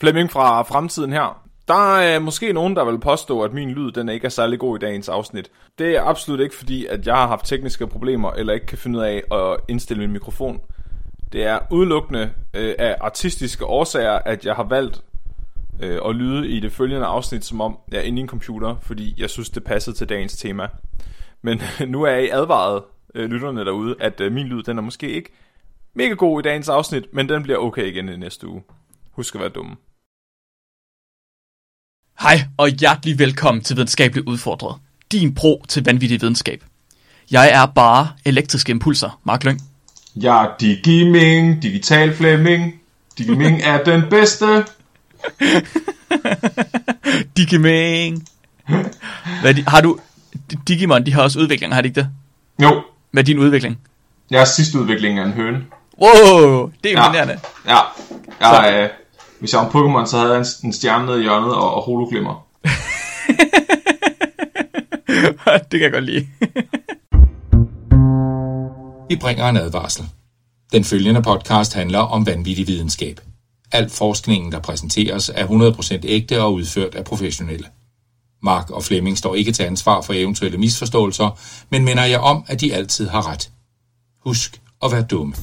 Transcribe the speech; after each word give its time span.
Flemming 0.00 0.30
fra 0.30 0.62
fremtiden 0.62 1.12
her. 1.12 1.42
Der 1.68 1.96
er 1.96 2.18
måske 2.18 2.52
nogen, 2.52 2.76
der 2.76 2.84
vil 2.84 2.98
påstå, 2.98 3.42
at 3.42 3.52
min 3.52 3.70
lyd 3.70 3.92
den 3.92 4.08
ikke 4.08 4.24
er 4.24 4.28
særlig 4.28 4.58
god 4.58 4.76
i 4.76 4.78
dagens 4.78 5.08
afsnit. 5.08 5.50
Det 5.78 5.96
er 5.96 6.02
absolut 6.02 6.40
ikke 6.40 6.56
fordi, 6.56 6.86
at 6.86 7.06
jeg 7.06 7.14
har 7.14 7.26
haft 7.26 7.46
tekniske 7.46 7.86
problemer, 7.86 8.32
eller 8.32 8.52
ikke 8.52 8.66
kan 8.66 8.78
finde 8.78 8.98
ud 8.98 9.04
af 9.04 9.22
at 9.32 9.60
indstille 9.68 10.00
min 10.00 10.12
mikrofon. 10.12 10.60
Det 11.32 11.44
er 11.44 11.58
udelukkende 11.70 12.30
øh, 12.54 12.74
af 12.78 12.96
artistiske 13.00 13.64
årsager, 13.64 14.18
at 14.18 14.46
jeg 14.46 14.54
har 14.54 14.64
valgt 14.64 15.02
øh, 15.82 16.00
at 16.06 16.16
lyde 16.16 16.48
i 16.48 16.60
det 16.60 16.72
følgende 16.72 17.06
afsnit, 17.06 17.44
som 17.44 17.60
om 17.60 17.78
jeg 17.92 17.98
er 17.98 18.02
inde 18.02 18.18
i 18.18 18.22
en 18.22 18.28
computer, 18.28 18.76
fordi 18.82 19.14
jeg 19.18 19.30
synes, 19.30 19.50
det 19.50 19.64
passede 19.64 19.96
til 19.96 20.08
dagens 20.08 20.36
tema. 20.36 20.68
Men 21.42 21.62
nu 21.86 22.02
er 22.02 22.16
I 22.16 22.28
advaret, 22.28 22.82
øh, 23.14 23.30
lytterne 23.30 23.64
derude, 23.64 23.96
at 24.00 24.20
øh, 24.20 24.32
min 24.32 24.46
lyd 24.46 24.62
den 24.62 24.78
er 24.78 24.82
måske 24.82 25.10
ikke 25.10 25.32
mega 25.94 26.14
god 26.14 26.40
i 26.40 26.42
dagens 26.42 26.68
afsnit, 26.68 27.14
men 27.14 27.28
den 27.28 27.42
bliver 27.42 27.58
okay 27.58 27.84
igen 27.86 28.08
i 28.08 28.16
næste 28.16 28.48
uge. 28.48 28.62
Husk 29.10 29.34
at 29.34 29.40
være 29.40 29.50
dumme. 29.50 29.76
Hej 32.22 32.42
og 32.56 32.68
hjertelig 32.68 33.18
velkommen 33.18 33.64
til 33.64 33.76
Videnskabeligt 33.76 34.26
Udfordret. 34.28 34.76
Din 35.12 35.34
pro 35.34 35.64
til 35.68 35.84
vanvittig 35.84 36.20
videnskab. 36.20 36.64
Jeg 37.30 37.50
er 37.50 37.66
bare 37.66 38.08
elektriske 38.24 38.70
impulser, 38.70 39.20
Mark 39.24 39.44
Lyng. 39.44 39.60
Jeg 40.16 40.44
er 40.44 40.48
Digiming, 40.60 41.62
Digital 41.62 42.14
Flemming. 42.14 42.80
Digiming 43.18 43.62
er 43.62 43.84
den 43.84 44.02
bedste. 44.10 44.46
Digiming. 47.36 48.28
Hvad 49.40 49.54
de, 49.54 49.64
har 49.68 49.80
du... 49.80 49.98
Digimon, 50.68 51.06
de 51.06 51.12
har 51.12 51.22
også 51.22 51.38
udvikling, 51.38 51.74
har 51.74 51.80
de 51.82 51.88
ikke 51.88 52.00
det? 52.00 52.08
Jo, 52.62 52.82
Hvad 53.10 53.22
er 53.22 53.26
din 53.26 53.38
udvikling? 53.38 53.78
jeg 54.30 54.40
er 54.40 54.44
sidste 54.44 54.78
udvikling 54.80 55.18
af 55.18 55.24
en 55.24 55.32
høne. 55.32 55.64
Wow, 56.00 56.70
det 56.84 56.92
er 56.92 56.98
imponerende. 56.98 57.38
Ja, 57.66 57.78
jeg, 58.40 58.82
øh, 58.82 58.99
hvis 59.40 59.52
jeg 59.52 59.60
var 59.60 59.66
en 59.66 59.72
Pokémon, 59.72 60.06
så 60.06 60.18
havde 60.18 60.32
jeg 60.32 60.38
en, 60.38 60.46
en 60.64 60.72
stjerne 60.72 61.06
nede 61.06 61.18
i 61.18 61.22
hjørnet 61.22 61.54
og, 61.54 61.74
og 61.74 61.82
hologlimmer. 61.82 62.46
det 65.70 65.80
kan 65.80 65.82
jeg 65.82 65.92
godt 65.92 66.04
lide. 66.04 66.26
Vi 69.08 69.16
bringer 69.16 69.48
en 69.48 69.56
advarsel. 69.56 70.04
Den 70.72 70.84
følgende 70.84 71.22
podcast 71.22 71.74
handler 71.74 71.98
om 71.98 72.26
vanvittig 72.26 72.66
videnskab. 72.66 73.20
Al 73.72 73.90
forskningen, 73.90 74.52
der 74.52 74.60
præsenteres, 74.60 75.30
er 75.34 75.46
100% 75.46 76.00
ægte 76.04 76.42
og 76.42 76.54
udført 76.54 76.94
af 76.94 77.04
professionelle. 77.04 77.66
Mark 78.42 78.70
og 78.70 78.84
Flemming 78.84 79.18
står 79.18 79.34
ikke 79.34 79.52
til 79.52 79.62
ansvar 79.62 80.00
for 80.00 80.12
eventuelle 80.12 80.58
misforståelser, 80.58 81.38
men 81.70 81.84
minder 81.84 82.04
jer 82.04 82.18
om, 82.18 82.44
at 82.46 82.60
de 82.60 82.74
altid 82.74 83.08
har 83.08 83.32
ret. 83.32 83.50
Husk 84.24 84.60
at 84.82 84.92
være 84.92 85.02
dumme. 85.02 85.34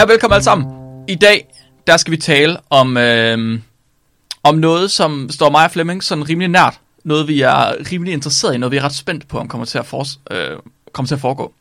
Hej 0.00 0.04
og 0.04 0.08
velkommen 0.08 0.34
alle 0.34 0.44
sammen. 0.44 0.66
I 1.08 1.14
dag, 1.14 1.48
der 1.86 1.96
skal 1.96 2.10
vi 2.10 2.16
tale 2.16 2.56
om, 2.70 2.96
øh, 2.96 3.60
om 4.42 4.54
noget, 4.54 4.90
som 4.90 5.28
står 5.30 5.50
mig 5.50 5.64
og 5.64 5.70
Flemming 5.70 6.04
sådan 6.04 6.28
rimelig 6.28 6.48
nært. 6.48 6.80
Noget, 7.04 7.28
vi 7.28 7.40
er 7.40 7.92
rimelig 7.92 8.12
interesseret 8.12 8.54
i, 8.54 8.58
noget 8.58 8.72
vi 8.72 8.76
er 8.76 8.84
ret 8.84 8.94
spændt 8.94 9.28
på, 9.28 9.38
om 9.38 9.48
kommer 9.48 9.64
til 9.64 9.78
at, 9.78 9.86
for, 9.86 10.04
øh, 10.30 10.58
kommer 10.92 11.06
til 11.06 11.14
at 11.14 11.20
foregå. 11.20 11.52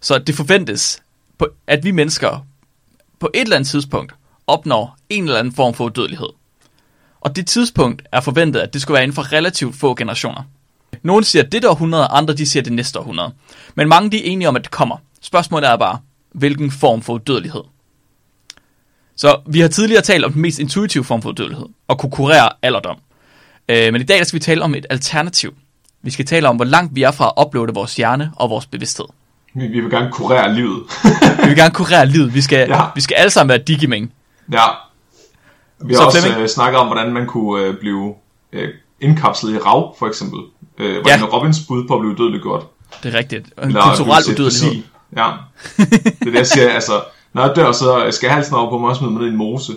Så 0.00 0.18
det 0.18 0.34
forventes, 0.34 1.02
på, 1.38 1.48
at 1.66 1.84
vi 1.84 1.90
mennesker 1.90 2.46
på 3.18 3.30
et 3.34 3.40
eller 3.40 3.56
andet 3.56 3.70
tidspunkt 3.70 4.14
opnår 4.46 4.96
en 5.08 5.24
eller 5.24 5.38
anden 5.38 5.54
form 5.54 5.74
for 5.74 5.84
udødelighed. 5.84 6.28
Og 7.20 7.36
det 7.36 7.46
tidspunkt 7.46 8.02
er 8.12 8.20
forventet, 8.20 8.60
at 8.60 8.72
det 8.72 8.82
skulle 8.82 8.94
være 8.94 9.02
inden 9.02 9.14
for 9.14 9.32
relativt 9.32 9.76
få 9.76 9.94
generationer. 9.94 10.42
Nogle 11.02 11.24
siger 11.24 11.42
det 11.42 11.64
århundrede, 11.64 12.06
andre 12.06 12.34
de 12.34 12.46
siger 12.46 12.62
det 12.62 12.72
næste 12.72 12.98
århundrede. 12.98 13.32
Men 13.74 13.88
mange 13.88 14.10
de 14.10 14.16
er 14.26 14.32
enige 14.32 14.48
om, 14.48 14.56
at 14.56 14.62
det 14.62 14.70
kommer. 14.70 14.96
Spørgsmålet 15.20 15.70
er 15.70 15.76
bare, 15.76 15.98
hvilken 16.36 16.70
form 16.70 17.02
for 17.02 17.12
udødelighed. 17.12 17.62
Så 19.16 19.36
vi 19.46 19.60
har 19.60 19.68
tidligere 19.68 20.02
talt 20.02 20.24
om 20.24 20.32
den 20.32 20.42
mest 20.42 20.58
intuitive 20.58 21.04
form 21.04 21.22
for 21.22 21.28
udødelighed, 21.28 21.66
og 21.88 21.98
kunne 21.98 22.10
kurere 22.10 22.48
alderdom. 22.62 22.96
Øh, 23.68 23.92
men 23.92 24.02
i 24.02 24.04
dag 24.04 24.26
skal 24.26 24.34
vi 24.38 24.40
tale 24.42 24.62
om 24.62 24.74
et 24.74 24.86
alternativ. 24.90 25.54
Vi 26.02 26.10
skal 26.10 26.24
tale 26.26 26.48
om, 26.48 26.56
hvor 26.56 26.64
langt 26.64 26.94
vi 26.94 27.02
er 27.02 27.10
fra 27.10 27.32
at 27.38 27.44
uploade 27.46 27.74
vores 27.74 27.96
hjerne 27.96 28.32
og 28.36 28.50
vores 28.50 28.66
bevidsthed. 28.66 29.06
Vi, 29.54 29.66
vi 29.66 29.80
vil 29.80 29.90
gerne 29.90 30.12
kurere 30.12 30.54
livet. 30.54 30.82
Vi 31.42 31.48
vil 31.48 31.56
gerne 31.56 31.74
kurere 31.74 32.06
livet. 32.06 32.34
Vi 32.34 32.40
skal, 32.40 32.68
Ja. 32.68 32.80
vi 32.94 33.00
skal 33.00 33.14
alle 33.14 33.30
sammen 33.30 33.48
være 33.48 33.58
digiming. 33.58 34.12
ja. 34.52 34.60
Vi 35.84 35.94
har 35.94 36.00
Så 36.00 36.06
også 36.06 36.20
Flemming? 36.20 36.42
øh, 36.42 36.48
snakket 36.48 36.80
om, 36.80 36.86
hvordan 36.86 37.12
man 37.12 37.26
kunne 37.26 37.64
øh, 37.64 37.76
blive 37.80 38.14
øh, 38.52 38.68
indkapslet 39.00 39.54
i 39.54 39.58
rav, 39.58 39.96
for 39.98 40.06
eksempel. 40.06 40.38
Øh, 40.78 40.92
hvordan 41.00 41.20
Ja. 41.20 41.24
Robins 41.26 41.56
bud 41.68 41.88
på 41.88 41.94
at 41.94 42.00
blive 42.00 42.12
udødeliggjort. 42.14 42.62
Det 43.02 43.14
er 43.14 43.18
rigtigt. 43.18 43.46
En 43.46 43.52
Eller 43.68 43.82
kulturel 43.82 44.24
udødelighed. 44.30 44.82
Ja. 45.16 45.32
Det 45.76 46.20
er 46.20 46.24
det, 46.24 46.34
jeg 46.34 46.46
siger. 46.46 46.70
Altså, 46.70 47.02
når 47.32 47.42
jeg 47.46 47.56
dør, 47.56 47.72
så 47.72 48.06
skal 48.10 48.26
jeg 48.26 48.34
halsen 48.34 48.54
over 48.54 48.70
på 48.70 48.78
mig 48.78 48.90
og 48.90 48.96
smide 48.96 49.12
mig 49.12 49.20
ned 49.20 49.28
i 49.28 49.30
en 49.32 49.36
mose. 49.36 49.72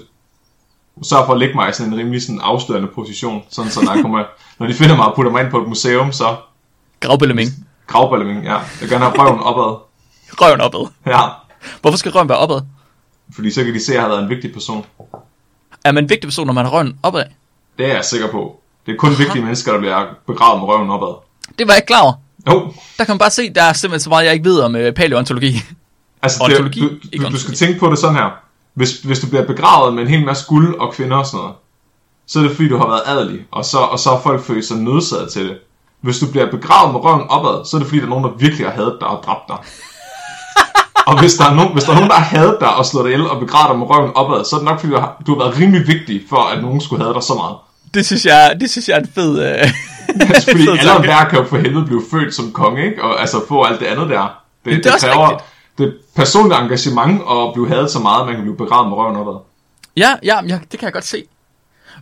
Så 1.04 1.26
for 1.26 1.34
at 1.34 1.40
lægge 1.40 1.56
mig 1.56 1.70
i 1.70 1.74
sådan 1.74 1.94
en 1.94 2.00
rimelig 2.00 2.22
sådan 2.22 2.40
afstørende 2.42 2.88
position. 2.96 3.44
Sådan, 3.50 3.72
så 3.72 3.82
når, 3.82 3.94
jeg 3.94 4.02
kommer, 4.02 4.24
når 4.60 4.68
de 4.68 4.74
finder 4.74 4.96
mig 4.96 5.06
og 5.06 5.16
putter 5.16 5.32
mig 5.32 5.42
ind 5.44 5.52
på 5.52 5.62
et 5.62 5.68
museum, 5.68 6.12
så 6.12 6.36
Gravbølleming. 7.00 7.50
gravballeming, 7.88 8.44
ja. 8.44 8.58
Jeg 8.82 8.90
gerne 8.90 9.06
have 9.06 9.18
røven 9.20 9.40
opad. 9.40 9.80
Røven 10.42 10.62
opad. 10.62 10.88
Ja. 11.06 11.22
Hvorfor 11.82 11.98
skal 11.98 12.12
røven 12.12 12.30
være 12.30 12.38
opad? 12.38 12.62
Fordi 13.36 13.52
så 13.52 13.64
kan 13.64 13.74
de 13.74 13.86
se, 13.86 13.92
at 13.92 13.96
jeg 13.96 14.04
har 14.04 14.10
været 14.10 14.24
en 14.24 14.30
vigtig 14.30 14.54
person. 14.54 14.86
Er 15.84 15.92
man 15.92 16.04
en 16.04 16.10
vigtig 16.10 16.28
person, 16.28 16.46
når 16.48 16.54
man 16.54 16.66
har 16.66 16.72
røven 16.72 17.00
opad? 17.04 17.24
Det 17.78 17.86
er 17.86 17.94
jeg 17.94 18.06
sikker 18.06 18.32
på. 18.32 18.60
Det 18.86 18.94
er 18.94 18.98
kun 18.98 19.18
vigtige 19.20 19.42
mennesker, 19.44 19.72
der 19.72 19.80
bliver 19.80 20.06
begravet 20.28 20.60
med 20.62 20.68
røven 20.68 20.90
opad. 20.90 21.16
Det 21.60 21.68
var 21.68 21.74
jeg 21.74 21.78
ikke 21.78 21.88
klar 21.88 22.02
over. 22.02 22.14
Jo, 22.50 22.74
Der 22.98 23.06
kan 23.06 23.14
man 23.14 23.20
bare 23.20 23.30
se, 23.30 23.54
der 23.54 23.64
er 23.64 23.74
simpelthen 23.74 24.04
så 24.04 24.10
meget, 24.10 24.26
jeg 24.26 24.34
ikke 24.34 24.46
ved 24.46 24.60
om 24.60 24.76
øh, 24.76 24.94
paleontologi. 24.94 25.62
altså 26.22 26.44
Ontologi, 26.44 26.82
det, 26.82 26.90
du, 27.20 27.24
du, 27.24 27.30
du 27.32 27.40
skal 27.40 27.54
tænke 27.54 27.80
på 27.80 27.90
det 27.90 28.00
sådan 28.00 28.16
her. 28.16 28.30
Hvis, 28.74 28.92
hvis 28.92 29.20
du 29.20 29.28
bliver 29.28 29.46
begravet 29.46 29.94
med 29.94 30.04
en 30.04 30.10
hel 30.10 30.26
masse 30.26 30.46
guld 30.48 30.76
og 30.80 30.94
kvinder 30.94 31.18
og 31.18 31.26
sådan 31.26 31.38
noget, 31.38 31.56
så 32.28 32.40
er 32.40 32.44
det 32.44 32.52
fordi, 32.52 32.70
du 32.70 32.78
har 32.78 32.88
været 32.88 33.02
adelig, 33.06 33.40
og 33.52 33.66
så, 33.66 33.78
og 33.78 34.00
så 34.00 34.10
har 34.10 34.20
folk 34.22 34.44
følt 34.44 34.66
sig 34.66 34.78
nødsaget 34.78 35.32
til 35.32 35.44
det. 35.50 35.58
Hvis 36.02 36.20
du 36.20 36.32
bliver 36.32 36.52
begravet 36.52 36.94
med 36.94 37.00
røven 37.04 37.30
opad, 37.30 37.66
så 37.66 37.78
er 37.78 37.80
det 37.80 37.88
fordi, 37.88 38.00
der 38.00 38.06
er 38.06 38.10
nogen, 38.10 38.24
der 38.24 38.32
virkelig 38.40 38.68
har 38.68 38.74
hadet 38.74 38.98
dig 39.00 39.08
og 39.08 39.24
dræbt 39.26 39.48
dig. 39.48 39.58
og 41.10 41.20
hvis 41.20 41.34
der, 41.34 41.46
er 41.46 41.56
nogen, 41.56 41.74
hvis 41.74 41.84
der 41.84 41.92
er 41.92 41.96
nogen, 41.96 42.10
der 42.10 42.16
har 42.16 42.38
hadet 42.38 42.58
dig 42.60 42.76
og 42.76 42.86
slået 42.86 43.06
dig 43.06 43.14
ihjel 43.14 43.30
og 43.30 43.40
begravet 43.40 43.70
dig 43.70 43.80
med 43.80 43.88
røven 43.90 44.12
opad, 44.16 44.46
så 44.46 44.56
er 44.56 44.60
det 44.60 44.66
nok 44.70 44.80
fordi, 44.80 44.94
du 44.94 45.00
har, 45.00 45.22
du 45.28 45.32
har 45.36 45.44
været 45.44 45.60
rimelig 45.60 45.88
vigtig 45.88 46.22
for, 46.30 46.42
at 46.52 46.62
nogen 46.62 46.82
skulle 46.82 47.04
have 47.04 47.14
dig 47.14 47.24
så 47.24 47.34
meget. 47.34 47.56
Det 47.94 48.06
synes 48.06 48.26
jeg, 48.26 48.58
det 48.62 48.70
synes 48.70 48.90
jeg 48.90 48.96
er 48.96 49.00
en 49.00 49.12
fed... 49.16 49.32
Øh, 49.46 49.74
Altså, 50.22 50.46
fordi 50.52 50.64
fed 50.64 50.78
alle 50.78 50.92
tanke. 50.92 51.08
der 51.08 51.26
kan 51.30 51.40
jo 51.40 51.46
for 51.46 51.58
helvede 51.58 51.86
blive 51.86 52.04
født 52.12 52.34
som 52.34 52.52
konge, 52.52 52.86
ikke? 52.86 53.04
Og 53.04 53.22
altså 53.22 53.42
få 53.48 53.64
alt 53.64 53.80
det 53.80 53.86
andet 53.86 54.10
der. 54.10 54.42
Det, 54.66 54.78
det 54.78 54.86
er 54.86 54.94
også 54.94 55.08
kræver 55.08 55.30
rigtigt. 55.30 55.50
det 55.78 55.88
er 55.88 55.92
personligt 56.16 56.60
engagement 56.60 57.22
at 57.32 57.54
blive 57.54 57.68
hadet 57.70 57.92
så 57.92 58.00
meget, 58.00 58.20
at 58.22 58.26
man 58.26 58.36
kan 58.36 58.44
blive 58.44 58.58
begravet 58.58 58.90
med 58.90 58.98
røven 58.98 59.16
opad. 59.16 59.40
Ja, 59.98 60.16
ja, 60.24 60.46
ja, 60.48 60.60
det 60.72 60.80
kan 60.80 60.86
jeg 60.86 60.94
godt 60.94 61.06
se. 61.06 61.24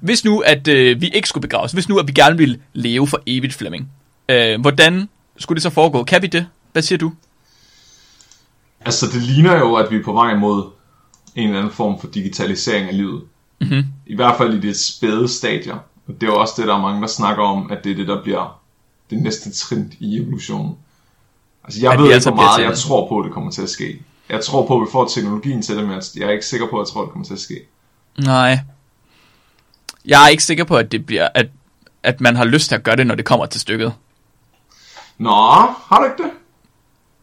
Hvis 0.02 0.26
nu, 0.26 0.40
at 0.40 0.68
øh, 0.68 1.02
vi 1.02 1.08
ikke 1.08 1.30
skulle 1.30 1.42
begraves, 1.42 1.72
hvis 1.72 1.90
nu, 1.90 1.98
at 1.98 2.08
vi 2.08 2.12
gerne 2.12 2.38
ville 2.38 2.60
leve 2.74 3.08
for 3.08 3.22
evigt, 3.28 3.54
Flemming, 3.54 3.90
øh, 4.30 4.62
hvordan 4.62 5.10
skulle 5.38 5.56
det 5.56 5.64
så 5.64 5.70
foregå? 5.70 6.04
Kan 6.04 6.22
vi 6.22 6.28
det? 6.28 6.48
Hvad 6.72 6.82
siger 6.82 6.98
du? 7.00 7.12
Altså, 8.86 9.06
det 9.06 9.22
ligner 9.22 9.58
jo, 9.58 9.76
at 9.76 9.92
vi 9.92 9.96
er 9.96 10.04
på 10.04 10.14
vej 10.14 10.36
mod 10.36 10.64
en 11.36 11.48
eller 11.48 11.60
anden 11.60 11.74
form 11.74 12.00
for 12.00 12.08
digitalisering 12.08 12.90
af 12.90 12.98
livet. 12.98 13.22
Mhm. 13.62 13.84
I 14.08 14.16
hvert 14.16 14.38
fald 14.38 14.54
i 14.54 14.60
det 14.68 14.80
spæde 14.80 15.28
stadier. 15.28 15.78
Og 16.08 16.14
det 16.14 16.24
er 16.24 16.28
jo 16.28 16.40
også 16.40 16.54
det, 16.58 16.68
der 16.68 16.76
er 16.76 16.82
mange, 16.82 17.02
der 17.02 17.08
snakker 17.08 17.44
om, 17.44 17.72
at 17.72 17.84
det 17.84 17.92
er 17.92 17.96
det, 17.96 18.08
der 18.08 18.22
bliver 18.24 18.60
det 19.10 19.22
næste 19.22 19.52
trin 19.52 19.94
i 20.00 20.18
evolutionen. 20.22 20.76
Altså, 21.64 21.80
jeg 21.82 21.92
At 21.92 21.98
ved 22.00 22.06
ikke, 22.06 22.14
altså 22.14 22.30
hvor 22.30 22.42
meget 22.42 22.64
jeg 22.64 22.78
tror 22.78 23.08
på, 23.10 23.20
at 23.20 23.26
det 23.26 23.34
kommer 23.34 23.52
til 23.52 23.62
at 23.62 23.70
ske. 23.70 24.02
Jeg 24.30 24.44
tror 24.44 24.66
på, 24.68 24.76
at 24.76 24.82
vi 24.82 24.92
får 24.92 25.08
teknologien 25.08 25.62
til 25.62 25.78
det, 25.78 25.88
men 25.88 26.02
jeg 26.16 26.24
er 26.28 26.32
ikke 26.32 26.46
sikker 26.46 26.68
på, 26.70 26.80
at 26.80 26.88
jeg 26.88 26.94
tror, 26.94 27.02
at 27.02 27.06
det 27.06 27.12
kommer 27.12 27.26
til 27.26 27.34
at 27.34 27.40
ske. 27.40 27.60
Nej. 28.18 28.60
Jeg 30.06 30.24
er 30.24 30.28
ikke 30.28 30.44
sikker 30.44 30.64
på, 30.64 30.78
at 30.78 30.92
det 30.92 31.06
bliver, 31.06 31.28
at, 31.34 31.48
at 32.04 32.22
man 32.22 32.36
har 32.36 32.46
lyst 32.46 32.68
til 32.68 32.76
at 32.76 32.84
gøre 32.84 32.96
det, 32.96 33.08
når 33.08 33.16
det 33.16 33.26
kommer 33.26 33.46
til 33.46 33.62
stykket. 33.62 33.94
Nå, 35.18 35.30
har 35.30 36.00
du 36.00 36.04
ikke 36.04 36.24
det? 36.24 36.32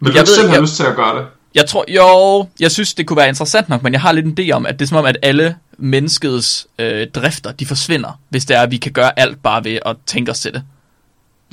Vil 0.01 0.13
du 0.13 0.13
Jeg 0.13 0.21
ikke 0.21 0.21
ved 0.21 0.27
selv 0.27 0.39
ikke, 0.39 0.49
have 0.49 0.55
jeg- 0.55 0.63
lyst 0.63 0.77
til 0.77 0.83
at 0.85 0.97
gøre 0.97 1.19
det? 1.19 1.27
Jeg 1.55 1.67
tror, 1.67 1.85
jo, 1.89 2.47
jeg 2.61 2.71
synes, 2.71 2.95
det 2.95 3.07
kunne 3.07 3.17
være 3.17 3.29
interessant 3.29 3.69
nok, 3.69 3.83
men 3.83 3.93
jeg 3.93 4.01
har 4.01 4.13
lidt 4.13 4.27
en 4.27 4.37
idé 4.41 4.51
om, 4.53 4.67
at 4.67 4.79
det 4.79 4.85
er 4.85 4.89
som 4.89 4.99
om, 4.99 5.05
at 5.05 5.17
alle 5.23 5.57
menneskets 5.79 6.67
øh, 6.79 7.06
drifter, 7.11 7.53
de 7.53 7.67
forsvinder, 7.67 8.21
hvis 8.29 8.44
det 8.44 8.56
er, 8.56 8.61
at 8.62 8.71
vi 8.71 8.76
kan 8.76 8.93
gøre 8.93 9.19
alt 9.19 9.43
bare 9.43 9.65
ved 9.65 9.79
at 9.87 9.97
tænke 10.06 10.31
os 10.31 10.41
til 10.41 10.53
det. 10.53 10.62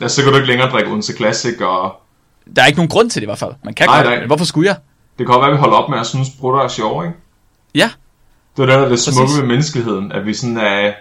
Ja, 0.02 0.08
så 0.08 0.24
kan 0.24 0.32
du 0.32 0.38
ikke 0.38 0.48
længere 0.48 0.70
drikke 0.70 0.90
Odense 0.92 1.14
Classic, 1.14 1.62
og 1.62 2.02
Der 2.56 2.62
er 2.62 2.66
ikke 2.66 2.78
nogen 2.78 2.90
grund 2.90 3.10
til 3.10 3.22
det 3.22 3.26
i 3.26 3.30
hvert 3.30 3.38
fald. 3.40 3.54
Man 3.64 3.74
kan 3.74 3.88
Nej, 3.88 3.98
godt, 3.98 4.08
nej. 4.08 4.20
men 4.20 4.28
hvorfor 4.28 4.46
skulle 4.46 4.68
jeg? 4.68 4.76
det 5.18 5.26
kan 5.28 5.34
godt 5.34 5.42
være, 5.42 5.50
at 5.52 5.54
vi 5.54 5.60
holder 5.60 5.78
op 5.78 5.90
med 5.90 6.00
at 6.00 6.08
synes, 6.08 6.28
brutter 6.40 6.60
er 6.60 6.68
sjov, 6.68 7.04
ikke? 7.04 7.16
Ja, 7.76 7.90
Det 8.58 8.62
er 8.64 8.66
det, 8.66 8.76
der 8.76 8.86
er 8.86 8.90
det 8.90 9.00
smukke 9.00 9.22
Præcis. 9.22 9.40
ved 9.42 9.48
menneskeheden, 9.48 10.12
at 10.12 10.26
vi 10.26 10.34
sådan 10.34 10.58
er, 10.58 10.94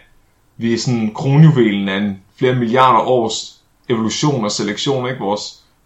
vi 0.56 0.74
er 0.74 0.78
sådan 0.78 1.12
kronjuvelen 1.14 1.88
af 1.88 1.96
en 1.96 2.18
flere 2.38 2.54
milliarder 2.54 2.98
års 3.00 3.56
evolution 3.88 4.44
og 4.44 4.50
selektion, 4.52 5.06
ikke? 5.08 5.18
Vores 5.20 5.42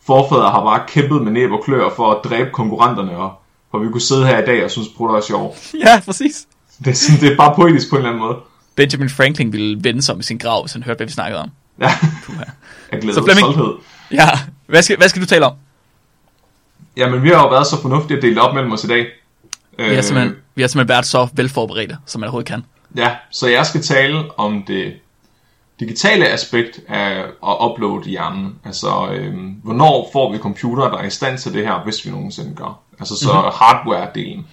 forfædre 0.06 0.50
har 0.50 0.60
bare 0.64 0.82
kæmpet 0.88 1.22
med 1.22 1.32
næb 1.32 1.50
og 1.52 1.62
klør 1.64 1.90
for 1.96 2.10
at 2.12 2.18
dræbe 2.24 2.50
konkurrenterne, 2.50 3.16
og 3.16 3.32
hvor 3.70 3.78
vi 3.80 3.88
kunne 3.88 4.00
sidde 4.00 4.26
her 4.26 4.42
i 4.42 4.46
dag 4.46 4.64
og 4.64 4.70
synes, 4.70 4.88
prutter 4.96 5.16
er 5.16 5.20
sjov. 5.20 5.56
Ja, 5.86 6.00
præcis. 6.04 6.46
Det 6.78 6.86
er, 6.86 6.92
sådan, 6.94 7.20
det 7.20 7.32
er 7.32 7.36
bare 7.36 7.54
poetisk 7.56 7.90
på 7.90 7.96
en 7.96 8.00
eller 8.00 8.10
anden 8.10 8.22
måde. 8.26 8.36
Benjamin 8.76 9.10
Franklin 9.10 9.52
ville 9.52 9.84
vende 9.84 10.02
sig 10.02 10.14
om 10.14 10.20
i 10.20 10.22
sin 10.22 10.38
grav, 10.38 10.62
hvis 10.62 10.72
han 10.72 10.82
hørte, 10.82 10.96
hvad 10.96 11.06
vi 11.06 11.12
snakkede 11.12 11.40
om. 11.40 11.50
Ja, 11.80 11.84
jeg 12.92 13.00
glæder 13.00 13.14
Så 13.20 13.24
Flemming- 13.24 13.52
stolthed. 13.52 13.74
Ja, 14.10 14.28
hvad 14.66 14.82
skal, 14.82 14.96
hvad 14.96 15.08
skal 15.08 15.22
du 15.22 15.26
tale 15.26 15.46
om? 15.46 15.52
Jamen, 16.96 17.22
vi 17.22 17.28
har 17.28 17.42
jo 17.42 17.48
været 17.48 17.66
så 17.66 17.80
fornuftige 17.82 18.16
at 18.16 18.22
dele 18.22 18.40
op 18.42 18.54
mellem 18.54 18.72
os 18.72 18.84
i 18.84 18.86
dag. 18.86 19.06
Vi 19.78 19.94
har 19.94 20.02
simpelthen, 20.02 20.34
vi 20.54 20.62
har 20.62 20.68
simpelthen 20.68 20.88
været 20.88 21.06
så 21.06 21.28
velforberedte, 21.32 21.96
som 22.06 22.20
man 22.20 22.26
overhovedet 22.26 22.48
kan. 22.48 22.64
Ja, 22.96 23.10
så 23.30 23.48
jeg 23.48 23.66
skal 23.66 23.82
tale 23.82 24.38
om 24.38 24.62
det 24.66 24.92
digitale 25.80 26.28
aspekt 26.28 26.80
af 26.88 27.18
at 27.46 27.56
uploade 27.70 28.08
hjernen. 28.08 28.54
Altså, 28.64 29.08
øhm, 29.12 29.56
hvornår 29.62 30.10
får 30.12 30.32
vi 30.32 30.38
computere, 30.38 30.90
der 30.90 30.98
er 30.98 31.06
i 31.06 31.10
stand 31.10 31.38
til 31.38 31.52
det 31.52 31.66
her, 31.66 31.82
hvis 31.84 32.06
vi 32.06 32.10
nogensinde 32.10 32.54
gør. 32.56 32.80
Altså, 32.98 33.16
så 33.16 33.32
mm-hmm. 33.32 33.50
hardware-delen. 33.54 34.44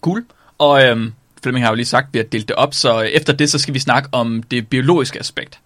Cool. 0.00 0.24
Og 0.58 0.84
øhm, 0.84 1.12
Flemming 1.42 1.64
har 1.64 1.70
jo 1.70 1.76
lige 1.76 1.86
sagt, 1.86 2.06
at 2.06 2.12
vi 2.14 2.18
har 2.18 2.24
delt 2.24 2.48
det 2.48 2.56
op, 2.56 2.74
så 2.74 3.00
efter 3.00 3.32
det, 3.32 3.50
så 3.50 3.58
skal 3.58 3.74
vi 3.74 3.78
snakke 3.78 4.08
om 4.12 4.42
det 4.42 4.68
biologiske 4.68 5.20
aspekt. 5.20 5.58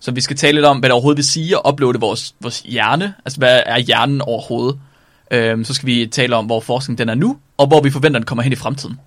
Så 0.00 0.10
vi 0.10 0.20
skal 0.20 0.36
tale 0.36 0.52
lidt 0.52 0.66
om, 0.66 0.78
hvad 0.78 0.88
det 0.88 0.92
overhovedet 0.92 1.16
vil 1.16 1.24
sige 1.24 1.56
at 1.56 1.62
uploade 1.72 2.00
vores, 2.00 2.34
vores 2.40 2.60
hjerne. 2.60 3.14
Altså, 3.24 3.38
hvad 3.38 3.62
er 3.66 3.78
hjernen 3.78 4.20
overhovedet? 4.20 4.80
Øhm, 5.30 5.64
så 5.64 5.74
skal 5.74 5.86
vi 5.86 6.06
tale 6.06 6.36
om, 6.36 6.46
hvor 6.46 6.60
forskningen 6.60 6.98
den 6.98 7.08
er 7.08 7.14
nu, 7.14 7.38
og 7.56 7.66
hvor 7.66 7.80
vi 7.80 7.90
forventer, 7.90 8.20
den 8.20 8.26
kommer 8.26 8.42
hen 8.42 8.52
i 8.52 8.56
fremtiden. 8.56 9.00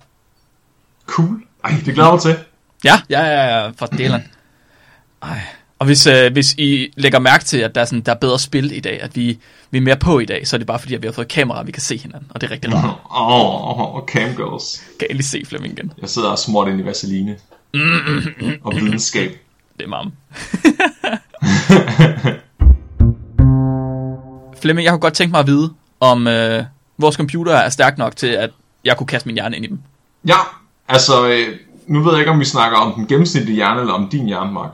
Cool. 1.06 1.42
Ej, 1.64 1.70
det 1.84 1.94
glæder 1.94 2.08
jeg 2.08 2.12
mig 2.12 2.22
til. 2.22 2.36
Ja, 2.84 3.00
ja, 3.10 3.22
ja, 3.22 3.58
ja 3.58 3.68
for 3.68 3.86
delen. 3.86 4.22
Ej. 5.22 5.40
Og 5.80 5.86
hvis, 5.86 6.06
øh, 6.06 6.32
hvis 6.32 6.54
I 6.58 6.92
lægger 6.96 7.18
mærke 7.18 7.44
til, 7.44 7.58
at 7.58 7.74
der 7.74 7.80
er, 7.80 7.84
sådan, 7.84 8.00
der 8.00 8.12
er 8.12 8.16
bedre 8.16 8.38
spil 8.38 8.72
i 8.72 8.80
dag, 8.80 9.02
at 9.02 9.16
vi, 9.16 9.38
vi 9.70 9.78
er 9.78 9.82
mere 9.82 9.96
på 9.96 10.18
i 10.18 10.24
dag, 10.24 10.46
så 10.46 10.56
er 10.56 10.58
det 10.58 10.66
bare 10.66 10.78
fordi, 10.78 10.94
at 10.94 11.02
vi 11.02 11.06
har 11.06 11.12
fået 11.12 11.28
kamera, 11.28 11.58
og 11.58 11.66
vi 11.66 11.72
kan 11.72 11.82
se 11.82 11.96
hinanden. 11.96 12.30
Og 12.34 12.40
det 12.40 12.46
er 12.46 12.50
rigtig 12.50 12.74
rart. 12.74 12.84
Åh, 13.10 13.80
oh, 13.80 13.94
oh, 13.94 14.02
camgirls. 14.06 14.82
Kan 14.98 15.08
jeg 15.08 15.16
lige 15.16 15.26
se 15.26 15.42
Flemming 15.46 15.78
igen? 15.78 15.92
Jeg 16.00 16.08
sidder 16.08 16.28
og 16.28 16.38
smurt 16.38 16.68
ind 16.68 16.80
i 16.80 16.84
vaseline. 16.84 17.36
og 18.62 18.74
videnskab. 18.76 19.30
Det 19.78 19.84
er 19.84 19.88
mam. 19.88 20.12
Flemming, 24.62 24.84
jeg 24.84 24.92
kunne 24.92 25.00
godt 25.00 25.14
tænke 25.14 25.30
mig 25.30 25.40
at 25.40 25.46
vide, 25.46 25.72
om 26.00 26.26
øh, 26.26 26.64
vores 26.98 27.16
computer 27.16 27.52
er 27.52 27.68
stærk 27.68 27.98
nok 27.98 28.16
til, 28.16 28.26
at 28.26 28.50
jeg 28.84 28.96
kunne 28.96 29.06
kaste 29.06 29.28
min 29.28 29.34
hjerne 29.34 29.56
ind 29.56 29.64
i 29.64 29.68
dem. 29.68 29.78
Ja, 30.28 30.38
altså, 30.88 31.28
øh, 31.28 31.56
nu 31.86 32.02
ved 32.02 32.10
jeg 32.12 32.20
ikke, 32.20 32.30
om 32.30 32.40
vi 32.40 32.44
snakker 32.44 32.78
om 32.78 32.94
den 32.94 33.06
gennemsnitlige 33.06 33.54
hjerne, 33.54 33.80
eller 33.80 33.94
om 33.94 34.08
din 34.08 34.26
hjerne, 34.26 34.52
Mark. 34.52 34.70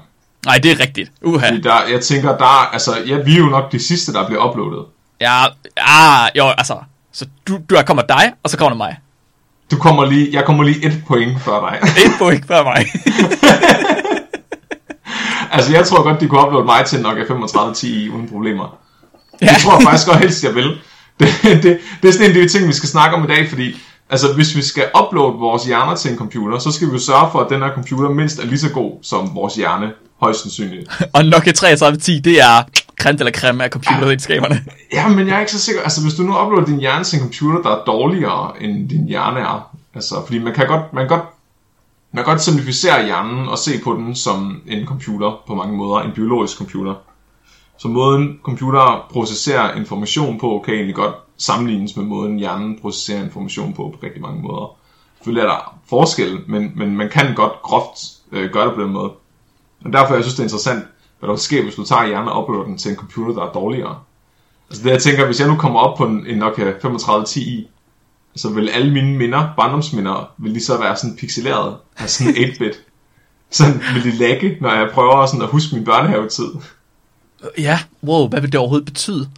Nej, 0.47 0.59
det 0.63 0.71
er 0.71 0.81
rigtigt. 0.81 1.13
Uha. 1.23 1.49
Fordi 1.49 1.61
der, 1.61 1.87
jeg 1.91 2.01
tænker, 2.01 2.37
der 2.37 2.45
er, 2.45 2.73
altså, 2.73 2.91
ja, 3.07 3.17
vi 3.17 3.35
er 3.35 3.39
jo 3.39 3.47
nok 3.47 3.73
de 3.73 3.79
sidste, 3.79 4.13
der 4.13 4.27
bliver 4.27 4.49
uploadet. 4.49 4.85
Ja, 5.21 5.45
ja, 5.77 6.27
jo, 6.37 6.45
altså. 6.59 6.77
Så 7.13 7.27
du, 7.49 7.59
du 7.71 7.77
kommer 7.87 8.03
dig, 8.03 8.33
og 8.43 8.51
så 8.51 8.59
kommer 8.59 8.71
der 8.71 8.77
mig. 8.77 8.97
Du 9.71 9.77
kommer 9.77 10.05
lige, 10.05 10.33
jeg 10.33 10.45
kommer 10.45 10.65
lige 10.65 10.87
et 10.87 11.03
point 11.07 11.43
før 11.43 11.71
dig. 11.71 11.79
Er 12.27 12.31
ikke 12.31 12.47
før 12.47 12.63
mig. 12.65 12.77
altså, 15.57 15.73
jeg 15.73 15.87
tror 15.87 16.03
godt, 16.03 16.21
de 16.21 16.29
kunne 16.29 16.47
uploade 16.47 16.65
mig 16.65 16.85
til 16.87 17.03
nok 17.03 17.17
3510 17.17 18.11
uden 18.11 18.29
problemer. 18.29 18.79
ja. 19.43 19.47
Det 19.47 19.57
tror 19.63 19.73
jeg 19.73 19.83
faktisk 19.83 20.07
godt 20.07 20.19
helst, 20.19 20.45
jeg 20.45 20.55
vil. 20.55 20.71
Det, 21.21 21.29
det, 21.43 21.79
det 22.03 22.09
er 22.09 22.13
sådan 22.13 22.31
en 22.31 22.37
af 22.37 22.43
de 22.43 22.49
ting, 22.49 22.69
vi 22.69 22.73
skal 22.73 22.89
snakke 22.89 23.17
om 23.17 23.25
i 23.25 23.27
dag, 23.27 23.49
fordi 23.49 23.77
altså, 24.11 24.33
hvis 24.35 24.57
vi 24.57 24.63
skal 24.63 24.85
uploade 25.03 25.39
vores 25.39 25.65
hjerner 25.65 25.97
til 25.97 26.11
en 26.11 26.19
computer, 26.19 26.59
så 26.59 26.71
skal 26.71 26.89
vi 26.89 26.93
jo 26.93 26.99
sørge 26.99 27.29
for, 27.33 27.41
at 27.41 27.51
den 27.51 27.63
her 27.63 27.71
computer 27.75 28.11
mindst 28.11 28.39
er 28.39 28.47
lige 28.47 28.59
så 28.59 28.71
god 28.71 28.99
som 29.03 29.35
vores 29.35 29.55
hjerne, 29.55 29.93
højst 30.21 30.41
sandsynligt. 30.41 30.91
og 31.15 31.25
Nokia 31.25 31.53
3310, 31.53 32.19
det 32.19 32.41
er 32.41 32.63
creme 33.01 33.19
eller 33.19 33.33
creme 33.33 33.65
af 33.65 33.71
computervidenskaberne. 33.71 34.65
Ja, 34.93 35.09
men 35.09 35.29
jeg 35.29 35.37
er 35.37 35.41
ikke 35.41 35.53
så 35.53 35.61
sikker. 35.61 35.83
Altså, 35.83 36.03
hvis 36.03 36.15
du 36.15 36.23
nu 36.23 36.41
uploader 36.43 36.67
din 36.67 36.81
hjerne 36.81 37.05
til 37.05 37.17
en 37.17 37.23
computer, 37.23 37.63
der 37.63 37.77
er 37.77 37.85
dårligere, 37.85 38.63
end 38.63 38.89
din 38.89 39.09
hjerne 39.09 39.41
er. 39.41 39.77
Altså, 39.95 40.15
fordi 40.25 40.39
man 40.39 40.55
kan 40.55 40.67
godt, 40.67 40.93
man 40.93 41.09
kan 41.09 41.19
godt, 41.19 41.29
man 42.13 42.25
kan 42.25 42.33
godt 42.33 42.43
simplificere 42.43 43.05
hjernen 43.05 43.49
og 43.49 43.59
se 43.59 43.71
på 43.85 43.93
den 43.93 44.17
som 44.17 44.63
en 44.67 44.87
computer 44.87 45.43
på 45.47 45.55
mange 45.55 45.77
måder, 45.77 46.01
en 46.01 46.13
biologisk 46.13 46.57
computer. 46.57 46.95
Så 47.79 47.89
måden 47.89 48.39
computer 48.43 49.07
processerer 49.13 49.75
information 49.75 50.39
på, 50.39 50.63
kan 50.65 50.75
egentlig 50.75 50.95
godt 50.95 51.15
sammenlignes 51.37 51.97
med 51.97 52.05
måden 52.05 52.39
hjernen 52.39 52.79
processerer 52.83 53.25
information 53.25 53.73
på 53.73 53.83
på 53.95 53.99
rigtig 54.07 54.23
mange 54.23 54.43
måder. 54.43 54.77
Selvfølgelig 55.17 55.43
er 55.43 55.49
der 55.49 55.79
forskel, 55.89 56.39
men, 56.47 56.73
men 56.77 56.97
man 56.97 57.09
kan 57.09 57.35
godt 57.35 57.53
groft 57.63 57.99
øh, 58.33 58.51
gøre 58.51 58.67
det 58.67 58.75
på 58.75 58.83
den 58.83 58.93
måde. 58.93 59.11
Og 59.87 59.93
derfor 59.93 60.15
jeg 60.15 60.25
synes 60.25 60.35
det 60.35 60.41
er 60.41 60.45
interessant, 60.45 60.85
hvad 61.19 61.27
der 61.27 61.33
vil 61.33 61.41
ske, 61.41 61.63
hvis 61.63 61.75
du 61.75 61.85
tager 61.85 62.07
hjernen 62.07 62.29
og 62.29 62.43
uploader 62.43 62.65
den 62.65 62.79
til 62.79 62.91
en 62.91 62.97
computer, 62.97 63.35
der 63.35 63.49
er 63.49 63.53
dårligere. 63.53 63.99
Altså 64.71 64.85
det 64.85 64.91
jeg 64.91 65.03
tænker, 65.03 65.27
hvis 65.27 65.41
jeg 65.41 65.49
nu 65.49 65.57
kommer 65.57 65.81
op 65.81 65.99
på 65.99 66.05
en, 66.05 66.27
en 66.27 66.39
Nokia 66.39 66.73
3510i, 66.73 67.67
så 68.37 68.51
vil 68.51 68.69
alle 68.69 68.93
mine 68.93 69.17
minder, 69.17 69.49
barndomsminder, 69.57 70.31
vil 70.39 70.55
de 70.55 70.65
så 70.65 70.79
være 70.79 70.97
sådan 70.97 71.17
pixeleret, 71.17 71.77
altså 71.99 72.25
sådan 72.25 72.35
8-bit. 72.35 72.83
Sådan 73.51 73.83
vil 73.95 74.05
de 74.05 74.11
lagge, 74.19 74.59
når 74.61 74.75
jeg 74.75 74.91
prøver 74.93 75.27
sådan 75.27 75.43
at 75.43 75.49
huske 75.49 75.75
min 75.75 75.85
børnehavetid. 75.85 76.49
ja, 77.59 77.79
wow, 78.05 78.29
hvad 78.29 78.41
vil 78.41 78.53
det 78.53 78.61
overhovedet 78.61 78.87
betyde? 78.87 79.29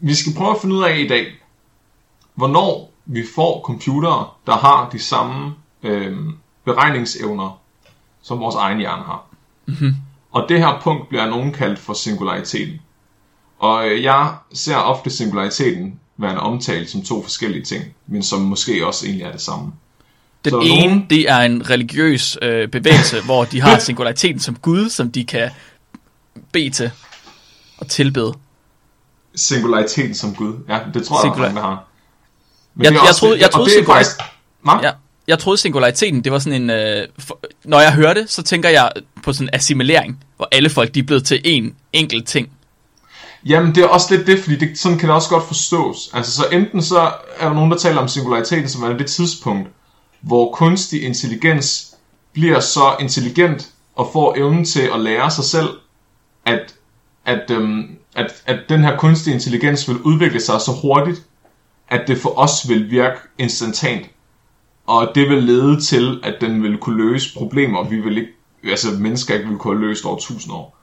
Vi 0.00 0.14
skal 0.14 0.34
prøve 0.36 0.50
at 0.50 0.60
finde 0.60 0.74
ud 0.74 0.84
af 0.84 0.98
i 0.98 1.08
dag, 1.08 1.26
hvornår 2.34 2.92
vi 3.06 3.24
får 3.34 3.62
computere, 3.64 4.28
der 4.46 4.56
har 4.56 4.88
de 4.92 4.98
samme 4.98 5.54
øh, 5.82 6.16
beregningsevner, 6.64 7.60
som 8.22 8.40
vores 8.40 8.54
egen 8.54 8.78
hjerne 8.78 9.02
har. 9.02 9.31
Mm-hmm. 9.66 9.94
Og 10.32 10.46
det 10.48 10.58
her 10.58 10.80
punkt 10.82 11.08
bliver 11.08 11.26
nogen 11.26 11.52
kaldt 11.52 11.78
for 11.78 11.92
singulariteten. 11.92 12.80
Og 13.58 13.88
øh, 13.88 14.02
jeg 14.02 14.34
ser 14.54 14.76
ofte 14.76 15.10
singulariteten 15.10 16.00
være 16.16 16.36
omtalt 16.40 16.90
som 16.90 17.02
to 17.02 17.22
forskellige 17.22 17.64
ting, 17.64 17.84
men 18.06 18.22
som 18.22 18.40
måske 18.40 18.86
også 18.86 19.06
egentlig 19.06 19.24
er 19.26 19.32
det 19.32 19.40
samme. 19.40 19.72
Den 20.44 20.50
Så 20.50 20.60
ene, 20.60 20.86
nogen- 20.86 21.06
det 21.10 21.30
er 21.30 21.38
en 21.38 21.70
religiøs 21.70 22.38
øh, 22.42 22.68
bevægelse, 22.68 23.20
hvor 23.24 23.44
de 23.44 23.60
har 23.60 23.78
singulariteten 23.78 24.40
som 24.40 24.56
Gud, 24.56 24.88
som 24.90 25.10
de 25.10 25.24
kan 25.24 25.50
bede 26.52 26.70
til 26.70 26.90
og 27.78 27.86
tilbede. 27.88 28.34
Singulariteten 29.34 30.14
som 30.14 30.34
Gud. 30.34 30.54
Ja, 30.68 30.78
det 30.94 31.06
tror 31.06 31.16
jeg, 31.26 31.32
Singular- 31.32 31.42
der 31.42 31.48
er 31.48 31.52
mange, 31.54 31.56
der 31.56 31.62
har. 31.62 31.84
Men 32.74 32.84
Jeg- 32.84 32.92
det 32.92 32.98
er 32.98 33.02
jeg 33.02 33.08
også- 33.08 33.20
troede- 33.20 33.38
jeg 33.38 33.46
og 33.46 33.52
troede 33.52 33.70
det 33.70 33.80
er 33.80 33.84
faktisk... 33.84 34.16
Ja, 34.82 34.90
jeg 35.32 35.38
troede 35.38 35.58
singulariteten, 35.58 36.24
det 36.24 36.32
var 36.32 36.38
sådan 36.38 36.62
en... 36.62 36.70
Øh, 36.70 37.08
for, 37.18 37.40
når 37.64 37.80
jeg 37.80 37.92
hører 37.92 38.14
det, 38.14 38.30
så 38.30 38.42
tænker 38.42 38.68
jeg 38.68 38.90
på 39.24 39.32
sådan 39.32 39.46
en 39.46 39.54
assimilering, 39.54 40.24
hvor 40.36 40.48
alle 40.52 40.70
folk 40.70 40.94
de 40.94 41.00
er 41.00 41.04
blevet 41.04 41.24
til 41.24 41.40
en 41.44 41.74
enkelt 41.92 42.26
ting. 42.28 42.48
Jamen, 43.46 43.74
det 43.74 43.84
er 43.84 43.88
også 43.88 44.16
lidt 44.16 44.26
det, 44.26 44.38
fordi 44.38 44.56
det, 44.56 44.78
sådan 44.78 44.98
kan 44.98 45.08
det 45.08 45.16
også 45.16 45.28
godt 45.28 45.46
forstås. 45.46 46.10
Altså, 46.14 46.32
så 46.32 46.44
enten 46.52 46.82
så 46.82 47.00
er 47.38 47.48
der 47.48 47.54
nogen, 47.54 47.70
der 47.70 47.78
taler 47.78 48.00
om 48.00 48.08
singulariteten, 48.08 48.68
som 48.68 48.82
er 48.82 48.96
det 48.96 49.06
tidspunkt, 49.06 49.68
hvor 50.20 50.52
kunstig 50.52 51.02
intelligens 51.02 51.94
bliver 52.32 52.60
så 52.60 52.96
intelligent 53.00 53.68
og 53.96 54.10
får 54.12 54.34
evnen 54.36 54.64
til 54.64 54.90
at 54.94 55.00
lære 55.00 55.30
sig 55.30 55.44
selv, 55.44 55.68
at, 56.46 56.74
at, 57.26 57.50
øhm, 57.50 57.96
at, 58.16 58.32
at 58.46 58.58
den 58.68 58.84
her 58.84 58.96
kunstige 58.96 59.34
intelligens 59.34 59.88
vil 59.88 59.98
udvikle 59.98 60.40
sig 60.40 60.60
så 60.60 60.72
hurtigt, 60.82 61.22
at 61.88 62.00
det 62.06 62.18
for 62.18 62.38
os 62.38 62.68
vil 62.68 62.90
virke 62.90 63.16
instantant. 63.38 64.06
Og 64.92 65.12
det 65.14 65.28
vil 65.28 65.42
lede 65.42 65.80
til, 65.80 66.20
at 66.22 66.34
den 66.40 66.62
vil 66.62 66.78
kunne 66.78 67.12
løse 67.12 67.38
problemer, 67.38 67.88
vi 67.88 68.00
vil 68.00 68.18
ikke, 68.18 68.30
altså 68.64 68.90
mennesker 68.90 69.34
ikke 69.34 69.48
vil 69.48 69.58
kunne 69.58 69.78
have 69.78 69.88
løst 69.88 70.04
over 70.04 70.18
tusind 70.18 70.52
år. 70.52 70.78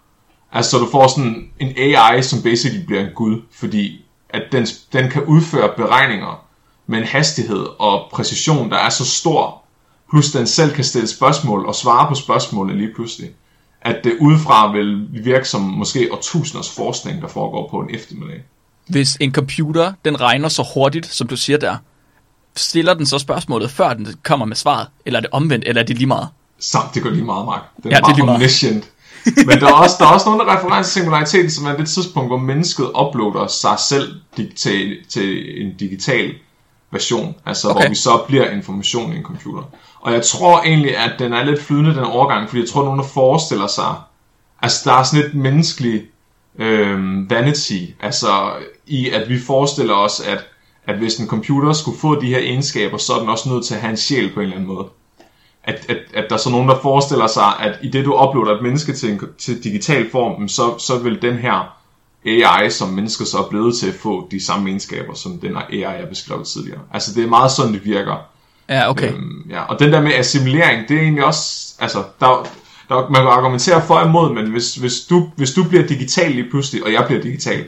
Altså, 0.52 0.72
så 0.72 0.78
du 0.78 0.88
får 0.92 1.08
sådan 1.08 1.50
en 1.60 1.74
AI, 1.78 2.22
som 2.22 2.42
basically 2.44 2.86
bliver 2.86 3.02
en 3.02 3.14
gud, 3.16 3.42
fordi 3.52 4.06
at 4.30 4.44
den, 4.52 4.66
den 4.94 5.10
kan 5.10 5.24
udføre 5.24 5.70
beregninger 5.78 6.46
med 6.88 7.00
en 7.00 7.06
hastighed 7.06 7.66
og 7.80 8.10
præcision, 8.12 8.70
der 8.70 8.78
er 8.78 8.90
så 8.90 9.06
stor, 9.06 9.64
plus 10.10 10.32
den 10.32 10.48
selv 10.48 10.72
kan 10.72 10.84
stille 10.84 11.08
spørgsmål 11.08 11.66
og 11.66 11.76
svare 11.76 12.08
på 12.08 12.16
spørgsmålene 12.16 12.78
lige 12.78 12.94
pludselig, 12.96 13.30
at 13.82 14.04
det 14.04 14.18
udefra 14.22 14.72
vil 14.72 15.08
virke 15.12 15.48
som 15.48 15.62
måske 15.62 16.14
årtusinders 16.14 16.76
forskning, 16.76 17.22
der 17.22 17.28
foregår 17.28 17.68
på 17.70 17.80
en 17.80 17.96
eftermiddag. 17.96 18.44
Hvis 18.88 19.16
en 19.16 19.34
computer, 19.34 19.94
den 20.06 20.22
regner 20.22 20.50
så 20.50 20.68
hurtigt, 20.74 21.06
som 21.06 21.28
du 21.28 21.38
siger 21.38 21.58
der, 21.58 21.78
stiller 22.56 22.94
den 22.94 23.06
så 23.06 23.20
spørgsmålet, 23.20 23.72
før 23.72 23.94
den 23.94 24.08
kommer 24.24 24.46
med 24.46 24.56
svaret? 24.56 24.88
Eller 25.06 25.20
er 25.20 25.22
det 25.22 25.30
omvendt, 25.32 25.66
eller 25.68 25.82
er 25.82 25.86
det 25.86 25.98
lige 25.98 26.08
meget? 26.08 26.28
Samt 26.60 26.94
det 26.94 27.04
går 27.04 27.10
lige 27.10 27.26
meget, 27.26 27.46
Mark. 27.46 27.62
Det 27.78 27.86
er 27.86 27.90
Ja, 27.90 27.96
det 27.96 28.04
er 28.04 28.16
lige 28.16 28.26
meget. 28.26 28.36
omniscient. 28.36 28.90
Men 29.26 29.60
der 29.60 29.68
er, 29.68 29.74
også, 29.74 29.96
der 30.00 30.06
er 30.06 30.10
også 30.10 30.26
nogen, 30.30 30.40
der 30.48 30.58
refererer 30.58 30.84
til 30.84 30.92
singulariteten, 30.92 31.52
som 31.52 31.66
er 31.66 31.76
det 31.78 31.90
tidspunkt, 31.90 32.30
hvor 32.30 32.38
mennesket 32.38 32.86
uploader 32.86 33.48
sig 33.48 33.76
selv 33.80 34.14
dig- 34.38 34.52
til, 34.56 34.98
en 35.62 35.78
digital 35.78 36.32
version. 36.92 37.36
Altså, 37.46 37.70
okay. 37.70 37.80
Hvor 37.82 37.90
vi 37.90 37.96
så 37.96 38.18
bliver 38.28 38.50
information 38.50 39.14
i 39.14 39.18
en 39.18 39.24
computer. 39.24 39.64
Og 40.02 40.14
jeg 40.14 40.22
tror 40.26 40.62
egentlig, 40.62 40.98
at 40.98 41.12
den 41.20 41.34
er 41.34 41.44
lidt 41.44 41.62
flydende, 41.64 41.96
den 41.96 42.04
overgang, 42.04 42.50
fordi 42.50 42.62
jeg 42.62 42.70
tror, 42.70 42.84
nogen, 42.84 43.00
der 43.00 43.06
forestiller 43.06 43.68
sig, 43.68 43.96
altså, 44.62 44.90
der 44.90 44.96
er 44.96 45.04
sådan 45.04 45.26
et 45.26 45.34
menneskeligt 45.36 46.04
øh, 46.60 47.30
vanity, 47.30 47.78
altså, 48.02 48.52
i 48.88 49.10
at 49.10 49.30
vi 49.30 49.40
forestiller 49.40 49.94
os, 49.94 50.20
at, 50.20 50.46
at 50.90 50.98
hvis 50.98 51.16
en 51.16 51.28
computer 51.28 51.74
skulle 51.74 52.00
få 52.00 52.22
de 52.22 52.28
her 52.28 52.40
egenskaber, 52.40 52.98
så 52.98 53.14
er 53.14 53.20
den 53.20 53.30
også 53.30 53.50
nødt 53.50 53.66
til 53.66 53.74
at 53.74 53.82
have 53.82 53.92
en 53.92 53.98
sjæl 53.98 54.34
på 54.34 54.40
en 54.40 54.44
eller 54.44 54.56
anden 54.56 54.74
måde 54.74 54.86
at, 55.70 55.86
at, 55.90 55.98
at 56.14 56.26
der 56.30 56.36
er 56.36 56.40
så 56.40 56.50
nogen, 56.50 56.70
der 56.70 56.80
forestiller 56.82 57.28
sig, 57.28 57.60
at 57.60 57.80
i 57.82 57.90
det 57.90 58.06
du 58.06 58.28
uploader 58.28 58.56
et 58.56 58.64
menneske 58.64 58.94
til, 58.94 59.12
en, 59.12 59.22
til 59.38 59.64
digital 59.64 60.12
form, 60.12 60.48
så, 60.48 60.78
så 60.78 60.98
vil 60.98 61.22
den 61.22 61.38
her 61.38 61.76
AI, 62.26 62.70
som 62.70 62.90
mennesker 62.90 63.26
så 63.26 63.38
er 63.38 63.50
blevet 63.50 63.76
til 63.76 63.88
at 63.88 63.94
få 63.94 64.28
de 64.32 64.46
samme 64.46 64.70
egenskaber, 64.70 65.14
som 65.14 65.40
den 65.40 65.56
AI, 65.56 65.80
jeg 65.82 66.10
beskrev 66.10 66.44
tidligere. 66.44 66.80
Altså 66.94 67.14
det 67.16 67.24
er 67.24 67.28
meget 67.28 67.52
sådan, 67.52 67.74
det 67.74 67.86
virker. 67.86 68.16
Ja, 68.70 68.90
okay. 68.90 69.14
Øhm, 69.14 69.46
ja, 69.50 69.64
og 69.64 69.80
den 69.80 69.92
der 69.92 70.02
med 70.02 70.12
assimilering, 70.14 70.88
det 70.90 70.98
er 70.98 71.02
egentlig 71.02 71.26
også, 71.26 71.76
altså, 71.80 72.04
der, 72.20 72.48
der, 72.90 73.10
man 73.10 73.22
kan 73.22 73.32
argumentere 73.32 73.82
for 73.82 73.96
og 73.96 74.08
imod, 74.08 74.34
men 74.34 74.52
hvis, 74.52 74.76
hvis, 74.76 75.00
du, 75.00 75.30
hvis 75.36 75.52
du 75.52 75.64
bliver 75.64 75.88
digital 75.88 76.32
lige 76.32 76.50
pludselig, 76.50 76.84
og 76.84 76.94
jeg 76.94 77.04
bliver 77.08 77.22
digital, 77.22 77.66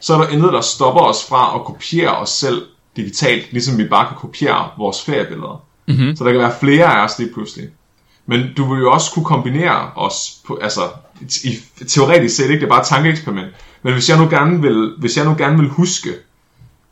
så 0.00 0.14
er 0.14 0.18
der 0.18 0.28
intet, 0.28 0.52
der 0.52 0.60
stopper 0.60 1.00
os 1.00 1.26
fra 1.28 1.54
at 1.54 1.64
kopiere 1.64 2.16
os 2.16 2.30
selv 2.30 2.62
digitalt, 2.96 3.52
ligesom 3.52 3.78
vi 3.78 3.84
bare 3.84 4.06
kan 4.08 4.16
kopiere 4.16 4.68
vores 4.78 5.02
feriebilleder. 5.02 5.62
Mm-hmm. 5.88 6.16
Så 6.16 6.24
der 6.24 6.30
kan 6.30 6.40
være 6.40 6.54
flere 6.60 6.86
af 6.86 7.04
os 7.04 7.18
lige 7.18 7.32
pludselig. 7.32 7.68
Men 8.26 8.40
du 8.56 8.74
vil 8.74 8.80
jo 8.80 8.92
også 8.92 9.12
kunne 9.12 9.24
kombinere 9.24 9.90
os, 9.96 10.36
på, 10.46 10.58
altså 10.62 10.80
i, 11.44 11.58
teoretisk 11.88 12.36
set, 12.36 12.42
ikke? 12.42 12.60
det 12.60 12.62
er 12.62 12.68
bare 12.68 12.80
et 12.80 12.86
tankeeksperiment. 12.86 13.48
Men 13.82 13.92
hvis 13.92 14.08
jeg 14.08 14.18
nu 14.18 14.28
gerne 14.28 14.62
vil, 14.62 14.94
hvis 14.98 15.16
jeg 15.16 15.24
nu 15.24 15.34
gerne 15.38 15.58
vil 15.58 15.68
huske 15.68 16.10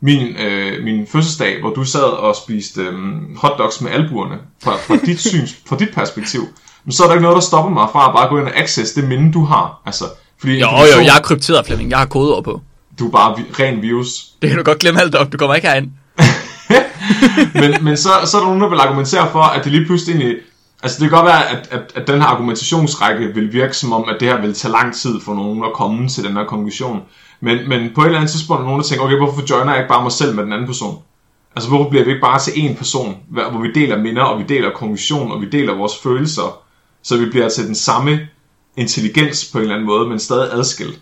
min, 0.01 0.35
øh, 0.37 0.83
min 0.83 1.07
fødselsdag, 1.07 1.59
hvor 1.59 1.69
du 1.69 1.83
sad 1.83 2.01
og 2.01 2.35
spiste 2.35 2.81
øh, 2.81 2.93
hotdogs 3.37 3.81
med 3.81 3.91
albuerne, 3.91 4.37
fra, 4.63 4.75
fra, 4.75 4.95
dit 5.05 5.19
syns, 5.19 5.55
fra 5.65 5.75
dit 5.75 5.89
perspektiv, 5.93 6.41
men 6.85 6.91
så 6.91 7.03
er 7.03 7.07
der 7.07 7.13
ikke 7.13 7.23
noget, 7.23 7.35
der 7.35 7.41
stopper 7.41 7.71
mig 7.71 7.87
fra 7.91 8.07
at 8.07 8.15
bare 8.15 8.29
gå 8.29 8.39
ind 8.39 8.47
og 8.47 8.57
access 8.57 8.93
det 8.93 9.03
minde, 9.03 9.33
du 9.33 9.43
har. 9.43 9.81
Altså, 9.85 10.05
fordi 10.39 10.59
Jo, 10.59 10.67
jo, 10.67 11.01
jeg 11.01 11.17
er 11.17 11.21
krypteret, 11.21 11.65
Flemming. 11.65 11.89
Jeg 11.89 11.99
har 11.99 12.05
kodeord 12.05 12.43
på. 12.43 12.61
Du 12.99 13.07
er 13.07 13.11
bare 13.11 13.37
vi, 13.37 13.43
ren 13.63 13.81
virus. 13.81 14.25
Det 14.41 14.49
kan 14.49 14.57
du 14.57 14.63
godt 14.63 14.79
glemme 14.79 15.01
alt 15.01 15.15
op. 15.15 15.31
Du 15.31 15.37
kommer 15.37 15.55
ikke 15.55 15.67
herind. 15.67 15.91
men, 17.61 17.83
men 17.83 17.97
så, 17.97 18.09
så 18.25 18.37
er 18.37 18.41
der 18.41 18.47
nogen, 18.47 18.61
der 18.61 18.69
vil 18.69 18.79
argumentere 18.79 19.31
for, 19.31 19.41
at 19.41 19.63
det 19.63 19.71
lige 19.71 19.85
pludselig 19.85 20.15
egentlig... 20.15 20.37
Altså 20.83 20.99
det 20.99 21.09
kan 21.09 21.17
godt 21.17 21.27
være, 21.27 21.49
at, 21.49 21.67
at, 21.71 21.91
at 21.95 22.07
den 22.07 22.21
her 22.21 22.27
argumentationsrække 22.27 23.27
vil 23.27 23.53
virke 23.53 23.73
som 23.73 23.93
om, 23.93 24.09
at 24.09 24.15
det 24.19 24.27
her 24.27 24.41
vil 24.41 24.53
tage 24.53 24.71
lang 24.71 24.95
tid 24.95 25.21
for 25.25 25.33
nogen 25.33 25.63
at 25.63 25.73
komme 25.73 26.09
til 26.09 26.23
den 26.23 26.33
her 26.33 26.43
konklusion. 26.43 27.01
Men, 27.41 27.69
men 27.69 27.91
på 27.95 28.01
et 28.01 28.05
eller 28.05 28.19
andet 28.19 28.31
tidspunkt 28.31 28.61
er 28.61 28.65
nogen, 28.65 28.81
der 28.81 28.87
tænker, 28.87 29.05
okay, 29.05 29.17
hvorfor 29.17 29.43
joiner 29.49 29.71
jeg 29.71 29.81
ikke 29.81 29.89
bare 29.89 30.03
mig 30.03 30.11
selv 30.11 30.35
med 30.35 30.43
den 30.43 30.53
anden 30.53 30.67
person? 30.67 31.01
Altså 31.55 31.69
hvorfor 31.69 31.89
bliver 31.89 32.05
vi 32.05 32.09
ikke 32.09 32.21
bare 32.21 32.39
til 32.39 32.51
én 32.51 32.77
person, 32.77 33.17
hvor 33.29 33.61
vi 33.61 33.71
deler 33.71 33.97
minder, 33.97 34.21
og 34.21 34.39
vi 34.39 34.43
deler 34.43 34.71
kognition, 34.71 35.31
og 35.31 35.41
vi 35.41 35.49
deler 35.49 35.73
vores 35.73 35.93
følelser, 36.03 36.61
så 37.03 37.17
vi 37.17 37.25
bliver 37.25 37.49
til 37.49 37.67
den 37.67 37.75
samme 37.75 38.19
intelligens 38.77 39.49
på 39.51 39.57
en 39.57 39.61
eller 39.61 39.75
anden 39.75 39.87
måde, 39.87 40.09
men 40.09 40.19
stadig 40.19 40.53
adskilt. 40.53 40.99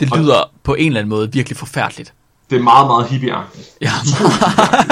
Det 0.00 0.16
lyder 0.18 0.40
og, 0.40 0.50
på 0.64 0.74
en 0.74 0.86
eller 0.86 1.00
anden 1.00 1.10
måde 1.10 1.32
virkelig 1.32 1.56
forfærdeligt. 1.56 2.12
Det 2.50 2.58
er 2.58 2.62
meget, 2.62 2.86
meget 2.86 3.06
hippieagtigt. 3.06 3.68
Ja. 3.80 3.90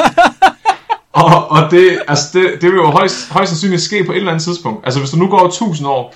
og, 1.22 1.50
og 1.50 1.70
det, 1.70 2.02
altså 2.08 2.24
det, 2.32 2.52
det 2.60 2.70
vil 2.70 2.76
jo 2.76 2.90
højst, 2.90 3.30
højst 3.30 3.50
sandsynligt 3.50 3.82
ske 3.82 4.04
på 4.04 4.12
et 4.12 4.16
eller 4.16 4.30
andet 4.30 4.44
tidspunkt. 4.44 4.84
Altså 4.84 5.00
hvis 5.00 5.10
du 5.10 5.16
nu 5.16 5.28
går 5.28 5.46
1000 5.46 5.88
år, 5.88 6.14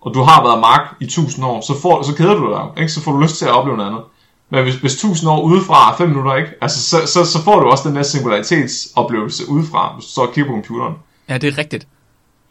og 0.00 0.14
du 0.14 0.22
har 0.22 0.42
været 0.42 0.60
mark 0.60 0.94
i 1.00 1.04
1000 1.04 1.46
år, 1.46 1.60
så, 1.60 1.80
får, 1.82 2.02
så 2.02 2.14
keder 2.14 2.34
du 2.34 2.52
dig, 2.52 2.82
ikke? 2.82 2.92
så 2.92 3.00
får 3.02 3.12
du 3.12 3.20
lyst 3.20 3.38
til 3.38 3.44
at 3.44 3.50
opleve 3.50 3.76
noget 3.76 3.90
andet. 3.90 4.02
Men 4.50 4.62
hvis, 4.62 4.74
hvis 4.74 4.94
1000 4.94 5.30
år 5.30 5.42
udefra 5.42 5.92
er 5.92 5.96
5 5.96 6.08
minutter, 6.08 6.34
ikke? 6.34 6.50
Altså, 6.60 6.82
så, 6.82 7.06
så, 7.06 7.24
så 7.24 7.42
får 7.42 7.60
du 7.60 7.66
også 7.66 7.88
den 7.88 7.96
der 7.96 8.02
singularitetsoplevelse 8.02 9.48
udefra, 9.48 9.94
hvis 9.94 10.04
du 10.04 10.10
så 10.10 10.26
kigger 10.34 10.50
på 10.50 10.54
computeren. 10.54 10.94
Ja, 11.28 11.38
det 11.38 11.48
er 11.52 11.58
rigtigt. 11.58 11.86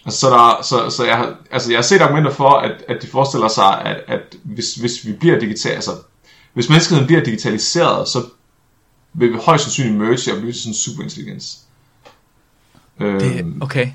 Så, 0.09 0.29
der, 0.29 0.63
så, 0.63 0.89
så 0.89 1.05
jeg, 1.05 1.17
har, 1.17 1.35
altså, 1.51 1.71
jeg 1.71 1.77
har 1.77 1.83
set 1.83 2.01
argumenter 2.01 2.31
for, 2.31 2.49
at, 2.49 2.83
at 2.87 3.01
de 3.01 3.07
forestiller 3.07 3.47
sig, 3.47 3.81
at, 3.81 3.97
at 4.07 4.35
hvis, 4.43 4.75
hvis 4.75 5.05
vi 5.05 5.13
bliver 5.13 5.39
digital, 5.39 5.71
altså, 5.71 5.91
hvis 6.53 6.69
menneskeheden 6.69 7.07
bliver 7.07 7.23
digitaliseret, 7.23 8.07
så 8.07 8.23
vil 9.13 9.33
vi 9.33 9.37
højst 9.45 9.63
sandsynligt 9.63 9.97
merge 9.97 10.33
og 10.33 10.39
blive 10.39 10.53
sådan 10.53 10.69
en 10.69 10.75
superintelligens. 10.75 11.59
Det, 12.99 13.39
øhm, 13.39 13.61
okay. 13.61 13.87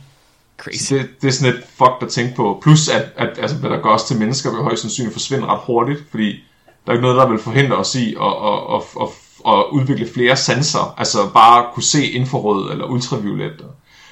Crazy. 0.59 0.95
Det, 0.95 1.09
det 1.23 1.29
er 1.29 1.33
sådan 1.33 1.55
et 1.55 1.63
fuck 1.79 1.93
at 2.03 2.09
tænke 2.09 2.37
på. 2.37 2.59
Plus, 2.63 2.89
at, 2.89 3.09
at 3.17 3.39
altså, 3.39 3.57
hvad 3.57 3.71
der 3.71 3.83
gør 3.83 3.91
os 3.91 4.05
til 4.05 4.19
mennesker, 4.19 4.51
vil 4.51 4.63
højst 4.63 4.83
sandsynligt 4.83 5.13
forsvinde 5.13 5.47
ret 5.47 5.61
hurtigt, 5.67 6.05
fordi 6.11 6.45
der 6.87 6.93
er 6.93 6.93
ikke 6.93 7.03
noget, 7.03 7.17
der 7.17 7.29
vil 7.29 7.39
forhindre 7.39 7.77
os 7.77 7.95
i 7.95 8.15
at, 8.15 8.35
at, 8.51 8.75
at, 8.75 8.83
at, 9.01 9.09
at 9.53 9.65
udvikle 9.73 10.09
flere 10.15 10.37
sanser. 10.37 10.95
Altså 10.99 11.31
bare 11.35 11.67
kunne 11.75 11.83
se 11.83 12.07
infrarød 12.07 12.73
eller 12.73 12.85
ultraviolet. 12.85 13.65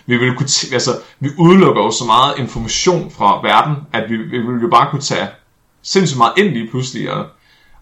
Vi 0.09 0.17
vil 0.17 0.35
kunne 0.35 0.49
altså, 0.73 0.91
vi 1.21 1.29
udelukker 1.39 1.83
jo 1.83 1.91
så 1.91 2.05
meget 2.05 2.35
information 2.39 3.11
fra 3.11 3.41
verden, 3.43 3.77
at 3.93 4.11
vi, 4.11 4.17
vi 4.17 4.39
vil 4.39 4.63
jo 4.63 4.69
bare 4.71 4.91
kunne 4.91 5.03
tage 5.03 5.29
sindssygt 5.83 6.19
meget 6.19 6.33
ind 6.37 6.49
lige 6.49 6.71
pludselig 6.71 7.11
og, 7.11 7.27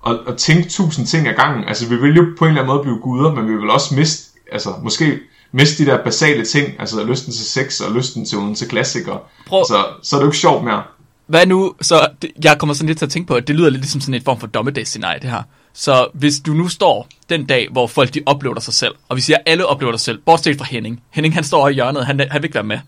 og, 0.01 0.19
og 0.27 0.37
tænke 0.37 0.69
tusind 0.69 1.07
ting 1.07 1.29
ad 1.29 1.35
gangen. 1.35 1.65
Altså 1.65 1.89
vi 1.89 1.97
vil 1.97 2.17
jo 2.17 2.25
på 2.39 2.45
en 2.45 2.49
eller 2.49 2.63
anden 2.63 2.75
måde 2.75 2.83
blive 2.83 2.99
guder, 2.99 3.35
men 3.35 3.49
vi 3.49 3.57
vil 3.57 3.71
også 3.71 3.95
miste, 3.95 4.39
altså 4.53 4.71
måske 4.83 5.19
miste 5.53 5.85
de 5.85 5.91
der 5.91 6.05
basale 6.05 6.45
ting, 6.45 6.81
altså 6.81 7.05
lysten 7.05 7.33
til 7.33 7.45
sex 7.45 7.81
og 7.81 7.93
lysten 7.95 8.25
til, 8.25 8.39
til 8.57 8.69
klassikere. 8.69 9.19
Prøv. 9.47 9.59
Altså, 9.59 9.85
så 10.03 10.17
er 10.17 10.21
det 10.21 10.25
jo 10.25 10.29
ikke 10.29 10.39
sjovt 10.39 10.65
mere. 10.65 10.83
Hvad 11.27 11.47
nu, 11.47 11.75
så 11.81 12.09
jeg 12.45 12.59
kommer 12.59 12.75
sådan 12.75 12.87
lidt 12.87 12.99
til 12.99 13.07
at 13.07 13.11
tænke 13.11 13.29
på, 13.29 13.35
at 13.35 13.49
det 13.49 13.57
lyder 13.57 13.71
lidt 13.71 13.83
ligesom 13.83 14.01
sådan 14.01 14.15
et 14.15 14.25
form 14.25 14.41
for 14.41 14.47
dommedagsscenarie, 14.47 15.21
det 15.21 15.31
her. 15.31 15.43
Så 15.79 16.09
hvis 16.15 16.41
du 16.41 16.53
nu 16.53 16.69
står 16.69 17.09
den 17.31 17.47
dag, 17.47 17.69
hvor 17.73 17.87
folk 17.87 18.15
de 18.15 18.23
uploader 18.31 18.61
sig 18.61 18.75
selv, 18.75 18.95
og 19.09 19.17
vi 19.17 19.21
siger, 19.21 19.37
at 19.37 19.43
alle 19.47 19.65
uploader 19.73 19.97
sig 19.97 20.05
selv, 20.05 20.19
bortset 20.27 20.59
fra 20.59 20.65
Henning. 20.65 21.03
Henning 21.11 21.35
han 21.35 21.45
står 21.45 21.69
i 21.69 21.73
hjørnet, 21.73 22.07
han, 22.07 22.21
han 22.21 22.43
vil 22.43 22.45
ikke 22.45 22.55
være 22.55 22.65
med. 22.65 22.79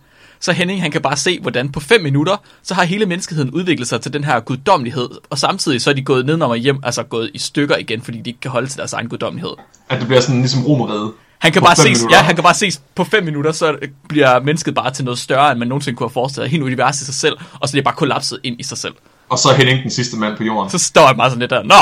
Så 0.40 0.52
Henning 0.52 0.82
han 0.82 0.90
kan 0.90 1.02
bare 1.02 1.16
se, 1.16 1.40
hvordan 1.40 1.72
på 1.72 1.80
5 1.80 2.02
minutter, 2.02 2.36
så 2.62 2.74
har 2.74 2.84
hele 2.84 3.06
menneskeheden 3.06 3.50
udviklet 3.50 3.88
sig 3.88 4.00
til 4.00 4.12
den 4.12 4.24
her 4.24 4.40
guddommelighed, 4.40 5.08
og 5.30 5.38
samtidig 5.38 5.82
så 5.82 5.90
er 5.90 5.94
de 5.94 6.02
gået 6.02 6.26
ned 6.26 6.40
og 6.40 6.56
hjem, 6.56 6.80
altså 6.82 7.02
gået 7.02 7.30
i 7.34 7.38
stykker 7.38 7.76
igen, 7.76 8.02
fordi 8.02 8.20
de 8.20 8.30
ikke 8.30 8.40
kan 8.40 8.50
holde 8.50 8.68
til 8.68 8.78
deres 8.78 8.92
egen 8.92 9.08
guddommelighed. 9.08 9.52
At 9.88 9.98
det 9.98 10.06
bliver 10.06 10.20
sådan 10.20 10.40
ligesom 10.40 10.66
romeriet. 10.66 11.12
Han 11.38 11.52
kan, 11.52 11.62
bare 11.62 11.76
ses, 11.76 12.04
ja, 12.10 12.16
han 12.16 12.34
kan 12.34 12.44
bare 12.44 12.54
ses 12.54 12.80
på 12.94 13.04
5 13.04 13.24
minutter, 13.24 13.52
så 13.52 13.76
bliver 14.08 14.40
mennesket 14.40 14.74
bare 14.74 14.90
til 14.90 15.04
noget 15.04 15.18
større, 15.18 15.50
end 15.50 15.58
man 15.58 15.68
nogensinde 15.68 15.96
kunne 15.96 16.08
have 16.08 16.12
forestillet. 16.12 16.50
Helt 16.50 16.62
universet 16.62 17.02
i 17.02 17.04
sig 17.04 17.14
selv, 17.14 17.36
og 17.60 17.68
så 17.68 17.76
er 17.76 17.76
det 17.76 17.84
bare 17.84 17.94
kollapset 17.94 18.38
ind 18.44 18.60
i 18.60 18.62
sig 18.62 18.78
selv. 18.78 18.94
Og 19.28 19.38
så 19.38 19.48
er 19.48 19.54
Henning 19.54 19.82
den 19.82 19.90
sidste 19.90 20.16
mand 20.16 20.36
på 20.36 20.44
jorden. 20.44 20.70
Så 20.70 20.78
står 20.78 21.06
jeg 21.06 21.16
bare 21.16 21.30
sådan 21.30 21.40
lidt 21.40 21.50
der, 21.50 21.62
nå, 21.62 21.74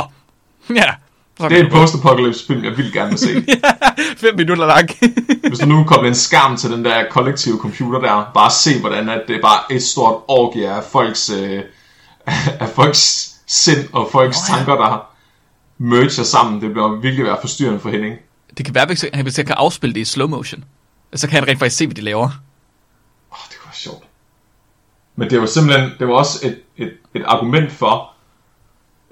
ja. 0.70 0.94
Det 1.38 1.52
er 1.52 1.64
en 1.64 1.70
post-apocalypse 1.70 2.46
film, 2.46 2.64
jeg 2.64 2.76
vil 2.76 2.92
gerne 2.92 3.10
vil 3.10 3.18
se. 3.18 3.28
ja, 3.48 3.70
fem 4.16 4.36
minutter 4.36 4.66
lang. 4.66 4.88
Hvis 5.48 5.58
du 5.58 5.66
nu 5.66 5.84
kobler 5.84 6.08
en 6.08 6.14
skærm 6.14 6.56
til 6.56 6.70
den 6.70 6.84
der 6.84 7.04
kollektive 7.10 7.58
computer 7.58 8.00
der, 8.00 8.30
bare 8.34 8.50
se 8.50 8.80
hvordan 8.80 9.08
at 9.08 9.22
det 9.28 9.36
er 9.36 9.40
bare 9.42 9.72
et 9.72 9.82
stort 9.82 10.22
orgie 10.28 10.70
af 10.70 10.84
folks, 10.84 11.30
øh, 11.30 11.62
af 12.64 12.68
folks 12.68 13.32
sind 13.46 13.88
og 13.92 14.08
folks 14.12 14.36
oh, 14.36 14.44
ja. 14.48 14.56
tanker, 14.56 14.74
der 14.74 15.06
merger 15.78 16.22
sammen. 16.22 16.60
Det 16.60 16.70
bliver 16.72 17.00
virkelig 17.00 17.24
være 17.24 17.38
forstyrrende 17.40 17.80
for 17.80 17.90
Henning. 17.90 18.16
Det 18.56 18.64
kan 18.64 18.74
være, 18.74 18.86
hvis 18.86 19.04
han, 19.14 19.24
kan 19.34 19.54
afspille 19.58 19.94
det 19.94 20.00
i 20.00 20.04
slow 20.04 20.28
motion. 20.28 20.64
Så 21.14 21.28
kan 21.28 21.38
han 21.38 21.48
rent 21.48 21.58
faktisk 21.58 21.76
se, 21.76 21.86
hvad 21.86 21.94
de 21.94 22.00
laver. 22.00 22.24
Åh, 22.24 22.32
oh, 23.30 23.38
det 23.50 23.56
var 23.64 23.72
sjovt. 23.72 24.04
Men 25.16 25.30
det 25.30 25.40
var 25.40 25.46
simpelthen, 25.46 25.90
det 25.98 26.08
var 26.08 26.14
også 26.14 26.46
et, 26.46 26.60
et, 26.76 26.92
et 27.14 27.22
argument 27.26 27.72
for 27.72 28.15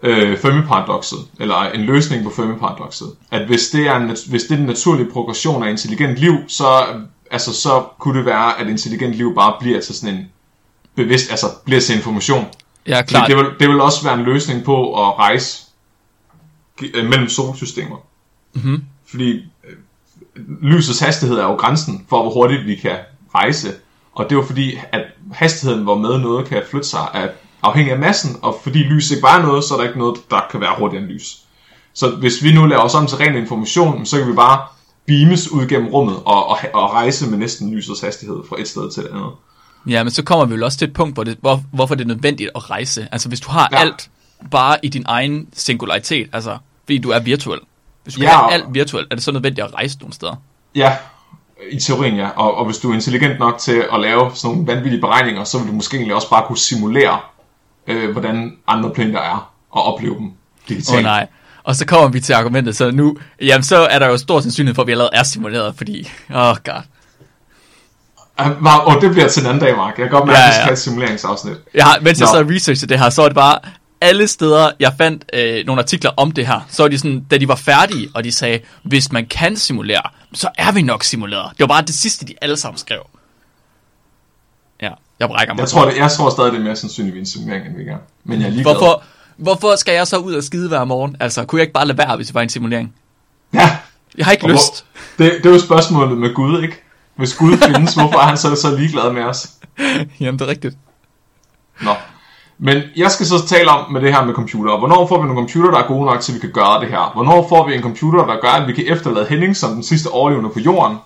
øh, 0.04 0.38
Fermi-paradoxet, 0.38 1.18
eller 1.40 1.56
en 1.56 1.80
løsning 1.80 2.25
på 2.25 2.30
Fermi-paradoxet. 2.30 3.06
At 3.30 3.46
hvis 3.46 3.68
det, 3.68 3.87
er 3.87 3.96
en, 3.96 4.08
hvis 4.08 4.42
det 4.42 4.50
er 4.50 4.56
den 4.56 4.66
naturlige 4.66 5.11
progression 5.11 5.62
af 5.62 5.70
intelligent 5.70 6.16
liv, 6.16 6.34
så, 6.49 6.66
altså, 7.30 7.54
så 7.54 7.84
kunne 7.99 8.18
det 8.18 8.26
være, 8.26 8.61
at 8.61 8.66
intelligent 8.68 9.14
liv 9.14 9.34
bare 9.34 9.54
bliver 9.61 9.80
til 9.80 9.94
sådan 9.94 10.14
en 10.14 10.30
bevidst, 10.94 11.30
altså 11.30 11.46
bliver 11.64 11.80
til 11.80 11.96
information. 11.96 12.46
Ja, 12.87 13.02
klart. 13.02 13.30
Det, 13.30 13.37
det, 13.37 13.44
vil, 13.44 13.52
det 13.61 13.68
vil 13.68 13.80
også 13.80 14.04
være 14.04 14.14
en 14.14 14.25
løsning 14.25 14.64
på 14.64 15.06
at 15.06 15.18
rejse 15.18 15.62
øh, 16.94 17.04
mellem 17.04 17.28
solsystemer. 17.28 17.96
Mm-hmm. 18.54 18.84
Fordi 19.06 19.32
øh, 19.64 19.76
lysets 20.62 21.00
hastighed 21.00 21.38
er 21.38 21.44
jo 21.44 21.54
grænsen 21.54 22.06
for, 22.08 22.23
hvor 22.23 22.30
hurtigt 22.30 22.66
vi 22.66 22.75
kan 22.75 22.96
rejse. 23.34 23.68
Og 24.12 24.25
det 24.25 24.32
er 24.32 24.37
jo 24.37 24.46
fordi, 24.46 24.78
at 24.92 25.04
hastigheden, 25.32 25.82
hvor 25.82 25.99
med 25.99 26.18
noget 26.18 26.46
kan 26.46 26.62
flytte 26.70 26.88
sig, 26.88 27.08
er 27.14 27.28
afhængig 27.64 27.92
af 27.92 27.99
massen, 27.99 28.37
og 28.42 28.61
fordi 28.62 28.78
lys 28.78 29.11
ikke 29.11 29.23
bare 29.23 29.38
er 29.38 29.42
noget, 29.42 29.64
så 29.64 29.75
er 29.75 29.78
der 29.78 29.87
ikke 29.87 29.99
noget, 29.99 30.21
der 30.30 30.40
kan 30.50 30.61
være 30.61 30.75
hurtigere 30.78 31.02
end 31.04 31.12
lys. 31.12 31.38
Så 31.94 32.11
hvis 32.11 32.42
vi 32.42 32.52
nu 32.52 32.66
laver 32.66 32.83
os 32.83 32.94
om 32.94 33.06
til 33.06 33.18
ren 33.18 33.35
information, 33.35 34.06
så 34.06 34.18
kan 34.18 34.28
vi 34.28 34.33
bare 34.33 34.66
beames 35.06 35.49
ud 35.49 35.66
gennem 35.66 35.88
rummet 35.88 36.16
og, 36.25 36.49
og, 36.49 36.59
og 36.75 36.92
rejse 36.92 37.30
med 37.30 37.38
næsten 37.38 37.75
lysets 37.75 38.00
hastighed 38.00 38.37
fra 38.49 38.61
et 38.61 38.68
sted 38.68 38.90
til 38.90 39.02
et 39.02 39.09
andet. 39.09 39.30
Ja, 39.87 40.02
men 40.02 40.11
så 40.11 40.23
kommer 40.23 40.44
vi 40.44 40.54
jo 40.54 40.64
også 40.64 40.78
til 40.78 40.88
et 40.88 40.94
punkt, 40.94 41.14
hvor 41.14 41.25
det, 41.25 41.38
hvor, 41.40 41.62
hvorfor 41.73 41.94
det 41.94 42.04
er 42.04 42.09
nødvendigt 42.09 42.50
at 42.54 42.71
rejse. 42.71 43.09
Altså 43.12 43.28
hvis 43.28 43.40
du 43.40 43.50
har 43.50 43.68
ja. 43.73 43.78
alt 43.78 44.11
bare 44.50 44.78
i 44.83 44.88
din 44.88 45.04
egen 45.06 45.49
singularitet, 45.52 46.28
altså 46.33 46.59
fordi 46.85 46.99
du 46.99 47.11
er 47.11 47.21
virtuel. 47.21 47.61
Hvis 48.02 48.14
du 48.14 48.23
ja, 48.23 48.49
kan 48.49 48.61
alt 48.61 48.75
virtuelt, 48.75 49.06
er 49.11 49.14
det 49.14 49.25
så 49.25 49.33
nødvendigt 49.33 49.66
at 49.66 49.75
rejse 49.75 49.99
nogle 49.99 50.14
steder? 50.14 50.35
Ja, 50.75 50.97
i 51.71 51.80
teorien 51.80 52.16
ja. 52.16 52.28
Og, 52.28 52.54
og 52.54 52.64
hvis 52.64 52.78
du 52.78 52.90
er 52.90 52.94
intelligent 52.94 53.38
nok 53.38 53.59
til 53.59 53.85
at 53.92 54.00
lave 54.00 54.30
sådan 54.35 54.56
nogle 54.56 54.73
vanvittige 54.73 55.00
beregninger, 55.00 55.44
så 55.44 55.59
vil 55.59 55.68
du 55.68 55.73
måske 55.73 55.97
egentlig 55.97 56.14
også 56.14 56.30
bare 56.30 56.47
kunne 56.47 56.59
simulere, 56.59 57.21
øh, 57.86 58.10
hvordan 58.10 58.56
andre 58.66 58.90
planeter 58.90 59.20
er, 59.20 59.52
og 59.70 59.82
opleve 59.82 60.14
dem 60.14 60.32
digitalt. 60.68 60.90
Åh 60.90 60.96
oh, 60.98 61.02
nej. 61.02 61.26
Og 61.64 61.76
så 61.76 61.86
kommer 61.86 62.08
vi 62.08 62.20
til 62.20 62.32
argumentet, 62.32 62.76
så 62.76 62.90
nu, 62.90 63.16
jamen 63.40 63.62
så 63.62 63.76
er 63.76 63.98
der 63.98 64.06
jo 64.06 64.16
stor 64.16 64.40
sandsynlighed 64.40 64.74
for, 64.74 64.82
at 64.82 64.86
vi 64.86 64.92
allerede 64.92 65.10
er 65.12 65.22
simuleret, 65.22 65.74
fordi, 65.76 66.10
åh 66.30 66.36
oh 66.36 66.56
god. 66.64 66.82
Og 68.86 69.00
det 69.00 69.10
bliver 69.10 69.28
til 69.28 69.40
en 69.42 69.46
anden 69.46 69.60
dag, 69.60 69.76
Mark. 69.76 69.98
Jeg 69.98 70.04
kan 70.08 70.10
godt 70.10 70.26
mærke, 70.26 70.38
ja, 70.38 70.44
ja. 70.44 70.46
at 70.46 70.50
vi 70.50 70.54
skal 70.54 70.64
have 70.64 70.72
et 70.72 70.78
simuleringsafsnit. 70.78 71.56
Ja, 71.74 71.86
mens 72.02 72.20
Nå. 72.20 72.26
jeg 72.26 72.28
så 72.28 72.54
researchede 72.54 72.88
det 72.88 72.98
her, 72.98 73.10
så 73.10 73.22
er 73.22 73.28
det 73.28 73.34
bare, 73.34 73.58
alle 74.00 74.28
steder, 74.28 74.70
jeg 74.80 74.94
fandt 74.98 75.24
øh, 75.32 75.66
nogle 75.66 75.82
artikler 75.82 76.10
om 76.16 76.32
det 76.32 76.46
her, 76.46 76.60
så 76.68 76.82
var 76.82 76.88
de 76.88 76.98
sådan, 76.98 77.24
da 77.30 77.38
de 77.38 77.48
var 77.48 77.54
færdige, 77.54 78.08
og 78.14 78.24
de 78.24 78.32
sagde, 78.32 78.60
hvis 78.82 79.12
man 79.12 79.26
kan 79.26 79.56
simulere, 79.56 80.02
så 80.32 80.48
er 80.58 80.72
vi 80.72 80.82
nok 80.82 81.04
simuleret. 81.04 81.50
Det 81.50 81.60
var 81.60 81.66
bare 81.66 81.82
det 81.82 81.94
sidste, 81.94 82.26
de 82.26 82.34
alle 82.42 82.56
sammen 82.56 82.78
skrev. 82.78 83.06
Ja, 84.82 84.90
jeg 85.21 85.28
brækker 85.28 85.54
mig. 85.54 85.61
Jeg 85.61 85.68
tror, 85.68 85.85
det, 85.85 85.97
jeg 85.97 86.11
tror 86.11 86.30
stadig, 86.30 86.52
det 86.52 86.59
er 86.59 86.64
mere 86.64 86.76
sandsynligt, 86.76 87.14
vi 87.14 87.21
en 87.21 87.26
simulering, 87.26 87.66
end 87.66 87.87
gør. 87.87 87.97
Men 88.25 88.40
jeg 88.40 88.49
er 88.49 88.62
Hvorfor, 88.62 89.02
Hvorfor 89.37 89.76
skal 89.76 89.94
jeg 89.94 90.06
så 90.06 90.16
ud 90.16 90.35
og 90.35 90.42
skide 90.42 90.68
hver 90.68 90.85
morgen? 90.85 91.16
Altså, 91.21 91.44
kunne 91.44 91.59
jeg 91.59 91.62
ikke 91.62 91.73
bare 91.73 91.87
lade 91.87 91.99
være, 91.99 92.16
hvis 92.16 92.26
det 92.26 92.35
var 92.35 92.40
en 92.40 92.49
simulering? 92.49 92.94
Ja, 93.54 93.78
Jeg 94.18 94.26
har 94.26 94.33
ikke 94.33 94.44
og 94.44 94.50
lyst. 94.50 94.85
Hvor, 95.16 95.25
det, 95.25 95.33
det 95.38 95.47
er 95.47 95.50
jo 95.50 95.59
spørgsmålet 95.59 96.18
med 96.18 96.35
Gud, 96.35 96.62
ikke? 96.62 96.83
Hvis 97.16 97.35
Gud 97.35 97.56
findes, 97.56 97.94
hvorfor 97.94 98.18
er 98.18 98.23
han 98.23 98.37
så 98.37 98.54
så 98.54 98.76
ligeglad 98.76 99.12
med 99.12 99.23
os? 99.23 99.49
Jamen, 100.21 100.38
det 100.38 100.44
er 100.44 100.49
rigtigt. 100.49 100.76
Nå. 101.83 101.90
Men 102.59 102.83
jeg 102.97 103.11
skal 103.11 103.26
så 103.26 103.47
tale 103.47 103.71
om 103.71 103.92
med 103.92 104.00
det 104.00 104.14
her 104.14 104.25
med 104.25 104.35
computer. 104.35 104.78
Hvornår 104.78 105.06
får 105.06 105.21
vi 105.23 105.26
nogle 105.28 105.40
computer, 105.40 105.71
der 105.71 105.78
er 105.78 105.87
gode 105.87 106.06
nok 106.06 106.21
til, 106.21 106.33
at 106.33 106.35
vi 106.35 106.40
kan 106.40 106.52
gøre 106.52 106.80
det 106.80 106.88
her? 106.88 107.11
Hvornår 107.14 107.49
får 107.49 107.66
vi 107.66 107.75
en 107.75 107.83
computer, 107.83 108.26
der 108.26 108.40
gør, 108.40 108.49
at 108.49 108.68
vi 108.68 108.73
kan 108.73 108.85
efterlade 108.87 109.26
Henning 109.26 109.56
som 109.56 109.75
den 109.75 109.83
sidste 109.83 110.09
overlevende 110.09 110.50
på 110.50 110.61
jorden, 110.61 110.97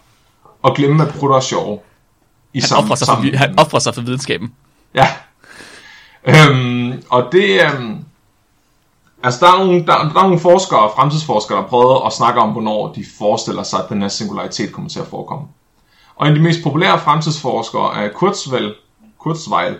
og 0.62 0.76
glemme, 0.76 1.02
at 1.02 1.14
prutter 1.14 1.36
er 1.36 1.40
sjove? 1.40 1.78
I 2.52 2.60
Han 2.60 2.78
offrer 2.78 2.96
sig, 2.96 3.06
for, 3.06 3.36
han 3.36 3.58
offrer 3.58 3.78
sig 3.78 3.94
for 3.94 4.02
videnskaben. 4.02 4.52
Ja. 4.94 5.08
Øhm, 6.24 7.02
og 7.10 7.28
det... 7.32 7.60
Øhm, 7.64 8.04
altså, 9.22 9.46
der 9.46 9.52
er, 9.52 9.58
nogle, 9.64 9.86
der, 9.86 9.86
der 9.86 10.18
er 10.18 10.22
nogle 10.22 10.40
forskere, 10.40 10.90
fremtidsforskere, 10.96 11.58
der 11.58 11.64
prøvet 11.64 12.00
at 12.06 12.12
snakke 12.12 12.40
om, 12.40 12.50
hvornår 12.50 12.92
de 12.92 13.04
forestiller 13.18 13.62
sig, 13.62 13.78
at 13.78 13.88
den 13.88 14.02
her 14.02 14.08
singularitet 14.08 14.72
kommer 14.72 14.90
til 14.90 15.00
at 15.00 15.06
forekomme. 15.06 15.46
Og 16.16 16.26
en 16.26 16.32
af 16.32 16.38
de 16.38 16.42
mest 16.42 16.62
populære 16.62 17.00
fremtidsforskere 17.00 18.04
er 18.04 18.12
Kurzweil, 18.12 18.74
Kurzweil 19.18 19.76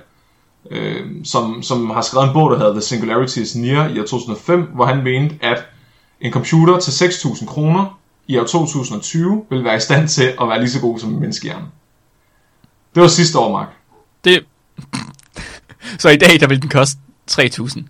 øh, 0.70 1.06
som, 1.24 1.62
som 1.62 1.90
har 1.90 2.02
skrevet 2.02 2.26
en 2.26 2.32
bog, 2.32 2.50
der 2.50 2.58
hedder 2.58 2.72
The 2.72 2.82
Singularity 2.82 3.38
is 3.38 3.56
Near 3.56 3.88
i 3.88 4.00
år 4.00 4.04
2005, 4.04 4.62
hvor 4.62 4.84
han 4.84 5.04
mente, 5.04 5.38
at 5.40 5.64
en 6.20 6.32
computer 6.32 6.78
til 6.78 6.90
6.000 6.90 7.46
kroner 7.46 7.98
i 8.26 8.38
år 8.38 8.44
2020 8.44 9.44
vil 9.50 9.64
være 9.64 9.76
i 9.76 9.80
stand 9.80 10.08
til 10.08 10.34
at 10.40 10.48
være 10.48 10.58
lige 10.58 10.70
så 10.70 10.80
god 10.80 10.98
som 10.98 11.10
en 11.10 11.20
menneskehjerne. 11.20 11.64
Det 12.94 13.02
var 13.02 13.08
sidste 13.08 13.38
år, 13.38 13.52
Mark. 13.52 13.68
Det... 14.24 14.44
så 16.02 16.08
i 16.08 16.16
dag, 16.16 16.40
der 16.40 16.46
vil 16.46 16.62
den 16.62 16.70
koste 16.70 16.98
3.000. 17.30 17.82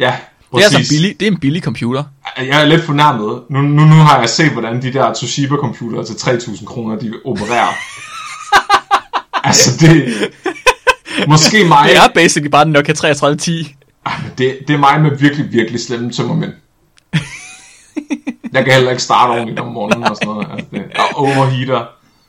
Ja, 0.00 0.16
Det 0.54 0.60
er 0.60 0.64
altså 0.64 0.94
billig, 0.94 1.20
det 1.20 1.28
er 1.28 1.32
en 1.32 1.40
billig 1.40 1.62
computer. 1.62 2.04
Jeg 2.36 2.60
er 2.62 2.64
lidt 2.64 2.84
fornærmet. 2.84 3.42
Nu, 3.50 3.62
nu, 3.62 3.84
nu 3.84 3.94
har 3.94 4.18
jeg 4.18 4.28
set, 4.28 4.50
hvordan 4.50 4.82
de 4.82 4.92
der 4.92 5.12
Toshiba-computere 5.12 6.06
til 6.06 6.14
3.000 6.14 6.64
kroner, 6.64 6.98
de 6.98 7.12
opererer. 7.24 7.72
altså, 9.48 9.86
det... 9.86 10.14
Måske 11.28 11.64
mig... 11.64 11.88
Det 11.88 11.96
er 11.96 12.08
basically 12.14 12.50
bare 12.50 12.64
den 12.64 12.72
Nokia 12.72 12.94
3310. 12.94 13.76
Ah, 14.04 14.22
men 14.22 14.32
Det, 14.38 14.58
det 14.68 14.74
er 14.74 14.78
mig 14.78 15.00
med 15.00 15.18
virkelig, 15.18 15.52
virkelig 15.52 15.80
slemme 15.80 16.12
tømmermænd. 16.12 16.52
Jeg 18.52 18.64
kan 18.64 18.74
heller 18.74 18.90
ikke 18.90 19.02
starte 19.02 19.30
ordentligt 19.30 19.58
om 19.58 19.72
morgenen 19.72 20.04
og 20.04 20.16
sådan 20.16 20.28
noget. 20.28 20.46
Altså, 20.50 20.66
det, 20.72 20.82
og 20.98 21.18
overheater. 21.18 21.84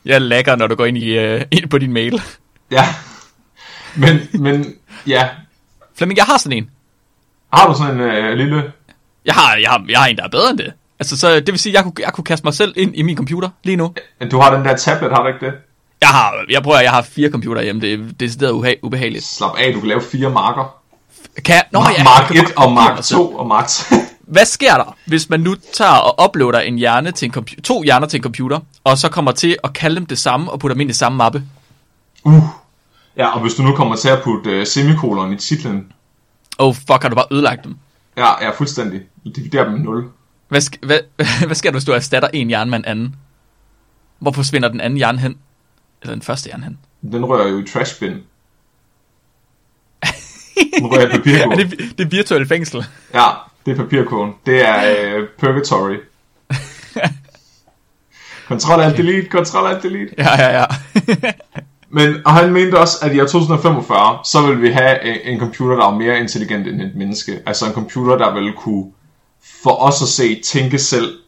Jeg 0.08 0.20
lagger, 0.20 0.56
når 0.56 0.66
du 0.66 0.74
går 0.74 0.86
ind, 0.86 0.98
i, 0.98 1.34
uh, 1.34 1.40
ind 1.50 1.70
på 1.70 1.78
din 1.78 1.92
mail. 1.92 2.22
Ja. 2.70 2.84
Men, 3.96 4.28
men 4.34 4.74
ja. 5.06 5.28
Flemming, 5.96 6.16
jeg 6.16 6.24
har 6.24 6.38
sådan 6.38 6.58
en. 6.58 6.70
Har 7.52 7.66
du 7.68 7.78
sådan 7.78 7.94
en 7.94 8.00
øh, 8.00 8.36
lille... 8.36 8.72
Jeg 9.24 9.34
har, 9.34 9.56
jeg, 9.56 9.70
har, 9.70 9.84
jeg 9.88 9.98
har 9.98 10.06
en, 10.06 10.16
der 10.16 10.24
er 10.24 10.28
bedre 10.28 10.50
end 10.50 10.58
det. 10.58 10.72
Altså, 11.00 11.18
så 11.18 11.34
det 11.34 11.48
vil 11.48 11.58
sige, 11.58 11.70
at 11.70 11.74
jeg 11.74 11.82
kunne, 11.82 11.92
jeg 11.98 12.12
kunne 12.12 12.24
kaste 12.24 12.46
mig 12.46 12.54
selv 12.54 12.72
ind 12.76 12.96
i 12.96 13.02
min 13.02 13.16
computer 13.16 13.48
lige 13.64 13.76
nu. 13.76 13.94
Du 14.30 14.38
har 14.40 14.56
den 14.56 14.64
der 14.64 14.76
tablet, 14.76 15.10
har 15.10 15.22
du 15.22 15.28
ikke 15.28 15.46
det? 15.46 15.54
Jeg 16.00 16.08
har, 16.08 16.44
jeg 16.50 16.62
prøver, 16.62 16.80
jeg 16.80 16.90
har 16.90 17.02
fire 17.02 17.30
computer 17.30 17.62
hjemme. 17.62 17.80
Det 17.80 17.92
er 17.92 17.98
decideret 18.20 18.78
ubehageligt. 18.82 19.24
Slap 19.24 19.56
af, 19.58 19.72
du 19.72 19.80
kan 19.80 19.88
lave 19.88 20.02
fire 20.02 20.30
marker. 20.30 20.74
Kan 21.44 21.54
jeg? 21.54 21.64
Nå, 21.72 21.80
Mark, 21.80 21.98
ja, 21.98 22.04
Mark 22.04 22.34
jeg 22.34 22.40
1 22.42 22.46
kan 22.46 22.58
og 22.58 22.72
Mark 22.72 22.84
kopiere 22.84 22.94
mig 22.94 23.04
selv. 23.04 23.18
2 23.18 23.34
og 23.34 23.46
Mark 23.46 23.66
3. 23.66 23.96
Hvad 24.28 24.44
sker 24.44 24.74
der, 24.76 24.96
hvis 25.06 25.28
man 25.30 25.40
nu 25.40 25.54
tager 25.74 25.90
og 25.92 26.28
uploader 26.28 26.60
en 26.60 26.76
hjerne 26.78 27.10
til 27.12 27.26
en 27.26 27.32
computer, 27.32 27.62
to 27.62 27.82
hjerner 27.82 28.06
til 28.06 28.16
en 28.18 28.22
computer, 28.22 28.60
og 28.84 28.98
så 28.98 29.08
kommer 29.08 29.32
til 29.32 29.56
at 29.64 29.72
kalde 29.72 29.96
dem 29.96 30.06
det 30.06 30.18
samme 30.18 30.50
og 30.52 30.60
putter 30.60 30.74
dem 30.74 30.80
ind 30.80 30.90
i 30.90 30.92
samme 30.92 31.16
mappe? 31.18 31.42
Uh. 32.24 32.42
Ja, 33.16 33.26
og 33.34 33.40
hvis 33.40 33.54
du 33.54 33.62
nu 33.62 33.74
kommer 33.76 33.96
til 33.96 34.08
at 34.08 34.22
putte 34.22 34.60
uh, 34.60 34.66
semikolon 34.66 35.32
i 35.32 35.36
titlen, 35.36 35.92
Oh 36.58 36.74
fuck, 36.74 37.02
har 37.02 37.08
du 37.08 37.14
bare 37.14 37.26
ødelagt 37.32 37.64
dem? 37.64 37.76
ja, 38.16 38.44
ja, 38.44 38.50
fuldstændig. 38.50 39.00
Divider 39.36 39.64
dem 39.64 39.72
med 39.72 39.80
0. 39.80 40.08
Hvad, 40.48 40.60
sk- 40.62 40.86
hvad, 40.86 40.98
hvad 41.46 41.54
sker 41.56 41.70
der, 41.70 41.74
hvis 41.74 41.84
du 41.84 41.92
erstatter 41.92 42.28
en 42.32 42.48
hjerne 42.48 42.70
med 42.70 42.78
en 42.78 42.84
anden? 42.84 43.16
Hvor 44.18 44.32
forsvinder 44.32 44.68
den 44.68 44.80
anden 44.80 44.96
hjerne 44.96 45.18
hen? 45.18 45.36
Eller 46.02 46.14
den 46.14 46.22
første 46.22 46.46
hjerne 46.46 46.64
hen? 46.64 46.78
Den 47.12 47.24
rører 47.24 47.48
jo 47.48 47.58
i 47.58 47.66
trashbin. 47.66 48.12
Den 50.76 50.86
rører 50.86 51.00
i 51.00 51.04
Er 51.10 51.16
papirkurven. 51.16 51.58
det, 51.58 51.78
det 51.98 52.04
er 52.04 52.08
virtuelle 52.08 52.48
fængsel. 52.48 52.86
Ja, 53.14 53.24
det 53.66 53.72
er 53.72 53.76
papirkurven. 53.76 54.34
Det 54.46 54.68
er 54.68 55.18
uh, 55.18 55.24
purgatory. 55.38 55.96
Control 58.48 58.80
alt 58.80 58.96
delete, 58.96 59.28
control 59.28 59.66
alt 59.66 59.82
delete. 59.82 60.14
Ja, 60.18 60.42
ja, 60.42 60.58
ja. 60.58 60.64
Men, 61.90 62.16
og 62.26 62.32
han 62.32 62.52
mente 62.52 62.78
også, 62.78 62.96
at 63.02 63.14
i 63.14 63.20
år 63.20 63.26
2045, 63.26 64.18
så 64.24 64.46
vil 64.46 64.62
vi 64.62 64.68
have 64.68 65.04
en, 65.04 65.34
en 65.34 65.40
computer, 65.40 65.76
der 65.76 65.86
er 65.86 65.94
mere 65.94 66.20
intelligent 66.20 66.66
end 66.66 66.82
et 66.82 66.94
menneske. 66.94 67.40
Altså 67.46 67.66
en 67.66 67.72
computer, 67.72 68.18
der 68.18 68.34
vil 68.34 68.52
kunne 68.52 68.92
for 69.62 69.82
os 69.82 70.02
at 70.02 70.08
se 70.08 70.40
tænke 70.40 70.78
selv 70.78 71.18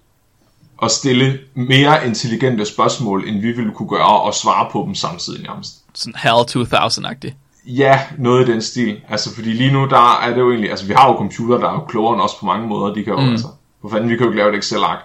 og 0.79 0.91
stille 0.91 1.39
mere 1.55 2.07
intelligente 2.07 2.67
spørgsmål, 2.67 3.29
end 3.29 3.41
vi 3.41 3.53
ville 3.53 3.73
kunne 3.73 3.89
gøre, 3.89 4.21
og 4.21 4.35
svare 4.35 4.69
på 4.73 4.83
dem 4.87 4.95
samtidig 4.95 5.43
nærmest. 5.43 5.73
Sådan 5.95 6.15
HAL 6.17 6.45
2000-agtigt. 6.51 7.35
Ja, 7.67 8.01
noget 8.19 8.49
i 8.49 8.53
den 8.53 8.63
stil. 8.63 9.01
Altså, 9.09 9.35
fordi 9.35 9.53
lige 9.53 9.73
nu, 9.73 9.87
der 9.87 10.21
er 10.21 10.31
det 10.31 10.41
jo 10.41 10.51
egentlig... 10.51 10.71
Altså, 10.71 10.87
vi 10.87 10.93
har 10.93 11.09
jo 11.09 11.17
computer, 11.17 11.59
der 11.59 11.69
er 11.69 11.73
jo 11.73 11.81
klogere 11.81 12.15
end 12.15 12.23
os 12.23 12.35
på 12.41 12.47
mange 12.47 12.67
måder. 12.69 12.95
De 12.95 13.05
kan 13.05 13.13
jo, 13.13 13.21
mm. 13.21 13.31
altså... 13.31 13.47
For 13.83 13.89
fanden, 13.89 14.11
vi 14.11 14.17
kan 14.17 14.25
jo 14.25 14.31
ikke 14.31 14.43
lave 14.43 14.53
et 14.53 14.59
Excel-ark. 14.59 14.99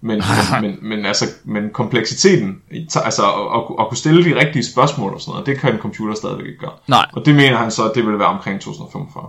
Men, 0.00 0.22
men, 0.52 0.62
men, 0.62 0.78
men, 0.88 1.06
altså, 1.06 1.24
men 1.44 1.70
kompleksiteten, 1.70 2.62
altså 3.04 3.22
at, 3.54 3.80
at, 3.80 3.88
kunne 3.88 3.96
stille 3.96 4.24
de 4.24 4.46
rigtige 4.46 4.64
spørgsmål 4.64 5.14
og 5.14 5.20
sådan 5.20 5.30
noget, 5.30 5.46
det 5.46 5.58
kan 5.58 5.74
en 5.74 5.80
computer 5.80 6.14
stadigvæk 6.14 6.46
ikke 6.46 6.58
gøre. 6.58 6.72
Nej. 6.88 7.06
Og 7.12 7.26
det 7.26 7.34
mener 7.34 7.56
han 7.56 7.70
så, 7.70 7.88
at 7.88 7.94
det 7.94 8.06
vil 8.06 8.18
være 8.18 8.28
omkring 8.28 8.60
2045. 8.60 9.28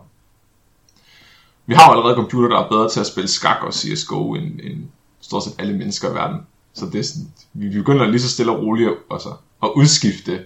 Vi 1.66 1.74
har 1.74 1.86
jo 1.86 1.92
allerede 1.92 2.16
computer, 2.16 2.50
der 2.50 2.64
er 2.64 2.70
bedre 2.70 2.90
til 2.90 3.00
at 3.00 3.06
spille 3.06 3.28
skak 3.28 3.64
og 3.64 3.74
CSGO 3.74 4.34
end, 4.34 4.60
end 4.64 4.84
stort 5.22 5.44
set 5.44 5.54
alle 5.60 5.78
mennesker 5.78 6.12
i 6.12 6.14
verden. 6.14 6.40
Så 6.74 6.86
det 6.86 7.00
er 7.00 7.04
sådan, 7.04 7.28
vi 7.54 7.70
begynder 7.70 8.06
lige 8.06 8.22
så 8.22 8.30
stille 8.30 8.52
og 8.52 8.64
roligt 8.64 8.90
altså, 9.12 9.30
at 9.64 9.70
udskifte. 9.76 10.46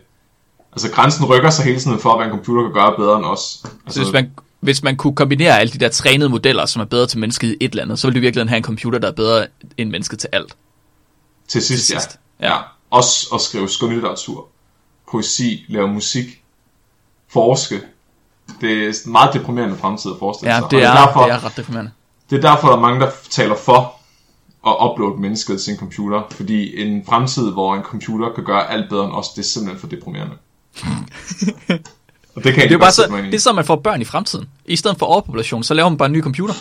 Altså 0.78 0.92
grænsen 0.92 1.26
rykker 1.26 1.50
sig 1.50 1.66
hele 1.66 1.80
tiden 1.80 2.00
for, 2.00 2.16
hvad 2.18 2.26
en 2.26 2.32
computer 2.32 2.64
kan 2.64 2.74
gøre 2.74 2.94
bedre 2.98 3.18
end 3.18 3.26
os. 3.26 3.40
Så 3.40 3.68
Altså, 3.86 4.02
hvis 4.04 4.14
man, 4.14 4.32
hvis 4.60 4.84
man 4.84 4.96
kunne 4.98 5.16
kombinere 5.16 5.60
alle 5.60 5.74
de 5.74 5.78
der 5.78 5.90
trænede 5.90 6.30
modeller, 6.30 6.66
som 6.66 6.82
er 6.82 6.86
bedre 6.86 7.08
til 7.08 7.20
mennesket 7.20 7.48
i 7.48 7.58
et 7.60 7.72
eller 7.72 7.84
andet, 7.84 8.00
så 8.00 8.08
ville 8.08 8.20
du 8.20 8.22
virkelig 8.22 8.50
have 8.50 8.58
en 8.58 8.64
computer, 8.64 9.00
der 9.00 9.08
er 9.08 9.12
bedre 9.12 9.48
end 9.78 9.90
mennesket 9.90 10.20
til 10.20 10.30
alt. 10.34 10.56
til 11.48 11.62
sidst, 11.64 11.86
til 11.88 11.94
ja. 11.94 12.00
sidst, 12.00 12.20
ja. 12.40 12.48
ja. 12.48 12.54
ja. 12.54 12.62
Også 12.92 13.28
at 13.36 13.42
skrive 13.42 13.70
skønlitteratur, 13.70 14.48
poesi, 15.12 15.66
lave 15.70 15.88
musik, 15.88 16.26
forske. 17.34 17.82
Det 18.62 18.72
er 18.84 18.88
en 19.06 19.12
meget 19.12 19.34
deprimerende 19.34 19.78
fremtid 19.78 20.12
at 20.12 20.18
forestille 20.20 20.54
Ja, 20.54 20.60
sig. 20.60 20.72
det 20.72 20.80
Og 20.80 20.86
er, 20.86 21.06
derfor, 21.06 21.24
det 21.24 21.32
er 21.32 21.46
ret 21.46 21.58
deprimerende. 21.58 21.92
Det 22.30 22.46
er 22.46 22.50
derfor, 22.54 22.68
der 22.68 22.76
er 22.76 22.82
mange, 22.82 23.00
der 23.00 23.12
taler 23.30 23.56
for 23.56 23.94
at 24.68 24.76
uploade 24.92 25.22
mennesket 25.22 25.56
til 25.58 25.66
sin 25.66 25.78
computer, 25.78 26.22
fordi 26.32 26.82
en 26.82 27.06
fremtid, 27.06 27.52
hvor 27.52 27.76
en 27.76 27.84
computer 27.84 28.34
kan 28.36 28.44
gøre 28.44 28.72
alt 28.72 28.90
bedre 28.90 29.06
end 29.06 29.14
os, 29.14 29.30
det 29.30 29.42
er 29.42 29.46
simpelthen 29.46 29.80
for 29.80 29.88
deprimerende. 29.88 30.36
Og 32.36 32.44
det 32.44 32.54
kan 32.54 32.64
Det 32.70 32.74
er 32.74 32.78
bare 32.78 32.92
så, 32.92 33.22
det 33.26 33.34
er 33.34 33.40
så, 33.40 33.54
man 33.54 33.66
får 33.66 33.76
børn 33.76 34.02
i 34.02 34.06
fremtiden. 34.06 34.50
I 34.66 34.76
stedet 34.76 35.00
for 35.00 35.06
overpopulation, 35.06 35.64
så 35.64 35.74
laver 35.74 35.90
man 35.90 35.98
bare 35.98 36.06
en 36.06 36.12
ny 36.12 36.22
computer. 36.24 36.54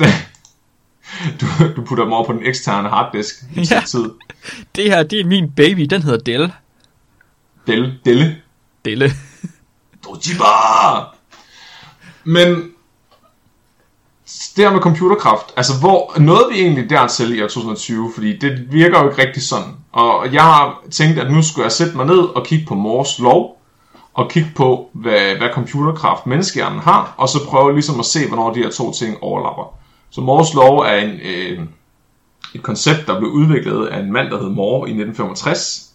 du, 1.40 1.46
du 1.76 1.84
putter 1.84 2.04
dem 2.04 2.12
over 2.12 2.26
på 2.26 2.32
den 2.32 2.42
eksterne 2.46 2.88
harddisk 2.88 3.34
i 3.56 3.60
Ja. 3.70 3.82
tid. 3.86 4.04
Det 4.76 4.84
her, 4.84 5.02
det 5.02 5.20
er 5.20 5.24
min 5.24 5.50
baby, 5.50 5.80
den 5.80 6.02
hedder 6.02 6.18
Dell. 6.18 6.52
Delle, 7.66 7.94
Delle. 8.04 8.36
Delle. 8.84 9.12
Dojiba! 10.04 10.44
Men 12.24 12.48
det 14.56 14.64
her 14.64 14.72
med 14.72 14.80
computerkraft, 14.80 15.44
altså 15.56 15.72
hvor 15.80 16.18
nåede 16.20 16.48
vi 16.52 16.60
egentlig 16.60 16.90
dertil 16.90 17.38
i 17.38 17.42
år 17.42 17.46
2020, 17.48 18.12
fordi 18.14 18.38
det 18.38 18.72
virker 18.72 19.02
jo 19.02 19.10
ikke 19.10 19.22
rigtig 19.22 19.42
sådan. 19.42 19.74
Og 19.98 20.32
jeg 20.32 20.42
har 20.42 20.82
tænkt, 20.90 21.18
at 21.18 21.30
nu 21.32 21.42
skulle 21.42 21.64
jeg 21.64 21.72
sætte 21.72 21.96
mig 21.96 22.06
ned 22.06 22.18
og 22.18 22.44
kigge 22.44 22.66
på 22.66 22.74
Mors 22.74 23.18
lov, 23.18 23.58
og 24.14 24.30
kigge 24.30 24.50
på, 24.56 24.90
hvad, 24.92 25.36
hvad 25.36 25.48
computerkraft 25.52 26.26
menneskehjernen 26.26 26.80
har, 26.80 27.14
og 27.16 27.28
så 27.28 27.38
prøve 27.46 27.72
ligesom 27.72 28.00
at 28.00 28.06
se, 28.06 28.28
hvornår 28.28 28.52
de 28.52 28.62
her 28.62 28.70
to 28.70 28.92
ting 28.92 29.22
overlapper. 29.22 29.74
Så 30.10 30.20
Mors 30.20 30.54
lov 30.54 30.78
er 30.78 30.96
en, 30.96 31.10
øh, 31.10 31.66
et 32.54 32.62
koncept, 32.62 33.06
der 33.06 33.18
blev 33.18 33.30
udviklet 33.30 33.86
af 33.86 34.00
en 34.00 34.12
mand, 34.12 34.30
der 34.30 34.38
hed 34.38 34.48
Moore 34.48 34.88
i 34.88 34.92
1965, 34.92 35.90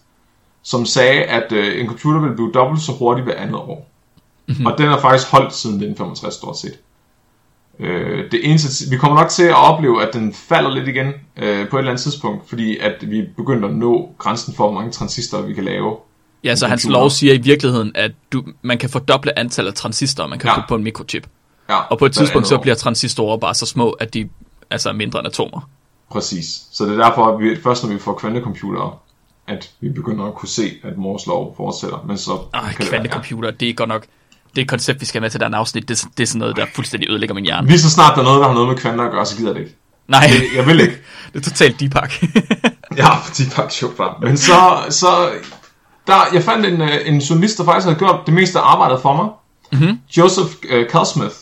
som 0.62 0.86
sagde, 0.86 1.22
at 1.22 1.52
øh, 1.52 1.80
en 1.80 1.86
computer 1.86 2.20
ville 2.20 2.36
blive 2.36 2.52
dobbelt 2.52 2.82
så 2.82 2.92
hurtig 2.92 3.24
hver 3.24 3.36
andet 3.36 3.56
år. 3.56 3.90
Mm-hmm. 4.48 4.66
Og 4.66 4.78
den 4.78 4.86
er 4.86 5.00
faktisk 5.00 5.30
holdt 5.30 5.54
siden 5.54 5.76
1965 5.76 6.34
stort 6.34 6.58
set. 6.58 6.78
Øh, 7.80 8.30
det 8.32 8.40
eneste, 8.50 8.90
vi 8.90 8.96
kommer 8.96 9.20
nok 9.20 9.28
til 9.28 9.42
at 9.42 9.54
opleve, 9.56 10.02
at 10.08 10.14
den 10.14 10.34
falder 10.34 10.70
lidt 10.70 10.88
igen 10.88 11.06
øh, 11.36 11.68
på 11.68 11.76
et 11.76 11.80
eller 11.80 11.90
andet 11.90 12.02
tidspunkt, 12.02 12.48
fordi 12.48 12.78
at 12.78 12.94
vi 13.10 13.22
begynder 13.36 13.68
at 13.68 13.74
nå 13.74 14.08
grænsen 14.18 14.54
for, 14.54 14.64
hvor 14.70 14.74
mange 14.80 14.92
transistorer 14.92 15.42
vi 15.42 15.54
kan 15.54 15.64
lave. 15.64 15.96
Ja, 16.44 16.54
så 16.56 16.66
hans 16.66 16.86
lov 16.88 17.10
siger 17.10 17.34
i 17.34 17.38
virkeligheden, 17.38 17.92
at 17.94 18.12
du, 18.32 18.44
man 18.62 18.78
kan 18.78 18.90
fordoble 18.90 19.38
antallet 19.38 19.70
af 19.70 19.74
transistorer, 19.76 20.28
man 20.28 20.38
kan 20.38 20.48
Ja. 20.48 20.54
putte 20.54 20.68
på 20.68 20.74
en 20.74 20.84
mikrochip. 20.84 21.26
Ja, 21.68 21.78
Og 21.80 21.98
på 21.98 22.06
et 22.06 22.12
tidspunkt 22.12 22.48
så 22.48 22.58
bliver 22.58 22.74
transistorer 22.74 23.36
bare 23.36 23.54
så 23.54 23.66
små, 23.66 23.90
at 23.90 24.14
de 24.14 24.28
altså 24.70 24.88
er 24.88 24.92
mindre 24.92 25.18
end 25.18 25.26
atomer. 25.28 25.68
Præcis. 26.10 26.62
Så 26.72 26.84
det 26.84 26.98
er 27.00 27.04
derfor, 27.08 27.24
at 27.26 27.40
vi, 27.42 27.56
først 27.62 27.84
når 27.84 27.92
vi 27.92 27.98
får 27.98 28.14
kvantecomputere, 28.14 28.92
at 29.48 29.70
vi 29.80 29.88
begynder 29.88 30.24
at 30.24 30.34
kunne 30.34 30.48
se, 30.48 30.70
at 30.82 30.96
Mors 30.96 31.26
lov 31.26 31.54
fortsætter. 31.56 32.04
Men 32.06 32.18
så 32.18 32.32
Ej, 32.54 32.60
kan 32.60 32.70
det 32.70 32.78
være- 32.78 32.88
kvantecomputer, 32.88 33.50
det 33.50 33.68
er 33.68 33.72
godt 33.74 33.88
nok... 33.88 34.04
det 34.56 34.62
et 34.62 34.68
koncept, 34.68 35.00
vi 35.00 35.06
skal 35.06 35.18
have 35.18 35.24
med 35.24 35.30
til 35.30 35.40
den 35.40 35.54
afsnit. 35.54 35.88
Det, 35.88 36.04
det 36.16 36.22
er 36.22 36.26
sådan 36.26 36.38
noget, 36.38 36.56
der 36.56 36.66
fuldstændig 36.74 37.10
ødelægger 37.10 37.34
min 37.34 37.44
hjerne. 37.44 37.68
Lige 37.68 37.78
så 37.78 37.90
snart 37.90 38.14
der 38.14 38.20
er 38.20 38.24
noget, 38.24 38.40
der 38.40 38.46
har 38.46 38.54
noget 38.54 38.68
med 38.68 38.76
kvanter 38.76 39.04
at 39.04 39.10
gøre, 39.10 39.26
så 39.26 39.36
gider 39.36 39.52
det 39.52 39.60
ikke. 39.60 39.76
Nej, 40.08 40.26
Det, 40.26 40.56
jeg 40.56 40.66
vil 40.66 40.80
ikke. 40.80 40.96
det 41.32 41.38
er 41.38 41.50
totalt 41.50 41.80
Deepak. 41.80 42.12
Ja, 42.96 43.08
sjovt 43.68 43.96
bare. 43.96 44.14
Men 44.20 44.36
så, 44.36 44.84
så 44.90 45.30
der, 46.06 46.14
jeg 46.32 46.42
fandt 46.42 46.66
en, 46.66 46.80
øh, 46.80 47.08
en 47.08 47.18
journalist, 47.18 47.58
der 47.58 47.64
faktisk 47.64 47.86
havde 47.86 47.98
gjort 47.98 48.20
det 48.26 48.34
meste 48.34 48.58
af 48.58 48.72
arbejdet 48.72 49.02
for 49.02 49.12
mig. 49.16 49.28
Mm-hmm. 49.72 49.98
Joseph 50.16 50.50
uh, 50.74 50.90
Calsmith. 50.90 51.34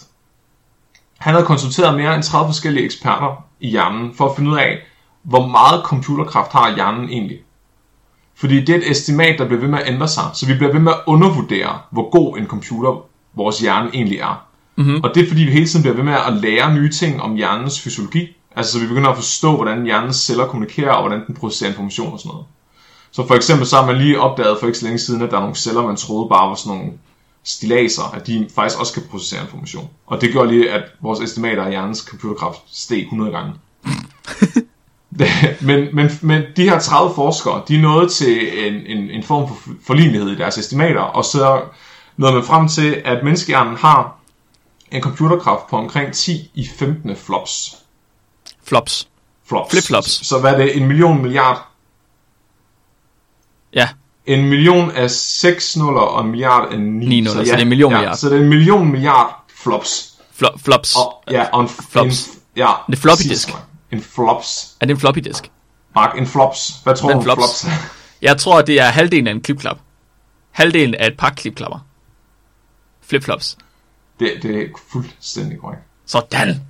Han 1.18 1.34
havde 1.34 1.46
konsulteret 1.46 1.96
mere 1.96 2.14
end 2.14 2.22
30 2.22 2.48
forskellige 2.48 2.84
eksperter 2.84 3.44
i 3.60 3.70
hjernen, 3.70 4.14
for 4.16 4.28
at 4.28 4.36
finde 4.36 4.50
ud 4.50 4.56
af, 4.56 4.78
hvor 5.22 5.46
meget 5.46 5.82
computerkraft 5.84 6.52
har 6.52 6.74
hjernen 6.74 7.08
egentlig. 7.08 7.38
Fordi 8.42 8.60
det 8.60 8.68
er 8.68 8.76
et 8.76 8.90
estimat, 8.90 9.38
der 9.38 9.46
bliver 9.46 9.60
ved 9.60 9.68
med 9.68 9.78
at 9.78 9.88
ændre 9.88 10.08
sig, 10.08 10.24
så 10.34 10.46
vi 10.46 10.54
bliver 10.54 10.72
ved 10.72 10.80
med 10.80 10.92
at 10.92 10.98
undervurdere, 11.06 11.78
hvor 11.90 12.10
god 12.10 12.38
en 12.38 12.46
computer 12.46 13.04
vores 13.34 13.58
hjerne 13.60 13.90
egentlig 13.94 14.18
er. 14.18 14.46
Mm-hmm. 14.76 15.00
Og 15.02 15.14
det 15.14 15.22
er 15.22 15.28
fordi, 15.28 15.42
vi 15.42 15.50
hele 15.50 15.66
tiden 15.66 15.82
bliver 15.82 15.94
ved 15.94 16.04
med 16.04 16.12
at 16.12 16.32
lære 16.32 16.74
nye 16.74 16.90
ting 16.90 17.22
om 17.22 17.34
hjernens 17.34 17.80
fysiologi. 17.80 18.28
Altså, 18.56 18.72
så 18.72 18.78
vi 18.80 18.86
begynder 18.86 19.08
at 19.08 19.16
forstå, 19.16 19.56
hvordan 19.56 19.84
hjernens 19.84 20.16
celler 20.16 20.46
kommunikerer, 20.46 20.90
og 20.92 21.02
hvordan 21.06 21.26
den 21.26 21.34
processerer 21.34 21.70
information 21.70 22.12
og 22.12 22.18
sådan 22.18 22.30
noget. 22.30 22.46
Så 23.12 23.26
for 23.26 23.34
eksempel 23.34 23.66
så 23.66 23.76
har 23.76 23.86
man 23.86 23.96
lige 23.96 24.20
opdaget 24.20 24.56
for 24.60 24.66
ikke 24.66 24.78
så 24.78 24.84
længe 24.84 24.98
siden, 24.98 25.22
at 25.22 25.30
der 25.30 25.36
er 25.36 25.40
nogle 25.40 25.56
celler, 25.56 25.86
man 25.86 25.96
troede 25.96 26.28
bare 26.28 26.48
var 26.48 26.54
sådan 26.54 26.78
nogle 26.78 26.92
stilaser, 27.44 28.14
at 28.14 28.26
de 28.26 28.48
faktisk 28.54 28.80
også 28.80 28.92
kan 28.92 29.02
processere 29.10 29.42
information. 29.42 29.88
Og 30.06 30.20
det 30.20 30.32
gjorde 30.32 30.50
lige, 30.50 30.70
at 30.70 30.82
vores 31.02 31.20
estimater 31.20 31.62
af 31.64 31.70
hjernens 31.70 31.98
computerkraft 31.98 32.58
steg 32.72 33.02
100 33.02 33.32
gange. 33.32 33.52
men, 35.60 35.88
men, 35.94 36.10
men 36.22 36.42
de 36.56 36.62
her 36.62 36.78
30 36.80 37.14
forskere, 37.14 37.62
de 37.68 37.76
er 37.76 37.80
nået 37.80 38.12
til 38.12 38.66
en, 38.66 38.74
en, 38.86 39.10
en 39.10 39.22
form 39.22 39.48
for 39.48 39.56
forlignelighed 39.86 40.30
i 40.30 40.36
deres 40.36 40.58
estimater, 40.58 41.00
og 41.00 41.24
så 41.24 41.62
nåede 42.16 42.34
man 42.34 42.44
frem 42.44 42.68
til, 42.68 43.02
at 43.04 43.24
menneskehjernen 43.24 43.76
har 43.76 44.16
en 44.90 45.02
computerkraft 45.02 45.66
på 45.70 45.76
omkring 45.76 46.12
10 46.12 46.50
i 46.54 46.68
15 46.78 47.16
flops. 47.16 47.76
Flops. 48.64 49.08
flops. 49.48 49.70
Flip-flops. 49.70 50.26
Så 50.26 50.38
hvad 50.40 50.52
er 50.52 50.58
det? 50.58 50.76
En 50.76 50.86
million 50.86 51.22
milliard? 51.22 51.66
Ja, 53.74 53.88
En 54.26 54.48
million 54.48 54.90
af 54.90 55.10
6 55.10 55.76
nuller 55.76 56.00
og 56.00 56.24
en 56.24 56.30
milliard 56.30 56.72
af 56.72 56.80
9. 56.80 57.06
Ni 57.06 57.20
nuller, 57.20 57.44
så 57.44 57.52
det 57.52 57.52
er 57.52 57.56
en 57.62 57.68
million 57.68 57.92
milliard. 57.92 58.16
Så 58.16 58.28
det 58.28 58.36
er 58.38 58.42
en 58.42 58.48
million 58.48 58.90
milliard 58.90 59.34
flops. 59.62 60.14
Flo- 60.42 60.58
flops. 60.64 60.96
Og, 60.96 61.22
ja, 61.30 61.44
og 61.52 61.60
en, 61.62 61.68
Flops. 61.68 62.26
En, 62.26 62.32
ja, 62.56 62.70
Det 62.86 62.92
er 62.96 63.00
floppy 63.00 63.22
disk. 63.22 63.48
Mark. 63.52 63.62
En 63.92 64.02
flops. 64.02 64.76
Er 64.80 64.86
det 64.86 64.94
en 64.94 65.00
floppy 65.00 65.18
disk? 65.18 65.50
Mark, 65.94 66.18
en 66.18 66.26
flops. 66.26 66.74
Hvad 66.84 66.96
tror 66.96 67.10
er 67.10 67.14
du, 67.14 67.22
flops? 67.22 67.62
flops? 67.62 67.66
Jeg 68.22 68.36
tror, 68.38 68.62
det 68.62 68.80
er 68.80 68.84
halvdelen 68.84 69.26
af 69.26 69.30
en 69.32 69.40
klipklap. 69.40 69.78
Halvdelen 70.50 70.94
af 70.94 71.06
et 71.06 71.16
par 71.16 71.30
klipklapper. 71.30 71.78
Flipflops. 73.02 73.56
det, 74.20 74.32
det 74.42 74.62
er 74.62 74.66
fuldstændig 74.92 75.58
korrekt. 75.58 75.82
Sådan. 76.06 76.60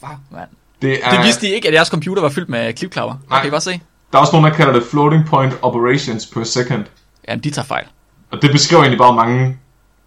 Fuck, 0.00 0.12
mand. 0.30 0.48
Det, 0.82 1.00
er, 1.06 1.10
Det 1.10 1.24
vidste 1.24 1.46
de 1.46 1.52
ikke, 1.52 1.68
at 1.68 1.74
jeres 1.74 1.88
computer 1.88 2.22
var 2.22 2.28
fyldt 2.28 2.48
med 2.48 2.72
klipklapper. 2.72 3.16
Nej. 3.30 3.40
Kan 3.40 3.48
I 3.48 3.50
bare 3.50 3.60
se? 3.60 3.80
Der 4.12 4.18
er 4.18 4.20
også 4.20 4.32
nogen, 4.32 4.50
der 4.50 4.56
kalder 4.56 4.72
det 4.72 4.82
floating 4.90 5.26
point 5.26 5.54
operations 5.62 6.26
per 6.26 6.44
second. 6.44 6.84
Jamen, 7.28 7.44
de 7.44 7.50
tager 7.50 7.66
fejl. 7.66 7.86
Og 8.30 8.42
det 8.42 8.50
beskriver 8.52 8.82
egentlig 8.82 8.98
bare, 8.98 9.12
hvor 9.12 9.22
mange 9.24 9.58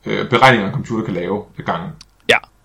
øh, 0.05 0.29
beregninger, 0.29 0.67
en 0.67 0.73
computer 0.73 1.05
kan 1.05 1.13
lave 1.13 1.43
ad 1.59 1.63
gangen. 1.63 1.89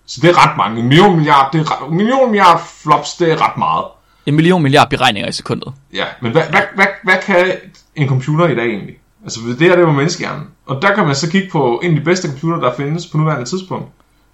Så 0.07 0.21
det 0.21 0.29
er 0.29 0.47
ret 0.47 0.57
mange. 0.57 0.79
En 0.79 0.87
million 0.87 1.15
milliard, 1.15 1.51
det 1.53 1.61
er 1.61 1.87
en 1.89 1.97
million 1.97 2.31
milliard 2.31 2.61
flops, 2.81 3.13
det 3.13 3.31
er 3.31 3.49
ret 3.49 3.57
meget. 3.57 3.85
En 4.25 4.35
million 4.35 4.61
milliard 4.63 4.89
beregninger 4.89 5.29
i 5.29 5.31
sekundet. 5.31 5.73
Ja, 5.93 6.05
men 6.21 6.31
hvad, 6.31 6.43
hvad, 6.49 6.61
hvad, 6.75 6.87
hvad 7.03 7.15
kan 7.25 7.51
en 7.95 8.07
computer 8.07 8.47
i 8.47 8.55
dag 8.55 8.65
egentlig? 8.65 8.95
Altså 9.23 9.39
det 9.59 9.67
her, 9.67 9.75
det 9.75 9.85
var 9.85 9.91
menneskehjernen. 9.91 10.47
Og 10.65 10.81
der 10.81 10.95
kan 10.95 11.05
man 11.05 11.15
så 11.15 11.31
kigge 11.31 11.49
på 11.49 11.79
en 11.83 11.91
af 11.91 11.99
de 11.99 12.05
bedste 12.05 12.27
computere, 12.27 12.61
der 12.61 12.75
findes 12.75 13.07
på 13.07 13.17
nuværende 13.17 13.45
tidspunkt. 13.45 13.87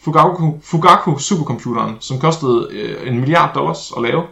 Fugaku, 0.03 0.59
Fugaku 0.63 1.17
supercomputeren, 1.17 1.95
som 1.99 2.19
kostede 2.19 2.67
øh, 2.71 3.07
en 3.07 3.19
milliard 3.19 3.53
dollars 3.55 3.91
at 3.97 4.03
lave. 4.03 4.23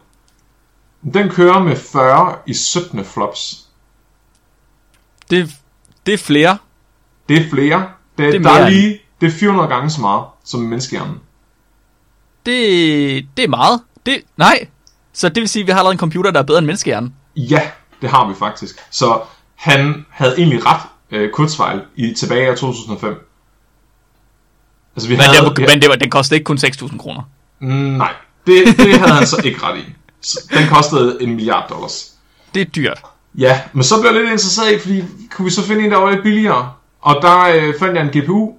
Den 1.14 1.30
kører 1.30 1.64
med 1.64 1.76
40 1.76 2.36
i 2.46 2.54
17 2.54 3.06
flops. 3.06 3.68
Det, 5.30 5.50
det 6.06 6.14
er 6.14 6.18
flere. 6.18 6.58
Det 7.30 7.38
er 7.38 7.50
flere. 7.50 7.90
Det, 8.18 8.26
er 8.26 8.32
det 8.32 8.40
er 8.40 8.44
der 8.44 8.52
er 8.52 8.70
lige, 8.70 9.00
det 9.22 9.28
er 9.28 9.32
400 9.32 9.70
gange 9.70 9.90
så 9.90 10.02
meget 10.02 10.24
som 10.44 10.60
menneskehjernen. 10.60 11.20
Det, 12.46 13.26
det 13.38 13.44
er 13.44 13.48
meget. 13.48 13.82
Det, 14.06 14.22
nej. 14.38 14.68
Så 15.14 15.30
det 15.30 15.42
vil 15.42 15.50
sige, 15.50 15.64
at 15.64 15.68
vi 15.68 15.72
har 15.72 15.80
allerede 15.80 15.94
en 15.94 16.00
computer, 16.00 16.32
der 16.32 16.40
er 16.40 16.44
bedre 16.44 16.58
end 16.60 16.66
menneskehjernen. 16.66 17.14
Ja, 17.36 17.62
det 18.02 18.10
har 18.10 18.28
vi 18.28 18.34
faktisk. 18.40 18.76
Så 18.92 19.20
han 19.56 20.06
havde 20.10 20.38
egentlig 20.38 20.66
ret 20.66 20.82
øh, 21.12 21.32
kurzfejl 21.32 21.82
i 21.96 22.14
tilbage 22.14 22.54
i 22.54 22.56
2005. 22.56 23.28
Altså 24.96 25.10
vi 25.10 25.16
Men, 25.16 25.22
havde, 25.22 25.38
det, 25.38 25.62
var, 25.62 25.68
men 25.74 25.82
det, 25.82 25.90
var, 25.90 25.96
den 25.96 26.10
kostede 26.10 26.36
ikke 26.38 26.46
kun 26.46 26.58
6.000 26.58 26.98
kroner. 26.98 27.22
Mm, 27.60 27.68
nej, 27.68 28.14
det, 28.48 28.78
det 28.78 29.00
havde 29.00 29.14
han 29.14 29.28
så 29.28 29.42
ikke 29.44 29.64
ret 29.64 29.78
i. 29.78 29.86
Den 30.58 30.68
kostede 30.68 31.18
en 31.22 31.36
milliard 31.36 31.70
dollars. 31.70 32.12
Det 32.54 32.62
er 32.62 32.66
dyrt. 32.66 33.02
Ja, 33.38 33.62
men 33.74 33.84
så 33.84 34.02
blev 34.02 34.12
jeg 34.12 34.22
lidt 34.22 34.32
interesseret 34.32 34.76
i, 34.76 34.80
fordi 34.80 35.04
kunne 35.32 35.46
vi 35.46 35.52
så 35.52 35.64
finde 35.64 35.86
en, 35.86 35.92
der 35.92 35.98
var 35.98 36.12
lidt 36.12 36.24
billigere? 36.24 36.74
Og 37.02 37.22
der 37.22 37.40
øh, 37.40 37.74
fandt 37.80 37.98
jeg 37.98 38.04
en 38.04 38.22
GPU, 38.22 38.54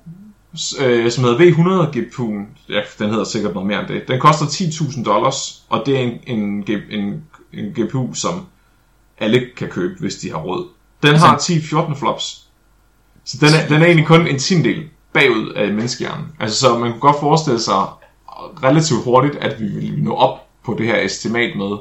øh, 0.81 1.11
som 1.11 1.25
hedder 1.25 1.39
V100 1.39 1.97
GPU'en. 1.97 2.47
Ja, 2.69 2.81
den 2.99 3.11
hedder 3.11 3.25
sikkert 3.25 3.55
noget 3.55 3.67
mere 3.67 3.81
end 3.81 3.89
det. 3.89 4.09
Den 4.09 4.21
koster 4.21 4.47
10.000 4.47 5.05
dollars, 5.05 5.63
og 5.69 5.83
det 5.87 5.97
er 5.97 6.01
en, 6.01 6.21
en, 6.27 6.65
en, 6.91 7.25
en 7.53 7.65
GPU, 7.73 8.15
som 8.15 8.47
alle 9.19 9.47
kan 9.57 9.69
købe, 9.69 9.95
hvis 10.01 10.15
de 10.15 10.31
har 10.31 10.39
råd. 10.39 10.67
Den 11.03 11.17
har 11.17 11.37
10-14 11.39 11.95
flops. 11.95 12.43
Så 13.25 13.39
den 13.41 13.49
er, 13.49 13.69
den 13.69 13.83
er 13.83 13.87
egentlig 13.87 14.07
kun 14.07 14.27
en 14.27 14.39
tiendel 14.39 14.89
bagud 15.13 15.49
af 15.49 15.73
menneskehjernen. 15.73 16.27
Altså, 16.41 16.59
så 16.59 16.79
man 16.79 16.91
kunne 16.91 17.01
godt 17.01 17.21
forestille 17.21 17.61
sig 17.61 17.87
relativt 18.63 19.05
hurtigt, 19.05 19.37
at 19.37 19.61
vi 19.61 19.67
ville 19.67 20.05
nå 20.05 20.15
op 20.15 20.39
på 20.65 20.75
det 20.79 20.87
her 20.87 21.01
estimat 21.01 21.57
med, 21.57 21.77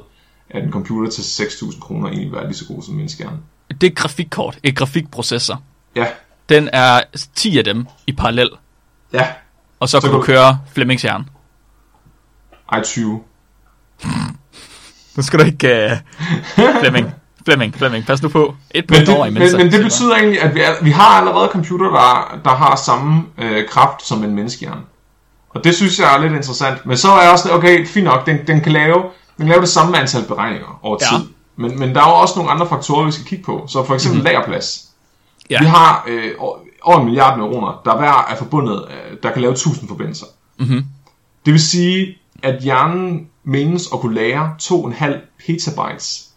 at 0.49 0.63
en 0.63 0.71
computer 0.71 1.11
til 1.11 1.21
6.000 1.21 1.79
kroner 1.79 2.09
egentlig 2.09 2.31
var 2.31 2.43
lige 2.43 2.53
så 2.53 2.65
god 2.67 2.83
som 2.83 2.93
menneskehjernen. 2.93 3.39
Det 3.69 3.83
er 3.83 3.91
et 3.91 3.97
grafikkort. 3.97 4.59
Et 4.63 4.75
grafikprocessor. 4.75 5.61
Ja, 5.95 6.05
Den 6.51 6.69
er 6.73 7.01
10 7.35 7.57
af 7.57 7.63
dem 7.63 7.85
i 8.07 8.11
parallel. 8.11 8.49
ja, 9.13 9.27
Og 9.79 9.89
så, 9.89 9.99
Så 9.99 10.07
kan 10.07 10.11
du 10.11 10.21
køre 10.21 10.59
Flemmings 10.73 11.01
hjerne. 11.03 11.25
ej 12.71 12.81
20. 12.83 13.21
Nu 15.15 15.23
skal 15.23 15.39
du 15.39 15.45
ikke... 15.45 15.91
Uh... 16.57 16.71
Flemming. 16.79 17.11
Flemming, 17.45 17.75
Flemming, 17.75 18.05
pas 18.05 18.23
nu 18.23 18.29
på. 18.29 18.55
Et 18.71 18.85
Men 18.89 18.95
point 18.95 19.07
det, 19.07 19.15
over 19.15 19.25
i 19.25 19.29
men, 19.29 19.41
men 19.57 19.71
det 19.71 19.83
betyder 19.83 20.15
egentlig, 20.15 20.41
at 20.41 20.55
vi, 20.55 20.61
er, 20.61 20.83
vi 20.83 20.91
har 20.91 21.03
allerede 21.19 21.49
computer, 21.51 21.85
der, 21.85 22.39
der 22.43 22.55
har 22.55 22.75
samme 22.75 23.23
øh, 23.37 23.67
kraft 23.69 24.07
som 24.07 24.23
en 24.23 24.35
menneskehjerne. 24.35 24.81
Og 25.49 25.63
det 25.63 25.75
synes 25.75 25.99
jeg 25.99 26.15
er 26.15 26.21
lidt 26.21 26.33
interessant. 26.33 26.85
Men 26.85 26.97
så 26.97 27.11
er 27.11 27.21
jeg 27.21 27.31
også, 27.31 27.53
okay, 27.53 27.87
fint 27.87 28.03
nok, 28.05 28.25
den, 28.25 28.47
den, 28.47 28.61
kan 28.61 28.71
lave, 28.71 28.95
den 29.37 29.45
kan 29.45 29.47
lave 29.47 29.61
det 29.61 29.69
samme 29.69 29.97
antal 29.99 30.23
beregninger 30.23 30.79
over 30.83 30.97
Ja. 31.01 31.17
tid. 31.17 31.27
Men, 31.55 31.79
men 31.79 31.95
der 31.95 32.01
er 32.01 32.07
jo 32.09 32.15
også 32.15 32.33
nogle 32.35 32.51
andre 32.51 32.67
faktorer, 32.69 33.05
vi 33.05 33.11
skal 33.11 33.25
kigge 33.25 33.43
på. 33.43 33.65
Så 33.67 33.83
for 33.85 33.93
eksempel 33.93 34.19
mm. 34.19 34.25
lagerplads. 34.25 34.90
Ja. 35.51 35.59
Vi 35.59 35.65
har 35.65 36.05
øh, 36.07 36.31
over- 36.39 36.99
en 36.99 37.05
milliard 37.05 37.37
neuroner, 37.37 37.81
der 37.85 37.97
hver 37.97 38.25
er 38.29 38.35
forbundet, 38.35 38.85
øh, 38.89 39.17
der 39.23 39.31
kan 39.31 39.41
lave 39.41 39.51
1000 39.53 39.87
forbindelser. 39.87 40.25
Mhm. 40.59 40.85
Det 41.45 41.53
vil 41.53 41.61
sige, 41.61 42.17
at 42.43 42.61
hjernen 42.63 43.27
menes 43.43 43.87
at 43.93 43.99
kunne 43.99 44.15
lære 44.15 44.55
2,5 44.59 45.05
petabytes. 45.45 46.27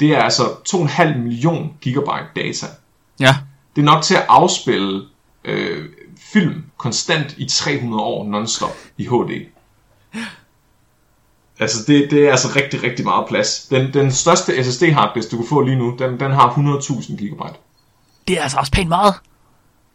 Det 0.00 0.10
er 0.10 0.18
altså 0.18 0.42
2,5 0.68 1.18
million 1.18 1.72
gigabyte 1.80 2.28
data. 2.36 2.66
Ja. 3.20 3.36
Det 3.76 3.82
er 3.82 3.86
nok 3.86 4.02
til 4.02 4.14
at 4.14 4.24
afspille 4.28 5.02
øh, 5.44 5.84
film 6.32 6.64
konstant 6.76 7.34
i 7.38 7.46
300 7.48 8.02
år 8.02 8.24
non-stop 8.24 8.76
i 8.98 9.04
HD. 9.06 9.46
Altså, 11.58 11.78
det, 11.86 12.10
det 12.10 12.26
er 12.26 12.30
altså 12.30 12.48
rigtig, 12.56 12.82
rigtig 12.82 13.04
meget 13.04 13.26
plads. 13.28 13.66
Den, 13.70 13.92
den 13.94 14.12
største 14.12 14.64
SSD 14.64 14.82
harddisk, 14.82 15.30
du 15.30 15.36
kan 15.36 15.46
få 15.48 15.60
lige 15.60 15.78
nu, 15.78 15.96
den, 15.98 16.20
den 16.20 16.30
har 16.32 16.50
100.000 16.50 17.16
gigabyte. 17.16 17.54
Det 18.28 18.38
er 18.38 18.42
altså 18.42 18.58
også 18.58 18.72
pænt 18.72 18.88
meget. 18.88 19.14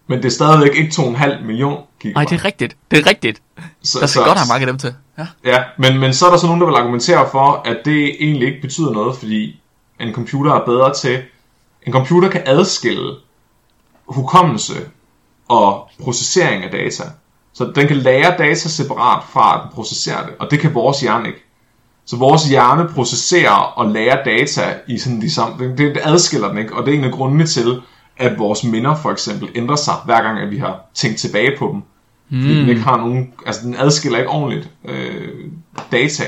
Men 0.07 0.17
det 0.17 0.25
er 0.25 0.29
stadigvæk 0.29 0.75
ikke 0.75 0.91
2,5 1.01 1.43
million 1.43 1.83
gigabyte. 1.99 2.13
Nej, 2.13 2.23
det 2.23 2.39
er 2.39 2.45
rigtigt. 2.45 2.77
Det 2.91 2.99
er 2.99 3.09
rigtigt. 3.09 3.41
så, 3.83 3.99
Der 3.99 4.05
skal 4.05 4.23
godt 4.23 4.37
have 4.37 4.47
mange 4.47 4.61
af 4.61 4.67
dem 4.67 4.77
til. 4.77 4.93
Ja. 5.17 5.27
Ja, 5.45 5.63
men, 5.77 5.99
men 5.99 6.13
så 6.13 6.25
er 6.25 6.29
der 6.29 6.37
så 6.37 6.45
nogen, 6.45 6.61
der 6.61 6.67
vil 6.67 6.75
argumentere 6.75 7.29
for, 7.31 7.61
at 7.65 7.77
det 7.85 8.15
egentlig 8.19 8.47
ikke 8.47 8.61
betyder 8.61 8.91
noget, 8.91 9.17
fordi 9.17 9.61
en 9.99 10.13
computer 10.13 10.53
er 10.53 10.65
bedre 10.65 10.93
til... 10.93 11.21
En 11.87 11.93
computer 11.93 12.29
kan 12.29 12.41
adskille 12.45 13.15
hukommelse 14.05 14.73
og 15.47 15.89
processering 16.03 16.63
af 16.63 16.71
data. 16.71 17.03
Så 17.53 17.71
den 17.75 17.87
kan 17.87 17.97
lære 17.97 18.37
data 18.37 18.69
separat 18.69 19.23
fra, 19.29 19.55
at 19.55 19.61
den 19.63 19.71
processerer 19.75 20.25
det, 20.25 20.35
og 20.39 20.51
det 20.51 20.59
kan 20.59 20.73
vores 20.73 21.01
hjerne 21.01 21.27
ikke. 21.27 21.43
Så 22.05 22.17
vores 22.17 22.43
hjerne 22.43 22.89
processerer 22.95 23.51
og 23.51 23.89
lærer 23.89 24.23
data 24.23 24.75
i 24.87 24.97
sådan 24.97 25.21
de 25.21 25.31
samme... 25.33 25.67
Det, 25.67 25.77
det 25.77 26.01
adskiller 26.03 26.47
den 26.47 26.57
ikke, 26.57 26.75
og 26.75 26.85
det 26.85 26.93
er 26.93 26.97
en 26.97 27.03
af 27.03 27.11
grundene 27.11 27.47
til, 27.47 27.81
at 28.17 28.39
vores 28.39 28.63
minder 28.63 28.95
for 28.95 29.11
eksempel 29.11 29.49
ændrer 29.55 29.75
sig, 29.75 29.93
hver 30.05 30.21
gang 30.21 30.39
at 30.39 30.51
vi 30.51 30.57
har 30.57 30.79
tænkt 30.93 31.17
tilbage 31.17 31.57
på 31.59 31.69
dem. 31.73 31.81
Fordi 32.41 32.59
den 32.59 32.69
ikke 32.69 32.81
har 32.81 32.97
nogen, 32.97 33.33
altså 33.45 33.61
den 33.63 33.75
adskiller 33.75 34.19
ikke 34.19 34.29
ordentligt 34.29 34.69
øh, 34.85 35.51
data, 35.91 36.23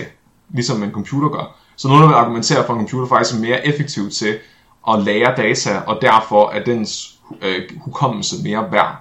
ligesom 0.54 0.84
en 0.84 0.92
computer 0.92 1.30
gør. 1.30 1.56
Så 1.76 1.88
nogen 1.88 2.08
vil 2.08 2.14
argumentere 2.14 2.66
for, 2.66 2.74
at 2.74 2.80
en 2.80 2.88
computer 2.88 3.08
faktisk 3.08 3.36
er 3.36 3.42
mere 3.42 3.68
effektiv 3.68 4.10
til 4.10 4.38
at 4.90 5.04
lære 5.04 5.36
data, 5.38 5.78
og 5.78 6.00
derfor 6.02 6.50
er 6.50 6.64
dens 6.64 7.16
øh, 7.42 7.62
hukommelse 7.78 8.36
mere 8.44 8.72
værd. 8.72 8.96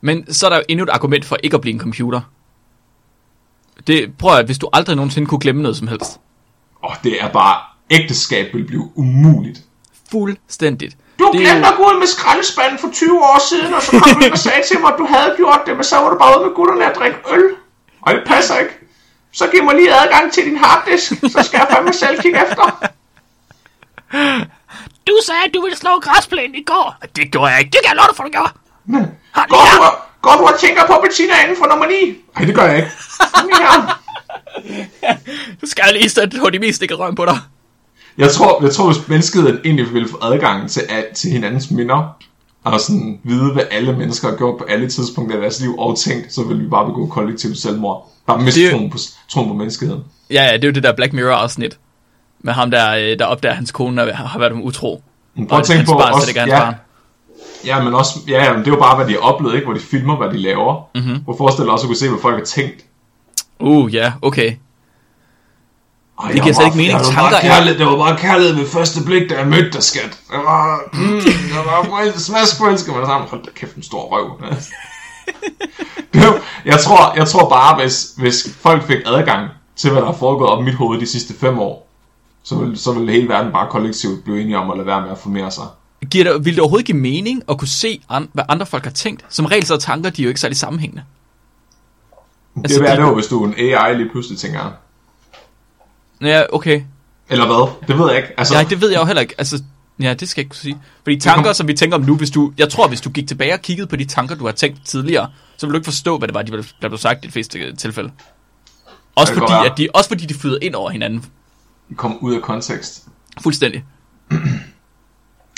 Men 0.00 0.32
så 0.32 0.46
er 0.46 0.50
der 0.50 0.56
jo 0.56 0.62
endnu 0.68 0.82
et 0.82 0.90
argument 0.90 1.24
for 1.24 1.36
ikke 1.42 1.54
at 1.54 1.60
blive 1.60 1.74
en 1.74 1.80
computer. 1.80 2.20
Det 3.86 4.12
prøver 4.18 4.36
jeg, 4.36 4.44
hvis 4.44 4.58
du 4.58 4.68
aldrig 4.72 4.96
nogensinde 4.96 5.28
kunne 5.28 5.40
glemme 5.40 5.62
noget 5.62 5.76
som 5.76 5.88
helst. 5.88 6.20
Og 6.82 6.92
det 7.04 7.22
er 7.22 7.32
bare, 7.32 7.56
ægteskab 7.90 8.54
vil 8.54 8.64
blive 8.64 8.90
umuligt. 8.94 9.62
Fuldstændigt. 10.10 10.96
Du 11.18 11.30
Det 11.32 11.40
er 11.40 11.44
glemte 11.44 11.66
jo- 11.68 11.72
at 11.72 11.76
gå 11.76 11.82
ud 11.90 11.98
med 11.98 12.06
skraldespanden 12.06 12.78
for 12.78 12.88
20 12.92 13.20
år 13.24 13.40
siden, 13.50 13.74
og 13.74 13.82
så 13.82 13.90
kom 13.90 14.20
du 14.22 14.30
og 14.32 14.38
sagde 14.38 14.62
til 14.68 14.80
mig, 14.80 14.92
at 14.92 14.98
du 14.98 15.06
havde 15.06 15.34
gjort 15.36 15.60
det, 15.66 15.74
men 15.76 15.84
så 15.84 15.96
var 15.96 16.10
du 16.10 16.18
bare 16.18 16.38
ude 16.38 16.46
med 16.46 16.54
gutterne 16.54 16.84
at 16.90 16.96
drikke 16.96 17.18
øl. 17.32 17.44
Og 18.02 18.14
det 18.14 18.22
passer 18.26 18.58
ikke. 18.58 18.72
Så 19.32 19.46
giv 19.52 19.64
mig 19.64 19.74
lige 19.74 19.94
adgang 20.02 20.32
til 20.32 20.44
din 20.44 20.56
harddisk, 20.56 21.12
så 21.32 21.42
skal 21.42 21.58
jeg 21.58 21.66
fandme 21.70 21.92
selv 21.92 22.20
kigge 22.22 22.38
efter. 22.50 22.64
Du 25.06 25.14
sagde, 25.26 25.40
at 25.46 25.54
du 25.54 25.60
ville 25.62 25.76
slå 25.76 26.00
græsplænen 26.00 26.54
i 26.54 26.62
går. 26.62 26.94
Det 27.16 27.30
gjorde 27.32 27.50
jeg 27.50 27.58
ikke. 27.60 27.70
Det 27.70 27.80
kan 27.84 27.88
jeg 27.88 27.96
love 27.96 28.06
dig 28.08 28.16
for, 28.16 28.22
du 28.24 28.30
gjorde. 28.30 28.52
Går 29.48 29.66
ja. 29.66 29.76
du, 29.76 29.82
og- 29.82 29.98
går 30.22 30.32
du 30.32 30.44
og 30.54 30.58
tænker 30.60 30.86
på 30.86 31.00
Bettina 31.04 31.42
inden 31.42 31.56
for 31.56 31.66
nummer 31.66 31.86
9? 31.86 31.94
Nej, 32.36 32.44
det 32.44 32.54
gør 32.54 32.62
jeg 32.64 32.76
ikke. 32.76 32.90
Her. 33.58 34.00
Du 35.60 35.66
skal 35.66 35.84
lige 35.92 36.10
sætte 36.10 36.38
på 36.40 36.50
de 36.50 36.58
mest 36.58 36.76
stikker 36.76 36.96
røven 36.96 37.14
på 37.14 37.24
dig. 37.24 37.38
Jeg 38.18 38.30
tror, 38.30 38.62
jeg 38.64 38.72
tror, 38.72 38.86
hvis 38.92 39.08
mennesket 39.08 39.60
egentlig 39.64 39.92
ville 39.94 40.08
få 40.08 40.18
adgang 40.22 40.70
til, 40.70 40.80
al- 40.88 41.14
til 41.14 41.30
hinandens 41.30 41.70
minder, 41.70 42.16
og 42.64 42.80
sådan 42.80 43.20
vide, 43.24 43.52
hvad 43.52 43.62
alle 43.70 43.96
mennesker 43.96 44.28
har 44.28 44.36
gjort 44.36 44.58
på 44.58 44.64
alle 44.64 44.88
tidspunkter 44.88 45.38
i 45.38 45.40
deres 45.40 45.60
liv 45.60 45.78
og 45.78 45.98
tænkt, 45.98 46.32
så 46.34 46.42
ville 46.42 46.62
vi 46.62 46.68
bare 46.68 46.86
begå 46.86 47.06
kollektivt 47.06 47.58
selvmord. 47.58 48.12
Bare 48.26 48.38
miste 48.42 48.60
Det- 48.62 48.70
troen 48.70 48.90
på, 48.90 48.98
troen 49.28 49.48
på 49.48 49.54
menneskeheden. 49.54 50.04
Ja, 50.30 50.44
ja, 50.44 50.52
det 50.52 50.64
er 50.64 50.68
jo 50.68 50.72
det 50.72 50.82
der 50.82 50.92
Black 50.92 51.12
Mirror 51.12 51.34
afsnit. 51.34 51.78
Med 52.40 52.52
ham 52.52 52.70
der, 52.70 52.90
øh, 52.94 53.18
der 53.18 53.24
opdager, 53.24 53.52
at 53.52 53.56
hans 53.56 53.72
kone 53.72 54.12
har 54.12 54.38
været 54.38 54.52
utro. 54.52 55.02
Men 55.36 55.46
prøv 55.46 55.58
at 55.58 55.64
tænke 55.64 55.86
på, 55.86 55.92
barn 55.92 56.12
også, 56.14 56.38
hans 56.38 56.50
ja, 56.52 56.58
barn. 56.60 56.74
ja, 57.66 57.82
men 57.84 57.94
også, 57.94 58.18
ja, 58.28 58.52
men 58.52 58.60
det 58.60 58.66
er 58.66 58.72
jo 58.72 58.78
bare, 58.80 58.96
hvad 58.96 59.06
de 59.06 59.12
har 59.12 59.18
oplevet, 59.20 59.54
ikke? 59.54 59.64
Hvor 59.64 59.74
de 59.74 59.80
filmer, 59.80 60.16
hvad 60.16 60.28
de 60.28 60.38
laver. 60.38 60.88
Mhm. 60.94 61.04
Mm-hmm. 61.04 61.22
Hvor 61.24 61.36
forestiller 61.36 61.72
også 61.72 61.84
at 61.84 61.88
kunne 61.88 61.96
se, 61.96 62.08
hvad 62.08 62.18
folk 62.22 62.36
har 62.36 62.44
tænkt. 62.44 62.84
Uh, 63.60 63.94
ja, 63.94 64.12
okay. 64.22 64.52
Ej, 66.22 66.32
Det 66.32 66.42
giver 66.42 66.54
slet 66.54 66.66
ikke 66.66 66.76
mening. 66.76 66.98
Det 66.98 67.06
var, 67.06 67.12
Tanker 67.12 67.30
bare 67.30 67.44
er- 67.44 67.48
kærlighed, 67.54 67.78
det 67.78 67.86
var 67.86 67.96
bare 67.96 68.16
kærlighed 68.18 68.54
ved 68.54 68.66
første 68.66 69.04
blik, 69.04 69.30
da 69.30 69.38
jeg 69.38 69.46
mødte 69.46 69.70
dig, 69.70 69.82
skat. 69.82 70.10
Det 70.30 70.38
var, 70.44 70.80
mm, 70.92 71.20
det 71.20 71.56
var 71.66 72.18
smask 72.18 72.56
forelsket 72.58 72.92
med 72.92 73.00
dig 73.00 73.08
sammen. 73.08 73.28
Hold 73.30 73.44
da 73.44 73.50
kæft, 73.54 73.74
en 73.76 73.82
stor 73.82 74.02
røv. 74.12 74.40
Jeg, 76.64 76.78
tror, 76.80 77.16
jeg 77.16 77.28
tror 77.28 77.48
bare, 77.48 77.76
hvis, 77.82 78.14
hvis 78.16 78.48
folk 78.60 78.86
fik 78.86 78.96
adgang 79.06 79.48
til, 79.76 79.90
hvad 79.90 80.00
der 80.00 80.06
har 80.06 80.14
foregået 80.14 80.50
op 80.50 80.60
i 80.62 80.64
mit 80.64 80.74
hoved 80.74 81.00
de 81.00 81.06
sidste 81.06 81.34
fem 81.40 81.58
år, 81.58 81.88
så 82.42 82.54
ville, 82.54 82.78
så 82.78 82.92
ville 82.92 83.12
hele 83.12 83.28
verden 83.28 83.52
bare 83.52 83.68
kollektivt 83.70 84.24
blive 84.24 84.40
enige 84.40 84.58
om 84.58 84.70
at 84.70 84.76
lade 84.76 84.86
være 84.86 85.00
med 85.02 85.10
at 85.10 85.18
formere 85.18 85.50
sig. 85.50 85.64
Giver 86.10 86.32
det, 86.32 86.44
vil 86.44 86.52
det 86.54 86.60
overhovedet 86.60 86.86
give 86.86 86.98
mening 86.98 87.42
at 87.48 87.58
kunne 87.58 87.68
se, 87.68 88.00
an, 88.10 88.28
hvad 88.32 88.44
andre 88.48 88.66
folk 88.66 88.84
har 88.84 88.90
tænkt? 88.90 89.24
Som 89.28 89.46
regel 89.46 89.66
så 89.66 89.74
er 89.74 89.78
tanker, 89.78 90.10
de 90.10 90.22
er 90.22 90.24
jo 90.24 90.28
ikke 90.28 90.40
særlig 90.40 90.56
sammenhængende. 90.58 91.02
Det 92.54 92.62
Altså, 92.64 92.84
er 92.84 92.96
det- 92.96 93.02
jo, 93.02 93.14
hvis 93.14 93.26
du 93.26 93.44
er 93.44 93.48
en 93.48 93.54
AI 93.58 93.94
lige 93.96 94.08
pludselig 94.10 94.38
tænker. 94.38 94.60
Ja, 96.20 96.42
okay. 96.52 96.82
Eller 97.28 97.46
hvad? 97.46 97.88
Det 97.88 97.98
ved 97.98 98.08
jeg 98.08 98.16
ikke. 98.16 98.28
Altså, 98.38 98.54
Nej, 98.54 98.62
det 98.70 98.80
ved 98.80 98.90
jeg 98.90 99.00
jo 99.00 99.04
heller 99.04 99.22
ikke. 99.22 99.34
Altså, 99.38 99.62
ja, 100.00 100.14
det 100.14 100.28
skal 100.28 100.40
jeg 100.40 100.44
ikke 100.44 100.50
kunne 100.50 100.60
sige. 100.60 100.78
Fordi 101.04 101.20
tanker, 101.20 101.44
kom- 101.44 101.54
som 101.54 101.68
vi 101.68 101.74
tænker 101.74 101.96
om 101.96 102.02
nu, 102.02 102.16
hvis 102.16 102.30
du... 102.30 102.52
Jeg 102.58 102.68
tror, 102.68 102.88
hvis 102.88 103.00
du 103.00 103.10
gik 103.10 103.28
tilbage 103.28 103.52
og 103.52 103.60
kiggede 103.60 103.86
på 103.86 103.96
de 103.96 104.04
tanker, 104.04 104.34
du 104.34 104.44
har 104.44 104.52
tænkt 104.52 104.84
tidligere, 104.86 105.30
så 105.56 105.66
ville 105.66 105.72
du 105.72 105.78
ikke 105.78 105.84
forstå, 105.84 106.18
hvad 106.18 106.28
det 106.28 106.34
var, 106.34 106.42
de 106.42 106.52
der 106.82 106.88
blev 106.88 106.98
sagt 106.98 107.24
i 107.24 107.26
de 107.26 107.32
fleste 107.32 107.58
øh, 107.58 107.76
tilfælde. 107.76 108.10
Også 109.14 109.34
Det 109.34 109.42
fordi, 109.42 109.66
at 109.66 109.78
de, 109.78 109.88
også 109.94 110.08
fordi 110.10 110.26
de 110.26 110.34
flyder 110.34 110.58
ind 110.62 110.74
over 110.74 110.90
hinanden. 110.90 111.24
kom 111.96 112.18
ud 112.20 112.34
af 112.34 112.42
kontekst. 112.42 113.04
Fuldstændig. 113.42 113.84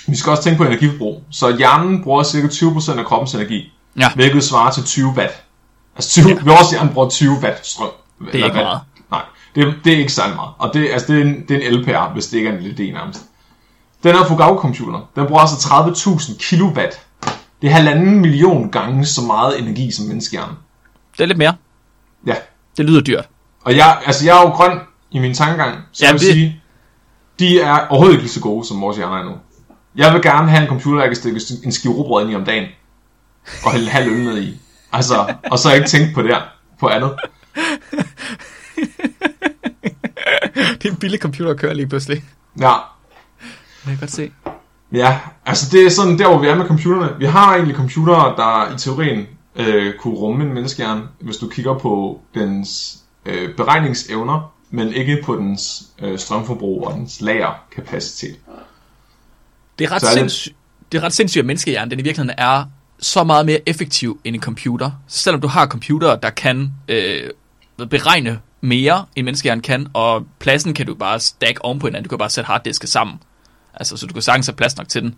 Vi 0.09 0.17
skal 0.17 0.31
også 0.31 0.43
tænke 0.43 0.57
på 0.59 0.65
energiforbrug. 0.65 1.23
Så 1.31 1.57
hjernen 1.57 2.03
bruger 2.03 2.23
ca. 2.25 2.39
20% 2.95 2.99
af 2.99 3.05
kroppens 3.07 3.35
energi, 3.35 3.73
Ja. 3.99 4.13
hvilket 4.15 4.45
svarer 4.45 4.71
til 4.73 4.85
20 4.85 5.09
watt. 5.17 5.33
Altså 5.97 6.11
20, 6.11 6.29
ja. 6.29 6.35
vores 6.45 6.71
hjerne 6.71 6.91
bruger 6.93 7.09
20 7.09 7.31
watt 7.43 7.67
strøm. 7.67 7.89
Det 8.27 8.35
ikke 8.35 8.49
meget. 8.53 8.81
Det, 9.59 9.75
det 9.85 9.93
er 9.93 9.97
ikke 9.97 10.13
meget. 10.17 10.51
Og 10.59 10.71
det, 10.75 10.89
altså, 10.93 11.13
det, 11.13 11.19
er 11.19 11.25
en, 11.25 11.45
det 11.49 11.65
er 11.67 11.69
en 11.71 11.75
LPR, 11.81 12.13
hvis 12.13 12.27
det 12.27 12.37
ikke 12.37 12.49
er 12.51 12.57
en 12.59 12.63
LED 12.63 12.93
nærmest. 12.93 13.21
Den 14.03 14.13
her 14.17 14.25
Fugao-computer, 14.25 15.09
den 15.17 15.27
bruger 15.27 15.41
altså 15.41 15.57
30.000 15.69 16.39
kilowatt. 16.49 17.01
Det 17.63 17.69
er 17.69 17.73
halvanden 17.73 18.21
million 18.21 18.71
gange 18.71 19.07
så 19.07 19.21
meget 19.23 19.59
energi 19.61 19.91
som 19.93 20.07
menneskehjernen. 20.07 20.57
Det 21.13 21.21
er 21.23 21.27
lidt 21.27 21.39
mere. 21.39 21.55
Ja. 22.27 22.35
Det 22.77 22.85
lyder 22.85 23.01
dyrt. 23.01 23.29
Og 23.65 23.77
jeg, 23.77 23.99
altså 24.07 24.25
jeg 24.27 24.37
er 24.39 24.43
jo 24.43 24.49
grøn 24.49 24.79
i 25.11 25.19
min 25.19 25.35
tankegang, 25.35 25.79
så 25.93 26.05
Ja, 26.05 26.07
jeg 26.07 26.15
vil 26.15 26.21
det- 26.21 26.33
sige, 26.33 26.63
de 27.39 27.61
er 27.61 27.87
overhovedet 27.87 28.13
ikke 28.13 28.23
lige 28.23 28.33
så 28.33 28.41
gode, 28.41 28.67
som 28.67 28.81
vores 28.81 28.97
hjerner 28.97 29.17
er 29.19 29.25
nu. 29.25 29.33
Jeg 29.97 30.13
vil 30.15 30.23
gerne 30.23 30.51
have 30.51 30.63
en 30.63 30.69
computer, 30.69 31.01
jeg 31.01 31.09
kan 31.09 31.17
stikke 31.17 31.41
en 31.65 31.73
skive 31.73 31.93
rugbrød 31.95 32.23
ind 32.25 32.33
i 32.33 32.35
om 32.35 32.45
dagen, 32.45 32.69
og 33.65 33.73
hælde 33.73 33.89
halv 33.91 34.13
øl 34.13 34.25
ned 34.25 34.39
i. 34.43 34.61
Altså, 34.93 35.35
og 35.51 35.59
så 35.59 35.73
ikke 35.75 35.87
tænke 35.89 36.15
på 36.15 36.23
det 36.23 36.37
på 36.81 36.89
andet. 36.89 37.11
Det 40.83 40.85
er 40.85 40.91
en 40.91 40.97
billig 40.97 41.21
computer 41.21 41.51
at 41.51 41.57
køre 41.57 41.75
lige 41.75 41.87
pludselig. 41.89 42.25
Ja, 42.61 42.73
Det 43.41 43.83
kan 43.83 43.91
jeg 43.91 43.99
godt 44.01 44.11
se. 44.13 44.31
ja, 44.93 45.19
altså 45.47 45.69
det 45.73 45.87
er 45.87 45.91
sådan 45.91 46.19
der, 46.19 46.29
hvor 46.29 46.39
vi 46.39 46.47
er 46.47 46.55
med 46.55 46.67
computerne. 46.67 47.19
Vi 47.19 47.25
har 47.27 47.53
egentlig 47.55 47.77
computere, 47.77 48.37
der 48.37 48.75
i 48.75 48.79
teorien 48.79 49.27
øh, 49.57 49.95
kunne 50.01 50.15
rumme 50.15 50.45
en 50.45 50.55
menneskehjerne, 50.55 51.03
hvis 51.21 51.37
du 51.37 51.49
kigger 51.49 51.79
på 51.79 52.21
dens 52.35 52.99
øh, 53.27 53.55
beregningsevner, 53.57 54.53
men 54.71 54.93
ikke 54.93 55.23
på 55.25 55.37
dens 55.37 55.83
øh, 56.03 56.19
strømforbrug 56.19 56.87
og 56.87 56.95
dens 56.95 57.21
lagerkapacitet. 57.21 58.37
Det 59.79 59.85
er 59.85 59.93
ret, 59.93 60.03
er 60.03 60.07
det- 60.07 60.15
sindssygt, 60.15 60.55
det 60.93 60.99
er 60.99 61.03
ret 61.03 61.13
sindssygt, 61.13 61.41
at 61.41 61.47
menneskehjernen 61.47 61.91
den 61.91 62.01
i 62.01 62.03
virkeligheden 62.03 62.35
er 62.39 62.65
så 63.01 63.25
meget 63.25 63.47
mere 63.47 63.61
effektiv 63.69 64.21
end 64.25 64.37
en 64.37 64.43
computer. 64.43 64.91
Så 65.09 65.19
selvom 65.23 65.41
du 65.41 65.49
har 65.49 65.67
computere, 65.67 66.19
der 66.23 66.31
kan 66.31 66.73
øh, 66.89 67.31
beregne 67.91 68.41
mere, 68.61 69.05
end 69.17 69.25
menneskehjernen 69.25 69.63
kan, 69.63 69.87
og 69.95 70.23
pladsen 70.39 70.75
kan 70.75 70.87
du 70.87 70.95
bare 70.95 71.21
stack 71.21 71.59
oven 71.61 71.79
på 71.79 71.87
hinanden. 71.87 72.05
Du 72.05 72.09
kan 72.09 72.19
bare 72.19 72.31
sætte 72.31 72.47
harddiske 72.49 72.87
sammen. 72.87 73.17
Altså, 73.75 73.97
så 73.97 74.07
du 74.07 74.13
kan 74.13 74.23
sagtens 74.23 74.47
have 74.47 74.57
plads 74.57 74.77
nok 74.77 74.89
til 74.89 75.03
den. 75.03 75.15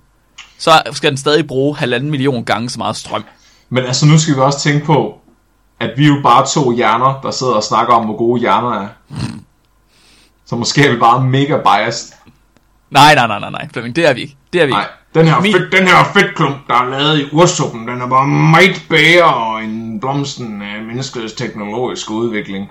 Så 0.58 0.82
skal 0.92 1.10
den 1.10 1.16
stadig 1.18 1.46
bruge 1.46 1.76
halvanden 1.76 2.10
million 2.10 2.44
gange 2.44 2.70
så 2.70 2.78
meget 2.78 2.96
strøm. 2.96 3.24
Men 3.68 3.84
altså, 3.84 4.06
nu 4.06 4.18
skal 4.18 4.34
vi 4.34 4.40
også 4.40 4.60
tænke 4.60 4.86
på, 4.86 5.18
at 5.80 5.90
vi 5.96 6.04
er 6.04 6.08
jo 6.08 6.20
bare 6.22 6.46
to 6.46 6.72
hjerner, 6.76 7.20
der 7.22 7.30
sidder 7.30 7.52
og 7.52 7.62
snakker 7.62 7.94
om, 7.94 8.04
hvor 8.04 8.16
gode 8.16 8.40
hjerner 8.40 8.72
er. 8.82 8.88
Så 10.46 10.56
måske 10.56 10.86
er 10.86 10.92
vi 10.92 10.98
bare 10.98 11.22
mega 11.24 11.56
biased. 11.56 12.12
Nej, 12.90 13.14
nej, 13.14 13.26
nej, 13.26 13.38
nej, 13.40 13.50
nej, 13.50 13.68
Flemming, 13.72 13.96
det 13.96 14.06
er 14.06 14.12
vi 14.12 14.20
ikke. 14.20 14.36
Det 14.52 14.62
er 14.62 14.66
vi 14.66 14.72
Nej, 14.72 14.80
ikke. 14.80 14.92
den 15.14 15.26
her, 15.28 15.40
Min- 15.40 15.52
fedt, 15.52 15.72
den 15.72 15.88
her 15.88 16.04
fedtklump, 16.12 16.56
der 16.68 16.74
er 16.74 16.90
lavet 16.90 17.18
i 17.20 17.24
ursuppen, 17.32 17.88
den 17.88 18.00
er 18.02 18.06
bare 18.08 18.26
meget 18.28 18.82
bedre 18.88 19.64
end 19.64 20.00
blomsten 20.00 20.62
af 20.62 20.82
menneskets 20.82 21.32
teknologiske 21.32 22.10
udvikling. 22.10 22.70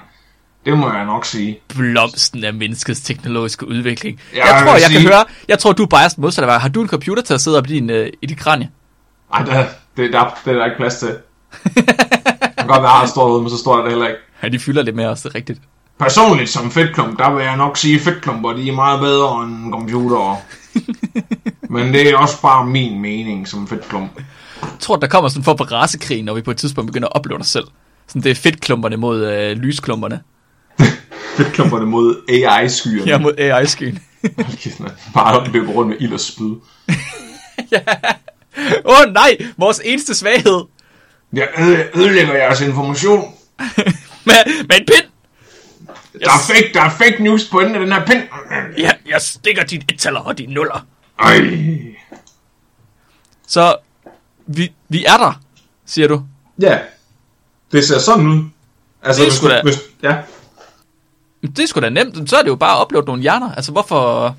Det 0.69 0.77
må 0.77 0.93
jeg 0.93 1.05
nok 1.05 1.25
sige. 1.25 1.60
Blomsten 1.67 2.43
af 2.43 2.53
menneskets 2.53 3.01
teknologiske 3.01 3.67
udvikling. 3.67 4.19
Jeg 4.34 4.38
Jeg, 4.45 4.63
tror, 4.65 4.71
jeg 4.73 4.82
kan 4.82 4.91
sige- 5.01 5.08
høre, 5.08 5.25
jeg 5.47 5.60
tror, 5.60 5.71
du 5.73 5.84
er 5.84 5.88
biased 5.88 6.17
modsat 6.21 6.43
af. 6.43 6.62
Har 6.62 6.69
du 6.69 6.82
en 6.82 6.88
computer 6.88 7.23
til 7.23 7.34
at 7.34 7.41
sidde 7.41 7.58
op 7.58 7.67
i, 7.67 7.69
din, 7.73 7.89
øh, 7.89 8.10
i 8.21 8.25
dit 8.25 8.38
kranje? 8.38 8.69
Ej, 9.34 9.43
der, 9.43 9.65
det, 9.97 10.13
der, 10.13 10.38
det 10.45 10.53
er 10.53 10.58
der 10.58 10.65
ikke 10.65 10.77
plads 10.77 10.95
til. 10.99 11.08
Det 11.08 11.86
kan 12.58 12.67
godt 12.67 12.82
være, 12.84 12.95
at 12.95 13.01
jeg 13.01 13.10
stået 13.10 13.32
ude, 13.34 13.41
men 13.41 13.49
så 13.49 13.58
står 13.58 13.75
der 13.75 13.84
det 13.84 13.91
heller 13.91 14.08
ikke. 14.08 14.19
Ja, 14.43 14.47
de 14.49 14.60
fylder 14.60 14.82
lidt 14.82 14.95
mere 14.95 15.10
også, 15.10 15.29
det 15.29 15.36
er 15.36 15.38
rigtigt. 15.38 15.60
Personligt 15.99 16.49
som 16.49 16.71
fedtklump, 16.71 17.19
der 17.19 17.32
vil 17.34 17.43
jeg 17.43 17.58
nok 17.58 17.77
sige, 17.77 17.95
at 17.95 18.01
fedtklumper 18.01 18.53
de 18.53 18.69
er 18.69 18.73
meget 18.73 18.99
bedre 18.99 19.43
end 19.43 19.71
computere. 19.73 20.38
Men 21.69 21.93
det 21.93 22.10
er 22.10 22.17
også 22.17 22.41
bare 22.41 22.65
min 22.65 22.99
mening 23.01 23.47
som 23.47 23.67
fedtklump. 23.67 24.12
Jeg 24.62 24.69
tror, 24.79 24.95
der 24.95 25.08
kommer 25.08 25.29
sådan 25.29 25.43
for 25.43 25.53
racekrig, 25.71 26.23
når 26.23 26.34
vi 26.34 26.41
på 26.41 26.51
et 26.51 26.58
tidspunkt 26.58 26.88
begynder 26.88 27.08
at 27.08 27.15
opleve 27.15 27.39
os 27.39 27.47
selv. 27.47 27.65
Sådan 28.08 28.21
det 28.23 28.32
er 28.32 28.36
fedtklumperne 28.36 28.97
mod 28.97 29.25
øh, 29.27 29.58
lysklumperne. 29.58 30.19
Fedtklumperne 31.43 31.86
mod 31.86 32.15
AI-skyerne. 32.30 33.12
Ja, 33.12 33.17
mod 33.17 33.34
AI-skyen. 33.38 33.99
Hold 34.36 34.58
kæft, 34.58 34.80
mand. 34.80 34.91
Bare 35.13 35.47
løber 35.52 35.71
rundt 35.71 35.89
med 35.89 35.97
ild 35.99 36.13
og 36.13 36.19
spyd. 36.19 36.45
Åh 38.86 38.99
oh, 39.08 39.13
nej, 39.13 39.38
vores 39.58 39.82
eneste 39.84 40.15
svaghed. 40.15 40.63
Jeg 41.34 41.47
øde- 41.60 41.88
ødelægger 41.95 42.34
jeres 42.36 42.62
information. 42.62 43.34
Med, 44.25 44.63
med 44.67 44.80
en 44.80 44.86
pind. 44.86 45.06
Der 46.19 46.25
er 46.32 46.39
fake, 46.47 46.69
der 46.73 46.82
er 46.82 46.89
fake 46.89 47.23
news 47.23 47.45
på 47.52 47.60
enden 47.60 47.75
af 47.75 47.82
den 47.82 47.91
her 47.91 48.06
pind. 48.06 48.23
Ja, 48.78 48.91
jeg 49.08 49.21
stikker 49.21 49.63
dit 49.63 49.91
ettaler 49.91 50.19
og 50.19 50.38
dine 50.38 50.54
nuller. 50.54 50.86
Ej. 51.19 51.41
Så 53.47 53.75
vi, 54.47 54.71
vi 54.89 55.06
er 55.06 55.17
der, 55.17 55.41
siger 55.86 56.08
du. 56.08 56.23
Ja. 56.62 56.80
Det 57.71 57.86
ser 57.88 57.99
sådan 57.99 58.28
ud. 58.28 58.43
Altså, 59.04 59.23
Det 59.23 59.32
hvis 59.32 59.39
du, 59.39 59.49
hvis, 59.63 59.80
ja. 60.04 60.15
Det 61.41 61.60
er 61.60 61.67
sgu 61.67 61.80
da 61.80 61.89
nemt. 61.89 62.30
Så 62.30 62.38
er 62.38 62.41
det 62.41 62.49
jo 62.49 62.56
bare 62.56 62.78
at 62.80 62.84
uploade 62.86 63.06
nogle 63.06 63.21
hjerner. 63.21 63.52
Altså, 63.56 63.71
hvorfor... 63.71 64.36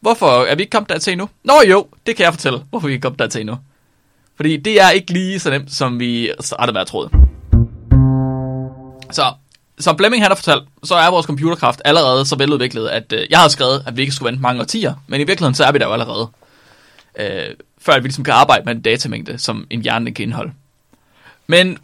Hvorfor 0.00 0.44
er 0.44 0.54
vi 0.54 0.62
ikke 0.62 0.70
kommet 0.70 0.88
dertil 0.88 1.12
endnu? 1.12 1.28
Nå 1.44 1.52
jo, 1.68 1.86
det 2.06 2.16
kan 2.16 2.24
jeg 2.24 2.32
fortælle. 2.32 2.62
Hvorfor 2.70 2.86
vi 2.86 2.92
ikke 2.92 3.02
kommet 3.02 3.18
dertil 3.18 3.40
endnu. 3.40 3.56
Fordi 4.36 4.56
det 4.56 4.80
er 4.80 4.90
ikke 4.90 5.12
lige 5.12 5.38
så 5.38 5.50
nemt, 5.50 5.72
som 5.72 6.00
vi 6.00 6.32
startede 6.40 6.72
med 6.72 6.80
at 6.80 6.86
troede. 6.86 7.10
Så, 9.10 9.32
som 9.78 9.96
Blemming 9.96 10.22
han 10.22 10.30
har 10.30 10.36
fortalt, 10.36 10.62
så 10.84 10.94
er 10.94 11.10
vores 11.10 11.26
computerkraft 11.26 11.82
allerede 11.84 12.26
så 12.26 12.36
veludviklet, 12.36 12.88
at 12.88 13.12
øh, 13.12 13.26
jeg 13.30 13.38
har 13.38 13.48
skrevet, 13.48 13.84
at 13.86 13.96
vi 13.96 14.00
ikke 14.00 14.12
skulle 14.12 14.26
vente 14.26 14.42
mange 14.42 14.60
årtier. 14.60 14.94
Men 15.06 15.20
i 15.20 15.24
virkeligheden, 15.24 15.54
så 15.54 15.64
er 15.64 15.72
vi 15.72 15.78
der 15.78 15.86
jo 15.86 15.92
allerede. 15.92 16.28
Øh, 17.18 17.54
før 17.78 17.92
at 17.92 18.02
vi 18.02 18.08
ligesom 18.08 18.24
kan 18.24 18.34
arbejde 18.34 18.64
med 18.64 18.74
en 18.74 18.80
datamængde, 18.80 19.38
som 19.38 19.66
en 19.70 19.82
hjerne 19.82 20.14
kan 20.14 20.22
indeholde. 20.22 20.52
Men 21.46 21.78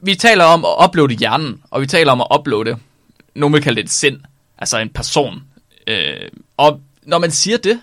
vi 0.00 0.14
taler 0.14 0.44
om 0.44 0.64
at 0.64 0.84
uploade 0.84 1.14
hjernen, 1.14 1.62
og 1.70 1.80
vi 1.80 1.86
taler 1.86 2.12
om 2.12 2.20
at 2.20 2.26
uploade, 2.38 2.76
nogen 3.34 3.54
vil 3.54 3.62
kalde 3.62 3.76
det 3.76 3.84
et 3.84 3.90
sind, 3.90 4.20
altså 4.58 4.78
en 4.78 4.88
person. 4.88 5.42
Øh, 5.86 6.28
og 6.56 6.80
når 7.02 7.18
man 7.18 7.30
siger 7.30 7.56
det, 7.56 7.80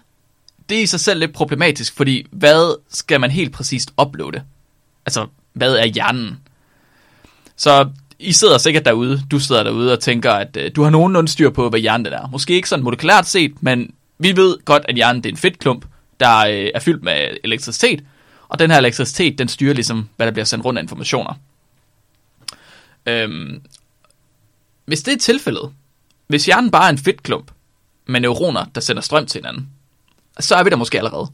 det 0.69 0.77
er 0.77 0.81
i 0.81 0.85
sig 0.85 0.99
selv 0.99 1.19
lidt 1.19 1.33
problematisk, 1.33 1.95
fordi 1.95 2.25
hvad 2.31 2.77
skal 2.89 3.19
man 3.19 3.31
helt 3.31 3.53
præcist 3.53 3.93
uploade? 4.01 4.43
Altså, 5.05 5.27
hvad 5.53 5.75
er 5.75 5.85
hjernen? 5.85 6.39
Så 7.55 7.89
I 8.19 8.31
sidder 8.31 8.57
sikkert 8.57 8.85
derude, 8.85 9.21
du 9.31 9.39
sidder 9.39 9.63
derude 9.63 9.93
og 9.93 9.99
tænker, 9.99 10.31
at 10.31 10.57
øh, 10.57 10.71
du 10.75 10.83
har 10.83 10.89
nogenlunde 10.89 11.31
styr 11.31 11.49
på, 11.49 11.69
hvad 11.69 11.79
hjernen 11.79 12.05
det 12.05 12.13
er. 12.13 12.27
Måske 12.27 12.53
ikke 12.53 12.69
sådan 12.69 12.83
molekylært 12.83 13.27
set, 13.27 13.63
men 13.63 13.93
vi 14.19 14.35
ved 14.35 14.57
godt, 14.65 14.83
at 14.89 14.95
hjernen 14.95 15.23
det 15.23 15.29
er 15.29 15.33
en 15.33 15.37
fedtklump, 15.37 15.85
der 16.19 16.37
øh, 16.37 16.69
er 16.75 16.79
fyldt 16.79 17.03
med 17.03 17.37
elektricitet, 17.43 18.03
og 18.49 18.59
den 18.59 18.71
her 18.71 18.77
elektricitet, 18.77 19.37
den 19.37 19.47
styrer 19.47 19.73
ligesom, 19.73 20.09
hvad 20.15 20.27
der 20.27 20.33
bliver 20.33 20.45
sendt 20.45 20.65
rundt 20.65 20.77
af 20.77 20.83
informationer. 20.83 21.33
Øhm, 23.05 23.61
hvis 24.85 25.03
det 25.03 25.13
er 25.13 25.17
tilfældet, 25.17 25.71
hvis 26.27 26.45
hjernen 26.45 26.71
bare 26.71 26.85
er 26.85 26.89
en 26.89 26.97
fedtklump 26.97 27.51
med 28.07 28.19
neuroner, 28.19 28.65
der 28.75 28.81
sender 28.81 29.01
strøm 29.01 29.25
til 29.25 29.39
hinanden, 29.39 29.69
så 30.39 30.55
er 30.55 30.63
vi 30.63 30.69
der 30.69 30.75
måske 30.75 30.97
allerede. 30.97 31.27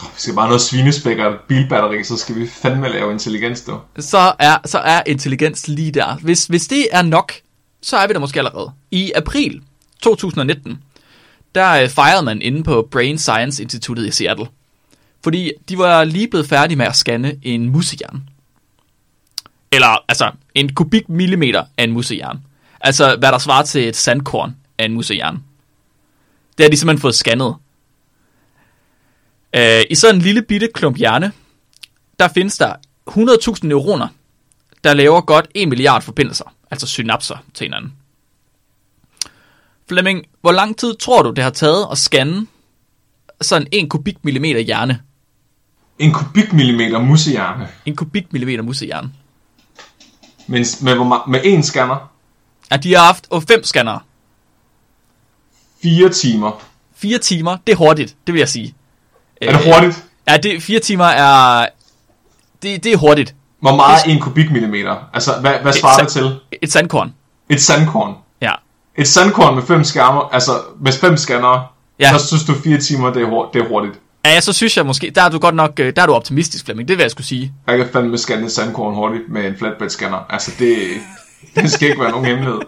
Vi 0.00 0.06
skal 0.16 0.34
bare 0.34 0.46
noget 0.46 0.60
svinespæk 0.60 1.18
og 1.18 1.32
et 1.32 1.40
bilbatteri, 1.48 2.04
så 2.04 2.16
skal 2.16 2.34
vi 2.34 2.46
fandme 2.46 2.88
lave 2.88 3.12
intelligens, 3.12 3.62
du. 3.62 3.80
Så 3.98 4.32
er, 4.38 4.56
så 4.64 4.78
er 4.78 5.02
intelligens 5.06 5.68
lige 5.68 5.92
der. 5.92 6.16
Hvis, 6.16 6.46
hvis 6.46 6.68
det 6.68 6.88
er 6.92 7.02
nok, 7.02 7.32
så 7.82 7.96
er 7.96 8.06
vi 8.06 8.12
der 8.12 8.18
måske 8.18 8.40
allerede. 8.40 8.72
I 8.90 9.12
april 9.14 9.62
2019, 10.02 10.82
der 11.54 11.82
øh, 11.82 11.88
fejrede 11.88 12.22
man 12.22 12.42
inde 12.42 12.62
på 12.62 12.88
Brain 12.90 13.18
Science 13.18 13.62
Instituttet 13.62 14.06
i 14.06 14.10
Seattle. 14.10 14.46
Fordi 15.22 15.52
de 15.68 15.78
var 15.78 16.04
lige 16.04 16.28
blevet 16.28 16.48
færdige 16.48 16.76
med 16.76 16.86
at 16.86 16.96
scanne 16.96 17.36
en 17.42 17.68
musehjerne. 17.70 18.22
Eller 19.72 20.04
altså 20.08 20.30
en 20.54 20.74
kubikmillimeter 20.74 21.64
af 21.76 21.84
en 21.84 21.92
musehjerne. 21.92 22.40
Altså 22.80 23.16
hvad 23.16 23.32
der 23.32 23.38
svarer 23.38 23.62
til 23.62 23.88
et 23.88 23.96
sandkorn 23.96 24.56
af 24.78 24.84
en 24.84 24.94
musehjerne. 24.94 25.38
Det 26.58 26.64
har 26.64 26.70
de 26.70 26.76
simpelthen 26.76 27.00
fået 27.00 27.14
scannet. 27.14 27.56
Øh, 29.56 29.82
I 29.90 29.94
sådan 29.94 30.14
en 30.14 30.22
lille 30.22 30.42
bitte 30.42 30.68
klump 30.74 30.96
hjerne, 30.96 31.32
der 32.18 32.28
findes 32.28 32.58
der 32.58 32.74
100.000 33.10 33.66
neuroner, 33.66 34.08
der 34.84 34.94
laver 34.94 35.20
godt 35.20 35.48
1 35.54 35.68
milliard 35.68 36.02
forbindelser, 36.02 36.54
altså 36.70 36.86
synapser 36.86 37.36
til 37.54 37.64
hinanden. 37.64 37.92
Flemming, 39.88 40.26
hvor 40.40 40.52
lang 40.52 40.76
tid 40.76 40.94
tror 40.94 41.22
du, 41.22 41.30
det 41.30 41.44
har 41.44 41.50
taget 41.50 41.86
at 41.90 41.98
scanne 41.98 42.46
sådan 43.40 43.68
en 43.72 43.88
kubikmillimeter 43.88 44.60
hjerne? 44.60 45.00
En 45.98 46.12
kubikmillimeter 46.12 46.98
musehjerne. 46.98 47.68
En 47.86 47.96
kubikmillimeter 47.96 48.62
musehjerne. 48.62 49.12
Men 50.50 50.64
med, 50.80 50.94
hvor 50.94 51.28
med 51.28 51.40
én 51.40 51.62
scanner. 51.62 52.10
Ja, 52.70 52.76
de 52.76 52.94
har 52.94 53.04
haft 53.04 53.26
oh, 53.30 53.42
fem 53.48 53.64
scannere. 53.64 54.00
Fire 55.82 56.08
timer. 56.08 56.60
Fire 56.96 57.18
timer, 57.18 57.56
det 57.66 57.72
er 57.72 57.76
hurtigt, 57.76 58.16
det 58.26 58.34
vil 58.34 58.38
jeg 58.38 58.48
sige. 58.48 58.74
Er 59.40 59.56
det 59.56 59.74
hurtigt? 59.74 60.04
Ja, 60.28 60.36
det, 60.36 60.62
fire 60.62 60.80
timer 60.80 61.04
er... 61.04 61.66
Det, 62.62 62.84
det 62.84 62.92
er 62.92 62.96
hurtigt. 62.96 63.34
Hvor 63.60 63.76
meget 63.76 64.06
er 64.06 64.10
en 64.10 64.20
kubikmillimeter? 64.20 64.96
Altså, 65.12 65.30
hvad, 65.40 65.52
hvad 65.62 65.72
svarer 65.72 65.98
det 66.04 66.08
til? 66.12 66.40
Et 66.62 66.72
sandkorn. 66.72 67.14
Et 67.48 67.60
sandkorn. 67.60 68.14
Ja. 68.40 68.52
Et 68.96 69.08
sandkorn 69.08 69.54
med 69.54 69.62
fem 69.62 69.84
skærmer, 69.84 70.20
altså 70.20 70.52
med 70.80 70.92
fem 70.92 71.16
scannere, 71.16 71.66
Ja. 71.98 72.12
ja. 72.12 72.18
så 72.18 72.26
synes 72.26 72.44
du 72.44 72.54
fire 72.54 72.78
timer, 72.78 73.12
det 73.12 73.22
er, 73.22 73.26
hurtigt, 73.26 73.54
det 73.54 73.62
er 73.64 73.68
hurtigt. 73.68 74.00
Ja, 74.24 74.40
så 74.40 74.52
synes 74.52 74.76
jeg 74.76 74.86
måske, 74.86 75.12
der 75.14 75.22
er 75.22 75.28
du 75.28 75.38
godt 75.38 75.54
nok, 75.54 75.80
øh, 75.80 75.92
der 75.96 76.02
er 76.02 76.06
du 76.06 76.12
optimistisk, 76.12 76.64
Flemming, 76.64 76.88
det 76.88 76.96
vil 76.98 77.02
jeg 77.04 77.10
skulle 77.10 77.26
sige. 77.26 77.52
Jeg 77.66 77.76
kan 77.78 77.88
fandme 77.92 78.18
scanne 78.18 78.50
sandkorn 78.50 78.94
hurtigt 78.94 79.28
med 79.28 79.46
en 79.46 79.56
flatbed 79.58 79.88
scanner. 79.90 80.26
Altså, 80.30 80.50
det, 80.58 80.78
det 81.54 81.70
skal 81.70 81.88
ikke 81.88 82.00
være 82.00 82.10
nogen 82.10 82.26
hemmelighed. 82.26 82.60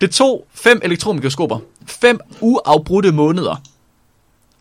Det 0.00 0.10
tog 0.10 0.46
fem 0.54 0.80
elektronmikroskoper, 0.84 1.58
fem 1.86 2.18
uafbrudte 2.40 3.12
måneder, 3.12 3.62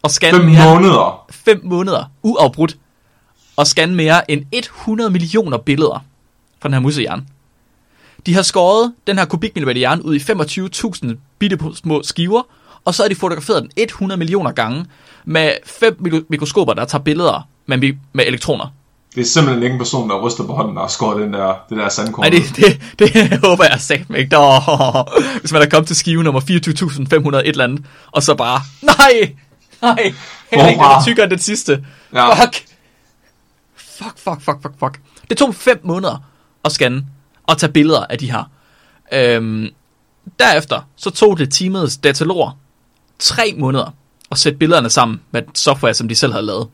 og 0.01 0.11
scanne 0.11 0.39
Fem 0.39 0.45
mere, 0.49 0.73
måneder. 0.75 1.25
fem 1.31 1.61
måneder 1.63 2.11
uafbrudt, 2.23 2.77
og 3.55 3.67
scanne 3.67 3.95
mere 3.95 4.31
end 4.31 4.45
100 4.51 5.09
millioner 5.09 5.57
billeder 5.57 6.05
fra 6.61 6.69
den 6.69 6.73
her 6.73 6.79
musehjerne. 6.81 7.25
De 8.25 8.33
har 8.33 8.41
skåret 8.41 8.93
den 9.07 9.17
her 9.17 9.25
kubikmillimeter 9.25 9.79
hjerne 9.79 10.05
ud 10.05 10.15
i 10.15 10.19
25.000 11.11 11.15
bitte 11.39 11.59
små 11.75 12.03
skiver, 12.03 12.41
og 12.85 12.95
så 12.95 13.03
har 13.03 13.07
de 13.09 13.15
fotograferet 13.15 13.61
den 13.63 13.71
100 13.77 14.17
millioner 14.17 14.51
gange 14.51 14.85
med 15.25 15.51
fem 15.65 15.97
mik- 15.99 16.25
mikroskoper, 16.29 16.73
der 16.73 16.85
tager 16.85 17.03
billeder 17.03 17.47
med, 17.65 17.93
med 18.13 18.25
elektroner. 18.27 18.73
Det 19.15 19.21
er 19.21 19.25
simpelthen 19.25 19.63
ikke 19.63 19.73
en 19.73 19.79
person, 19.79 20.09
der 20.09 20.21
ryster 20.21 20.45
på 20.45 20.53
hånden 20.53 20.77
og 20.77 20.91
skåret 20.91 21.21
den 21.21 21.33
der, 21.33 21.53
det 21.69 21.77
der 21.77 21.89
sandkorn. 21.89 22.31
Nej, 22.31 22.39
det, 22.55 22.55
det, 22.99 23.13
det 23.15 23.39
håber 23.47 23.63
jeg 23.71 23.79
sagt 23.79 24.09
mig 24.09 24.19
ikke. 24.19 24.37
Åh, 24.37 24.61
hvis 25.39 25.51
man 25.53 25.61
er 25.61 25.69
kommet 25.69 25.87
til 25.87 25.95
skive 25.95 26.23
nummer 26.23 26.41
24.500 26.41 27.37
et 27.37 27.47
eller 27.47 27.63
andet, 27.63 27.85
og 28.11 28.23
så 28.23 28.35
bare, 28.35 28.61
nej, 28.81 29.33
nej, 29.81 30.13
heller 30.51 30.67
ikke 30.67 30.79
den 30.79 30.91
er 30.91 31.03
tykkere 31.05 31.23
end 31.23 31.31
den 31.31 31.39
sidste. 31.39 31.85
Ja. 32.13 32.43
Fuck. 32.43 32.63
Fuck, 33.75 34.17
fuck, 34.17 34.41
fuck, 34.41 34.61
fuck, 34.61 34.73
fuck. 34.79 34.99
Det 35.29 35.37
tog 35.37 35.55
fem 35.55 35.79
måneder 35.83 36.23
at 36.65 36.71
scanne 36.71 37.05
og 37.43 37.57
tage 37.57 37.71
billeder 37.71 38.05
af 38.09 38.17
de 38.17 38.31
her. 38.31 38.43
Øhm, 39.13 39.67
derefter 40.39 40.81
så 40.95 41.09
tog 41.09 41.37
det 41.37 41.51
teamets 41.53 41.97
dataloger 41.97 42.57
tre 43.19 43.55
måneder 43.57 43.95
at 44.31 44.37
sætte 44.37 44.57
billederne 44.57 44.89
sammen 44.89 45.21
med 45.31 45.41
software, 45.53 45.93
som 45.93 46.07
de 46.07 46.15
selv 46.15 46.31
havde 46.31 46.45
lavet. 46.45 46.67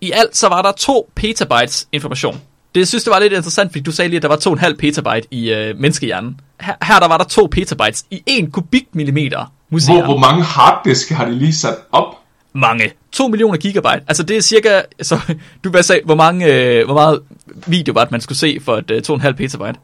I 0.00 0.10
alt 0.10 0.36
så 0.36 0.48
var 0.48 0.62
der 0.62 0.72
2 0.72 1.10
petabytes 1.14 1.88
information. 1.92 2.40
Det 2.74 2.80
jeg 2.80 2.88
synes 2.88 3.04
det 3.04 3.10
var 3.10 3.18
lidt 3.18 3.32
interessant, 3.32 3.72
fordi 3.72 3.82
du 3.82 3.92
sagde 3.92 4.08
lige, 4.08 4.16
at 4.16 4.22
der 4.22 4.28
var 4.28 4.36
2,5 4.70 4.76
petabyte 4.76 5.28
i 5.30 5.52
øh, 5.52 5.78
menneskehjernen. 5.78 6.40
Her, 6.60 6.74
her 6.82 7.00
der 7.00 7.08
var 7.08 7.18
der 7.18 7.24
2 7.24 7.48
petabytes 7.52 8.04
i 8.10 8.22
1 8.26 8.52
kubikmillimeter 8.52 9.38
hvor, 9.38 9.50
musehjerne. 9.70 10.04
hvor 10.04 10.18
mange 10.18 10.42
harddiske 10.42 11.14
har 11.14 11.24
de 11.24 11.34
lige 11.34 11.54
sat 11.54 11.74
op? 11.92 12.04
Mange. 12.52 12.92
2 13.12 13.28
millioner 13.28 13.56
gigabyte. 13.56 14.04
Altså 14.08 14.22
det 14.22 14.36
er 14.36 14.40
cirka, 14.40 14.82
så 15.02 15.20
du 15.64 15.70
vil 15.70 15.84
sige, 15.84 16.00
hvor, 16.04 16.14
mange, 16.14 16.46
øh, 16.46 16.84
hvor 16.84 16.94
meget 16.94 17.22
video 17.66 17.92
var 17.92 18.04
det, 18.04 18.10
man 18.10 18.20
skulle 18.20 18.38
se 18.38 18.58
for 18.64 18.76
et 18.76 18.90
øh, 18.90 19.02
2,5 19.08 19.32
petabyte? 19.32 19.78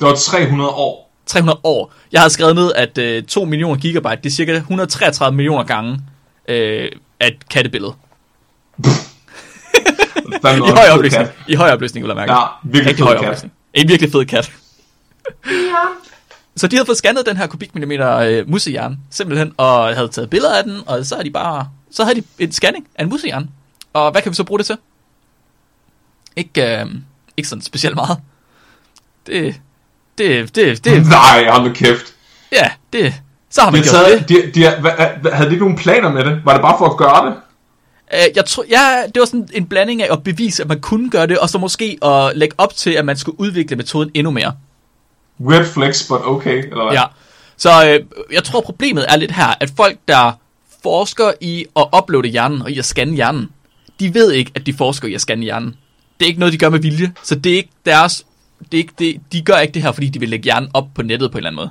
Det 0.00 0.08
var 0.08 0.14
300 0.14 0.70
år. 0.70 1.11
300 1.32 1.60
år. 1.64 1.92
Jeg 2.12 2.20
havde 2.20 2.32
skrevet 2.32 2.54
ned, 2.54 2.72
at 2.74 2.98
øh, 2.98 3.22
2 3.22 3.44
millioner 3.44 3.76
gigabyte, 3.80 4.16
det 4.16 4.26
er 4.26 4.30
cirka 4.30 4.52
133 4.56 5.36
millioner 5.36 5.64
gange 5.64 5.98
øh, 6.48 6.88
af 7.20 7.26
et 7.28 7.48
kattebillede. 7.48 7.92
I 10.34 10.44
høj 10.44 10.88
opløsning. 10.92 11.26
kat. 11.26 11.34
I 11.48 11.54
høj 11.54 11.70
opløsning, 11.70 12.04
vil 12.04 12.08
jeg 12.08 12.16
mærke. 12.16 12.32
Ja, 12.32 12.38
virkelig 12.64 12.86
Rigtig 12.86 12.98
fed 12.98 13.06
høj 13.06 13.16
kat. 13.16 13.24
opløsning. 13.28 13.52
En 13.74 13.88
virkelig 13.88 14.12
fed 14.12 14.24
kat. 14.24 14.52
Så 16.56 16.66
de 16.66 16.76
havde 16.76 16.86
fået 16.86 16.98
scannet 16.98 17.26
den 17.26 17.36
her 17.36 17.46
kubikmillimeter 17.46 18.16
øh, 18.16 18.48
musehjerne, 18.50 18.98
simpelthen, 19.10 19.52
og 19.56 19.94
havde 19.94 20.08
taget 20.08 20.30
billeder 20.30 20.56
af 20.58 20.64
den, 20.64 20.80
og 20.86 21.06
så 21.06 21.14
havde 21.14 21.26
de 21.28 21.32
bare, 21.32 21.68
så 21.90 22.04
havde 22.04 22.20
de 22.20 22.24
en 22.38 22.52
scanning 22.52 22.86
af 22.94 23.02
en 23.02 23.08
musehjerne. 23.10 23.48
Og 23.92 24.10
hvad 24.10 24.22
kan 24.22 24.30
vi 24.30 24.34
så 24.36 24.44
bruge 24.44 24.58
det 24.58 24.66
til? 24.66 24.76
Ikke, 26.36 26.78
øh, 26.80 26.86
ikke 27.36 27.48
sådan 27.48 27.62
specielt 27.62 27.96
meget. 27.96 28.18
Det, 29.26 29.60
det, 30.18 30.54
det, 30.54 30.84
det, 30.84 31.06
Nej, 31.06 31.46
hold 31.50 31.68
nu 31.68 31.74
kæft. 31.74 32.14
ja, 32.52 32.70
det, 32.92 33.14
så 33.50 33.60
har 33.60 33.70
De 33.70 33.76
man 33.76 33.84
har 33.84 33.90
gjort 33.92 34.28
det. 34.28 34.28
taget, 34.28 34.54
de, 34.54 34.60
de, 34.60 34.66
de, 34.66 34.80
hvad, 34.80 35.32
havde 35.32 35.48
de 35.48 35.54
ikke 35.54 35.64
nogen 35.64 35.78
planer 35.78 36.12
med 36.12 36.24
det? 36.24 36.40
Var 36.44 36.52
det 36.52 36.62
bare 36.62 36.78
for 36.78 36.86
at 36.86 36.96
gøre 36.96 37.26
det? 37.26 37.34
Øh, 38.14 38.36
jeg 38.36 38.44
tror, 38.44 38.64
ja, 38.70 39.02
det 39.14 39.20
var 39.20 39.26
sådan 39.26 39.48
en 39.54 39.66
blanding 39.66 40.02
af 40.02 40.08
at 40.12 40.22
bevise, 40.24 40.62
at 40.62 40.68
man 40.68 40.80
kunne 40.80 41.10
gøre 41.10 41.26
det, 41.26 41.38
og 41.38 41.48
så 41.48 41.58
måske 41.58 41.98
at 42.02 42.32
lægge 42.36 42.54
op 42.58 42.76
til, 42.76 42.90
at 42.90 43.04
man 43.04 43.16
skulle 43.16 43.40
udvikle 43.40 43.76
metoden 43.76 44.10
endnu 44.14 44.30
mere. 44.30 44.52
Weird 45.40 45.64
flex, 45.66 46.08
but 46.08 46.20
okay, 46.24 46.62
eller 46.64 46.84
hvad? 46.84 46.92
Ja. 46.92 47.02
Så 47.56 47.70
øh, 47.88 48.00
jeg 48.32 48.44
tror, 48.44 48.60
problemet 48.60 49.06
er 49.08 49.16
lidt 49.16 49.32
her, 49.32 49.54
at 49.60 49.70
folk, 49.76 49.96
der 50.08 50.32
forsker 50.82 51.32
i 51.40 51.66
at 51.76 51.86
uploade 52.02 52.28
hjernen 52.28 52.62
og 52.62 52.70
i 52.70 52.78
at 52.78 52.84
scanne 52.84 53.14
hjernen, 53.14 53.48
de 54.00 54.14
ved 54.14 54.32
ikke, 54.32 54.50
at 54.54 54.66
de 54.66 54.74
forsker 54.74 55.08
i 55.08 55.14
at 55.14 55.20
scanne 55.20 55.44
hjernen. 55.44 55.76
Det 56.20 56.26
er 56.26 56.28
ikke 56.28 56.40
noget, 56.40 56.52
de 56.52 56.58
gør 56.58 56.68
med 56.68 56.78
vilje, 56.78 57.12
så 57.22 57.34
det 57.34 57.52
er 57.52 57.56
ikke 57.56 57.70
deres... 57.86 58.24
Det 58.72 58.78
ikke, 58.78 58.92
det, 58.98 59.20
de 59.32 59.42
gør 59.42 59.58
ikke 59.58 59.74
det 59.74 59.82
her, 59.82 59.92
fordi 59.92 60.08
de 60.08 60.20
vil 60.20 60.28
lægge 60.28 60.44
hjernen 60.44 60.70
op 60.74 60.84
på 60.94 61.02
nettet 61.02 61.30
på 61.32 61.38
en 61.38 61.44
eller 61.46 61.50
anden 61.50 61.56
måde. 61.56 61.70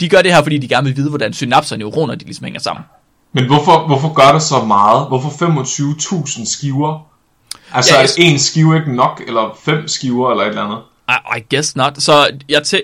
De 0.00 0.08
gør 0.08 0.22
det 0.22 0.34
her, 0.34 0.42
fordi 0.42 0.58
de 0.58 0.68
gerne 0.68 0.86
vil 0.86 0.96
vide, 0.96 1.08
hvordan 1.08 1.32
synapser 1.32 1.74
og 1.76 1.78
neuroner 1.78 2.14
de 2.14 2.24
ligesom 2.24 2.44
hænger 2.44 2.60
sammen. 2.60 2.84
Men 3.32 3.46
hvorfor, 3.46 3.86
hvorfor 3.86 4.12
gør 4.12 4.32
det 4.32 4.42
så 4.42 4.64
meget? 4.64 5.08
Hvorfor 5.08 5.28
25.000 5.28 6.46
skiver? 6.52 7.06
Altså, 7.72 7.94
Ja, 7.94 8.00
ja, 8.00 8.06
jeg- 8.18 8.24
er 8.26 8.30
en 8.32 8.38
skive 8.38 8.76
ikke 8.76 8.94
nok, 8.96 9.22
eller 9.26 9.56
fem 9.64 9.88
skiver, 9.88 10.30
eller 10.30 10.44
et 10.44 10.48
eller 10.48 10.62
andet? 10.64 10.78
I, 11.08 11.38
I 11.38 11.54
guess 11.54 11.76
not. 11.76 12.02
Så 12.02 12.30
jeg 12.48 12.62
til, 12.62 12.82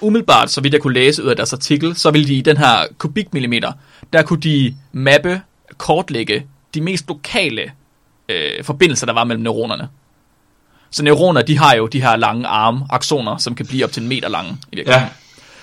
umiddelbart, 0.00 0.50
så 0.50 0.60
vidt 0.60 0.74
jeg 0.74 0.82
kunne 0.82 0.94
læse 0.94 1.24
ud 1.24 1.28
af 1.28 1.36
deres 1.36 1.52
artikel, 1.52 1.96
så 1.96 2.10
ville 2.10 2.28
de 2.28 2.34
i 2.34 2.40
den 2.40 2.56
her 2.56 2.86
kubikmillimeter, 2.98 3.72
der 4.12 4.22
kunne 4.22 4.40
de 4.40 4.76
mappe, 4.92 5.40
kortlægge 5.78 6.46
de 6.74 6.80
mest 6.80 7.08
lokale 7.08 7.62
øh, 8.28 8.64
forbindelser, 8.64 9.06
der 9.06 9.12
var 9.12 9.24
mellem 9.24 9.42
neuronerne. 9.42 9.88
Så 10.92 11.02
neuroner, 11.02 11.42
de 11.42 11.58
har 11.58 11.74
jo 11.74 11.86
de 11.86 12.02
her 12.02 12.16
lange 12.16 12.46
arme, 12.46 12.86
aksoner, 12.90 13.36
som 13.36 13.54
kan 13.54 13.66
blive 13.66 13.84
op 13.84 13.92
til 13.92 14.02
en 14.02 14.08
meter 14.08 14.28
lange 14.28 14.56
i 14.72 14.76
virkeligheden. 14.76 15.08
Ja, 15.08 15.12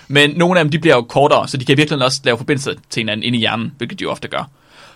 Men 0.08 0.30
nogle 0.36 0.60
af 0.60 0.66
dem, 0.66 0.72
de 0.72 0.80
bliver 0.80 0.96
jo 0.96 1.02
kortere, 1.02 1.48
så 1.48 1.58
de 1.58 1.66
kan 1.66 1.78
virkelig 1.78 2.06
også 2.06 2.22
lave 2.24 2.38
forbindelser 2.38 2.74
til 2.90 3.00
hinanden 3.02 3.24
inde 3.24 3.38
i 3.38 3.40
hjernen, 3.40 3.74
hvilket 3.78 4.00
de 4.00 4.04
jo 4.04 4.12
ofte 4.12 4.28
gør. 4.28 4.50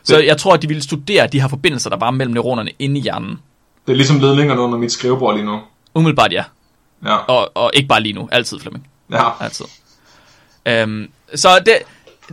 Så 0.04 0.18
Det- 0.18 0.26
jeg 0.26 0.38
tror, 0.38 0.54
at 0.54 0.62
de 0.62 0.68
ville 0.68 0.84
studere 0.84 1.28
de 1.28 1.42
her 1.42 1.48
forbindelser, 1.48 1.90
der 1.90 1.98
var 1.98 2.12
mellem 2.12 2.34
neuronerne 2.34 2.72
inde 2.80 3.00
i 3.00 3.02
hjernen. 3.04 3.40
Det 3.86 3.92
er 3.92 3.96
ligesom 3.96 4.20
ledningerne 4.20 4.62
under 4.62 4.78
mit 4.78 4.92
skrivebord 4.92 5.36
lige 5.36 5.46
nu. 5.46 5.60
Umiddelbart 5.96 6.32
ja. 6.34 6.44
Ja, 7.06 7.16
Og, 7.16 7.52
og 7.58 7.72
ikke 7.74 7.88
bare 7.88 8.02
lige 8.02 8.14
nu. 8.14 8.30
Altid, 8.32 8.60
Flemming. 8.60 8.88
ja. 9.12 9.44
Altid. 9.44 9.66
Øhm, 10.66 11.08
så 11.36 11.60
det, 11.66 11.74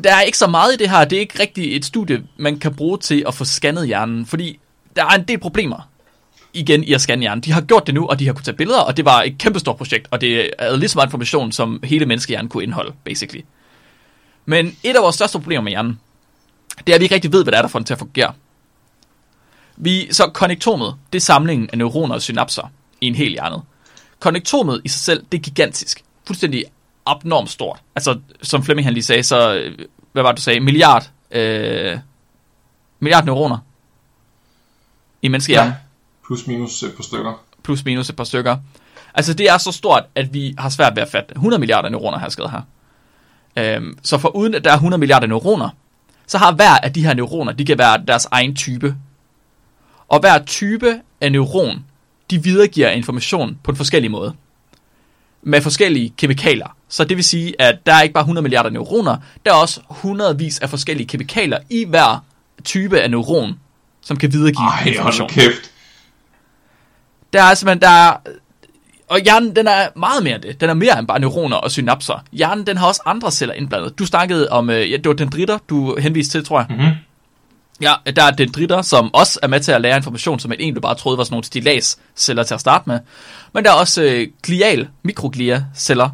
der 0.04 0.14
er 0.14 0.20
ikke 0.20 0.38
så 0.38 0.46
meget 0.46 0.72
i 0.74 0.76
det 0.76 0.90
her. 0.90 1.04
Det 1.04 1.16
er 1.16 1.20
ikke 1.20 1.40
rigtig 1.42 1.76
et 1.76 1.84
studie, 1.84 2.22
man 2.36 2.58
kan 2.58 2.74
bruge 2.74 2.98
til 2.98 3.24
at 3.26 3.34
få 3.34 3.44
scannet 3.44 3.86
hjernen. 3.86 4.26
Fordi 4.26 4.58
der 4.96 5.04
er 5.04 5.08
en 5.08 5.22
del 5.28 5.38
problemer 5.38 5.88
igen 6.54 6.84
i 6.84 6.92
at 6.92 7.06
hjernen. 7.06 7.40
De 7.40 7.52
har 7.52 7.60
gjort 7.60 7.86
det 7.86 7.94
nu, 7.94 8.06
og 8.06 8.18
de 8.18 8.26
har 8.26 8.32
kunnet 8.32 8.44
tage 8.44 8.56
billeder, 8.56 8.80
og 8.80 8.96
det 8.96 9.04
var 9.04 9.22
et 9.22 9.38
kæmpestort 9.38 9.76
projekt, 9.76 10.08
og 10.10 10.20
det 10.20 10.50
havde 10.58 10.78
lige 10.78 10.88
så 10.88 10.98
meget 10.98 11.06
information, 11.06 11.52
som 11.52 11.80
hele 11.84 12.06
menneskehjernen 12.06 12.48
kunne 12.48 12.62
indeholde, 12.62 12.92
basically. 13.04 13.42
Men 14.44 14.76
et 14.82 14.96
af 14.96 15.02
vores 15.02 15.14
største 15.14 15.38
problemer 15.38 15.62
med 15.62 15.72
hjernen, 15.72 16.00
det 16.86 16.88
er, 16.88 16.94
at 16.94 17.00
vi 17.00 17.04
ikke 17.04 17.14
rigtig 17.14 17.32
ved, 17.32 17.42
hvad 17.42 17.52
der 17.52 17.58
er, 17.58 17.62
der 17.62 17.68
får 17.68 17.78
den 17.78 17.86
til 17.86 17.94
at 17.94 17.98
fungere. 17.98 18.32
Vi, 19.76 20.12
så 20.12 20.26
konnektomet, 20.26 20.94
det 21.12 21.18
er 21.18 21.20
samlingen 21.20 21.70
af 21.72 21.78
neuroner 21.78 22.14
og 22.14 22.22
synapser 22.22 22.72
i 23.00 23.06
en 23.06 23.14
hel 23.14 23.32
hjerne. 23.32 23.56
Konnektomet 24.18 24.80
i 24.84 24.88
sig 24.88 25.00
selv, 25.00 25.24
det 25.32 25.38
er 25.38 25.42
gigantisk. 25.42 26.04
Fuldstændig 26.26 26.64
abnormt 27.06 27.50
stort. 27.50 27.78
Altså, 27.96 28.20
som 28.42 28.62
Flemming 28.64 28.86
han 28.86 28.94
lige 28.94 29.04
sagde, 29.04 29.22
så, 29.22 29.54
øh, 29.54 29.78
hvad 30.12 30.22
var 30.22 30.32
det, 30.32 30.36
du 30.38 30.42
sagde? 30.42 30.60
Milliard, 30.60 31.10
øh, 31.30 31.98
milliard 33.00 33.24
neuroner 33.24 33.58
i 35.22 35.28
menneskehjernen. 35.28 35.72
ja. 35.72 35.89
Plus 36.30 36.46
minus 36.46 36.82
et 36.82 36.94
par 36.96 37.02
stykker. 37.02 37.32
plus 37.62 37.84
minus 37.84 38.08
et 38.10 38.16
par 38.16 38.24
stykker. 38.24 38.56
Altså 39.14 39.34
det 39.34 39.48
er 39.50 39.58
så 39.58 39.72
stort, 39.72 40.02
at 40.14 40.34
vi 40.34 40.54
har 40.58 40.68
svært 40.68 40.96
ved 40.96 41.02
at 41.02 41.08
fatte. 41.08 41.32
100 41.34 41.60
milliarder 41.60 41.88
neuroner 41.88 42.18
har 42.18 42.26
jeg 42.26 42.32
skrevet 42.32 42.50
her. 42.50 42.60
Øhm, 43.56 43.98
så 44.02 44.18
for 44.18 44.28
uden 44.36 44.54
at 44.54 44.64
der 44.64 44.70
er 44.70 44.74
100 44.74 44.98
milliarder 45.00 45.26
neuroner, 45.26 45.68
så 46.26 46.38
har 46.38 46.52
hver 46.52 46.76
af 46.78 46.92
de 46.92 47.04
her 47.04 47.14
neuroner, 47.14 47.52
de 47.52 47.64
kan 47.64 47.78
være 47.78 48.02
deres 48.08 48.26
egen 48.30 48.56
type. 48.56 48.96
Og 50.08 50.20
hver 50.20 50.44
type 50.44 51.00
af 51.20 51.32
neuron, 51.32 51.84
de 52.30 52.42
videregiver 52.42 52.88
information 52.90 53.58
på 53.64 53.70
en 53.70 53.76
forskellig 53.76 54.10
måde. 54.10 54.34
Med 55.42 55.60
forskellige 55.62 56.12
kemikalier. 56.16 56.76
Så 56.88 57.04
det 57.04 57.16
vil 57.16 57.24
sige, 57.24 57.54
at 57.60 57.86
der 57.86 57.94
er 57.94 58.02
ikke 58.02 58.12
bare 58.12 58.22
100 58.22 58.42
milliarder 58.42 58.70
neuroner, 58.70 59.16
der 59.46 59.52
er 59.52 59.56
også 59.56 59.80
hundredvis 59.88 60.58
af 60.58 60.70
forskellige 60.70 61.06
kemikalier 61.06 61.58
i 61.70 61.84
hver 61.84 62.24
type 62.64 63.00
af 63.00 63.10
neuron, 63.10 63.58
som 64.00 64.16
kan 64.16 64.32
videregive 64.32 64.68
Ej, 64.68 64.84
information. 64.86 65.28
nu 65.30 65.34
kæft. 65.34 65.70
Der 67.32 67.42
er 67.42 67.54
simpelthen, 67.54 67.80
der 67.82 67.88
er, 67.88 68.16
og 69.08 69.20
hjernen, 69.20 69.56
den 69.56 69.66
er 69.66 69.88
meget 69.96 70.22
mere 70.22 70.34
end 70.34 70.42
det. 70.42 70.60
Den 70.60 70.70
er 70.70 70.74
mere 70.74 70.98
end 70.98 71.06
bare 71.06 71.20
neuroner 71.20 71.56
og 71.56 71.70
synapser. 71.70 72.24
Hjernen, 72.32 72.66
den 72.66 72.76
har 72.76 72.86
også 72.86 73.02
andre 73.06 73.32
celler 73.32 73.54
indblandet. 73.54 73.98
Du 73.98 74.06
snakkede 74.06 74.48
om, 74.48 74.70
øh, 74.70 74.90
ja, 74.90 74.96
det 74.96 75.08
var 75.08 75.12
dendritter, 75.12 75.58
du 75.68 75.96
henviste 75.98 76.38
til, 76.38 76.44
tror 76.44 76.58
jeg. 76.58 76.66
Mhm. 76.70 76.94
Ja, 77.80 77.94
der 78.16 78.22
er 78.22 78.30
dendritter, 78.30 78.82
som 78.82 79.14
også 79.14 79.38
er 79.42 79.46
med 79.46 79.60
til 79.60 79.72
at 79.72 79.80
lære 79.80 79.96
information, 79.96 80.38
som 80.38 80.48
man 80.48 80.60
egentlig 80.60 80.82
bare 80.82 80.94
troede 80.94 81.18
var 81.18 81.24
sådan 81.24 81.34
nogle 81.34 81.44
stilladsceller 81.44 82.42
til 82.42 82.54
at 82.54 82.60
starte 82.60 82.84
med. 82.86 82.98
Men 83.52 83.64
der 83.64 83.70
er 83.70 83.74
også 83.74 84.02
øh, 84.02 84.28
glial, 84.42 84.88
mikroglia-celler, 85.02 86.10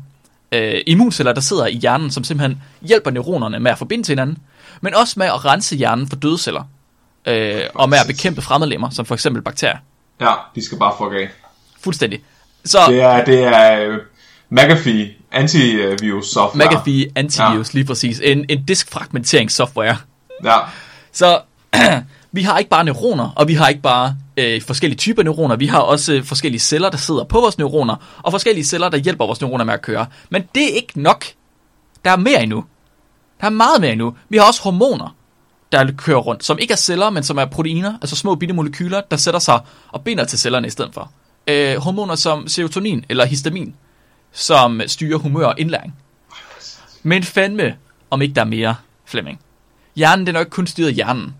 øh, 0.52 0.80
immunceller, 0.86 1.32
der 1.32 1.40
sidder 1.40 1.66
i 1.66 1.74
hjernen, 1.74 2.10
som 2.10 2.24
simpelthen 2.24 2.62
hjælper 2.82 3.10
neuronerne 3.10 3.60
med 3.60 3.70
at 3.70 3.78
forbinde 3.78 4.04
til 4.04 4.12
hinanden, 4.12 4.38
men 4.80 4.94
også 4.94 5.14
med 5.16 5.26
at 5.26 5.44
rense 5.44 5.76
hjernen 5.76 6.08
for 6.08 6.16
døde 6.16 6.38
celler, 6.38 6.62
øh, 7.26 7.62
og 7.74 7.88
med 7.88 7.98
at 7.98 8.06
bekæmpe 8.06 8.42
fremmedlemmer, 8.42 8.90
som 8.90 9.06
for 9.06 9.14
eksempel 9.14 9.42
bakterier. 9.42 9.78
Ja, 10.20 10.32
de 10.54 10.64
skal 10.64 10.78
bare 10.78 10.94
fuck 10.98 11.12
af. 11.12 11.28
Fuldstændig. 11.80 12.20
Så 12.64 12.78
Det 12.88 13.00
er, 13.00 13.24
det 13.24 13.44
er 13.44 13.88
uh, 13.88 13.94
McAfee 14.50 15.14
antivirus 15.32 16.26
software. 16.26 16.68
McAfee 16.68 17.06
Antivirus, 17.14 17.74
ja. 17.74 17.78
lige 17.78 17.86
præcis. 17.86 18.20
En, 18.24 18.44
en 18.48 18.64
diskfragmenteringssoftware. 18.64 19.96
Ja, 20.44 20.58
Så 21.12 21.40
vi 22.32 22.42
har 22.42 22.58
ikke 22.58 22.70
bare 22.70 22.84
neuroner, 22.84 23.30
og 23.36 23.48
vi 23.48 23.54
har 23.54 23.68
ikke 23.68 23.82
bare 23.82 24.16
øh, 24.36 24.62
forskellige 24.62 24.98
typer 24.98 25.22
neuroner. 25.22 25.56
Vi 25.56 25.66
har 25.66 25.80
også 25.80 26.12
øh, 26.12 26.24
forskellige 26.24 26.60
celler, 26.60 26.90
der 26.90 26.98
sidder 26.98 27.24
på 27.24 27.40
vores 27.40 27.58
neuroner, 27.58 27.96
og 28.22 28.32
forskellige 28.32 28.64
celler, 28.64 28.88
der 28.88 28.98
hjælper 28.98 29.26
vores 29.26 29.40
neuroner 29.40 29.64
med 29.64 29.74
at 29.74 29.82
køre. 29.82 30.06
Men 30.30 30.44
det 30.54 30.62
er 30.62 30.74
ikke 30.74 31.00
nok. 31.00 31.24
Der 32.04 32.10
er 32.10 32.16
mere 32.16 32.42
endnu. 32.42 32.64
Der 33.40 33.46
er 33.46 33.50
meget 33.50 33.80
mere 33.80 33.92
endnu. 33.92 34.16
Vi 34.28 34.36
har 34.36 34.44
også 34.44 34.62
hormoner, 34.62 35.15
der 35.84 35.92
kører 35.92 36.18
rundt, 36.18 36.44
som 36.44 36.58
ikke 36.58 36.72
er 36.72 36.76
celler, 36.76 37.10
men 37.10 37.22
som 37.22 37.38
er 37.38 37.44
proteiner, 37.44 37.98
altså 38.02 38.16
små 38.16 38.34
bitte 38.34 38.54
molekyler, 38.54 39.00
der 39.10 39.16
sætter 39.16 39.40
sig 39.40 39.60
og 39.88 40.02
binder 40.02 40.24
til 40.24 40.38
cellerne 40.38 40.66
i 40.66 40.70
stedet 40.70 40.94
for. 40.94 41.10
Øh, 41.48 41.76
hormoner 41.76 42.14
som 42.14 42.48
serotonin 42.48 43.04
eller 43.08 43.24
histamin, 43.24 43.74
som 44.32 44.80
styrer 44.86 45.18
humør 45.18 45.46
og 45.46 45.54
indlæring. 45.58 45.94
Men 47.02 47.22
fandme, 47.22 47.76
om 48.10 48.22
ikke 48.22 48.34
der 48.34 48.40
er 48.40 48.44
mere, 48.44 48.74
Flemming. 49.04 49.40
Hjernen, 49.96 50.26
den 50.26 50.36
er 50.36 50.40
jo 50.40 50.42
ikke 50.42 50.50
kun 50.50 50.66
styret 50.66 50.88
af 50.88 50.94
hjernen. 50.94 51.34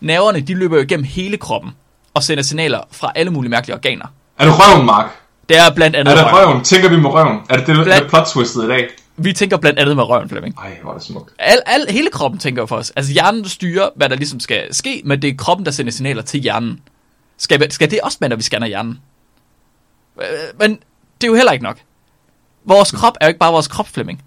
Nerverne, 0.00 0.40
de 0.40 0.54
løber 0.54 0.76
jo 0.76 0.82
igennem 0.82 1.04
hele 1.04 1.36
kroppen 1.36 1.70
og 2.14 2.22
sender 2.22 2.42
signaler 2.42 2.80
fra 2.90 3.12
alle 3.14 3.30
mulige 3.30 3.50
mærkelige 3.50 3.76
organer. 3.76 4.06
er 4.38 4.46
du 4.46 4.52
røven, 4.52 4.86
Mark? 4.86 5.21
Det 5.48 5.56
er 5.58 5.74
blandt 5.74 5.96
andet 5.96 6.12
Er 6.12 6.16
det 6.24 6.32
røven. 6.34 6.46
røven? 6.48 6.64
Tænker 6.64 6.88
vi 6.88 6.96
med 6.96 7.10
røven? 7.10 7.38
Er 7.50 7.56
det 7.56 7.66
det, 7.66 7.76
der 7.76 7.84
Blandt- 7.84 8.04
er 8.04 8.08
plot 8.08 8.26
twistet 8.26 8.64
i 8.64 8.68
dag? 8.68 8.88
Vi 9.16 9.32
tænker 9.32 9.56
blandt 9.56 9.78
andet 9.78 9.96
med 9.96 10.04
røven, 10.04 10.28
Flemming. 10.28 10.54
Ej, 10.58 10.78
hvor 10.82 10.90
er 10.90 10.94
det 10.96 11.06
smukt. 11.06 11.32
Al, 11.38 11.58
al, 11.66 11.86
hele 11.90 12.10
kroppen 12.10 12.40
tænker 12.40 12.66
for 12.66 12.76
os. 12.76 12.90
Altså 12.90 13.12
hjernen 13.12 13.48
styrer, 13.48 13.88
hvad 13.96 14.08
der 14.08 14.16
ligesom 14.16 14.40
skal 14.40 14.74
ske, 14.74 15.02
men 15.04 15.22
det 15.22 15.30
er 15.30 15.34
kroppen, 15.36 15.64
der 15.66 15.72
sender 15.72 15.92
signaler 15.92 16.22
til 16.22 16.40
hjernen. 16.40 16.80
Skal, 17.38 17.72
skal 17.72 17.90
det 17.90 18.00
også 18.00 18.18
med, 18.20 18.28
når 18.28 18.36
vi 18.36 18.42
scanner 18.42 18.66
hjernen? 18.66 19.00
Øh, 20.20 20.26
Men 20.58 20.70
det 21.20 21.26
er 21.26 21.28
jo 21.30 21.34
heller 21.34 21.52
ikke 21.52 21.64
nok. 21.64 21.78
Vores 22.64 22.90
krop 22.90 23.16
er 23.20 23.26
jo 23.26 23.28
ikke 23.28 23.40
bare 23.40 23.52
vores 23.52 23.68
krop, 23.68 23.88
Flemming. 23.88 24.22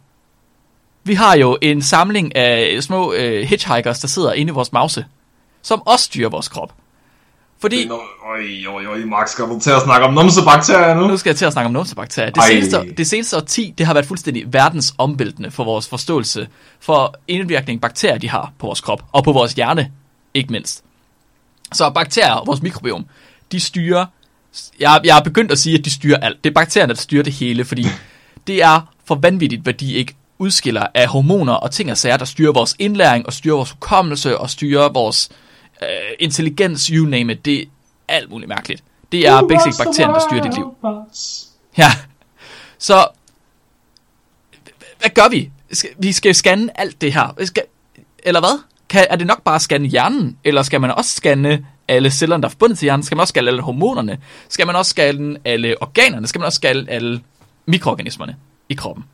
Vi 1.03 1.13
har 1.13 1.35
jo 1.37 1.57
en 1.61 1.81
samling 1.81 2.35
af 2.35 2.77
små 2.83 3.13
øh, 3.13 3.43
hitchhikers, 3.47 3.99
der 3.99 4.07
sidder 4.07 4.33
inde 4.33 4.51
i 4.51 4.53
vores 4.53 4.71
mause, 4.73 5.05
som 5.61 5.81
også 5.87 6.05
styrer 6.05 6.29
vores 6.29 6.47
krop. 6.47 6.73
Fordi, 7.59 7.89
Øj, 7.89 8.73
øj, 8.75 8.85
øj, 8.85 9.05
Mark, 9.05 9.27
skal 9.27 9.45
du 9.45 9.59
til 9.59 9.69
at 9.69 9.81
snakke 9.81 10.05
om 10.07 10.13
numsebakterier 10.13 10.93
nu? 10.93 11.07
nu 11.07 11.17
skal 11.17 11.29
jeg 11.29 11.37
til 11.37 11.45
at 11.45 11.53
snakke 11.53 11.65
om 11.65 11.73
numsebakterier. 11.73 12.29
Det 12.29 12.37
Ej. 12.37 12.47
seneste, 12.47 12.93
det 12.97 13.07
seneste 13.07 13.37
årti, 13.37 13.73
det 13.77 13.85
har 13.85 13.93
været 13.93 14.05
fuldstændig 14.05 14.53
verdensomvæltende 14.53 15.51
for 15.51 15.63
vores 15.63 15.87
forståelse 15.87 16.47
for 16.79 17.15
indvirkning 17.27 17.81
bakterier, 17.81 18.17
de 18.17 18.29
har 18.29 18.53
på 18.59 18.65
vores 18.65 18.81
krop, 18.81 19.03
og 19.11 19.23
på 19.23 19.31
vores 19.31 19.53
hjerne, 19.53 19.91
ikke 20.33 20.51
mindst. 20.51 20.83
Så 21.73 21.89
bakterier, 21.89 22.45
vores 22.45 22.61
mikrobiom, 22.61 23.05
de 23.51 23.59
styrer, 23.59 24.05
jeg, 24.79 25.01
jeg 25.03 25.15
har 25.15 25.21
begyndt 25.21 25.51
at 25.51 25.59
sige, 25.59 25.77
at 25.79 25.85
de 25.85 25.91
styrer 25.91 26.17
alt. 26.17 26.43
Det 26.43 26.49
er 26.49 26.53
bakterierne, 26.53 26.93
der 26.93 26.99
styrer 26.99 27.23
det 27.23 27.33
hele, 27.33 27.65
fordi 27.65 27.85
det 28.47 28.63
er 28.63 28.93
for 29.05 29.15
vanvittigt, 29.15 29.61
hvad 29.61 29.73
de 29.73 29.93
ikke 29.93 30.15
udskiller 30.39 30.87
af 30.93 31.07
hormoner 31.07 31.53
og 31.53 31.71
ting 31.71 31.91
og 31.91 31.97
sager, 31.97 32.17
der 32.17 32.25
styrer 32.25 32.51
vores 32.51 32.75
indlæring, 32.79 33.25
og 33.25 33.33
styrer 33.33 33.55
vores 33.55 33.71
hukommelse, 33.71 34.37
og 34.37 34.49
styrer 34.49 34.89
vores 34.89 35.29
øh, 35.31 35.44
intelligens, 36.19 36.87
you 36.87 37.05
name 37.05 37.33
it. 37.33 37.45
Det 37.45 37.61
er 37.61 37.65
alt 38.07 38.29
muligt 38.29 38.49
mærkeligt. 38.49 38.83
Det 39.11 39.27
er 39.27 39.47
basic 39.47 39.77
bakterien, 39.77 40.13
der 40.13 40.19
styrer 40.19 40.43
dit 40.43 40.55
liv. 40.55 40.75
Ja. 41.77 41.91
Så, 42.77 43.07
hvad 44.99 45.09
gør 45.09 45.29
vi? 45.29 45.51
Vi 45.97 46.11
skal 46.11 46.35
scanne 46.35 46.79
alt 46.79 47.01
det 47.01 47.13
her. 47.13 47.33
Vi 47.37 47.45
Skal, 47.45 47.63
eller 48.23 48.39
hvad? 48.39 48.59
Kan, 48.89 49.07
er 49.09 49.15
det 49.15 49.27
nok 49.27 49.43
bare 49.43 49.55
at 49.55 49.61
scanne 49.61 49.87
hjernen? 49.87 50.37
Eller 50.43 50.63
skal 50.63 50.81
man 50.81 50.91
også 50.91 51.11
scanne 51.11 51.65
alle 51.87 52.11
cellerne, 52.11 52.41
der 52.43 52.47
er 52.47 52.51
forbundet 52.51 52.77
til 52.77 52.85
hjernen? 52.85 53.03
Skal 53.03 53.15
man 53.15 53.21
også 53.21 53.31
scanne 53.31 53.49
alle 53.49 53.61
hormonerne? 53.61 54.17
Skal 54.49 54.67
man 54.67 54.75
også 54.75 54.89
scanne 54.89 55.37
alle 55.45 55.81
organerne? 55.81 56.27
Skal 56.27 56.39
man 56.39 56.45
også 56.45 56.57
scanne 56.57 56.91
alle 56.91 57.21
mikroorganismerne 57.65 58.35
i 58.69 58.73
kroppen? 58.73 59.05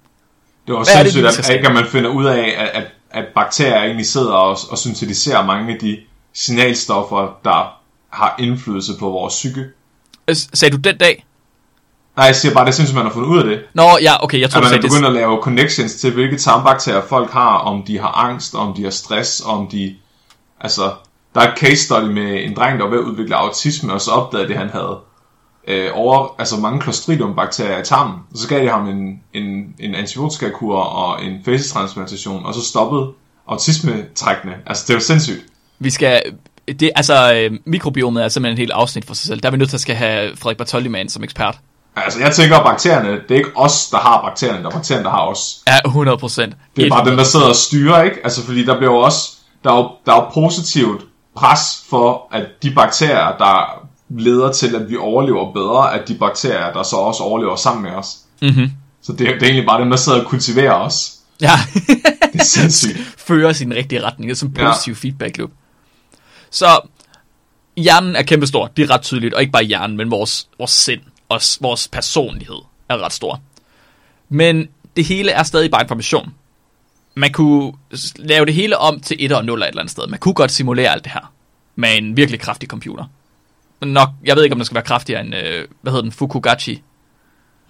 Det 0.67 0.73
var 0.73 0.79
er 0.79 0.83
det, 0.83 0.87
sindssygt, 0.95 1.25
at, 1.25 1.33
skal 1.33 1.57
at, 1.57 1.65
at 1.65 1.73
man 1.73 1.85
finder 1.85 2.09
ud 2.09 2.25
af, 2.25 2.55
at, 2.57 2.69
at, 2.73 2.87
at 3.11 3.25
bakterier 3.35 3.83
egentlig 3.83 4.05
sidder 4.05 4.33
og, 4.33 4.57
og 4.71 4.77
syntetiserer 4.77 5.45
mange 5.45 5.73
af 5.73 5.79
de 5.79 5.97
signalstoffer, 6.33 7.37
der 7.43 7.77
har 8.09 8.35
indflydelse 8.39 8.91
på 8.99 9.09
vores 9.09 9.33
psyke. 9.33 9.65
Øh, 10.27 10.35
Sagde 10.53 10.77
du 10.77 10.81
den 10.81 10.97
dag? 10.97 11.25
Nej, 12.17 12.25
jeg 12.25 12.35
siger 12.35 12.53
bare, 12.53 12.65
det 12.65 12.73
synes 12.73 12.93
man 12.93 13.03
har 13.05 13.11
fundet 13.13 13.29
ud 13.29 13.37
af 13.39 13.43
det. 13.45 13.61
Nå, 13.73 13.83
ja, 14.01 14.23
okay, 14.23 14.39
jeg 14.39 14.49
tror, 14.49 14.59
At 14.59 14.63
du 14.63 14.69
man 14.69 14.77
er 14.77 14.81
begyndt 14.81 15.01
det. 15.01 15.07
at 15.07 15.13
lave 15.13 15.41
connections 15.41 15.95
til, 15.95 16.13
hvilke 16.13 16.37
tarmbakterier 16.37 17.01
folk 17.09 17.31
har, 17.31 17.57
om 17.57 17.83
de 17.83 17.99
har 17.99 18.07
angst, 18.07 18.55
om 18.55 18.73
de 18.73 18.83
har 18.83 18.89
stress, 18.89 19.41
om 19.45 19.67
de... 19.67 19.95
Altså, 20.61 20.93
der 21.35 21.41
er 21.41 21.51
et 21.51 21.59
case 21.59 21.83
study 21.85 22.13
med 22.13 22.43
en 22.43 22.55
dreng, 22.55 22.79
der 22.79 22.83
var 22.85 22.91
ved 22.91 22.99
at 22.99 23.05
udvikle 23.05 23.35
autisme, 23.35 23.93
og 23.93 24.01
så 24.01 24.11
opdagede 24.11 24.47
det, 24.47 24.57
han 24.57 24.69
havde 24.69 24.99
øh, 25.67 25.89
over, 25.93 26.35
altså 26.39 26.57
mange 26.57 26.81
Clostridium-bakterier 26.81 27.79
i 27.81 27.83
tarmen. 27.85 28.15
Og 28.31 28.37
så 28.37 28.47
gav 28.47 28.63
de 28.63 28.69
ham 28.69 28.87
en, 28.87 29.19
en, 29.33 29.75
en 29.79 29.95
antibiotikakur 29.95 30.77
og 30.77 31.25
en 31.25 31.41
facetransplantation, 31.45 32.45
og 32.45 32.53
så 32.53 32.61
stoppede 32.65 33.11
autismetrækkene. 33.47 34.55
Altså, 34.65 34.83
det 34.87 34.93
var 34.93 35.01
sindssygt. 35.01 35.45
Vi 35.81 35.89
skal... 35.89 36.21
Det, 36.79 36.91
altså, 36.95 37.33
øh, 37.33 37.57
mikrobiomet 37.65 38.23
er 38.23 38.29
simpelthen 38.29 38.53
et 38.53 38.59
helt 38.59 38.71
afsnit 38.71 39.05
for 39.05 39.13
sig 39.13 39.27
selv. 39.27 39.39
Der 39.39 39.47
er 39.47 39.51
vi 39.51 39.57
nødt 39.57 39.69
til 39.69 39.77
at 39.77 39.81
skal 39.81 39.95
have 39.95 40.35
Frederik 40.37 40.57
Bartoldi 40.57 40.87
med 40.87 41.09
som 41.09 41.23
ekspert. 41.23 41.57
Altså, 41.95 42.19
jeg 42.19 42.31
tænker, 42.35 42.57
at 42.57 42.63
bakterierne, 42.63 43.11
det 43.11 43.31
er 43.31 43.35
ikke 43.35 43.49
os, 43.55 43.87
der 43.91 43.97
har 43.97 44.21
bakterierne, 44.21 44.59
det 44.59 44.65
er 44.65 44.69
bakterierne, 44.69 45.03
der 45.05 45.11
har 45.11 45.25
os. 45.25 45.39
Ja, 45.67 45.77
100 45.85 46.17
procent. 46.17 46.55
Det 46.75 46.85
er 46.85 46.89
bare 46.89 47.09
dem, 47.09 47.17
der 47.17 47.23
sidder 47.23 47.49
og 47.49 47.55
styrer, 47.55 48.03
ikke? 48.03 48.17
Altså, 48.23 48.45
fordi 48.45 48.65
der 48.65 48.77
bliver 48.77 48.91
jo 48.91 48.97
også, 48.97 49.31
der 49.63 49.71
er 49.71 49.77
jo, 49.77 49.89
der 50.05 50.11
er 50.11 50.15
jo 50.15 50.29
positivt 50.33 51.01
pres 51.35 51.59
for, 51.89 52.27
at 52.31 52.45
de 52.63 52.71
bakterier, 52.71 53.37
der 53.37 53.87
leder 54.09 54.51
til, 54.51 54.75
at 54.75 54.89
vi 54.89 54.97
overlever 54.97 55.53
bedre, 55.53 55.93
at 55.99 56.07
de 56.07 56.15
bakterier, 56.15 56.73
der 56.73 56.83
så 56.83 56.95
også 56.95 57.23
overlever 57.23 57.55
sammen 57.55 57.83
med 57.83 57.91
os. 57.91 58.07
Mm-hmm. 58.41 58.71
Så 59.03 59.13
det 59.13 59.27
er, 59.27 59.33
det 59.33 59.43
er 59.43 59.47
egentlig 59.47 59.65
bare 59.65 59.81
dem, 59.81 59.89
der 59.89 59.97
sidder 59.97 60.19
og 60.19 60.25
kultiverer 60.25 60.73
os. 60.73 61.11
Ja. 61.41 61.51
Det 62.33 62.41
er 62.41 62.43
sindssygt. 62.43 62.97
fører 63.27 63.53
den 63.53 63.73
rigtige 63.73 64.03
retning. 64.03 64.29
Det 64.29 64.41
er 64.41 64.45
en 64.45 64.53
Ja. 64.57 64.67
positiv 64.71 64.93
ja. 64.93 64.97
feedback 64.97 65.37
loop. 65.37 65.49
Så 66.51 66.87
hjernen 67.77 68.15
er 68.15 68.23
kæmpestor, 68.23 68.67
det 68.67 68.83
er 68.83 68.93
ret 68.93 69.01
tydeligt, 69.01 69.33
og 69.33 69.41
ikke 69.41 69.51
bare 69.51 69.63
hjernen, 69.63 69.97
men 69.97 70.11
vores, 70.11 70.49
vores 70.57 70.71
sind 70.71 71.01
og 71.29 71.41
vores 71.61 71.87
personlighed 71.87 72.57
er 72.89 72.97
ret 72.97 73.13
stor. 73.13 73.41
Men 74.29 74.67
det 74.95 75.05
hele 75.05 75.31
er 75.31 75.43
stadig 75.43 75.71
bare 75.71 75.81
information. 75.81 76.33
Man 77.15 77.31
kunne 77.31 77.73
lave 78.15 78.45
det 78.45 78.53
hele 78.53 78.77
om 78.77 78.99
til 78.99 79.25
1 79.25 79.31
og 79.31 79.45
0 79.45 79.61
et 79.61 79.67
eller 79.67 79.81
andet 79.81 79.91
sted. 79.91 80.07
Man 80.07 80.19
kunne 80.19 80.33
godt 80.33 80.51
simulere 80.51 80.91
alt 80.91 81.03
det 81.03 81.11
her 81.11 81.33
med 81.75 81.97
en 81.97 82.17
virkelig 82.17 82.39
kraftig 82.39 82.69
computer. 82.69 83.05
Nok, 83.81 84.09
jeg 84.23 84.35
ved 84.35 84.43
ikke, 84.43 84.53
om 84.53 84.59
den 84.59 84.65
skal 84.65 84.75
være 84.75 84.83
kraftigere 84.83 85.21
end, 85.21 85.35
øh, 85.35 85.67
hvad 85.81 85.91
hedder 85.91 86.01
den, 86.01 86.11
Fukugachi? 86.11 86.83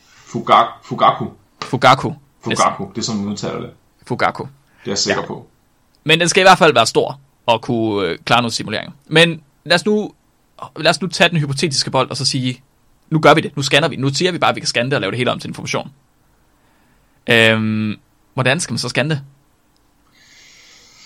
Fugak, 0.05 0.67
Fugaku. 0.83 1.25
Fugaku. 1.61 2.13
Fugaku, 2.43 2.89
det 2.89 2.97
er 2.97 3.01
sådan, 3.01 3.21
man 3.21 3.31
udtaler 3.31 3.59
det. 3.59 3.69
Fugaku. 4.07 4.43
Det 4.43 4.49
er 4.85 4.91
jeg 4.91 4.97
sikker 4.97 5.21
ja. 5.21 5.27
på. 5.27 5.47
Men 6.03 6.19
den 6.19 6.29
skal 6.29 6.41
i 6.41 6.43
hvert 6.43 6.57
fald 6.57 6.73
være 6.73 6.85
stor 6.85 7.19
og 7.45 7.61
kunne 7.61 8.07
øh, 8.07 8.17
klare 8.25 8.41
noget 8.41 8.53
simulering. 8.53 8.93
Men 9.07 9.41
lad 9.63 9.75
os, 9.75 9.85
nu, 9.85 10.11
lad 10.77 10.89
os 10.89 11.01
nu 11.01 11.07
tage 11.07 11.29
den 11.29 11.37
hypotetiske 11.37 11.91
bold 11.91 12.09
og 12.09 12.17
så 12.17 12.25
sige, 12.25 12.61
nu 13.09 13.19
gør 13.19 13.33
vi 13.33 13.41
det, 13.41 13.55
nu 13.57 13.61
scanner 13.63 13.87
vi. 13.87 13.95
Nu 13.95 14.09
siger 14.13 14.31
vi 14.31 14.37
bare, 14.37 14.49
at 14.49 14.55
vi 14.55 14.59
kan 14.59 14.67
scanne 14.67 14.89
det 14.91 14.95
og 14.95 15.01
lave 15.01 15.11
det 15.11 15.17
hele 15.17 15.31
om 15.31 15.39
til 15.39 15.47
information. 15.47 15.91
Øhm, 17.29 17.95
hvordan 18.33 18.59
skal 18.59 18.73
man 18.73 18.77
så 18.79 18.89
scanne 18.89 19.09
det? 19.09 19.21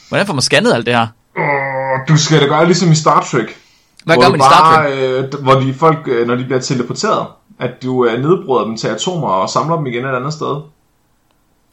Hvordan 0.09 0.27
får 0.27 0.33
man 0.33 0.41
scannet 0.41 0.73
alt 0.73 0.85
det 0.85 0.95
her? 0.95 1.07
Åh, 1.37 2.07
Du 2.07 2.17
skal 2.17 2.41
da 2.41 2.45
gøre 2.45 2.65
ligesom 2.65 2.91
i 2.91 2.95
Star 2.95 3.21
Trek. 3.21 3.57
Hvad 4.05 4.15
gør 4.17 4.29
man 4.29 4.39
i 4.39 4.43
Star 4.43 4.75
Trek? 4.75 4.93
bare, 4.93 5.23
Øh, 5.23 5.43
hvor 5.43 5.53
de 5.53 5.73
folk, 5.73 6.07
øh, 6.07 6.27
når 6.27 6.35
de 6.35 6.43
bliver 6.43 6.59
teleporteret, 6.59 7.27
at 7.59 7.83
du 7.83 8.05
øh, 8.05 8.21
nedbryder 8.21 8.65
dem 8.65 8.77
til 8.77 8.87
atomer 8.87 9.27
og 9.27 9.49
samler 9.49 9.75
dem 9.75 9.85
igen 9.85 10.05
et 10.05 10.15
andet 10.15 10.33
sted. 10.33 10.61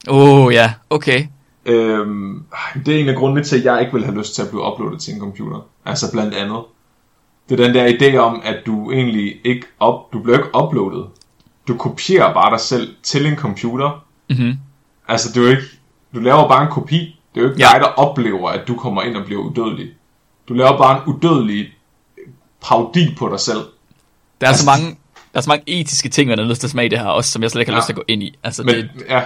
Åh 0.08 0.30
oh, 0.46 0.52
ja, 0.54 0.72
okay. 0.90 1.26
Øhm, 1.66 2.44
det 2.86 2.94
er 2.96 3.00
en 3.00 3.08
af 3.08 3.16
grundene 3.16 3.44
til, 3.44 3.58
at 3.58 3.64
jeg 3.64 3.80
ikke 3.80 3.92
vil 3.92 4.04
have 4.04 4.18
lyst 4.18 4.34
til 4.34 4.42
at 4.42 4.48
blive 4.48 4.62
uploadet 4.72 5.00
til 5.00 5.14
en 5.14 5.20
computer. 5.20 5.66
Altså 5.84 6.12
blandt 6.12 6.34
andet. 6.34 6.58
Det 7.48 7.60
er 7.60 7.64
den 7.66 7.74
der 7.74 7.88
idé 7.88 8.16
om, 8.16 8.40
at 8.44 8.56
du 8.66 8.92
egentlig 8.92 9.34
ikke 9.44 9.66
op, 9.80 10.12
du 10.12 10.22
bliver 10.22 10.38
ikke 10.38 10.48
uploadet. 10.62 11.06
Du 11.68 11.76
kopierer 11.76 12.34
bare 12.34 12.50
dig 12.50 12.60
selv 12.60 12.94
til 13.02 13.26
en 13.26 13.36
computer. 13.36 14.04
Mhm. 14.30 14.52
Altså 15.08 15.28
det 15.34 15.46
er 15.46 15.50
ikke, 15.50 15.62
du 16.14 16.20
laver 16.20 16.48
bare 16.48 16.62
en 16.62 16.70
kopi. 16.70 17.18
Det 17.34 17.40
er 17.40 17.44
jo 17.44 17.50
ikke 17.50 17.60
Ja. 17.62 17.68
dig, 17.72 17.80
der 17.80 17.86
oplever, 17.86 18.48
at 18.50 18.68
du 18.68 18.76
kommer 18.76 19.02
ind 19.02 19.16
og 19.16 19.24
bliver 19.24 19.40
udødelig. 19.42 19.88
Du 20.48 20.54
laver 20.54 20.78
bare 20.78 20.96
en 20.96 21.14
udødelig 21.14 21.66
parodi 22.62 23.14
på 23.18 23.28
dig 23.28 23.40
selv. 23.40 23.58
Der 23.58 24.46
er, 24.46 24.48
Altså- 24.48 24.64
så 24.64 24.70
mange, 24.70 24.86
der 25.32 25.38
er 25.38 25.40
så 25.40 25.50
mange 25.50 25.64
etiske 25.66 26.08
ting, 26.08 26.28
man 26.28 26.38
er 26.38 26.44
nødt 26.46 26.58
til 26.60 26.66
at 26.66 26.70
smage 26.70 26.90
det 26.90 26.98
her, 26.98 27.06
også 27.06 27.30
som 27.30 27.42
jeg 27.42 27.50
slet 27.50 27.60
ikke 27.60 27.70
har 27.72 27.76
Ja. 27.76 27.80
lyst 27.80 27.86
til 27.86 27.92
at 27.92 27.96
gå 27.96 28.04
ind 28.08 28.22
i. 28.22 28.38
Altså, 28.44 28.62
Men, 28.62 28.74
det, 28.74 28.90
ja. 29.08 29.22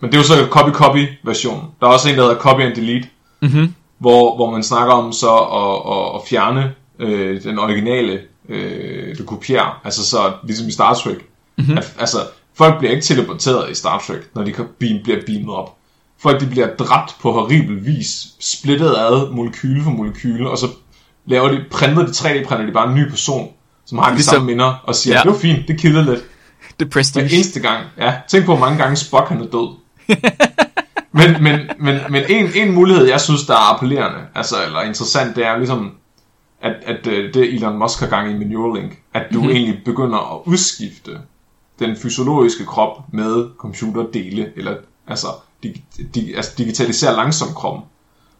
Men 0.00 0.10
det 0.12 0.16
er 0.16 0.20
jo 0.22 0.26
så 0.26 0.34
copy-copy 0.34 1.06
version. 1.24 1.64
Der 1.80 1.86
er 1.86 1.90
også 1.90 2.08
en, 2.08 2.14
der 2.16 2.22
hedder 2.22 2.36
copy 2.38 2.60
and 2.60 2.74
delete. 2.74 3.08
Mhm. 3.42 3.74
Hvor, 3.98 4.36
hvor 4.36 4.50
man 4.50 4.62
snakker 4.62 4.94
om 4.94 5.12
så 5.12 5.36
at, 5.36 5.92
at, 5.96 6.14
at 6.14 6.20
fjerne 6.28 6.74
øh, 6.98 7.42
den 7.42 7.58
originale, 7.58 8.20
øh, 8.48 9.18
du 9.18 9.24
kopierer. 9.24 9.80
Altså 9.84 10.06
så 10.06 10.32
ligesom 10.44 10.68
i 10.68 10.72
Star 10.72 10.94
Trek. 10.94 11.14
Mhm. 11.16 11.24
Mm-hmm. 11.58 11.78
At, 11.78 11.94
altså, 11.98 12.18
folk 12.56 12.78
bliver 12.78 12.90
ikke 12.92 13.04
teleporteret 13.04 13.70
i 13.70 13.74
Star 13.74 13.98
Trek, 14.06 14.30
når 14.34 14.42
de 14.44 14.52
beam, 14.78 14.98
bliver 15.04 15.18
beamet 15.26 15.54
op. 15.54 15.74
Folk 16.22 16.40
de 16.40 16.46
bliver 16.46 16.66
dræbt 16.78 17.16
på 17.22 17.32
horribel 17.32 17.86
vis, 17.86 18.26
splittet 18.40 18.94
ad 18.96 19.30
molekyle 19.32 19.82
for 19.84 19.90
molekyle, 19.90 20.50
og 20.50 20.58
så 20.58 20.66
laver 21.26 21.48
de, 21.48 21.64
printer 21.70 22.06
de 22.06 22.10
3D-printer 22.12 22.66
de 22.66 22.72
bare 22.72 22.88
en 22.88 22.94
ny 22.94 23.08
person, 23.10 23.48
som 23.86 23.98
har 23.98 24.08
de 24.08 24.14
Ligesom- 24.14 24.32
samme 24.34 24.46
minder, 24.46 24.74
og 24.84 24.94
siger, 24.94 25.14
Ja. 25.16 25.22
det 25.22 25.30
var 25.32 25.38
fint, 25.38 25.68
det 25.68 25.80
kildede 25.80 26.04
lidt. 26.04 26.20
det 26.20 26.24
er 26.68 26.84
Hver 26.84 26.86
prestige. 26.90 27.34
eneste 27.34 27.60
gang. 27.60 27.84
Ja, 27.98 28.14
tænk 28.28 28.44
på, 28.44 28.56
hvor 28.56 28.64
mange 28.66 28.78
gange 28.82 28.96
Spock 28.96 29.28
han 29.28 29.40
er 29.40 29.46
død. 29.46 29.76
men 31.18 31.42
men, 31.42 31.60
men, 31.78 32.00
men 32.10 32.22
en, 32.28 32.50
en 32.54 32.74
mulighed, 32.74 33.06
jeg 33.06 33.20
synes, 33.20 33.46
der 33.46 33.54
er 33.54 33.74
appellerende, 33.74 34.20
altså, 34.34 34.56
eller 34.66 34.82
interessant, 34.82 35.36
det 35.36 35.46
er 35.46 35.58
ligesom, 35.58 35.92
at, 36.62 36.74
at 36.86 37.06
øh, 37.06 37.34
det 37.34 37.54
Elon 37.54 37.78
Musk 37.78 38.00
har 38.00 38.06
gang 38.06 38.30
i 38.30 38.34
med 38.34 38.46
Neuralink, 38.46 38.98
at 39.14 39.26
du 39.32 39.38
mm-hmm. 39.38 39.54
egentlig 39.56 39.80
begynder 39.84 40.34
at 40.34 40.40
udskifte 40.44 41.18
den 41.78 41.96
fysiologiske 41.96 42.64
krop 42.64 43.12
med 43.12 43.46
computerdele, 43.58 44.52
eller 44.56 44.74
altså, 45.06 45.26
dig, 45.62 45.84
dig, 46.14 46.36
altså 46.36 46.50
digitalisere 46.58 47.16
langsomt 47.16 47.54
kroppen. 47.54 47.82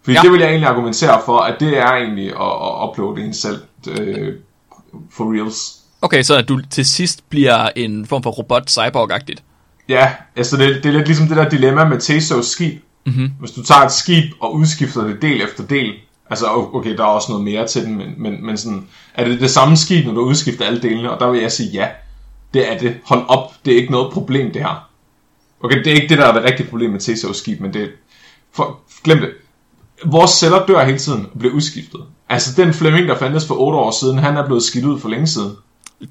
Fordi 0.02 0.16
Ja. 0.16 0.22
det 0.22 0.32
vil 0.32 0.40
jeg 0.40 0.48
egentlig 0.48 0.68
argumentere 0.68 1.22
for, 1.24 1.38
at 1.38 1.60
det 1.60 1.78
er 1.78 1.92
egentlig 1.92 2.26
at, 2.26 2.52
at 2.62 2.88
uploade 2.88 3.24
en 3.24 3.34
selv 3.34 3.62
øh, 3.88 4.34
for 5.10 5.34
reals. 5.34 5.78
Okay, 6.02 6.22
så 6.22 6.34
at 6.34 6.48
du 6.48 6.60
til 6.70 6.86
sidst 6.86 7.30
bliver 7.30 7.68
en 7.76 8.06
form 8.06 8.22
for 8.22 8.30
robot 8.30 8.70
cyborg-agtigt. 8.70 9.42
Ja, 9.88 10.12
altså 10.36 10.56
det, 10.56 10.82
det 10.82 10.86
er 10.86 10.92
lidt 10.92 11.06
ligesom 11.06 11.28
det 11.28 11.36
der 11.36 11.48
dilemma 11.48 11.84
med 11.84 12.00
Tesos 12.00 12.46
skib. 12.46 12.82
Mm-hmm. 13.06 13.30
Hvis 13.38 13.50
du 13.50 13.62
tager 13.62 13.80
et 13.80 13.92
skib 13.92 14.32
og 14.40 14.54
udskifter 14.54 15.04
det 15.04 15.22
del 15.22 15.42
efter 15.42 15.66
del, 15.66 15.92
altså 16.30 16.46
okay, 16.72 16.96
der 16.96 17.02
er 17.02 17.08
også 17.08 17.32
noget 17.32 17.44
mere 17.44 17.66
til 17.66 17.84
den, 17.84 17.96
men, 17.96 18.14
men, 18.16 18.46
men 18.46 18.56
sådan, 18.56 18.86
er 19.14 19.24
det 19.24 19.40
det 19.40 19.50
samme 19.50 19.76
skib, 19.76 20.06
når 20.06 20.12
du 20.12 20.20
udskifter 20.20 20.64
alle 20.64 20.82
delene? 20.82 21.10
Og 21.10 21.20
der 21.20 21.30
vil 21.30 21.40
jeg 21.40 21.52
sige 21.52 21.70
ja, 21.70 21.88
det 22.54 22.72
er 22.72 22.78
det. 22.78 22.96
Hold 23.04 23.24
op, 23.28 23.52
det 23.64 23.72
er 23.72 23.76
ikke 23.76 23.92
noget 23.92 24.12
problem 24.12 24.52
det 24.52 24.62
her. 24.62 24.88
Okay, 25.60 25.78
det 25.78 25.86
er 25.86 25.94
ikke 25.94 26.08
det, 26.08 26.18
der 26.18 26.26
er 26.26 26.32
det 26.32 26.44
rigtige 26.44 26.68
problem 26.68 26.90
med 26.90 27.00
Tesos 27.00 27.36
skib, 27.36 27.60
men 27.60 27.74
det 27.74 27.90
for, 28.52 28.80
glem 29.04 29.18
det. 29.18 29.30
Vores 30.04 30.30
celler 30.30 30.66
dør 30.66 30.84
hele 30.84 30.98
tiden 30.98 31.26
og 31.32 31.38
bliver 31.38 31.54
udskiftet. 31.54 32.00
Altså 32.28 32.62
den 32.62 32.74
Fleming, 32.74 33.08
der 33.08 33.18
fandtes 33.18 33.46
for 33.46 33.54
8 33.54 33.78
år 33.78 33.90
siden, 33.90 34.18
han 34.18 34.36
er 34.36 34.46
blevet 34.46 34.62
skidt 34.62 34.84
ud 34.84 35.00
for 35.00 35.08
længe 35.08 35.26
siden. 35.26 35.52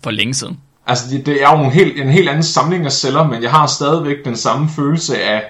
For 0.03 0.11
længe 0.11 0.34
siden. 0.34 0.57
Altså, 0.88 1.06
det, 1.10 1.26
det 1.26 1.44
er 1.44 1.58
jo 1.58 1.64
en 1.64 1.72
helt, 1.72 2.02
en 2.02 2.10
helt 2.10 2.30
anden 2.30 2.44
samling 2.44 2.86
af 2.86 2.92
celler, 2.92 3.28
men 3.28 3.44
jeg 3.44 3.52
har 3.52 3.68
stadigvæk 3.68 4.26
den 4.26 4.36
samme 4.36 4.70
følelse 4.70 5.22
af 5.24 5.44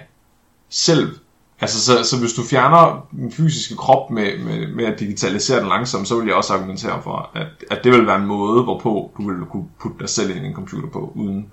selv. 0.70 1.16
Altså, 1.62 1.86
så, 1.86 2.04
så 2.04 2.20
hvis 2.20 2.34
du 2.34 2.44
fjerner 2.50 3.08
den 3.12 3.32
fysiske 3.32 3.76
krop 3.76 4.12
med, 4.12 4.38
med, 4.38 4.68
med 4.68 4.86
at 4.86 5.00
digitalisere 5.00 5.60
den 5.60 5.68
langsomt, 5.68 6.08
så 6.08 6.18
vil 6.20 6.28
jeg 6.28 6.36
også 6.36 6.54
argumentere 6.54 7.02
for, 7.04 7.30
at, 7.36 7.48
at 7.72 7.84
det 7.84 7.92
vil 7.92 8.08
være 8.08 8.16
en 8.16 8.26
måde, 8.26 8.64
hvorpå 8.64 9.12
du 9.18 9.30
vil 9.32 9.46
kunne 9.46 9.66
putte 9.82 9.98
dig 10.00 10.10
selv 10.10 10.36
ind 10.36 10.46
i 10.46 10.48
en 10.48 10.54
computer 10.54 10.90
på, 10.90 11.12
uden 11.16 11.46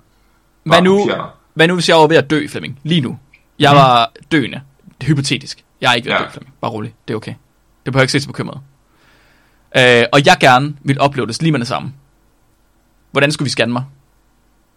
Hvad 0.63 0.81
nu, 0.81 0.97
hvad 1.53 1.67
nu, 1.67 1.73
hvis 1.73 1.89
jeg 1.89 1.97
var 1.97 2.07
ved 2.07 2.17
at 2.17 2.29
dø, 2.29 2.47
Flemming? 2.47 2.79
Lige 2.83 3.01
nu. 3.01 3.17
Jeg 3.59 3.71
Mhm. 3.71 3.77
var 3.77 4.11
døende. 4.31 4.61
Hypotetisk. 5.03 5.63
Jeg 5.81 5.89
er 5.91 5.93
ikke 5.93 6.05
ved 6.05 6.13
at 6.15 6.19
Ja. 6.21 6.25
dø, 6.25 6.29
Flemming. 6.31 6.53
Bare 6.61 6.71
rolig. 6.71 6.93
Det 7.07 7.13
er 7.13 7.17
okay. 7.17 7.33
Det 7.85 7.93
behøver 7.93 8.01
ikke 8.03 8.11
se 8.11 8.19
så 8.19 8.27
bekymret. 8.27 8.59
Øh, 9.77 10.03
og 10.13 10.25
jeg 10.25 10.37
gerne 10.39 10.75
vil 10.81 11.01
uploades 11.03 11.41
lige 11.41 11.51
med 11.51 11.59
det 11.59 11.67
samme. 11.67 11.93
Hvordan 13.15 13.31
skulle 13.31 13.45
vi 13.45 13.49
scanne 13.49 13.73
mig? 13.73 13.83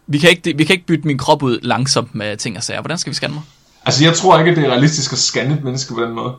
Vi 0.07 0.17
kan, 0.17 0.29
ikke, 0.29 0.57
vi 0.57 0.63
kan 0.63 0.73
ikke 0.73 0.85
bytte 0.85 1.07
min 1.07 1.17
krop 1.17 1.43
ud 1.43 1.59
langsomt 1.61 2.15
med 2.15 2.37
ting 2.37 2.57
og 2.57 2.63
sager. 2.63 2.81
Hvordan 2.81 2.97
skal 2.97 3.09
vi 3.09 3.15
scanne 3.15 3.33
mig? 3.33 3.43
Altså, 3.85 4.03
jeg 4.03 4.13
tror 4.13 4.39
ikke, 4.39 4.51
at 4.51 4.57
det 4.57 4.65
er 4.65 4.69
realistisk 4.69 5.11
at 5.11 5.17
scanne 5.17 5.55
et 5.55 5.63
menneske 5.63 5.93
på 5.93 6.01
den 6.01 6.11
måde. 6.11 6.33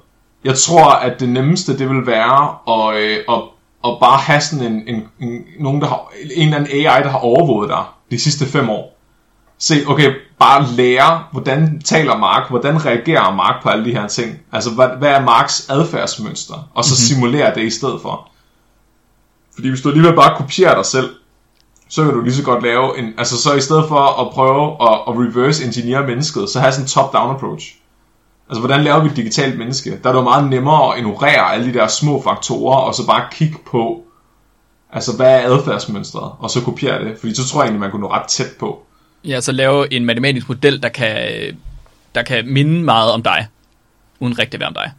Jeg 0.45 0.59
tror, 0.59 0.91
at 0.91 1.21
det 1.21 1.29
nemmeste, 1.29 1.79
det 1.79 1.89
vil 1.89 2.07
være 2.07 2.57
at, 2.69 3.03
øh, 3.03 3.19
at, 3.29 3.43
at 3.85 3.97
bare 4.01 4.19
have 4.19 4.41
sådan 4.41 4.73
en, 4.73 4.83
en, 4.87 5.09
en, 5.21 5.45
nogen, 5.59 5.81
der 5.81 5.87
har, 5.87 6.13
en 6.35 6.43
eller 6.43 6.57
anden 6.57 6.73
AI, 6.73 7.03
der 7.03 7.11
har 7.11 7.19
overvåget 7.19 7.71
dig 7.71 7.85
de 8.11 8.19
sidste 8.19 8.47
fem 8.47 8.71
år. 8.71 8.99
Se, 9.59 9.75
okay, 9.87 10.15
bare 10.39 10.67
lære, 10.67 11.25
hvordan 11.33 11.81
taler 11.85 12.17
Mark, 12.17 12.49
hvordan 12.49 12.87
reagerer 12.87 13.35
Mark 13.35 13.63
på 13.63 13.69
alle 13.69 13.85
de 13.85 13.93
her 13.93 14.09
ting. 14.09 14.39
Altså, 14.53 14.71
hvad, 14.71 14.89
hvad 14.99 15.11
er 15.11 15.21
Marks 15.21 15.67
adfærdsmønster? 15.69 16.71
Og 16.75 16.85
så 16.85 16.91
mm-hmm. 16.91 17.21
simulere 17.21 17.55
det 17.55 17.63
i 17.63 17.71
stedet 17.71 18.01
for. 18.03 18.31
Fordi 19.55 19.69
hvis 19.69 19.81
du 19.81 19.89
alligevel 19.89 20.17
bare 20.17 20.37
kopierer 20.37 20.75
dig 20.75 20.87
selv, 20.87 21.11
så 21.91 22.05
kan 22.05 22.15
du 22.15 22.21
lige 22.21 22.35
så 22.35 22.43
godt 22.43 22.63
lave 22.63 22.99
en, 22.99 23.15
altså 23.19 23.43
så 23.43 23.55
i 23.55 23.61
stedet 23.61 23.85
for 23.89 24.21
at 24.27 24.33
prøve 24.33 24.77
at, 24.81 25.01
at 25.09 25.15
reverse 25.15 25.65
engineer 25.65 26.07
mennesket, 26.07 26.49
så 26.49 26.61
have 26.61 26.73
sådan 26.73 26.85
en 26.85 26.89
top-down 26.89 27.35
approach. 27.35 27.75
Altså 28.49 28.61
hvordan 28.61 28.85
laver 28.85 29.01
vi 29.03 29.09
et 29.09 29.17
digitalt 29.17 29.59
menneske? 29.59 29.91
Der 29.91 30.09
er 30.09 30.13
det 30.13 30.19
jo 30.19 30.25
meget 30.25 30.51
nemmere 30.51 30.93
at 30.93 30.99
ignorere 30.99 31.53
alle 31.53 31.67
de 31.67 31.79
der 31.79 31.87
små 31.87 32.23
faktorer, 32.23 32.77
og 32.77 32.95
så 32.95 33.07
bare 33.07 33.25
kigge 33.33 33.57
på, 33.67 34.05
altså 34.93 35.17
hvad 35.17 35.41
er 35.41 35.55
adfærdsmønstret, 35.55 36.33
og 36.39 36.51
så 36.51 36.61
kopiere 36.61 37.05
det. 37.05 37.19
Fordi 37.21 37.35
så 37.35 37.49
tror 37.49 37.61
jeg 37.61 37.67
egentlig, 37.67 37.81
man 37.81 37.91
kunne 37.91 38.03
nå 38.03 38.13
ret 38.13 38.27
tæt 38.29 38.51
på. 38.59 38.83
Ja, 39.25 39.41
så 39.41 39.53
lave 39.53 39.93
en 39.93 40.05
matematisk 40.05 40.49
model, 40.49 40.83
der 40.83 40.89
kan, 40.89 41.17
der 42.15 42.23
kan 42.23 42.49
minde 42.49 42.83
meget 42.85 43.13
om 43.13 43.23
dig, 43.23 43.47
uden 44.21 44.39
rigtig 44.39 44.55
at 44.55 44.61
være 44.61 44.69
om 44.69 44.75
dig. 44.75 44.93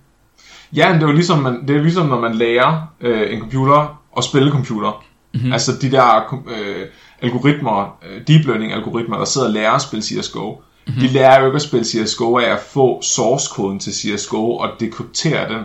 Ja, 0.74 0.90
men 0.90 0.96
det 0.96 1.04
er 1.04 1.08
jo 1.08 1.14
ligesom, 1.14 1.40
man, 1.40 1.68
det 1.68 1.76
er 1.76 1.82
ligesom 1.82 2.08
når 2.08 2.20
man 2.20 2.36
lærer 2.36 2.94
øh, 3.02 3.34
en 3.34 3.40
computer 3.40 4.02
at 4.18 4.24
spille 4.24 4.52
computer. 4.52 5.04
Mm-hmm. 5.34 5.54
Altså 5.54 5.72
de 5.82 5.92
der 5.92 6.42
øh, 6.50 6.88
algoritmer, 7.22 7.98
øh, 8.10 8.22
deep 8.28 8.46
learning 8.46 8.74
algoritmer, 8.74 9.18
der 9.18 9.26
sidder 9.26 9.48
og 9.48 9.54
lærer 9.54 9.72
at 9.72 9.82
spille 9.82 10.04
CSGO. 10.04 10.62
Mm-hmm. 10.88 11.02
De 11.02 11.08
lærer 11.08 11.40
jo 11.40 11.46
ikke 11.46 11.56
at 11.56 11.62
spille 11.62 11.86
CSGO 11.86 12.38
af 12.38 12.50
at 12.50 12.60
få 12.60 13.02
source-koden 13.02 13.80
til 13.80 13.94
CSGO 13.94 14.58
og 14.58 14.70
dekryptere 14.80 15.50
den. 15.54 15.64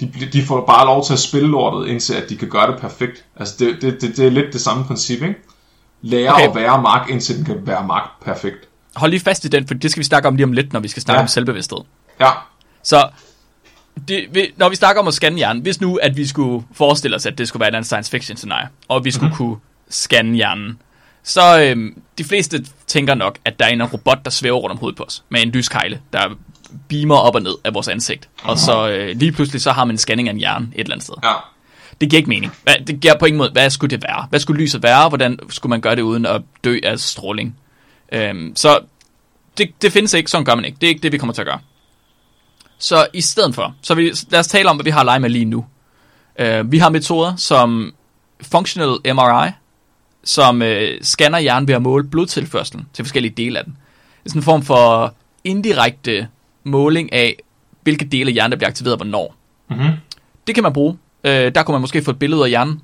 De, 0.00 0.12
de 0.32 0.42
får 0.42 0.64
bare 0.66 0.86
lov 0.86 1.04
til 1.04 1.12
at 1.12 1.18
spille 1.18 1.48
lortet, 1.48 1.88
indtil 1.88 2.14
at 2.14 2.28
de 2.28 2.36
kan 2.36 2.48
gøre 2.48 2.72
det 2.72 2.80
perfekt. 2.80 3.24
Altså 3.36 3.54
det, 3.58 3.82
det, 3.82 4.00
det, 4.00 4.16
det 4.16 4.26
er 4.26 4.30
lidt 4.30 4.52
det 4.52 4.60
samme 4.60 4.84
princip, 4.84 5.22
ikke? 5.22 5.34
Lære 6.02 6.32
Okay. 6.34 6.48
at 6.48 6.54
være 6.54 6.82
Mark, 6.82 7.10
indtil 7.10 7.36
den 7.36 7.44
kan 7.44 7.56
være 7.66 7.86
Mark 7.86 8.08
perfekt. 8.24 8.68
Hold 8.96 9.10
lige 9.10 9.20
fast 9.20 9.44
i 9.44 9.48
den, 9.48 9.66
for 9.66 9.74
det 9.74 9.90
skal 9.90 9.98
vi 10.00 10.04
snakke 10.04 10.28
om 10.28 10.36
lige 10.36 10.44
om 10.44 10.52
lidt, 10.52 10.72
når 10.72 10.80
vi 10.80 10.88
skal 10.88 11.02
snakke. 11.02 11.18
Ja. 11.18 11.22
om 11.22 11.28
selvbevidsthed. 11.28 11.78
Ja, 12.20 12.30
Så 12.82 13.08
det, 14.08 14.50
når 14.56 14.68
vi 14.68 14.76
snakker 14.76 15.02
om 15.02 15.08
at 15.08 15.14
scanne 15.14 15.38
hjernen, 15.38 15.62
hvis 15.62 15.80
nu, 15.80 15.96
at 15.96 16.16
vi 16.16 16.26
skulle 16.26 16.64
forestille 16.72 17.16
os, 17.16 17.26
at 17.26 17.38
det 17.38 17.48
skulle 17.48 17.60
være 17.60 17.68
et 17.68 17.70
eller 17.70 17.78
andet 17.78 17.86
science 17.86 18.10
fiction 18.10 18.36
scenarie, 18.36 18.68
og 18.88 19.04
vi 19.04 19.10
skulle 19.10 19.28
mm-hmm. 19.28 19.46
kunne 19.46 19.56
scanne 19.88 20.36
hjernen, 20.36 20.78
så 21.22 21.60
øhm, 21.60 22.02
de 22.18 22.24
fleste 22.24 22.64
tænker 22.86 23.14
nok, 23.14 23.38
at 23.44 23.58
der 23.58 23.64
er 23.64 23.68
en 23.68 23.82
robot, 23.82 24.24
der 24.24 24.30
svæver 24.30 24.58
rundt 24.58 24.72
om 24.72 24.78
hovedet 24.78 24.96
på 24.96 25.02
os, 25.02 25.24
med 25.28 25.42
en 25.42 25.50
lyskejle, 25.50 26.00
der 26.12 26.38
beamer 26.88 27.16
op 27.16 27.34
og 27.34 27.42
ned 27.42 27.54
af 27.64 27.74
vores 27.74 27.88
ansigt. 27.88 28.28
Og 28.42 28.58
så 28.58 28.88
øh, 28.88 29.16
lige 29.16 29.32
pludselig, 29.32 29.62
så 29.62 29.72
har 29.72 29.84
man 29.84 29.94
en 29.94 29.98
scanning 29.98 30.28
af 30.28 30.32
en 30.32 30.38
hjerne 30.38 30.68
et 30.74 30.80
eller 30.80 30.94
andet 30.94 31.04
sted. 31.04 31.14
ja. 31.24 31.32
Det 32.00 32.10
giver 32.10 32.18
ikke 32.18 32.28
mening. 32.28 32.52
Hvad, 32.62 32.74
det 32.86 33.00
giver 33.00 33.18
på 33.18 33.26
ingen 33.26 33.38
måde, 33.38 33.50
hvad 33.50 33.70
skulle 33.70 33.90
det 33.90 34.02
være? 34.02 34.26
Hvad 34.30 34.40
skulle 34.40 34.62
lyset 34.62 34.82
være? 34.82 35.08
Hvordan 35.08 35.38
skulle 35.48 35.70
man 35.70 35.80
gøre 35.80 35.96
det 35.96 36.02
uden 36.02 36.26
at 36.26 36.42
dø 36.64 36.78
af 36.82 36.98
stråling? 36.98 37.56
Øhm, 38.12 38.56
så 38.56 38.78
det, 39.58 39.82
det 39.82 39.92
findes 39.92 40.14
ikke, 40.14 40.30
sådan 40.30 40.44
gør 40.44 40.54
man 40.54 40.64
ikke. 40.64 40.78
Det 40.80 40.86
er 40.86 40.88
ikke 40.88 41.02
det, 41.02 41.12
vi 41.12 41.18
kommer 41.18 41.34
til 41.34 41.42
at 41.42 41.46
gøre. 41.46 41.58
Så 42.78 43.06
i 43.12 43.20
stedet 43.20 43.54
for, 43.54 43.74
så 43.82 43.94
vi, 43.94 44.12
lad 44.30 44.40
os 44.40 44.46
tale 44.46 44.70
om, 44.70 44.76
hvad 44.76 44.84
vi 44.84 44.90
har 44.90 45.00
at 45.00 45.06
lege 45.06 45.20
med 45.20 45.30
lige 45.30 45.44
nu. 45.44 45.66
Uh, 46.42 46.72
vi 46.72 46.78
har 46.78 46.88
metoder 46.88 47.36
som 47.36 47.94
Functional 48.42 49.14
MRI, 49.14 49.50
som 50.24 50.62
uh, 50.62 50.68
scanner 51.02 51.38
hjernen 51.38 51.68
ved 51.68 51.74
at 51.74 51.82
måle 51.82 52.04
blodtilførselen 52.04 52.88
til 52.92 53.04
forskellige 53.04 53.34
dele 53.36 53.58
af 53.58 53.64
den. 53.64 53.76
Det 54.22 54.24
er 54.24 54.30
sådan 54.30 54.38
en 54.38 54.44
form 54.44 54.62
for 54.62 55.14
indirekte 55.44 56.28
måling 56.64 57.12
af, 57.12 57.36
hvilke 57.82 58.04
dele 58.04 58.28
af 58.28 58.32
hjernen, 58.32 58.52
der 58.52 58.58
bliver 58.58 58.68
aktiveret 58.68 58.98
hvornår. 58.98 59.34
Mhm. 59.70 59.90
Det 60.46 60.54
kan 60.54 60.62
man 60.62 60.72
bruge. 60.72 60.98
Uh, 61.24 61.30
der 61.30 61.62
kunne 61.62 61.72
man 61.72 61.80
måske 61.80 62.02
få 62.02 62.10
et 62.10 62.18
billede 62.18 62.42
af 62.42 62.48
hjernen, 62.48 62.80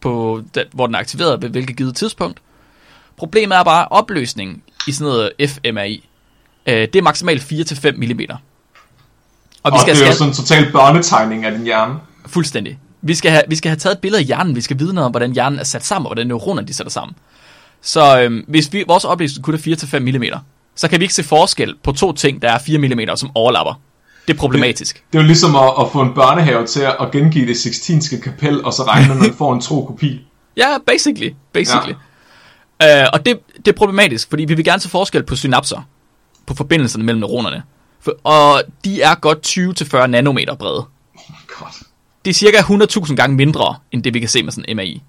på 0.00 0.42
den, 0.54 0.64
hvor 0.72 0.86
den 0.86 0.94
er 0.94 0.98
aktiveret 0.98 1.42
ved 1.42 1.48
hvilket 1.48 1.76
givet 1.76 1.96
tidspunkt. 1.96 2.42
Problemet 3.16 3.58
er 3.58 3.64
bare 3.64 3.88
opløsningen 3.88 4.62
i 4.88 4.92
sådan 4.92 5.12
noget 5.12 5.32
fMRI. 5.48 6.08
Uh, 6.66 6.72
det 6.72 6.96
er 6.96 7.02
maksimalt 7.02 7.42
4-5 7.42 7.90
mm. 7.90 8.20
Og 9.66 9.72
vi 9.72 9.74
Og 9.74 9.80
skal 9.80 9.94
det 9.94 10.02
er 10.02 10.06
jo 10.06 10.12
sådan 10.12 10.28
en 10.28 10.34
total 10.34 10.72
børnetegning 10.72 11.44
af 11.44 11.52
din 11.52 11.64
hjerne. 11.64 11.94
Fuldstændig. 12.26 12.78
Vi 13.02 13.14
skal, 13.14 13.30
have, 13.30 13.42
vi 13.48 13.56
skal 13.56 13.68
have 13.68 13.76
taget 13.76 13.94
et 13.94 14.00
billede 14.00 14.20
af 14.20 14.26
hjernen. 14.26 14.56
Vi 14.56 14.60
skal 14.60 14.78
vide 14.78 14.94
noget 14.94 15.06
om, 15.06 15.10
hvordan 15.10 15.32
hjernen 15.32 15.58
er 15.58 15.64
sat 15.64 15.86
sammen, 15.86 16.06
og 16.06 16.08
hvordan 16.08 16.26
neuronerne 16.26 16.68
de 16.68 16.74
sætter 16.74 16.90
sammen. 16.90 17.16
Så 17.82 18.20
øhm, 18.20 18.44
hvis 18.48 18.72
vi, 18.72 18.84
vores 18.88 19.04
opløsning 19.04 19.44
kun 19.44 19.54
er 19.54 19.58
4-5 19.58 19.98
mm, 19.98 20.24
så 20.74 20.88
kan 20.88 21.00
vi 21.00 21.04
ikke 21.04 21.14
se 21.14 21.22
forskel 21.22 21.74
på 21.82 21.92
to 21.92 22.12
ting, 22.12 22.42
der 22.42 22.50
er 22.50 22.58
4 22.58 22.78
mm, 22.78 23.16
som 23.16 23.30
overlapper. 23.34 23.80
Det 24.28 24.34
er 24.34 24.38
problematisk. 24.38 25.04
Det 25.12 25.18
er 25.18 25.22
jo 25.22 25.26
ligesom 25.26 25.56
at, 25.56 25.72
at 25.80 25.86
få 25.92 26.00
en 26.00 26.14
børnehave 26.14 26.66
til 26.66 26.80
at 26.80 27.10
gengive 27.12 27.46
det 27.46 27.56
sixtinske 27.56 28.20
kapel, 28.20 28.64
og 28.64 28.72
så 28.72 28.82
regne 28.82 29.08
med, 29.08 29.16
at 29.16 29.22
man 29.22 29.34
får 29.38 29.54
en 29.54 29.60
tro 29.60 29.84
kopi. 29.84 30.20
Ja, 30.56 30.66
basically. 30.86 31.30
basically. 31.52 31.94
Ja. 32.80 33.02
Øh, 33.02 33.08
og 33.12 33.26
det, 33.26 33.38
det 33.56 33.68
er 33.68 33.76
problematisk, 33.76 34.30
fordi 34.30 34.44
vi 34.44 34.54
vil 34.54 34.64
gerne 34.64 34.80
se 34.80 34.88
forskel 34.88 35.22
på 35.22 35.36
synapser, 35.36 35.88
på 36.46 36.54
forbindelserne 36.54 37.04
mellem 37.04 37.20
neuronerne. 37.20 37.62
Og 38.24 38.62
de 38.84 39.02
er 39.02 39.14
godt 39.14 39.58
20-40 39.94 40.06
nanometer 40.06 40.54
brede. 40.54 40.84
God. 41.58 41.84
Det 42.24 42.30
er 42.30 42.34
cirka 42.34 42.58
100.000 42.58 43.14
gange 43.14 43.36
mindre, 43.36 43.76
end 43.92 44.02
det 44.02 44.14
vi 44.14 44.20
kan 44.20 44.28
se 44.28 44.42
med 44.42 44.52
sådan 44.52 44.64
en 44.68 44.76
MRI. 44.76 45.02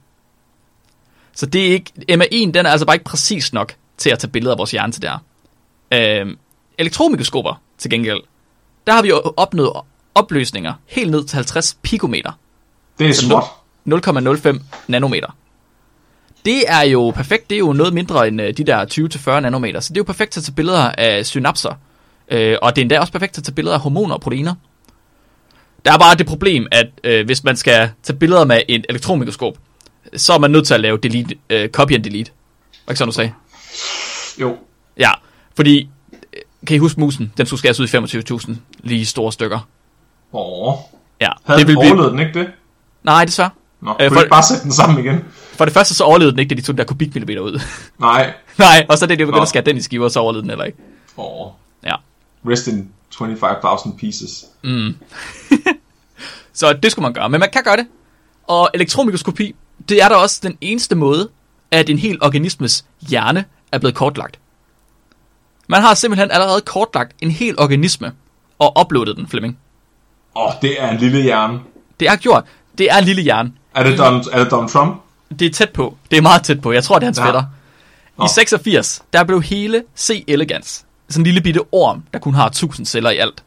Så 1.34 1.46
det 1.46 1.68
er 1.68 1.72
ikke, 1.72 1.92
MRI'en 2.12 2.52
den 2.52 2.66
er 2.66 2.70
altså 2.70 2.86
bare 2.86 2.96
ikke 2.96 3.06
præcis 3.06 3.54
nok 3.54 3.74
til 3.98 4.10
at 4.10 4.20
tage 4.20 4.32
billeder 4.32 4.54
af 4.54 4.58
vores 4.58 4.72
hjerne 4.72 4.92
til 4.94 5.02
der. 5.02 5.24
Øhm, 5.94 6.38
elektromikroskoper 6.78 7.62
til 7.78 7.92
gengæld, 7.92 8.20
der 8.88 8.94
har 8.94 9.02
vi 9.02 9.08
jo 9.08 9.34
opnået 9.38 9.72
opløsninger 10.16 10.74
helt 10.86 11.12
ned 11.12 11.26
til 11.26 11.36
50 11.36 11.78
pikometer. 11.82 12.32
Det 13.00 13.10
er 13.10 13.14
småt. 13.14 13.44
0,05 13.88 14.62
nanometer. 14.88 15.36
Det 16.46 16.64
er 16.68 16.82
jo 16.82 17.12
perfekt, 17.16 17.50
det 17.50 17.56
er 17.56 17.60
jo 17.60 17.74
noget 17.74 17.94
mindre 17.94 18.28
end 18.28 18.42
øh, 18.42 18.58
de 18.58 18.64
der 18.64 18.86
20-40 19.38 19.40
nanometer, 19.40 19.80
så 19.80 19.94
det 19.94 19.98
er 19.98 20.00
jo 20.00 20.04
perfekt 20.04 20.32
til 20.32 20.40
at 20.40 20.44
tage 20.44 20.56
billeder 20.56 20.92
af 20.92 21.26
synapser. 21.26 21.74
Øh, 22.32 22.58
og 22.62 22.76
det 22.76 22.82
er 22.82 22.84
endda 22.84 23.00
også 23.00 23.14
perfekt 23.14 23.38
at 23.38 23.44
tage 23.44 23.54
billeder 23.54 23.76
af 23.76 23.82
hormoner 23.82 24.16
og 24.16 24.22
proteiner. 24.22 24.56
Der 25.86 25.94
er 25.94 25.98
bare 25.98 26.16
det 26.16 26.26
problem, 26.28 26.68
at 26.72 26.88
øh, 27.04 27.26
hvis 27.26 27.44
man 27.44 27.56
skal 27.58 27.90
tage 28.04 28.18
billeder 28.18 28.46
med 28.46 28.62
et 28.70 28.86
elektronmikroskop, 28.90 29.58
så 30.16 30.34
er 30.34 30.38
man 30.40 30.52
nødt 30.52 30.68
til 30.68 30.74
at 30.74 30.80
lave 30.80 30.98
delete, 30.98 31.36
øh, 31.50 31.70
copy 31.70 31.92
and 31.94 32.04
delete. 32.04 32.32
Var 32.88 32.92
ikke 32.92 32.98
sådan, 32.98 33.10
du 33.10 33.16
sagde? 33.16 33.34
Jo. 34.42 34.58
Ja, 34.98 35.12
fordi, 35.56 35.90
øh, 36.34 36.42
kan 36.68 36.76
I 36.76 36.80
huske 36.80 37.00
musen? 37.00 37.34
Den 37.38 37.46
skulle 37.46 37.60
skæres 37.60 37.80
ud 37.80 37.88
i 37.88 37.90
25.000 38.52 38.56
lige 38.80 39.06
store 39.06 39.32
stykker. 39.32 39.68
Åh. 40.34 40.74
Ja, 41.22 41.30
Havde 41.46 41.60
det 41.60 41.68
den 41.68 41.76
vil 41.76 41.82
blive... 41.96 42.10
den 42.10 42.20
ikke 42.20 42.40
det? 42.40 42.48
Nej, 43.04 43.26
desværre. 43.26 43.50
Nå, 43.82 43.96
Øh, 44.02 44.12
for- 44.12 44.20
ikke 44.20 44.30
bare 44.30 44.44
sætte 44.44 44.64
den 44.64 44.72
sammen 44.74 45.06
igen? 45.06 45.24
For 45.54 45.66
det 45.66 45.74
første 45.74 45.94
så 45.96 46.04
overlevede 46.04 46.32
den 46.32 46.40
ikke, 46.40 46.50
da 46.56 46.56
de 46.56 46.66
tog 46.66 46.74
den 46.74 46.78
der 46.78 46.84
kubikmillimeter 46.84 47.42
ud. 47.42 47.62
Nej. 48.00 48.34
Nej, 48.58 48.86
og 48.90 48.98
så 48.98 49.06
da 49.06 49.16
de 49.16 49.18
begyndte 49.26 49.42
at 49.42 49.48
skære 49.48 49.64
den 49.64 49.78
i 49.78 49.82
skiver, 49.82 50.10
så 50.10 50.20
overlevede 50.20 50.42
den 50.42 50.50
heller 50.50 50.66
ikke. 50.66 50.78
Åh. 51.18 51.48
Rest 52.48 52.68
in 52.68 52.90
25.000 53.16 53.98
pieces. 53.98 54.46
Så 56.54 56.74
det 56.84 56.92
skulle 56.92 57.04
man 57.04 57.14
gøre, 57.14 57.30
men 57.30 57.40
man 57.40 57.50
kan 57.54 57.64
gøre 57.64 57.78
det. 57.78 57.88
Og 58.48 58.70
elektronmikroskopi, 58.74 59.56
det 59.90 60.02
er 60.04 60.10
da 60.10 60.16
også 60.16 60.40
den 60.44 60.58
eneste 60.62 60.96
måde, 60.96 61.30
at 61.72 61.90
en 61.90 61.98
hel 61.98 62.24
organismes 62.24 62.86
hjerne 63.10 63.46
er 63.72 63.78
blevet 63.78 63.96
kortlagt. 63.96 64.40
Man 65.68 65.82
har 65.82 65.94
simpelthen 65.94 66.32
allerede 66.32 66.62
kortlagt 66.62 67.16
en 67.22 67.32
hel 67.32 67.60
organisme 67.60 68.12
og 68.60 68.74
uploadet 68.82 69.18
den, 69.18 69.28
Flemming. 69.28 69.58
Åh, 70.36 70.52
det 70.62 70.82
er 70.82 70.90
en 70.92 70.98
lille 70.98 71.22
hjerne. 71.22 71.60
Det 72.00 72.08
er 72.08 72.16
gjort. 72.16 72.44
Det 72.78 72.92
er 72.92 72.98
en 72.98 73.04
lille 73.04 73.22
hjerne. 73.22 73.52
Er 73.76 73.84
det 73.84 73.98
Donald, 73.98 74.26
er 74.32 74.40
det 74.44 74.52
Donald 74.52 74.70
Trump? 74.70 75.02
Det 75.40 75.46
er 75.46 75.50
tæt 75.52 75.70
på. 75.70 75.98
Det 76.12 76.18
er 76.18 76.22
meget 76.22 76.44
tæt 76.44 76.62
på. 76.62 76.72
Jeg 76.72 76.84
tror, 76.84 76.96
det 77.00 77.04
er 77.04 77.08
hans 77.08 77.18
Ja. 77.18 77.26
fætter. 77.26 77.44
I 78.26 78.28
86, 78.30 79.04
der 79.14 79.24
blev 79.24 79.42
hele 79.42 79.84
C. 79.98 80.24
elegans, 80.28 80.86
sådan 81.10 81.22
en 81.22 81.26
lille 81.26 81.42
bitte 81.42 81.62
orm, 81.72 82.04
der 82.14 82.20
kun 82.20 82.34
har 82.34 82.48
1000 82.48 82.86
celler 82.86 83.10
i 83.10 83.18
alt. 83.18 83.44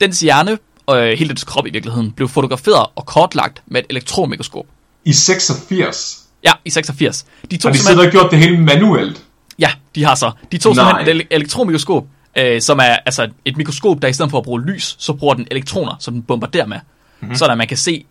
Dens 0.00 0.20
hjerne, 0.20 0.58
og 0.86 1.06
øh, 1.08 1.18
hele 1.18 1.28
dens 1.28 1.44
krop 1.44 1.66
i 1.66 1.70
virkeligheden, 1.70 2.12
blev 2.12 2.28
fotograferet 2.28 2.86
og 2.96 3.06
kortlagt 3.06 3.62
med 3.66 3.80
et 3.80 3.86
elektronmikroskop. 3.90 4.64
I 5.04 5.12
86. 5.12 6.18
Ja, 6.44 6.52
i 6.64 6.70
86. 6.70 7.24
De 7.50 7.56
tog 7.56 7.68
Har 7.70 7.72
de 7.72 7.78
siddet 7.78 8.06
og 8.06 8.10
gjort 8.12 8.30
det 8.30 8.38
hele 8.38 8.60
manuelt? 8.60 9.24
ja, 9.58 9.70
de 9.94 10.04
har 10.04 10.14
så. 10.14 10.30
De 10.52 10.58
tog 10.58 10.74
Nej. 10.76 10.88
simpelthen 10.90 11.16
et 11.16 11.22
ele- 11.22 11.26
elektronmikroskop, 11.30 12.04
øh, 12.38 12.60
som 12.62 12.78
er 12.78 12.82
altså 12.82 13.28
et 13.44 13.56
mikroskop, 13.56 14.02
der 14.02 14.08
i 14.08 14.12
stedet 14.12 14.30
for 14.30 14.38
at 14.38 14.44
bruge 14.44 14.62
lys, 14.62 14.96
så 14.98 15.12
bruger 15.12 15.34
den 15.34 15.46
elektroner, 15.50 15.96
som 15.98 16.14
den 16.14 16.22
bombarderer 16.22 16.66
med. 16.66 16.78
Mm-hmm. 17.20 17.36
Så 17.36 17.54
man 17.54 17.68
kan 17.68 17.76
se 17.76 18.04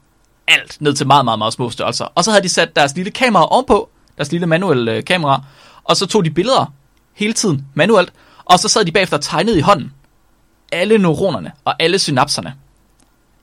alt 0.48 0.78
ned 0.80 0.94
til 0.94 1.08
meget, 1.08 1.26
meget, 1.26 1.38
meget 1.40 1.54
små 1.54 1.70
størrelser. 1.70 2.06
Og 2.06 2.24
så 2.24 2.32
havde 2.32 2.44
de 2.44 2.50
sat 2.50 2.76
deres 2.76 2.96
lille 2.96 3.12
kamera 3.12 3.48
ovenpå, 3.48 3.90
deres 4.18 4.32
lille 4.32 4.48
manuelle 4.48 4.92
øh, 4.92 5.04
kamera, 5.04 5.44
og 5.84 5.98
så 5.98 6.06
tog 6.06 6.26
de 6.26 6.30
billeder 6.30 6.74
hele 7.14 7.34
tiden 7.34 7.66
manuelt, 7.74 8.14
og 8.52 8.60
så 8.60 8.68
sad 8.68 8.86
de 8.86 8.92
bagefter 8.92 9.18
og 9.18 9.24
tegnede 9.24 9.58
i 9.58 9.62
hånden 9.62 9.94
alle 10.72 10.98
neuronerne 10.98 11.52
og 11.66 11.76
alle 11.80 12.00
synapserne 12.00 12.54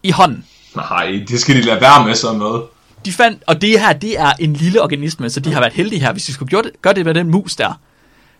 i 0.02 0.10
hånden. 0.10 0.44
Nej, 0.76 1.24
det 1.28 1.40
skal 1.40 1.56
de 1.56 1.60
lade 1.60 1.80
være 1.80 2.06
med 2.06 2.14
sådan 2.14 2.38
noget. 2.38 2.64
De 3.04 3.12
fandt, 3.12 3.42
og 3.46 3.60
det 3.60 3.80
her, 3.80 3.92
det 3.92 4.20
er 4.20 4.32
en 4.40 4.52
lille 4.52 4.82
organisme, 4.82 5.30
så 5.30 5.40
de 5.40 5.52
har 5.52 5.60
været 5.60 5.72
heldige 5.72 6.00
her. 6.00 6.12
Hvis 6.12 6.24
de 6.24 6.32
skulle 6.32 6.50
gøre 6.50 6.62
det, 6.62 6.82
gøre 6.82 6.94
det 6.94 7.04
med 7.04 7.14
den 7.14 7.30
mus 7.30 7.56
der, 7.56 7.80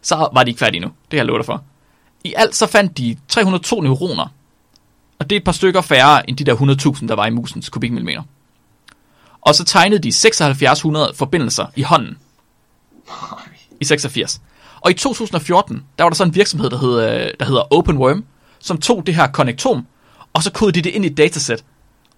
så 0.02 0.28
var 0.32 0.44
de 0.44 0.50
ikke 0.50 0.58
færdige 0.58 0.80
nu. 0.80 0.86
Det 0.86 1.18
har 1.18 1.18
jeg 1.18 1.26
lovet 1.26 1.46
for. 1.46 1.62
I 2.24 2.34
alt 2.36 2.56
så 2.56 2.66
fandt 2.66 2.98
de 2.98 3.16
302 3.28 3.80
neuroner. 3.80 4.32
Og 5.18 5.30
det 5.30 5.36
er 5.36 5.40
et 5.40 5.44
par 5.44 5.52
stykker 5.52 5.80
færre 5.80 6.30
end 6.30 6.36
de 6.36 6.44
der 6.44 6.54
100.000, 6.56 7.08
der 7.08 7.14
var 7.14 7.26
i 7.26 7.30
musens 7.30 7.68
kubikmillimeter. 7.68 8.22
Og 9.40 9.54
så 9.54 9.64
tegnede 9.64 10.02
de 10.02 10.12
7600 10.12 11.12
forbindelser 11.14 11.66
i 11.76 11.82
hånden 11.82 12.18
i 13.80 13.84
86. 13.84 14.40
Og 14.80 14.90
i 14.90 14.94
2014, 14.94 15.82
der 15.98 16.04
var 16.04 16.10
der 16.10 16.16
så 16.16 16.24
en 16.24 16.34
virksomhed, 16.34 16.70
der 16.70 16.78
hedder, 16.78 17.30
der 17.40 17.46
hedder 17.46 17.72
OpenWorm, 17.74 18.24
som 18.58 18.78
tog 18.78 19.06
det 19.06 19.14
her 19.14 19.26
konnektom, 19.26 19.86
og 20.32 20.42
så 20.42 20.52
kodede 20.52 20.72
de 20.72 20.82
det 20.82 20.90
ind 20.90 21.04
i 21.04 21.08
et 21.08 21.16
datasæt, 21.16 21.64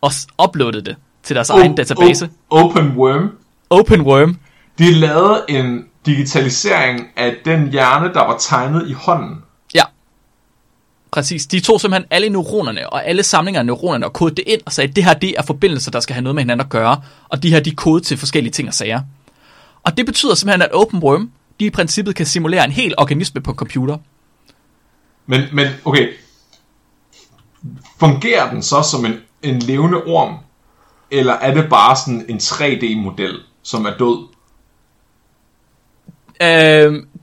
og 0.00 0.10
uploadede 0.44 0.84
det 0.84 0.96
til 1.22 1.36
deres 1.36 1.50
egen 1.50 1.74
database. 1.74 2.24
O- 2.26 2.30
Open 2.50 2.88
Worm. 2.96 3.30
OpenWorm. 3.70 4.36
De 4.78 4.92
lavede 4.94 5.44
en 5.48 5.84
digitalisering 6.06 7.06
af 7.16 7.36
den 7.44 7.70
hjerne, 7.70 8.14
der 8.14 8.20
var 8.20 8.36
tegnet 8.40 8.88
i 8.88 8.92
hånden. 8.92 9.36
Ja. 9.74 9.82
Præcis. 11.10 11.46
De 11.46 11.60
tog 11.60 11.80
simpelthen 11.80 12.06
alle 12.10 12.28
neuronerne 12.28 12.90
og 12.92 13.06
alle 13.06 13.22
samlinger 13.22 13.60
af 13.60 13.66
neuronerne 13.66 14.06
og 14.06 14.12
kodede 14.12 14.36
det 14.36 14.44
ind 14.46 14.60
og 14.66 14.72
sagde, 14.72 14.90
at 14.90 14.96
det 14.96 15.04
her 15.04 15.14
det 15.14 15.34
er 15.38 15.42
forbindelser, 15.42 15.90
der 15.90 16.00
skal 16.00 16.14
have 16.14 16.22
noget 16.22 16.34
med 16.34 16.42
hinanden 16.42 16.64
at 16.66 16.70
gøre, 16.70 17.00
og 17.28 17.42
de 17.42 17.50
her 17.50 17.60
de 17.60 17.70
kode 17.70 18.00
til 18.00 18.16
forskellige 18.16 18.52
ting 18.52 18.68
og 18.68 18.74
sager. 18.74 19.00
Og 19.82 19.96
det 19.96 20.06
betyder 20.06 20.34
simpelthen, 20.34 20.62
at 20.62 20.72
OpenWorm, 20.72 21.30
de 21.60 21.64
i 21.66 21.70
princippet 21.70 22.14
kan 22.14 22.26
simulere 22.26 22.64
en 22.64 22.70
hel 22.72 22.94
organisme 22.98 23.40
på 23.40 23.54
computer. 23.54 23.98
Men, 25.26 25.40
men 25.52 25.66
okay. 25.84 26.08
Fungerer 28.00 28.50
den 28.50 28.62
så 28.62 28.82
som 28.90 29.04
en, 29.04 29.14
en 29.42 29.58
levende 29.58 29.96
orm? 30.04 30.34
Eller 31.10 31.32
er 31.32 31.54
det 31.54 31.68
bare 31.70 31.96
sådan 31.96 32.24
en 32.28 32.36
3D-model, 32.36 33.38
som 33.62 33.84
er 33.84 33.90
død? 33.98 34.26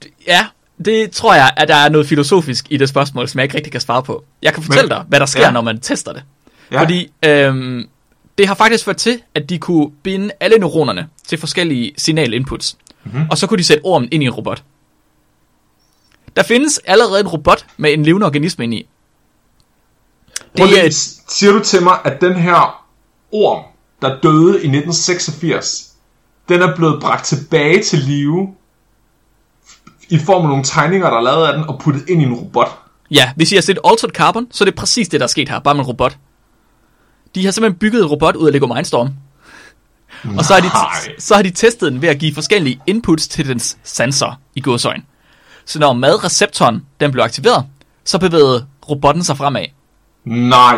D- 0.05 0.23
ja, 0.27 0.45
det 0.85 1.11
tror 1.11 1.33
jeg, 1.35 1.53
at 1.57 1.67
der 1.67 1.75
er 1.75 1.89
noget 1.89 2.07
filosofisk 2.07 2.65
i 2.69 2.77
det 2.77 2.89
spørgsmål, 2.89 3.27
som 3.27 3.39
jeg 3.39 3.43
ikke 3.43 3.55
rigtig 3.55 3.71
kan 3.71 3.81
svare 3.81 4.03
på. 4.03 4.23
Jeg 4.41 4.53
kan 4.53 4.63
fortælle 4.63 4.87
Men- 4.89 4.97
dig, 4.97 5.05
hvad 5.07 5.19
der 5.19 5.25
sker, 5.25 5.41
ja. 5.41 5.51
når 5.51 5.61
man 5.61 5.79
tester 5.79 6.13
det. 6.13 6.23
Ja. 6.71 6.81
Fordi 6.81 7.11
øhm, 7.25 7.89
det 8.37 8.47
har 8.47 8.55
faktisk 8.55 8.85
ført 8.85 8.97
til, 8.97 9.21
at 9.35 9.49
de 9.49 9.59
kunne 9.59 9.91
binde 10.03 10.31
alle 10.39 10.57
neuronerne 10.57 11.07
til 11.27 11.37
forskellige 11.37 11.93
signalinputs. 11.97 12.77
Mhm. 13.07 13.15
Mm-hmm. 13.15 13.29
Og 13.31 13.37
så 13.37 13.47
kunne 13.47 13.57
de 13.57 13.63
sætte 13.63 13.85
ormen 13.85 14.09
ind 14.11 14.23
i 14.23 14.25
en 14.25 14.33
robot. 14.33 14.63
Der 16.35 16.43
findes 16.43 16.77
allerede 16.85 17.19
en 17.19 17.27
robot 17.27 17.65
med 17.77 17.93
en 17.93 18.03
levende 18.03 18.25
organisme 18.25 18.63
ind 18.63 18.73
i. 18.73 18.87
Prøv 20.57 20.67
Det 20.67 20.75
lige, 20.75 20.85
er, 20.85 20.89
Siger 21.27 21.51
du 21.51 21.59
til 21.59 21.83
mig, 21.83 21.99
at 22.03 22.21
den 22.21 22.35
her 22.35 22.85
orm, 23.31 23.63
der 24.01 24.19
døde 24.21 24.53
i 24.53 24.67
1986, 24.67 25.91
den 26.49 26.61
er 26.61 26.75
blevet 26.75 27.01
bragt 27.01 27.25
tilbage 27.25 27.83
til 27.83 27.99
live 27.99 28.53
i 30.09 30.19
form 30.19 30.41
af 30.41 30.49
nogle 30.49 30.63
tegninger, 30.63 31.09
der 31.09 31.17
er 31.17 31.21
lavet 31.21 31.47
af 31.47 31.53
den, 31.53 31.63
og 31.69 31.79
puttet 31.79 32.09
ind 32.09 32.21
i 32.21 32.25
en 32.25 32.33
robot? 32.33 32.79
ja, 33.11 33.31
hvis 33.35 33.51
I 33.51 33.55
har 33.55 33.61
set 33.61 33.79
Altered 33.85 34.11
Carbon, 34.11 34.47
så 34.51 34.63
er 34.63 34.65
det 34.65 34.75
præcis 34.75 35.07
det, 35.07 35.19
der 35.19 35.25
er 35.25 35.27
sket 35.27 35.49
her, 35.49 35.59
bare 35.59 35.75
med 35.75 35.83
en 35.83 35.87
robot. 35.87 36.17
De 37.35 37.45
har 37.45 37.51
simpelthen 37.51 37.79
bygget 37.79 38.01
en 38.01 38.07
robot 38.07 38.35
ud 38.35 38.47
af 38.47 38.53
Lego 38.53 38.67
Mindstorm. 38.67 39.09
Og 40.37 40.45
så 40.45 40.53
har, 40.53 40.61
de, 40.61 40.69
så 41.21 41.35
har 41.35 41.41
de 41.41 41.49
testet 41.51 41.91
den 41.91 42.01
ved 42.01 42.09
at 42.09 42.19
give 42.19 42.33
forskellige 42.33 42.79
inputs 42.87 43.27
til 43.27 43.47
dens 43.47 43.77
sensor 43.83 44.39
i 44.55 44.61
godsøjen. 44.61 45.03
Så 45.65 45.79
når 45.79 45.93
madreceptoren 45.93 46.85
den 46.99 47.11
blev 47.11 47.23
aktiveret, 47.23 47.65
så 48.05 48.17
bevægede 48.19 48.65
robotten 48.89 49.23
sig 49.23 49.37
fremad. 49.37 49.65
Nej, 50.25 50.77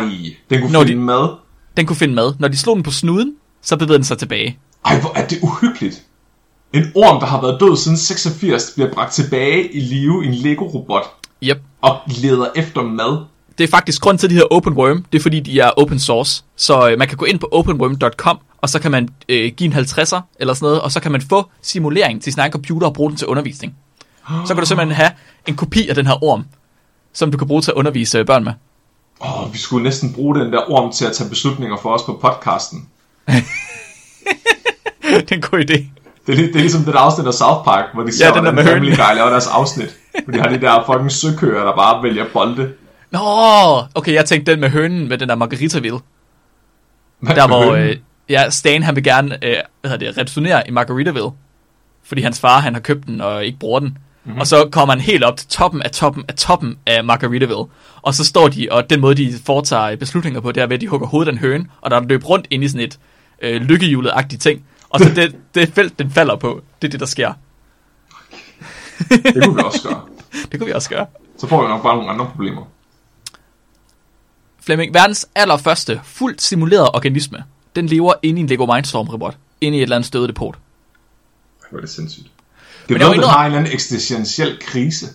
den 0.50 0.60
kunne 0.60 0.72
Når 0.72 0.80
finde 0.84 0.92
de- 1.00 1.04
mad. 1.04 1.28
Den 1.76 1.86
kunne 1.86 1.96
finde 1.96 2.14
mad. 2.14 2.34
Når 2.38 2.48
de 2.48 2.56
slog 2.56 2.76
den 2.76 2.82
på 2.82 2.90
snuden, 2.90 3.34
så 3.62 3.76
bevægede 3.76 3.98
den 3.98 4.04
sig 4.04 4.18
tilbage. 4.18 4.58
Ej, 4.86 5.00
hvor 5.00 5.12
er 5.18 5.26
det 5.26 5.38
uhyggeligt. 5.42 6.02
En 6.72 6.92
orm, 6.94 7.20
der 7.20 7.26
har 7.26 7.40
været 7.40 7.60
død 7.60 7.76
siden 7.76 7.98
86, 7.98 8.72
bliver 8.74 8.92
bragt 8.92 9.12
tilbage 9.12 9.72
i 9.72 9.80
live 9.80 10.24
i 10.24 10.28
en 10.28 10.34
Lego-robot 10.34 11.04
Yep. 11.42 11.62
og 11.82 11.98
leder 12.06 12.46
efter 12.56 12.82
mad. 12.82 13.24
Det 13.58 13.64
er 13.64 13.68
faktisk 13.68 14.02
grund 14.02 14.18
til, 14.18 14.26
at 14.26 14.30
de 14.30 14.34
hedder 14.34 14.48
OpenWorm. 14.54 15.04
Det 15.12 15.18
er 15.18 15.22
fordi, 15.22 15.40
de 15.40 15.60
er 15.60 15.70
open 15.70 15.98
source. 15.98 16.42
Så 16.56 16.90
øh, 16.90 16.98
man 16.98 17.08
kan 17.08 17.16
gå 17.16 17.24
ind 17.24 17.38
på 17.38 17.48
openworm.com, 17.52 18.38
og 18.60 18.68
så 18.68 18.78
kan 18.78 18.90
man 18.90 19.08
øh, 19.28 19.52
give 19.56 19.66
en 19.66 19.72
50'er 19.72 20.20
eller 20.40 20.54
sådan 20.54 20.66
noget, 20.66 20.80
og 20.80 20.92
så 20.92 21.00
kan 21.00 21.12
man 21.12 21.20
få 21.20 21.50
simulering 21.62 22.22
til 22.22 22.32
sin 22.32 22.40
egen 22.40 22.52
computer 22.52 22.86
og 22.86 22.94
bruge 22.94 23.10
den 23.10 23.16
til 23.18 23.26
undervisning. 23.26 23.74
Så 24.46 24.54
kan 24.54 24.56
du 24.56 24.66
simpelthen 24.66 24.96
have 24.96 25.10
en 25.46 25.56
kopi 25.56 25.88
af 25.88 25.94
den 25.94 26.06
her 26.06 26.24
orm, 26.24 26.44
som 27.12 27.30
du 27.30 27.38
kan 27.38 27.46
bruge 27.46 27.62
til 27.62 27.70
at 27.70 27.74
undervise 27.74 28.18
øh, 28.18 28.26
børn 28.26 28.44
med. 28.44 28.52
Åh, 29.20 29.42
oh, 29.42 29.52
vi 29.52 29.58
skulle 29.58 29.84
næsten 29.84 30.12
bruge 30.12 30.40
den 30.40 30.52
der 30.52 30.70
orm 30.70 30.92
til 30.92 31.04
at 31.06 31.12
tage 31.12 31.28
beslutninger 31.30 31.76
for 31.82 31.90
os 31.94 32.02
på 32.02 32.18
podcasten. 32.22 32.88
det 35.02 35.32
er 35.32 35.34
en 35.34 35.40
god 35.40 35.58
idé. 35.60 35.84
Det 36.26 36.32
er, 36.32 36.36
det 36.36 36.56
er 36.56 36.60
ligesom 36.60 36.84
det 36.84 36.94
der 36.94 37.00
afsnit 37.00 37.26
af 37.26 37.34
South 37.34 37.64
Park, 37.64 37.84
hvor 37.94 38.02
de 38.02 38.16
ser, 38.16 38.26
den 38.34 38.44
der 38.44 38.52
hvordan 38.52 38.66
Family. 38.66 38.90
Guy 38.90 39.14
laver 39.14 39.30
deres 39.30 39.46
afsnit. 39.46 39.96
Hvor 40.24 40.32
de 40.32 40.40
har 40.40 40.48
de 40.48 40.60
der 40.60 40.84
fucking 40.86 41.12
søkører, 41.12 41.64
der 41.64 41.76
bare 41.76 42.02
vælger 42.02 42.24
bolde. 42.32 42.72
Nå, 43.10 43.18
okay, 43.94 44.14
jeg 44.14 44.24
tænkte 44.24 44.52
den 44.52 44.60
med 44.60 44.70
hønen 44.70 45.08
med 45.08 45.18
den 45.18 45.28
der 45.28 45.34
Margaritaville. 45.34 45.98
Hvad 47.20 47.36
Der 47.36 47.46
hvor 47.46 47.64
hønen? 47.64 47.88
øh, 47.88 47.96
ja, 48.30 48.50
Stan 48.50 48.82
han 48.82 48.96
vil 48.96 49.04
gerne 49.04 49.34
øh, 49.44 49.56
hvad 49.80 49.90
hedder 49.90 50.06
det, 50.06 50.18
returnere 50.18 50.68
i 50.68 50.70
Margaritaville. 50.70 51.30
Fordi 52.02 52.22
hans 52.22 52.40
far 52.40 52.60
han 52.60 52.74
har 52.74 52.80
købt 52.80 53.06
den 53.06 53.20
og 53.20 53.44
ikke 53.44 53.58
bruger 53.58 53.80
den. 53.80 53.88
Mhm. 53.88 53.98
Mm-hmm. 54.24 54.40
Og 54.40 54.46
så 54.46 54.68
kommer 54.72 54.94
han 54.94 55.00
helt 55.00 55.24
op 55.24 55.36
til 55.36 55.48
toppen 55.48 55.82
af 55.82 55.90
toppen 55.90 56.24
af 56.28 56.34
toppen 56.34 56.78
af 56.86 57.04
Margaritaville. 57.04 57.64
Og 58.02 58.14
så 58.14 58.24
står 58.24 58.48
de, 58.48 58.68
og 58.70 58.90
den 58.90 59.00
måde 59.00 59.14
de 59.14 59.34
foretager 59.44 59.96
beslutninger 59.96 60.40
på, 60.40 60.52
det 60.52 60.62
er 60.62 60.66
ved 60.66 60.74
at 60.74 60.80
de 60.80 60.88
hugger 60.88 61.06
hovedet 61.06 61.28
af 61.28 61.32
en 61.32 61.38
høne. 61.38 61.66
Og 61.80 61.90
der 61.90 61.96
er 61.96 62.00
løb 62.00 62.28
rundt 62.28 62.46
ind 62.50 62.64
i 62.64 62.68
sådan 62.68 62.86
et 62.86 62.98
øh, 63.42 63.62
lykkehjulet-agtigt 63.62 64.42
ting. 64.42 64.64
Og 64.88 65.00
så 65.00 65.10
det, 65.16 65.36
det 65.54 65.68
felt, 65.74 65.98
den 65.98 66.10
falder 66.10 66.36
på, 66.36 66.62
det 66.82 66.88
er 66.88 66.90
det, 66.90 67.00
der 67.00 67.06
sker. 67.06 67.32
Det 69.08 69.44
kunne 69.44 69.56
vi 69.56 69.62
også 69.64 69.88
gøre. 69.88 70.00
Det 70.52 70.60
kunne 70.60 70.66
vi 70.66 70.72
også 70.72 70.90
gøre. 70.90 71.06
Så 71.38 71.46
får 71.46 71.62
vi 71.62 71.68
nok 71.68 71.82
bare 71.82 71.96
nogle 71.96 72.10
andre 72.10 72.26
problemer. 72.26 72.62
Flemming, 74.60 74.94
verdens 74.94 75.28
allerførste 75.34 76.00
fuldt 76.04 76.42
simulerede 76.42 76.90
organisme, 76.90 77.44
den 77.76 77.86
lever 77.86 78.12
inde 78.22 78.40
i 78.40 78.42
en 78.42 78.46
Lego 78.48 78.66
Mindstorm-robot. 78.66 79.34
Inde 79.60 79.78
i 79.78 79.80
et 79.80 79.82
eller 79.82 79.96
andet 79.96 80.06
støde 80.06 80.28
depot. 80.28 80.54
Hvor 81.70 81.78
er 81.78 81.80
det 81.80 81.90
sindssygt. 81.90 82.26
Det 82.88 82.94
er 82.94 82.98
noget, 82.98 83.14
indrømme- 83.14 83.26
har 83.30 83.40
en 83.40 83.46
eller 83.46 83.58
anden 83.58 83.72
eksistentiel 83.72 84.58
krise. 84.60 85.06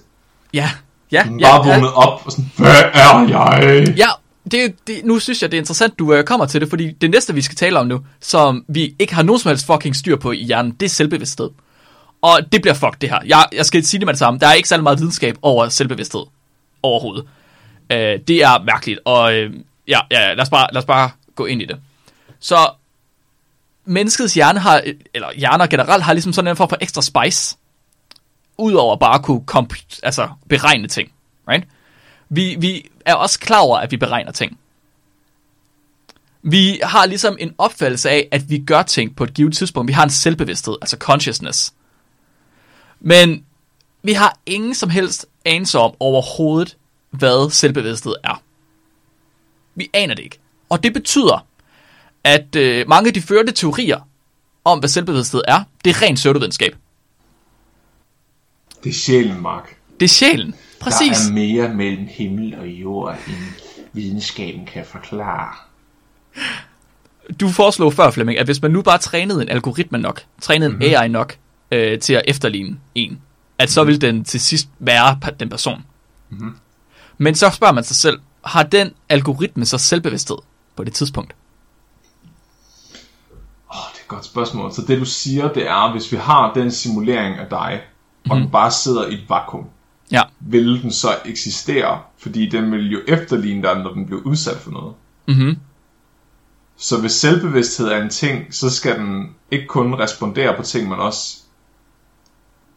Ja, 0.54 0.72
ja, 1.12 1.24
Den 1.28 1.40
ja. 1.40 1.46
bare 1.58 1.68
ja. 1.68 1.74
vågnet 1.74 1.94
op 1.94 2.22
og 2.26 2.32
sådan, 2.32 2.52
hvad 2.58 2.84
er 2.94 3.28
jeg? 3.28 3.94
Ja, 3.98 4.08
det, 4.52 4.76
det, 4.88 5.02
nu 5.06 5.20
synes 5.20 5.42
jeg, 5.42 5.52
det 5.52 5.58
er 5.58 5.62
interessant, 5.62 6.00
du 6.00 6.14
øh, 6.14 6.24
kommer 6.24 6.46
til 6.46 6.62
det, 6.62 6.70
fordi 6.70 6.92
det 6.92 7.10
næste, 7.10 7.34
vi 7.34 7.42
skal 7.42 7.56
tale 7.56 7.80
om 7.80 7.88
nu, 7.88 8.00
som 8.22 8.66
vi 8.68 8.96
ikke 9.00 9.16
har 9.16 9.24
nogen 9.24 9.40
som 9.40 9.50
helst 9.50 9.66
fucking 9.66 9.96
styr 9.96 10.16
på 10.16 10.32
i 10.32 10.44
hjernen, 10.44 10.72
det 10.72 10.86
er 10.86 10.90
selvbevidsthed. 10.90 11.50
Og 12.22 12.40
det 12.52 12.62
bliver 12.62 12.74
fuck 12.74 13.02
det 13.02 13.10
her. 13.10 13.20
Jeg, 13.26 13.46
jeg 13.54 13.66
skal 13.66 13.86
sige 13.86 14.00
det 14.00 14.06
med 14.06 14.14
det 14.14 14.20
samme. 14.20 14.40
Der 14.40 14.48
er 14.48 14.54
ikke 14.54 14.70
særlig 14.70 14.84
meget 14.84 15.00
videnskab 15.00 15.36
over 15.42 15.70
selvbevidsthed 15.70 16.22
overhovedet. 16.84 17.26
Øh, 17.92 18.20
det 18.28 18.44
er 18.44 18.64
mærkeligt, 18.64 19.00
og 19.06 19.34
øh, 19.34 19.54
ja, 19.88 20.00
ja, 20.12 20.34
lad 20.34 20.42
os, 20.42 20.50
bare, 20.50 20.68
lad 20.74 20.82
os 20.82 20.86
bare 20.86 21.10
gå 21.36 21.46
ind 21.46 21.62
i 21.62 21.66
det. 21.66 21.78
Så 22.46 22.72
menneskets 23.86 24.34
hjerne 24.34 24.60
har, 24.60 24.84
eller 25.14 25.34
hjerner 25.36 25.68
generelt, 25.68 26.04
har 26.04 26.14
ligesom 26.14 26.34
sådan 26.34 26.50
en 26.50 26.56
form 26.58 26.70
for 26.70 26.78
ekstra 26.82 27.02
spice, 27.02 27.58
udover 28.58 28.96
bare 28.96 29.16
at 29.16 29.24
kunne 29.24 29.44
komp- 29.52 30.00
altså 30.04 30.30
beregne 30.50 30.88
ting, 30.88 31.12
right? 31.50 31.68
Vi, 32.30 32.56
vi 32.60 32.90
er 33.06 33.14
også 33.14 33.40
klar 33.40 33.60
over, 33.60 33.78
at 33.78 33.92
vi 33.92 33.98
beregner 33.98 34.32
ting. 34.32 34.60
Vi 36.42 36.80
har 36.84 37.06
ligesom 37.06 37.38
en 37.40 37.56
opfattelse 37.58 38.10
af, 38.10 38.28
at 38.32 38.50
vi 38.50 38.60
gør 38.60 38.82
ting 38.82 39.16
på 39.16 39.24
et 39.24 39.34
givet 39.34 39.58
tidspunkt. 39.58 39.88
Vi 39.88 39.94
har 39.94 40.04
en 40.04 40.10
selvbevidsthed, 40.10 40.76
altså 40.82 40.98
consciousness. 40.98 41.74
Men 43.00 43.46
vi 44.04 44.14
har 44.14 44.40
ingen 44.46 44.76
som 44.76 44.90
helst 44.90 45.26
anelse 45.46 45.80
om 45.80 45.94
overhovedet, 46.00 46.78
hvad 47.10 47.52
selvbevidsthed 47.52 48.14
er. 48.24 48.44
Vi 49.76 49.90
aner 49.94 50.16
det 50.16 50.24
ikke. 50.24 50.40
Og 50.70 50.84
det 50.84 50.94
betyder, 50.94 51.46
at 52.26 52.56
øh, 52.56 52.88
mange 52.88 53.08
af 53.08 53.14
de 53.14 53.22
førte 53.22 53.52
teorier 53.52 54.00
om, 54.64 54.80
hvad 54.80 54.90
selvbevidsthed 54.90 55.42
er, 55.48 55.64
det 55.86 55.90
er 55.90 56.02
ren 56.02 56.16
pseudovidenskab. 56.16 56.76
Det 58.84 58.90
er 58.90 58.94
sjælen, 58.94 59.42
Mark. 59.42 59.76
Det 60.00 60.06
er 60.06 60.10
sjælen. 60.10 60.56
Præcis. 60.80 61.18
Der 61.18 61.30
er 61.30 61.34
mere 61.34 61.74
mellem 61.74 62.08
himmel 62.10 62.56
og 62.60 62.68
jord, 62.68 63.18
end 63.28 63.36
videnskaben 63.94 64.66
kan 64.66 64.86
forklare. 64.86 65.54
du 67.40 67.50
foreslog 67.50 67.94
før, 67.94 68.12
Flemming, 68.12 68.40
at 68.40 68.46
hvis 68.46 68.62
man 68.62 68.72
nu 68.72 68.82
bare 68.82 68.98
trænede 68.98 69.42
en 69.42 69.50
algoritme 69.50 69.98
nok, 69.98 70.22
trænede 70.42 70.72
en 70.72 70.82
AI 70.82 71.08
nok 71.08 71.38
øh, 71.72 72.00
til 72.00 72.14
at 72.14 72.22
efterligne 72.28 72.80
en, 72.96 73.22
at 73.60 73.72
så 73.72 73.84
vil 73.84 74.02
den 74.02 74.24
til 74.24 74.40
sidst 74.40 74.68
være 74.80 75.20
den 75.40 75.50
person. 75.50 75.86
Mm-hmm. 76.30 76.56
Men 77.18 77.36
så 77.36 77.50
spørger 77.50 77.74
man 77.74 77.84
sig 77.84 77.96
selv, 77.96 78.20
har 78.46 78.64
den 78.64 78.94
algoritme 79.10 79.66
så 79.66 79.78
selvbevidsthed 79.78 80.38
på 80.76 80.84
det 80.84 80.94
tidspunkt? 80.94 81.36
Åh, 83.76 83.78
det 83.94 83.95
er 83.95 83.95
et 83.95 83.95
godt 84.08 84.26
spørgsmål. 84.26 84.72
Så 84.74 84.82
det 84.88 85.00
du 85.00 85.06
siger, 85.06 85.54
det 85.54 85.68
er, 85.68 85.92
hvis 85.92 86.12
vi 86.12 86.18
har 86.18 86.54
den 86.54 86.72
simulering 86.72 87.36
af 87.36 87.48
dig, 87.50 87.82
og 88.30 88.38
den 88.38 88.50
bare 88.50 88.72
sidder 88.72 89.08
i 89.08 89.14
et 89.14 89.30
vakuum, 89.30 89.66
Ja, 90.12 90.22
vil 90.40 90.82
den 90.84 90.92
så 90.92 91.18
eksistere? 91.26 92.02
Fordi 92.18 92.50
den 92.50 92.72
vil 92.72 92.92
jo 92.92 93.00
efterligne 93.08 93.64
dig, 93.64 93.80
når 93.84 93.94
den 93.94 94.06
bliver 94.06 94.22
udsat 94.22 94.58
for 94.58 94.72
noget. 94.72 94.94
Mhm. 95.28 95.58
Så 96.78 97.02
hvis 97.02 97.12
selvbevidsthed 97.12 97.88
er 97.88 98.02
en 98.02 98.10
ting, 98.10 98.54
så 98.54 98.70
skal 98.70 99.00
den 99.00 99.36
ikke 99.52 99.68
kun 99.68 99.94
respondere 99.94 100.56
på 100.58 100.64
ting, 100.64 100.90
men 100.90 101.00
også 101.00 101.38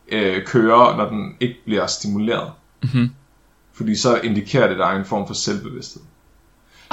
øh, 0.09 0.47
køre, 0.47 0.97
når 0.97 1.09
den 1.09 1.37
ikke 1.41 1.57
bliver 1.65 1.87
stimuleret. 1.87 2.53
Mhm. 2.83 3.11
Fordi 3.73 3.97
så 3.97 4.17
indikerer 4.17 4.69
det, 4.69 4.81
er 4.81 4.91
en 4.91 5.05
form 5.05 5.27
for 5.27 5.35
selvbevidsthed. 5.35 6.03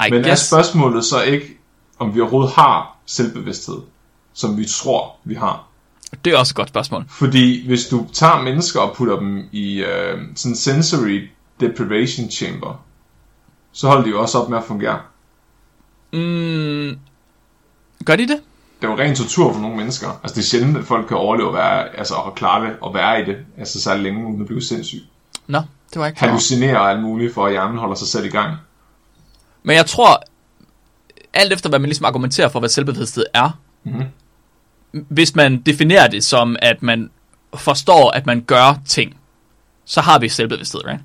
I 0.06 0.10
Men 0.10 0.24
er 0.24 0.28
guess. 0.28 0.46
spørgsmålet 0.46 1.04
så 1.04 1.22
ikke, 1.22 1.58
om 1.98 2.14
vi 2.14 2.20
overhovedet 2.20 2.52
har 2.52 2.96
selvbevidsthed, 3.06 3.78
som 4.36 4.56
vi 4.58 4.64
tror, 4.64 5.16
vi 5.24 5.34
har? 5.34 5.66
Det 6.24 6.32
er 6.32 6.38
også 6.38 6.52
et 6.52 6.56
godt 6.56 6.68
spørgsmål. 6.68 7.04
Fordi 7.08 7.66
hvis 7.66 7.86
du 7.86 8.06
tager 8.12 8.42
mennesker 8.42 8.80
og 8.80 8.96
putter 8.96 9.18
dem 9.18 9.48
i 9.52 9.78
øh, 9.84 10.18
sådan 10.36 10.52
en 10.52 10.56
sensory 10.56 11.28
deprivation 11.60 12.30
chamber, 12.30 12.84
så 13.72 13.88
holder 13.88 14.04
de 14.04 14.10
jo 14.10 14.20
også 14.20 14.38
op 14.38 14.48
med 14.48 14.58
at 14.58 14.64
fungere. 14.64 14.98
Mm, 16.12 16.98
gør 18.04 18.16
de 18.16 18.22
det? 18.28 18.40
Det 18.80 18.86
er 18.88 18.92
jo 18.92 18.98
ren 18.98 19.16
tortur 19.16 19.52
for 19.52 19.60
nogle 19.60 19.76
mennesker. 19.76 20.08
Altså 20.22 20.34
det 20.34 20.40
er 20.40 20.46
sjældent, 20.46 20.76
at 20.76 20.84
folk 20.84 21.08
kan 21.08 21.16
overleve 21.16 21.48
at 21.48 21.54
være, 21.54 21.96
altså 21.96 22.14
at 22.14 22.34
klare 22.34 22.66
det 22.66 22.76
og 22.80 22.94
være 22.94 23.22
i 23.22 23.24
det, 23.24 23.36
altså 23.58 23.80
så 23.82 23.96
længe 23.96 24.26
uden 24.26 24.40
at 24.40 24.46
blive 24.46 24.62
sindssyg. 24.62 25.02
Nå, 25.46 25.58
det 25.92 26.00
var 26.00 26.06
ikke 26.06 26.18
klar 26.18 26.28
over. 26.28 26.32
Hallucinere 26.32 26.80
og 26.80 26.90
alt 26.90 27.02
muligt, 27.02 27.34
for 27.34 27.46
at 27.46 27.52
hjernen 27.52 27.78
holder 27.78 27.94
sig 27.94 28.08
selv 28.08 28.24
i 28.24 28.28
gang. 28.28 28.56
Men 29.62 29.76
jeg 29.76 29.86
tror, 29.86 30.22
alt 31.34 31.52
efter 31.52 31.68
hvad 31.68 31.78
man 31.78 31.88
ligesom 31.88 32.04
argumenterer 32.06 32.48
for, 32.48 32.58
hvad 32.58 32.68
selvbevidsthed 32.68 33.24
er, 33.34 33.50
Mhm. 33.84 34.02
Hvis 35.08 35.34
man 35.34 35.62
definerer 35.62 36.08
det 36.08 36.24
som, 36.24 36.56
at 36.62 36.82
man 36.82 37.10
forstår, 37.54 38.10
at 38.10 38.26
man 38.26 38.40
gør 38.40 38.74
ting, 38.88 39.16
så 39.84 40.00
har 40.00 40.18
vi 40.18 40.28
selvbevidsthed, 40.28 40.86
right? 40.86 41.00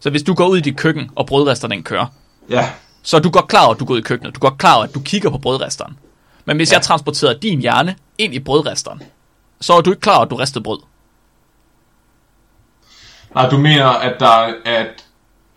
Så 0.00 0.10
hvis 0.10 0.22
du 0.22 0.34
går 0.34 0.46
ud 0.48 0.58
i 0.58 0.60
dit 0.60 0.76
køkken, 0.76 1.10
og 1.16 1.26
brødresteren 1.26 1.70
den 1.70 1.82
kører, 1.82 2.06
Ja, 2.50 2.70
så 3.02 3.16
er 3.16 3.20
du 3.20 3.30
godt 3.30 3.48
klar 3.48 3.64
over, 3.64 3.74
at 3.74 3.80
du 3.80 3.84
går 3.84 3.94
ud 3.94 3.98
i 3.98 4.02
køkkenet. 4.02 4.34
Du 4.34 4.38
er 4.38 4.50
godt 4.50 4.58
klar 4.58 4.74
over, 4.74 4.84
at 4.84 4.94
du 4.94 5.00
kigger 5.00 5.30
på 5.30 5.38
brødresteren. 5.38 5.98
Men 6.44 6.56
hvis 6.56 6.70
Ja. 6.72 6.76
jeg 6.76 6.82
transporterer 6.82 7.38
din 7.38 7.60
hjerne 7.60 7.96
ind 8.18 8.34
i 8.34 8.38
brødresteren, 8.38 9.02
så 9.60 9.72
er 9.72 9.80
du 9.80 9.90
ikke 9.90 10.00
klar 10.00 10.14
over, 10.14 10.24
at 10.24 10.30
du 10.30 10.36
ristede 10.36 10.62
brød. 10.64 10.78
Nej, 13.34 13.48
du 13.48 13.58
mener, 13.58 13.86
at 13.86 14.20
der, 14.20 14.52
at 14.64 14.86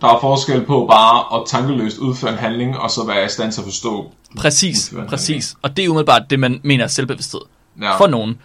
der 0.01 0.07
er 0.07 0.19
forskel 0.21 0.65
på 0.65 0.85
bare 0.89 1.39
at 1.41 1.47
tankeløst 1.47 1.97
udføre 1.97 2.31
en 2.31 2.38
handling, 2.38 2.77
og 2.77 2.91
så 2.91 3.05
være 3.05 3.25
i 3.25 3.29
stand 3.29 3.51
til 3.51 3.61
at 3.61 3.65
forstå. 3.65 4.11
Præcis, 4.38 4.93
præcis. 5.09 5.55
Og 5.61 5.77
det 5.77 5.85
er 5.85 5.89
umiddelbart 5.89 6.21
det, 6.29 6.39
man 6.39 6.61
mener 6.63 6.83
er 6.83 6.88
selvbevidsthed. 6.88 7.41
Ja. 7.82 7.97
For 7.97 8.07
nogen. 8.07 8.38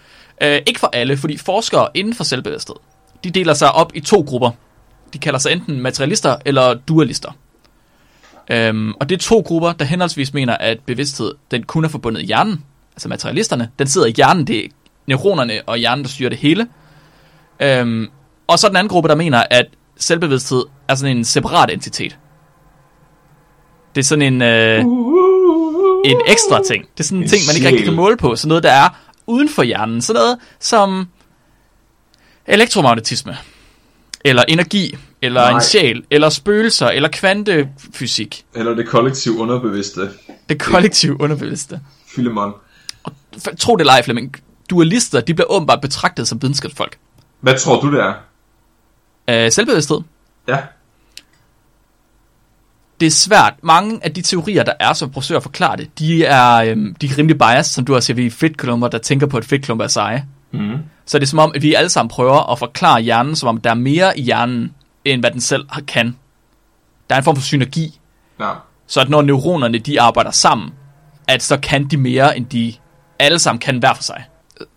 Øh, 0.42 0.60
ikke 0.66 0.80
for 0.80 0.90
alle, 0.92 1.16
fordi 1.16 1.36
forskere 1.36 1.88
inden 1.94 2.14
for 2.14 2.24
selvbevidsthed, 2.24 2.76
de 3.24 3.30
deler 3.30 3.54
sig 3.54 3.72
op 3.72 3.92
i 3.94 4.00
to 4.00 4.24
grupper. 4.28 4.50
De 5.12 5.18
kalder 5.18 5.38
sig 5.38 5.52
enten 5.52 5.80
materialister 5.80 6.36
eller 6.44 6.74
dualister. 6.74 7.32
Øhm, 8.50 8.92
og 9.00 9.08
det 9.08 9.14
er 9.14 9.20
to 9.20 9.40
grupper, 9.40 9.72
der 9.72 9.84
henholdsvis 9.84 10.34
mener, 10.34 10.56
at 10.56 10.78
bevidsthed, 10.86 11.34
den 11.50 11.62
kun 11.62 11.84
er 11.84 11.88
forbundet 11.88 12.22
i 12.22 12.24
hjernen. 12.24 12.64
Altså 12.92 13.08
materialisterne, 13.08 13.70
den 13.78 13.86
sidder 13.86 14.06
i 14.06 14.10
hjernen, 14.10 14.46
det 14.46 14.64
er 14.64 14.68
neuronerne 15.06 15.60
og 15.66 15.76
hjernen, 15.76 16.04
der 16.04 16.08
styrer 16.10 16.28
det 16.28 16.38
hele. 16.38 16.68
Øhm, 17.60 18.08
og 18.46 18.58
så 18.58 18.68
den 18.68 18.76
anden 18.76 18.88
gruppe, 18.88 19.08
der 19.08 19.14
mener, 19.14 19.42
at 19.50 19.66
selvbevidsthed 19.96 20.64
er 20.88 20.94
sådan 20.94 21.16
en 21.16 21.24
separat 21.24 21.70
entitet. 21.70 22.18
Det 23.94 24.00
er 24.00 24.04
sådan 24.04 24.34
en... 24.34 24.42
Øh, 24.42 24.84
en 26.04 26.20
ekstra 26.26 26.62
ting. 26.62 26.84
Det 26.92 27.00
er 27.00 27.04
sådan 27.04 27.22
en 27.22 27.28
ting, 27.28 27.42
man 27.46 27.56
ikke 27.56 27.68
rigtig 27.68 27.84
kan 27.84 27.94
måle 27.94 28.16
på. 28.16 28.36
Sådan 28.36 28.48
noget, 28.48 28.62
der 28.62 28.72
er 28.72 28.88
uden 29.26 29.48
for 29.48 29.62
hjernen. 29.62 30.02
Sådan 30.02 30.20
noget 30.20 30.38
som 30.60 31.08
elektromagnetisme, 32.46 33.36
eller 34.24 34.42
energi, 34.48 34.96
eller 35.22 35.40
Nej. 35.40 35.50
en 35.50 35.60
sjæl, 35.60 36.04
eller 36.10 36.28
spøgelser, 36.28 36.88
eller 36.88 37.08
kvantefysik. 37.08 38.44
Eller 38.54 38.74
det 38.74 38.88
kollektiv 38.88 39.38
underbevidste. 39.38 40.10
Det 40.48 40.60
kollektive 40.60 41.20
underbevidste. 41.20 41.80
Filemon. 42.14 42.52
F- 43.36 43.56
Tro 43.56 43.76
det 43.76 43.80
eller 43.80 43.92
ej, 43.92 44.02
Flemming. 44.02 44.36
Dualister, 44.70 45.20
de 45.20 45.34
bliver 45.34 45.50
åbenbart 45.50 45.80
betragtet 45.80 46.28
som 46.28 46.42
videnskabsfolk. 46.42 46.98
Hvad 47.40 47.58
tror 47.58 47.80
du, 47.80 47.92
det 47.92 48.00
er? 48.00 48.14
Øh, 49.44 49.52
selvbevidsthed. 49.52 49.98
Ja. 50.48 50.58
Det 53.02 53.06
er 53.06 53.10
svært. 53.10 53.54
Mange 53.62 53.98
af 54.02 54.14
de 54.14 54.22
teorier, 54.22 54.62
der 54.62 54.72
er, 54.80 54.92
som 54.92 55.12
forsøger 55.12 55.36
at 55.38 55.42
forklare 55.42 55.76
det, 55.76 55.98
de 55.98 56.24
er, 56.24 56.54
øhm, 56.56 56.94
de 56.94 57.06
er 57.06 57.18
rimelig 57.18 57.38
biased, 57.38 57.64
som 57.74 57.84
du 57.84 57.92
har 57.92 58.00
set, 58.00 58.16
vi 58.16 58.26
er 58.26 58.30
fedtklumper, 58.30 58.88
der 58.88 58.98
tænker 58.98 59.26
på, 59.26 59.36
at 59.36 59.44
fedtklumper 59.44 59.84
er 59.84 59.88
seje. 59.88 60.26
Mm. 60.52 60.76
Så 61.06 61.18
det 61.18 61.24
er 61.24 61.28
som 61.28 61.38
om, 61.38 61.52
at 61.54 61.62
vi 61.62 61.74
alle 61.74 61.88
sammen 61.90 62.08
prøver 62.10 62.52
at 62.52 62.58
forklare 62.58 63.00
hjernen, 63.00 63.36
som 63.36 63.48
om 63.48 63.60
der 63.60 63.70
er 63.70 63.74
mere 63.74 64.18
i 64.18 64.22
hjernen, 64.22 64.72
end 65.04 65.20
hvad 65.20 65.30
den 65.30 65.40
selv 65.40 65.64
har- 65.70 65.80
kan. 65.80 66.16
Der 67.10 67.14
er 67.16 67.18
en 67.18 67.24
form 67.24 67.36
for 67.36 67.42
synergi, 67.42 68.00
Ja. 68.40 68.50
så 68.86 69.00
at 69.00 69.08
når 69.10 69.22
neuronerne 69.22 69.78
de 69.78 70.00
arbejder 70.00 70.30
sammen, 70.30 70.70
at 71.28 71.42
så 71.42 71.56
kan 71.56 71.84
de 71.84 71.96
mere, 71.96 72.36
end 72.36 72.46
de 72.46 72.74
alle 73.18 73.38
sammen 73.38 73.60
kan 73.60 73.78
hver 73.78 73.94
for 73.94 74.02
sig. 74.02 74.24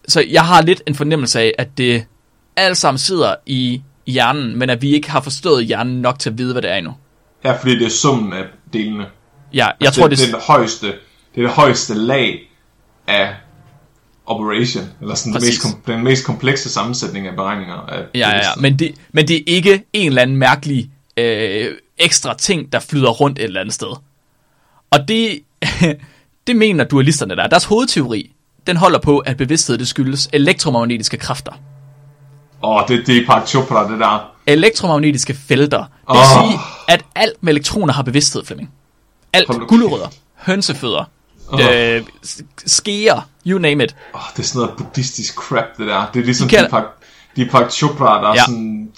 Så 0.07 0.23
jeg 0.31 0.45
har 0.45 0.61
lidt 0.61 0.81
en 0.87 0.95
fornemmelse 0.95 1.39
af, 1.39 1.53
at 1.57 1.77
det 1.77 2.05
alle 2.55 2.75
sammen 2.75 2.97
sidder 2.97 3.35
i 3.45 3.81
hjernen, 4.07 4.59
men 4.59 4.69
at 4.69 4.81
vi 4.81 4.89
ikke 4.93 5.11
har 5.11 5.21
forstået 5.21 5.65
hjernen 5.65 6.01
nok 6.01 6.19
til 6.19 6.29
at 6.29 6.37
vide, 6.37 6.51
hvad 6.53 6.61
det 6.61 6.71
er 6.71 6.75
endnu. 6.75 6.93
Ja, 7.45 7.51
fordi 7.51 7.79
det 7.79 7.85
er 7.85 7.89
summen 7.89 8.33
af 8.33 8.43
delene. 8.73 9.05
Ja, 9.53 9.65
jeg 9.65 9.73
Altså, 9.81 10.01
tror, 10.01 10.07
det, 10.07 10.17
det, 10.17 10.27
det, 10.27 10.33
er 10.33 10.37
det 10.37 10.45
højeste, 10.47 10.87
det 10.87 10.95
er 11.35 11.41
det 11.41 11.49
højeste 11.49 11.93
lag 11.93 12.51
af 13.07 13.35
operation, 14.25 14.83
eller 15.01 15.15
sådan 15.15 15.33
Præcis. 15.33 15.65
mest, 15.65 15.77
den 15.87 16.03
mest 16.03 16.25
komplekse 16.25 16.69
sammensætning 16.69 17.27
af 17.27 17.35
beregninger. 17.35 17.75
Af 17.75 18.03
Ja, 18.15 18.29
ja, 18.29 18.35
ja. 18.35 18.41
Men 18.57 18.79
det, 18.79 18.95
men 19.11 19.27
det 19.27 19.35
er 19.35 19.43
ikke 19.47 19.83
en 19.93 20.07
eller 20.07 20.21
anden 20.21 20.37
mærkelig 20.37 20.89
øh, 21.17 21.71
ekstra 21.97 22.33
ting, 22.37 22.73
der 22.73 22.79
flyder 22.79 23.09
rundt 23.09 23.39
et 23.39 23.43
eller 23.43 23.61
andet 23.61 23.73
sted. 23.73 23.95
Og 24.91 25.07
det, 25.07 25.39
det 26.47 26.55
mener 26.55 26.83
dualisterne 26.83 27.35
der. 27.35 27.47
Deres 27.47 27.65
hovedteori, 27.65 28.31
den 28.67 28.77
holder 28.77 28.99
på, 28.99 29.17
at 29.17 29.37
bevidsthed 29.37 29.77
det 29.77 29.87
skyldes 29.87 30.29
elektromagnetiske 30.33 31.17
kræfter. 31.17 31.51
Åh, 32.63 32.81
det, 32.87 32.89
det 32.89 32.99
er 32.99 33.19
Deepak 33.19 33.47
Chopra, 33.47 33.91
det 33.91 33.99
der. 33.99 34.34
Elektromagnetiske 34.47 35.33
felter. 35.33 35.77
Det 35.79 35.87
vil 36.09 36.17
Åh. 36.17 36.49
sige, 36.49 36.59
at 36.87 37.05
alt 37.15 37.43
med 37.43 37.53
elektroner 37.53 37.93
har 37.93 38.03
bevidsthed, 38.03 38.45
Flemming. 38.45 38.71
Alt. 39.33 39.47
Gulerødder, 39.67 40.07
hønsefødder, 40.35 41.03
Åh. 41.49 41.59
øh, 41.71 42.03
skeer, 42.65 43.29
you 43.47 43.59
name 43.59 43.83
it. 43.83 43.95
Åh, 44.15 44.21
det 44.37 44.43
er 44.43 44.47
sådan 44.47 44.61
noget 44.61 44.77
buddhistisk 44.77 45.35
crap, 45.35 45.65
det 45.77 45.87
der. 45.87 46.05
Det 46.13 46.19
er 46.19 46.25
ligesom 46.25 46.47
De 46.47 46.55
kalder- 46.55 46.83
Deepak 47.35 47.71
Chopra, 47.71 48.21
der 48.21 48.29
ja. 48.35 48.45
sådan, 48.45 48.89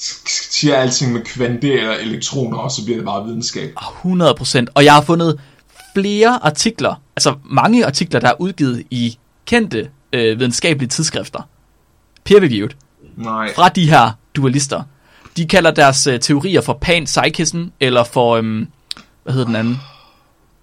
siger 0.49 0.75
alting 0.75 1.13
med 1.13 1.21
kvante 1.21 1.71
eller 1.73 1.93
elektroner, 1.93 2.57
og 2.57 2.71
så 2.71 2.83
bliver 2.85 2.97
det 2.97 3.05
bare 3.05 3.25
videnskab. 3.25 3.73
100%. 4.03 4.65
Og 4.75 4.85
jeg 4.85 4.93
har 4.93 5.01
fundet 5.01 5.39
flere 5.95 6.39
artikler, 6.45 6.95
altså 7.15 7.35
mange 7.43 7.85
artikler, 7.85 8.19
der 8.19 8.27
er 8.27 8.33
udgivet 8.41 8.83
i 8.91 9.17
kendte 9.45 9.89
øh, 10.13 10.39
videnskabelige 10.39 10.89
tidsskrifter, 10.89 11.41
peer-reviewed, 12.29 12.69
Nej. 13.17 13.53
fra 13.55 13.69
de 13.69 13.89
her 13.89 14.11
dualister. 14.35 14.83
De 15.37 15.47
kalder 15.47 15.71
deres 15.71 16.07
øh, 16.07 16.19
teorier 16.19 16.61
for 16.61 16.77
panpsychism, 16.81 17.63
eller 17.79 18.03
for, 18.03 18.35
øhm, 18.35 18.67
hvad 19.23 19.33
hedder 19.33 19.47
den 19.47 19.55
anden? 19.55 19.79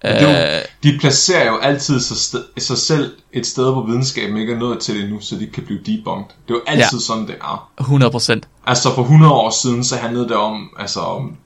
Er 0.00 0.16
Øh, 0.16 0.22
jo, 0.22 0.62
de 0.82 0.98
placerer 0.98 1.46
jo 1.46 1.58
altid 1.58 2.00
sig, 2.00 2.16
sted, 2.16 2.44
sig 2.58 2.78
selv 2.78 3.12
et 3.32 3.46
sted, 3.46 3.72
hvor 3.72 3.86
videnskaben 3.86 4.36
ikke 4.36 4.52
er 4.52 4.58
nået 4.58 4.80
til 4.80 5.02
det 5.02 5.10
nu, 5.10 5.20
så 5.20 5.36
de 5.36 5.46
kan 5.46 5.62
blive 5.62 5.78
debunked. 5.86 6.34
Det 6.48 6.54
er 6.54 6.54
jo 6.54 6.62
altid 6.66 6.98
ja. 6.98 7.04
sådan, 7.06 7.26
det 7.26 7.36
er. 7.40 7.70
100%. 7.80 8.40
Altså 8.66 8.94
for 8.94 9.02
100 9.02 9.32
år 9.32 9.50
siden, 9.50 9.84
så 9.84 9.96
handlede 9.96 10.28
det 10.28 10.36
om, 10.36 10.70
altså 10.78 11.00
om 11.00 11.36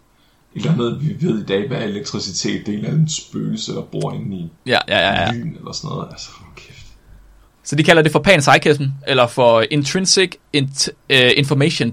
et 0.54 0.60
eller 0.60 0.72
andet, 0.72 0.98
vi 1.00 1.26
ved 1.26 1.42
i 1.42 1.44
dag, 1.44 1.68
hvad 1.68 1.78
er 1.78 1.82
elektricitet, 1.84 2.66
det 2.66 2.68
er 2.68 2.72
en 2.72 2.78
eller 2.78 2.90
anden 2.90 3.08
spøgelse, 3.08 3.74
der 3.74 3.82
bor 3.82 4.12
inde 4.12 4.36
i 4.36 4.50
Ja, 4.66 4.78
ja, 4.88 4.98
ja, 4.98 5.22
ja. 5.22 5.32
lyn 5.32 5.56
eller 5.56 5.72
sådan 5.72 5.88
noget. 5.90 6.08
Altså, 6.10 6.28
hold 6.40 6.56
kæft. 6.56 6.86
Så 7.64 7.76
de 7.76 7.84
kalder 7.84 8.02
det 8.02 8.12
for 8.12 8.18
panpsychism, 8.18 8.84
eller 9.06 9.26
for 9.26 9.64
intrinsic 9.70 10.32
int, 10.52 10.88
uh, 10.88 11.16
information 11.36 11.92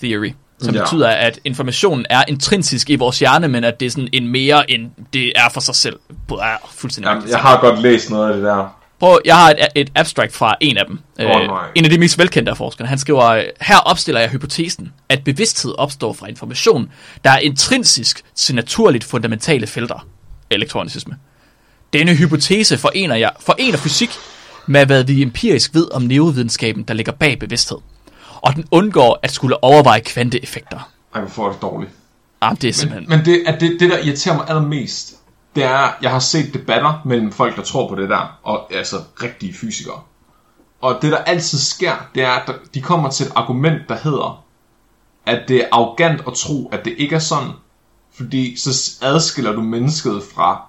theory, 0.00 0.32
som 0.58 0.74
ja. 0.74 0.82
Betyder, 0.82 1.08
at 1.08 1.40
informationen 1.44 2.06
er 2.10 2.24
intrinsisk 2.28 2.90
i 2.90 2.96
vores 2.96 3.18
hjerne, 3.18 3.48
men 3.48 3.64
at 3.64 3.80
det 3.80 3.86
er 3.86 3.90
sådan 3.90 4.08
en 4.12 4.28
mere, 4.28 4.70
end 4.70 4.90
det 5.12 5.32
er 5.36 5.48
for 5.52 5.60
sig 5.60 5.74
selv. 5.74 5.98
Blah, 6.28 6.40
fuldstændig 6.74 7.08
Jamen, 7.08 7.28
jeg 7.28 7.38
har 7.38 7.60
godt 7.60 7.80
læst 7.80 8.10
noget 8.10 8.28
af 8.28 8.34
det 8.34 8.44
der. 8.44 8.76
Prøv, 9.00 9.20
jeg 9.24 9.36
har 9.36 9.50
et, 9.50 9.68
et 9.74 9.92
abstract 9.94 10.32
fra 10.32 10.56
en 10.60 10.76
af 10.76 10.86
dem. 10.86 10.98
Øh, 11.20 11.26
Åh, 11.26 11.46
nej. 11.46 11.64
en 11.74 11.84
af 11.84 11.90
de 11.90 11.98
mest 11.98 12.18
velkendte 12.18 12.50
af 12.50 12.56
forskerne. 12.56 12.88
Han 12.88 12.98
skriver, 12.98 13.24
øh, 13.24 13.44
her 13.60 13.78
opstiller 13.78 14.20
jeg 14.20 14.30
hypotesen, 14.30 14.92
at 15.08 15.24
bevidsthed 15.24 15.74
opstår 15.78 16.12
fra 16.12 16.26
information, 16.26 16.90
der 17.24 17.30
er 17.30 17.38
intrinsisk 17.38 18.22
til 18.34 18.54
naturligt 18.54 19.04
fundamentale 19.04 19.66
felter. 19.66 20.06
Elektronicisme. 20.50 21.16
Denne 21.92 22.14
hypotese 22.14 22.78
forener, 22.78 23.14
jeg, 23.14 23.30
forener 23.40 23.78
fysik 23.78 24.10
med, 24.66 24.86
hvad 24.86 25.04
vi 25.04 25.22
empirisk 25.22 25.74
ved 25.74 25.94
om 25.94 26.02
neurovidenskaben, 26.02 26.82
der 26.82 26.94
ligger 26.94 27.12
bag 27.12 27.38
bevidsthed. 27.38 27.78
Og 28.46 28.54
den 28.54 28.64
undgår 28.70 29.18
at 29.22 29.30
skulle 29.30 29.64
overveje 29.64 30.00
kvanteeffekter. 30.00 30.90
Ej, 31.14 31.20
hvor 31.20 31.30
får 31.30 31.52
det 31.52 31.62
dårligt. 31.62 31.92
Ah, 32.40 32.56
det 32.60 32.68
er 32.68 32.72
simpelthen... 32.72 33.08
Men 33.08 33.24
det, 33.24 33.42
at 33.46 33.60
det, 33.60 33.80
det, 33.80 33.90
der 33.90 33.98
irriterer 33.98 34.36
mig 34.36 34.44
allermest, 34.48 35.14
det 35.54 35.64
er, 35.64 35.96
jeg 36.02 36.10
har 36.10 36.18
set 36.18 36.54
debatter 36.54 37.02
mellem 37.04 37.32
folk, 37.32 37.56
der 37.56 37.62
tror 37.62 37.88
på 37.88 37.94
det 37.94 38.08
der, 38.08 38.38
og 38.42 38.74
altså 38.74 38.96
rigtige 39.22 39.54
fysikere. 39.54 40.00
Og 40.80 40.98
det, 41.02 41.12
der 41.12 41.18
altid 41.18 41.58
sker, 41.58 41.94
det 42.14 42.22
er, 42.22 42.30
at 42.30 42.50
de 42.74 42.80
kommer 42.80 43.10
til 43.10 43.26
et 43.26 43.32
argument, 43.34 43.88
der 43.88 43.96
hedder, 43.96 44.44
at 45.26 45.48
det 45.48 45.56
er 45.56 45.66
arrogant 45.72 46.22
at 46.26 46.34
tro, 46.34 46.68
at 46.72 46.84
det 46.84 46.94
ikke 46.98 47.14
er 47.14 47.18
sådan, 47.18 47.50
fordi 48.16 48.56
så 48.56 48.98
adskiller 49.02 49.52
du 49.52 49.62
mennesket 49.62 50.22
fra, 50.34 50.62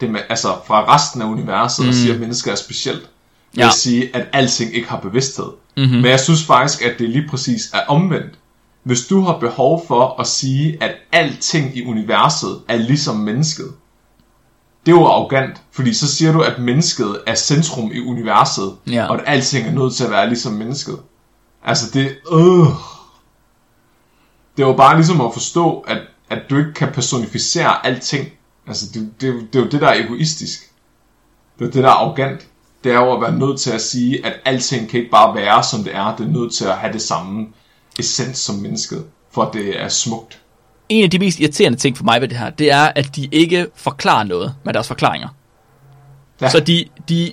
det 0.00 0.10
med, 0.10 0.20
altså 0.28 0.48
fra 0.66 0.94
resten 0.94 1.22
af 1.22 1.26
universet, 1.26 1.84
mm. 1.84 1.88
og 1.88 1.94
siger, 1.94 2.14
at 2.14 2.20
mennesket 2.20 2.52
er 2.52 2.56
specielt. 2.56 3.10
Ja. 3.56 3.66
at 3.66 3.72
sige, 3.72 4.16
at 4.16 4.26
alting 4.32 4.74
ikke 4.74 4.88
har 4.88 5.00
bevidsthed. 5.00 5.50
Mm-hmm. 5.76 5.96
Men 5.96 6.04
jeg 6.04 6.20
synes 6.20 6.44
faktisk, 6.44 6.82
at 6.82 6.98
det 6.98 7.10
lige 7.10 7.28
præcis 7.28 7.70
er 7.74 7.80
omvendt. 7.88 8.38
Hvis 8.82 9.06
du 9.06 9.20
har 9.20 9.38
behov 9.38 9.86
for 9.86 10.20
at 10.20 10.26
sige, 10.26 10.78
at 10.80 10.94
alting 11.12 11.76
i 11.76 11.84
universet 11.86 12.60
er 12.68 12.76
ligesom 12.76 13.16
mennesket, 13.16 13.72
det 14.86 14.92
er 14.92 14.96
jo 14.96 15.04
arrogant, 15.06 15.62
fordi 15.72 15.94
så 15.94 16.14
siger 16.16 16.32
du, 16.32 16.40
at 16.40 16.58
mennesket 16.58 17.20
er 17.26 17.34
centrum 17.34 17.90
i 17.92 18.00
universet, 18.00 18.72
Ja. 18.90 19.06
og 19.06 19.14
at 19.14 19.24
alting 19.26 19.66
er 19.68 19.72
nødt 19.72 19.94
til 19.94 20.04
at 20.04 20.10
være 20.10 20.28
ligesom 20.28 20.52
mennesket. 20.52 20.98
Altså 21.64 21.90
det, 21.94 22.16
øh. 22.32 22.66
Det 24.56 24.62
er 24.62 24.66
jo 24.66 24.72
bare 24.72 24.96
ligesom 24.96 25.20
at 25.20 25.32
forstå, 25.32 25.78
at, 25.80 25.98
at 26.30 26.38
du 26.50 26.58
ikke 26.58 26.72
kan 26.72 26.92
personificere 26.92 27.86
alting. 27.86 28.28
Altså 28.66 28.86
det, 28.94 29.10
det, 29.20 29.34
det 29.52 29.58
er 29.58 29.62
jo 29.64 29.70
det, 29.70 29.80
der 29.80 29.88
er 29.88 30.04
egoistisk. 30.04 30.70
Det 31.58 31.66
er 31.66 31.70
det, 31.70 31.82
der 31.82 31.88
er 31.88 31.94
arrogant. 31.94 32.46
Det 32.84 32.92
er 32.92 32.96
jo 32.96 33.12
at 33.12 33.20
være 33.20 33.38
nødt 33.38 33.60
til 33.60 33.70
at 33.70 33.80
sige, 33.80 34.26
at 34.26 34.32
alting 34.44 34.88
kan 34.88 34.98
ikke 35.00 35.10
bare 35.10 35.34
være, 35.34 35.62
som 35.64 35.84
det 35.84 35.94
er. 35.94 36.16
Det 36.16 36.26
er 36.26 36.30
nødt 36.30 36.54
til 36.54 36.64
at 36.64 36.76
have 36.76 36.92
det 36.92 37.02
samme 37.02 37.46
essens 37.98 38.38
som 38.38 38.54
mennesket, 38.54 39.04
for 39.32 39.42
at 39.42 39.54
det 39.54 39.80
er 39.80 39.88
smukt. 39.88 40.40
En 40.88 41.04
af 41.04 41.10
de 41.10 41.18
mest 41.18 41.40
irriterende 41.40 41.78
ting 41.78 41.96
for 41.96 42.04
mig 42.04 42.20
ved 42.20 42.28
det 42.28 42.38
her, 42.38 42.50
det 42.50 42.72
er, 42.72 42.92
at 42.96 43.16
de 43.16 43.28
ikke 43.32 43.66
forklarer 43.74 44.24
noget 44.24 44.54
med 44.64 44.74
deres 44.74 44.88
forklaringer. 44.88 45.28
Ja. 46.40 46.50
Så 46.50 46.60
de, 46.60 46.84
de, 47.08 47.32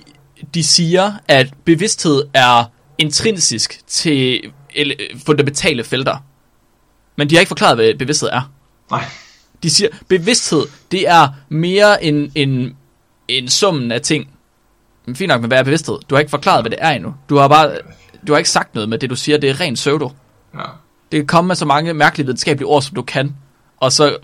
de 0.54 0.62
siger, 0.62 1.12
at 1.28 1.54
bevidsthed 1.64 2.24
er 2.34 2.64
intrinsisk 2.98 3.80
til 3.86 4.52
fundamentale 5.26 5.84
felter. 5.84 6.16
Men 7.16 7.30
de 7.30 7.34
har 7.34 7.40
ikke 7.40 7.48
forklaret, 7.48 7.76
hvad 7.76 7.98
bevidsthed 7.98 8.28
er. 8.32 8.52
Nej. 8.90 9.04
De 9.62 9.70
siger, 9.70 9.88
bevidsthed, 10.08 10.62
det 10.90 11.08
er 11.08 11.28
mere 11.48 12.04
end, 12.04 12.30
end, 12.34 12.74
end 13.28 13.48
summen 13.48 13.92
af 13.92 14.00
ting. 14.00 14.31
Men 15.06 15.16
fint 15.16 15.28
nok 15.28 15.40
med, 15.40 15.48
hvad 15.48 15.58
er 15.58 15.62
bevidsthed? 15.62 15.98
Du 16.10 16.14
har 16.14 16.20
ikke 16.20 16.30
forklaret, 16.30 16.62
hvad 16.62 16.70
det 16.70 16.78
er 16.82 16.90
endnu. 16.90 17.14
Du 17.28 17.36
har 17.36 17.48
bare 17.48 17.70
du 18.26 18.32
har 18.32 18.38
ikke 18.38 18.50
sagt 18.50 18.74
noget 18.74 18.88
med 18.88 18.98
det, 18.98 19.10
du 19.10 19.16
siger. 19.16 19.38
Det 19.38 19.50
er 19.50 19.60
rent 19.60 19.74
pseudo. 19.76 20.10
Ja. 20.54 20.58
Det 21.12 21.18
kan 21.18 21.26
komme 21.26 21.48
med 21.48 21.56
så 21.56 21.64
mange 21.64 21.94
mærkelige 21.94 22.26
videnskabelige 22.26 22.66
ord, 22.68 22.82
som 22.82 22.94
du 22.94 23.02
kan, 23.02 23.36
og 23.80 23.92
så 23.92 24.16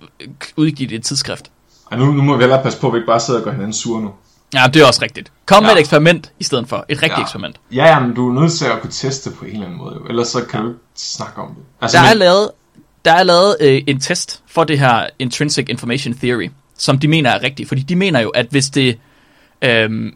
udgive 0.56 0.86
det 0.88 0.92
i 0.94 0.96
et 0.98 1.04
tidsskrift. 1.04 1.50
Ej, 1.92 1.98
nu, 1.98 2.04
nu 2.12 2.22
må 2.22 2.36
vi 2.36 2.42
hellere 2.42 2.62
passe 2.62 2.80
på, 2.80 2.86
at 2.86 2.92
vi 2.92 2.98
ikke 2.98 3.06
bare 3.06 3.20
sidder 3.20 3.40
og 3.40 3.44
gør 3.44 3.50
hinanden 3.52 3.72
sure 3.72 4.02
nu. 4.02 4.10
Ja, 4.54 4.60
det 4.74 4.82
er 4.82 4.86
også 4.86 5.02
rigtigt. 5.02 5.32
Kom 5.46 5.56
ja. 5.56 5.60
med 5.60 5.68
Ja. 5.68 5.74
et 5.74 5.80
eksperiment 5.80 6.32
i 6.38 6.44
stedet 6.44 6.68
for. 6.68 6.76
Et 6.76 6.82
rigtigt 6.88 7.10
ja. 7.10 7.18
Ja. 7.18 7.22
eksperiment. 7.22 7.56
Ja, 7.72 7.84
ja, 7.86 8.00
men 8.00 8.14
du 8.14 8.28
er 8.36 8.40
nødt 8.40 8.52
til 8.52 8.64
at 8.66 8.80
kunne 8.80 8.90
teste 8.90 9.30
på 9.30 9.44
en 9.44 9.50
eller 9.50 9.64
anden 9.66 9.78
måde, 9.78 9.94
jo. 10.00 10.06
ellers 10.08 10.28
så 10.28 10.44
kan 10.44 10.62
du 10.62 10.68
ikke 10.68 10.80
snakke 10.96 11.40
om 11.42 11.54
det. 11.54 11.62
Altså, 11.80 11.98
Der 11.98 12.04
er 12.04 12.08
men- 12.08 12.18
lavet, 12.18 12.50
der 13.04 13.12
er 13.12 13.22
lavet 13.22 13.56
øh, 13.60 13.82
en 13.86 14.00
test 14.00 14.42
for 14.48 14.64
det 14.64 14.78
her 14.78 15.06
Intrinsic 15.18 15.66
Information 15.68 16.14
Theory, 16.14 16.50
som 16.78 16.98
de 16.98 17.08
mener 17.08 17.30
er 17.30 17.42
rigtigt. 17.42 17.68
Fordi 17.68 17.82
de 17.82 17.96
mener 17.96 18.20
jo, 18.20 18.28
at 18.28 18.46
hvis 18.50 18.68
det... 18.70 18.98
Øhm, 19.62 20.14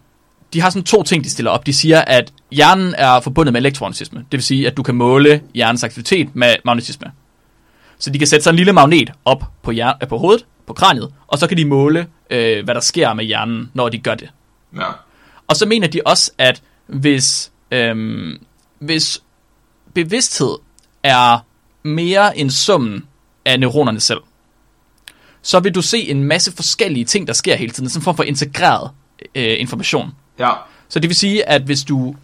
de 0.53 0.61
har 0.61 0.71
sådan 0.71 0.85
to 0.85 1.03
ting, 1.03 1.25
de 1.25 1.31
stiller 1.31 1.51
op. 1.51 1.67
De 1.67 1.73
siger, 1.73 2.01
at 2.01 2.33
hjernen 2.51 2.95
er 2.99 3.21
forbundet 3.21 3.53
med 3.53 3.61
elektronicisme. 3.61 4.19
Det 4.19 4.33
vil 4.33 4.43
sige, 4.43 4.67
at 4.67 4.77
du 4.77 4.83
kan 4.83 4.95
måle 4.95 5.43
hjernens 5.55 5.85
aktivitet 5.85 6.37
med 6.37 6.55
magnetisme. 6.65 7.13
Så 7.99 8.11
de 8.11 8.19
kan 8.19 8.29
sætte 8.29 8.45
sådan 8.45 8.55
en 8.55 8.57
lille 8.57 8.73
magnet 8.73 9.13
op 9.25 9.45
på, 9.63 9.71
hjern- 9.71 9.99
øh, 10.03 10.09
på 10.09 10.19
hovedet, 10.19 10.47
på 10.67 10.73
kraniet, 10.73 11.13
og 11.27 11.39
så 11.39 11.47
kan 11.47 11.57
de 11.57 11.65
måle, 11.65 12.07
øh, 12.31 12.65
hvad 12.65 12.75
der 12.75 12.81
sker 12.81 13.15
med 13.15 13.25
hjernen, 13.25 13.71
når 13.75 13.89
de 13.89 13.99
gør 13.99 14.15
det. 14.15 14.31
Ja. 14.77 14.87
Og 15.49 15.57
så 15.57 15.67
mener 15.67 15.89
de 15.89 16.01
også, 16.07 16.31
at 16.39 16.63
hvis, 16.87 17.53
øhm, 17.71 18.39
hvis 18.79 19.23
bevidsthed 19.95 20.57
er 21.03 21.39
mere 21.83 22.39
end 22.39 22.51
summen 22.51 23.05
af 23.45 23.61
neuronerne 23.61 24.01
selv, 24.01 24.21
så 25.43 25.61
vil 25.61 25.75
du 25.75 25.83
se 25.83 26.09
en 26.09 26.25
masse 26.25 26.53
forskellige 26.53 27.05
ting, 27.05 27.27
der 27.27 27.33
sker 27.33 27.57
hele 27.57 27.73
tiden. 27.73 27.89
Sådan 27.89 28.01
en 28.01 28.05
form 28.05 28.17
for 28.17 28.23
integreret 28.23 28.91
øh, 29.35 29.61
information. 29.61 30.13
Ja. 30.39 30.51
Så 30.89 30.99
det 30.99 31.09
vil 31.09 31.17
sige, 31.17 31.49
at 31.49 31.63
hvis 31.63 31.85
du 31.85 32.15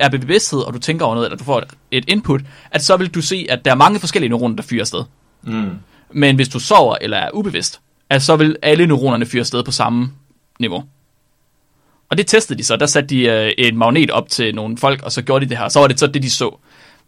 er 0.00 0.08
bevidsthed, 0.08 0.60
og 0.60 0.74
du 0.74 0.78
tænker 0.78 1.04
over 1.06 1.14
noget, 1.14 1.26
eller 1.26 1.36
du 1.38 1.44
får 1.44 1.58
et- 1.58 1.74
et 1.90 2.04
input, 2.08 2.40
at 2.70 2.84
så 2.84 2.96
vil 2.96 3.08
du 3.08 3.22
se, 3.22 3.46
at 3.50 3.64
der 3.64 3.70
er 3.70 3.74
mange 3.74 4.00
forskellige 4.00 4.28
neuroner, 4.28 4.56
der 4.56 4.62
fyrer 4.62 4.80
afsted. 4.82 5.04
Mm. 5.42 5.70
Men 6.12 6.36
hvis 6.36 6.48
du 6.48 6.58
sover 6.58 6.96
eller 7.00 7.16
er 7.16 7.30
ubevidst, 7.34 7.80
at 8.10 8.22
så 8.22 8.36
vil 8.36 8.56
alle 8.62 8.86
neuronerne 8.86 9.26
fyre 9.26 9.40
afsted 9.40 9.62
på 9.64 9.70
samme 9.70 10.12
niveau. 10.60 10.84
Og 12.08 12.18
det 12.18 12.26
testede 12.26 12.58
de 12.58 12.64
så. 12.64 12.76
Der 12.76 12.86
satte 12.86 13.08
de 13.08 13.20
øh, 13.20 13.52
en 13.58 13.76
magnet 13.76 14.10
op 14.10 14.28
til 14.28 14.54
nogle 14.54 14.78
folk, 14.78 15.02
og 15.02 15.12
så 15.12 15.22
gjorde 15.22 15.44
de 15.44 15.50
det 15.50 15.58
her. 15.58 15.68
Så 15.68 15.80
var 15.80 15.86
det 15.86 15.98
så 16.00 16.06
det, 16.06 16.22
de 16.22 16.30
så. 16.30 16.58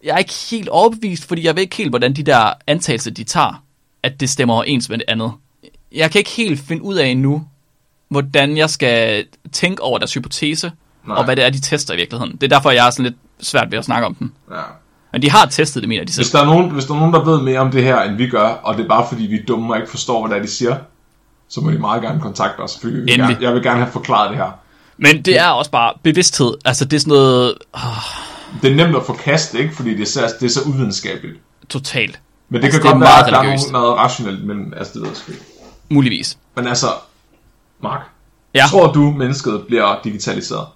Jeg 0.04 0.14
er 0.14 0.18
ikke 0.18 0.34
helt 0.50 0.68
overbevist, 0.68 1.28
fordi 1.28 1.44
jeg 1.46 1.54
ved 1.56 1.62
ikke 1.62 1.76
helt, 1.76 1.90
hvordan 1.90 2.12
de 2.12 2.22
der 2.22 2.52
antagelser, 2.66 3.10
de 3.10 3.24
tager, 3.24 3.64
at 4.02 4.20
det 4.20 4.30
stemmer 4.30 4.54
overens 4.54 4.88
med 4.88 4.98
det 4.98 5.04
andet. 5.08 5.32
Jeg 5.92 6.10
kan 6.10 6.18
ikke 6.18 6.30
helt 6.30 6.60
finde 6.60 6.82
ud 6.82 6.94
af 6.96 7.06
endnu, 7.06 7.44
hvordan 8.08 8.56
jeg 8.56 8.70
skal 8.70 9.24
tænke 9.52 9.82
over 9.82 9.98
deres 9.98 10.14
hypotese, 10.14 10.72
Nej. 11.06 11.16
og 11.16 11.24
hvad 11.24 11.36
det 11.36 11.44
er, 11.46 11.50
de 11.50 11.60
tester 11.60 11.94
i 11.94 11.96
virkeligheden. 11.96 12.32
Det 12.32 12.42
er 12.42 12.48
derfor, 12.56 12.70
jeg 12.70 12.86
er 12.86 12.90
sådan 12.90 13.04
lidt 13.04 13.16
svært 13.40 13.70
ved 13.70 13.78
at 13.78 13.84
snakke 13.84 14.06
om 14.06 14.14
den. 14.14 14.32
ja. 14.50 14.60
Men 15.12 15.22
de 15.22 15.30
har 15.30 15.46
testet 15.46 15.82
det, 15.82 15.88
mener 15.88 16.04
de 16.04 16.12
selv. 16.12 16.24
Hvis 16.24 16.30
der, 16.32 16.40
er 16.40 16.44
nogen, 16.44 16.70
hvis 16.70 16.84
der 16.84 16.94
er 16.94 16.98
nogen, 16.98 17.12
der 17.14 17.24
ved 17.24 17.40
mere 17.42 17.58
om 17.58 17.70
det 17.70 17.82
her, 17.84 18.00
end 18.02 18.16
vi 18.16 18.28
gør, 18.28 18.48
og 18.48 18.76
det 18.76 18.84
er 18.84 18.88
bare 18.88 19.06
fordi, 19.08 19.22
vi 19.26 19.34
er 19.34 19.42
dumme 19.48 19.72
og 19.72 19.78
ikke 19.78 19.90
forstår, 19.90 20.26
hvad 20.26 20.36
det 20.36 20.42
er, 20.42 20.46
de 20.46 20.52
siger, 20.52 20.76
så 21.48 21.60
må 21.60 21.70
de 21.70 21.78
meget 21.78 22.02
gerne 22.02 22.20
kontakte 22.20 22.60
os, 22.60 22.78
vi 22.84 22.90
vil 22.90 23.06
gerne, 23.06 23.36
jeg 23.40 23.54
vil 23.54 23.62
gerne 23.62 23.78
have 23.80 23.92
forklaret 23.92 24.30
det 24.30 24.38
her. 24.38 24.50
Men 24.98 25.22
det 25.22 25.38
er 25.38 25.48
også 25.48 25.70
bare 25.70 25.92
bevidsthed. 26.02 26.54
Altså, 26.64 26.84
det 26.84 26.96
er 26.96 27.00
sådan 27.00 27.10
noget 27.10 27.54
Det 28.62 28.72
er 28.72 28.76
nemt 28.76 28.96
at 28.96 29.02
forkaste, 29.06 29.58
ikke? 29.58 29.76
Fordi 29.76 29.90
det 29.90 30.02
er 30.02 30.06
så, 30.06 30.32
det 30.40 30.46
er 30.46 30.50
så 30.50 30.60
uvidenskabeligt. 30.66 31.38
totalt. 31.68 32.20
Men 32.48 32.60
det 32.62 32.66
Altså, 32.66 32.80
kan 32.80 32.86
det 32.86 32.92
godt 32.92 33.00
være, 33.00 33.08
meget 33.10 33.26
at 33.26 33.32
der 33.32 33.66
er 33.68 33.72
noget 33.72 33.96
rationelt 33.96 34.44
mellem, 34.44 34.72
altså 34.76 34.92
det 34.94 35.02
ved 35.02 35.10
jeg. 35.28 35.36
Muligvis. 35.90 36.38
Men 36.56 36.66
altså, 36.66 36.86
Mark, 37.82 38.00
Ja. 38.54 38.64
tror 38.70 38.92
du, 38.92 39.00
mennesket 39.10 39.64
bliver 39.66 40.00
digitaliseret? 40.04 40.66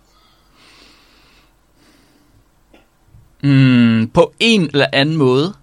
Mm, 3.43 4.11
på 4.15 4.33
en 4.41 4.63
eller 4.63 4.87
anden 4.93 5.17
måde. 5.17 5.55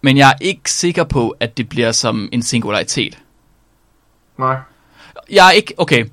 Men 0.00 0.16
jeg 0.16 0.28
er 0.28 0.34
ikke 0.40 0.70
sikker 0.70 1.04
på, 1.04 1.36
at 1.40 1.56
det 1.56 1.68
bliver 1.68 1.92
som 1.92 2.28
en 2.32 2.42
singularitet. 2.42 3.18
Nej. 4.38 4.56
Jeg 5.30 5.46
er 5.46 5.50
ikke... 5.50 5.74
Okay. 5.76 6.04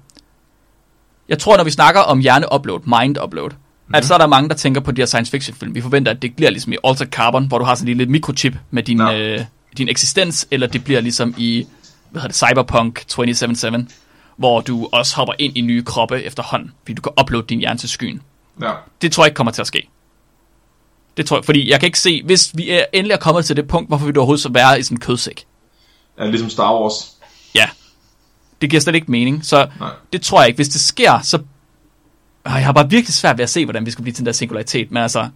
Jeg 1.29 1.39
tror, 1.39 1.57
når 1.57 1.63
vi 1.63 1.71
snakker 1.71 2.01
om 2.01 2.19
hjerne-upload, 2.19 2.79
mind-upload, 2.79 3.49
mm-hmm. 3.49 3.95
at 3.95 4.05
så 4.05 4.13
er 4.13 4.17
der 4.17 4.27
mange, 4.27 4.49
der 4.49 4.55
tænker 4.55 4.81
på 4.81 4.91
de 4.91 5.01
her 5.01 5.05
science 5.05 5.31
fiction 5.31 5.55
film. 5.55 5.75
Vi 5.75 5.81
forventer, 5.81 6.11
at 6.11 6.21
det 6.21 6.35
bliver 6.35 6.51
ligesom 6.51 6.73
i 6.73 6.77
Altered 6.83 7.11
Carbon, 7.11 7.47
hvor 7.47 7.57
du 7.57 7.65
har 7.65 7.75
sådan 7.75 7.89
en 7.89 7.97
lille 7.97 8.11
mikrochip 8.11 8.55
med 8.71 8.83
din, 8.83 8.97
Nå. 8.97 9.11
øh, 9.11 9.39
din 9.77 9.89
eksistens, 9.89 10.47
eller 10.51 10.67
det 10.67 10.83
bliver 10.83 11.01
ligesom 11.01 11.35
i 11.37 11.67
hvad 12.13 12.21
hedder 12.21 12.27
det, 12.27 12.35
Cyberpunk 12.49 12.95
2077, 13.07 13.93
hvor 14.37 14.61
du 14.61 14.89
også 14.91 15.15
hopper 15.15 15.33
ind 15.39 15.57
i 15.57 15.61
nye 15.61 15.83
kroppe 15.83 16.23
efterhånden, 16.23 16.71
fordi 16.81 16.93
du 16.93 17.01
kan 17.01 17.11
uploade 17.21 17.45
din 17.47 17.59
hjerne 17.59 17.79
til 17.79 17.89
skyen. 17.89 18.21
Ja. 18.61 18.71
Det 19.01 19.11
tror 19.11 19.23
jeg 19.23 19.27
ikke 19.27 19.35
kommer 19.35 19.51
til 19.51 19.61
at 19.61 19.67
ske. 19.67 19.89
Det 21.17 21.25
tror 21.25 21.37
jeg, 21.37 21.45
fordi 21.45 21.69
jeg 21.69 21.79
kan 21.79 21.87
ikke 21.87 21.99
se, 21.99 22.21
hvis 22.25 22.51
vi 22.57 22.69
er 22.69 22.85
endelig 22.93 23.13
er 23.13 23.17
kommet 23.19 23.45
til 23.45 23.55
det 23.55 23.67
punkt, 23.67 23.89
hvorfor 23.89 24.05
vil 24.05 24.15
du 24.15 24.19
overhovedet 24.19 24.41
så 24.43 24.49
være 24.49 24.79
i 24.79 24.83
sådan 24.83 24.95
en 24.95 24.99
kødsæk? 24.99 25.45
ja 26.19 26.25
ligesom 26.25 26.49
Star 26.49 26.73
Wars. 26.81 27.11
Ja. 27.55 27.69
Det 28.61 28.69
giver 28.69 28.79
slet 28.81 28.95
ikke 28.95 29.11
mening, 29.11 29.45
så 29.45 29.67
Nej. 29.79 29.89
det 30.13 30.21
tror 30.21 30.41
jeg 30.41 30.47
ikke. 30.47 30.57
Hvis 30.57 30.69
det 30.69 30.81
sker, 30.81 31.19
så... 31.23 31.37
Øh, 31.37 31.43
Jeg 32.45 32.65
har 32.65 32.71
bare 32.73 32.89
virkelig 32.89 33.13
svært 33.13 33.37
ved 33.37 33.43
at 33.43 33.49
se, 33.49 33.65
hvordan 33.65 33.85
vi 33.85 33.91
skal 33.91 34.01
blive 34.03 34.13
til 34.13 34.19
den 34.19 34.25
der 34.25 34.31
singularitet, 34.31 34.91
men 34.91 35.03
altså... 35.03 35.27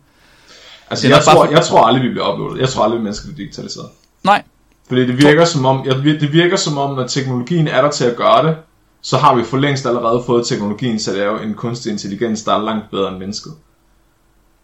Altså, 0.89 1.07
jeg 1.07 1.23
tror, 1.23 1.45
for- 1.45 1.51
jeg 1.51 1.65
tror 1.65 1.83
aldrig, 1.85 2.03
vi 2.03 2.09
bliver 2.09 2.33
uploadet. 2.33 2.61
Jeg 2.61 2.69
tror 2.69 2.83
aldrig, 2.83 3.01
mennesker 3.01 3.25
bliver 3.33 3.37
digitaliseret. 3.37 3.89
Nej, 4.23 4.43
Fordi 4.87 5.07
det 5.07 5.17
virker 5.23 5.45
som 5.45 5.65
om, 5.65 5.85
jeg, 5.85 5.95
det 5.95 6.33
virker 6.33 6.57
som 6.57 6.77
om, 6.77 6.95
når 6.95 7.07
teknologien 7.07 7.67
er 7.67 7.81
der 7.81 7.91
til 7.91 8.05
at 8.05 8.15
gøre 8.15 8.47
det, 8.47 8.55
så 9.01 9.17
har 9.17 9.35
vi 9.35 9.43
for 9.43 9.57
længst 9.57 9.85
allerede 9.85 10.23
fået 10.25 10.47
teknologien 10.47 10.99
til 10.99 11.11
at 11.11 11.17
lave 11.17 11.43
en 11.43 11.53
kunstig 11.53 11.91
intelligens, 11.91 12.43
der 12.43 12.53
er 12.55 12.63
langt 12.63 12.91
bedre 12.91 13.09
end 13.09 13.17
mennesket. 13.17 13.53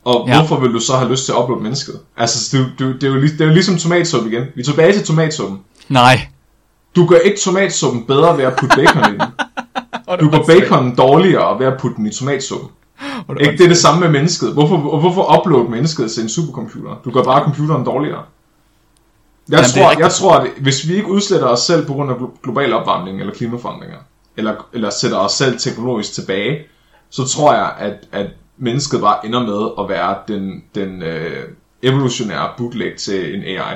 Og 0.06 0.26
Ja. 0.28 0.34
ja. 0.34 0.40
hvorfor 0.40 0.60
vil 0.60 0.74
du 0.74 0.80
så 0.80 0.94
have 0.94 1.12
lyst 1.12 1.26
til 1.26 1.32
at 1.32 1.38
uploade 1.38 1.64
mennesket? 1.64 2.00
Altså, 2.18 2.58
det, 2.58 2.72
det, 2.80 3.02
det, 3.02 3.10
er 3.10 3.14
jo, 3.14 3.22
det 3.22 3.42
er 3.42 3.46
jo 3.46 3.52
ligesom 3.54 3.78
tomatsuppe 3.78 4.30
igen. 4.30 4.44
Vi 4.56 4.62
er 4.62 4.66
tilbage 4.66 4.94
til 4.94 5.04
tomatsuppen. 5.06 5.60
nej. 5.90 6.28
Du 6.96 7.06
gør 7.06 7.16
ikke 7.18 7.40
tomatsuppen 7.40 8.04
bedre 8.06 8.38
ved 8.38 8.44
at 8.44 8.54
putte 8.60 8.76
bacon 8.76 9.04
i 9.14 9.18
den. 9.18 9.22
Du 10.20 10.30
gør 10.30 10.40
baconen 10.48 10.96
dårligere 10.96 11.60
ved 11.60 11.66
at 11.66 11.74
putte 11.80 11.98
den 11.98 12.06
i 12.06 12.12
tomatsuppen. 12.14 12.70
Ikke 13.40 13.58
det 13.58 13.64
er 13.64 13.68
det 13.68 13.78
samme 13.78 14.00
med 14.00 14.10
mennesket. 14.10 14.54
Hvorfor, 14.54 14.78
hvorfor 14.78 15.40
uploade 15.40 15.70
mennesket 15.70 16.12
til 16.12 16.24
en 16.24 16.30
supercomputer? 16.30 16.96
Du 17.06 17.12
gør 17.12 17.24
bare 17.24 17.44
computeren 17.44 17.86
dårligere. 17.86 18.24
Jeg, 19.50 19.58
Jamen, 19.60 19.70
tror, 19.70 20.00
jeg 20.00 20.12
tror, 20.12 20.36
at 20.36 20.50
hvis 20.62 20.88
vi 20.88 20.96
ikke 20.96 21.08
udsletter 21.08 21.48
os 21.48 21.60
selv 21.60 21.86
på 21.88 21.94
grund 21.94 22.12
af 22.12 22.16
glo- 22.16 22.40
global 22.44 22.74
opvarmning 22.74 23.20
eller 23.20 23.34
klimaforandringer, 23.34 23.98
eller, 24.38 24.68
eller 24.74 24.90
sætter 24.90 25.18
os 25.18 25.32
selv 25.32 25.60
teknologisk 25.60 26.14
tilbage, 26.14 26.60
så 27.10 27.28
tror 27.28 27.54
jeg, 27.54 27.74
at, 27.80 27.94
at 28.12 28.28
mennesket 28.58 29.02
bare 29.02 29.26
ender 29.26 29.40
med 29.44 29.70
at 29.84 29.90
være 29.90 30.16
den, 30.28 30.64
den 30.76 31.02
øh, 31.02 31.50
evolutionære 31.84 32.50
bootleg 32.58 32.94
til 33.00 33.36
en 33.36 33.44
AI. 33.44 33.76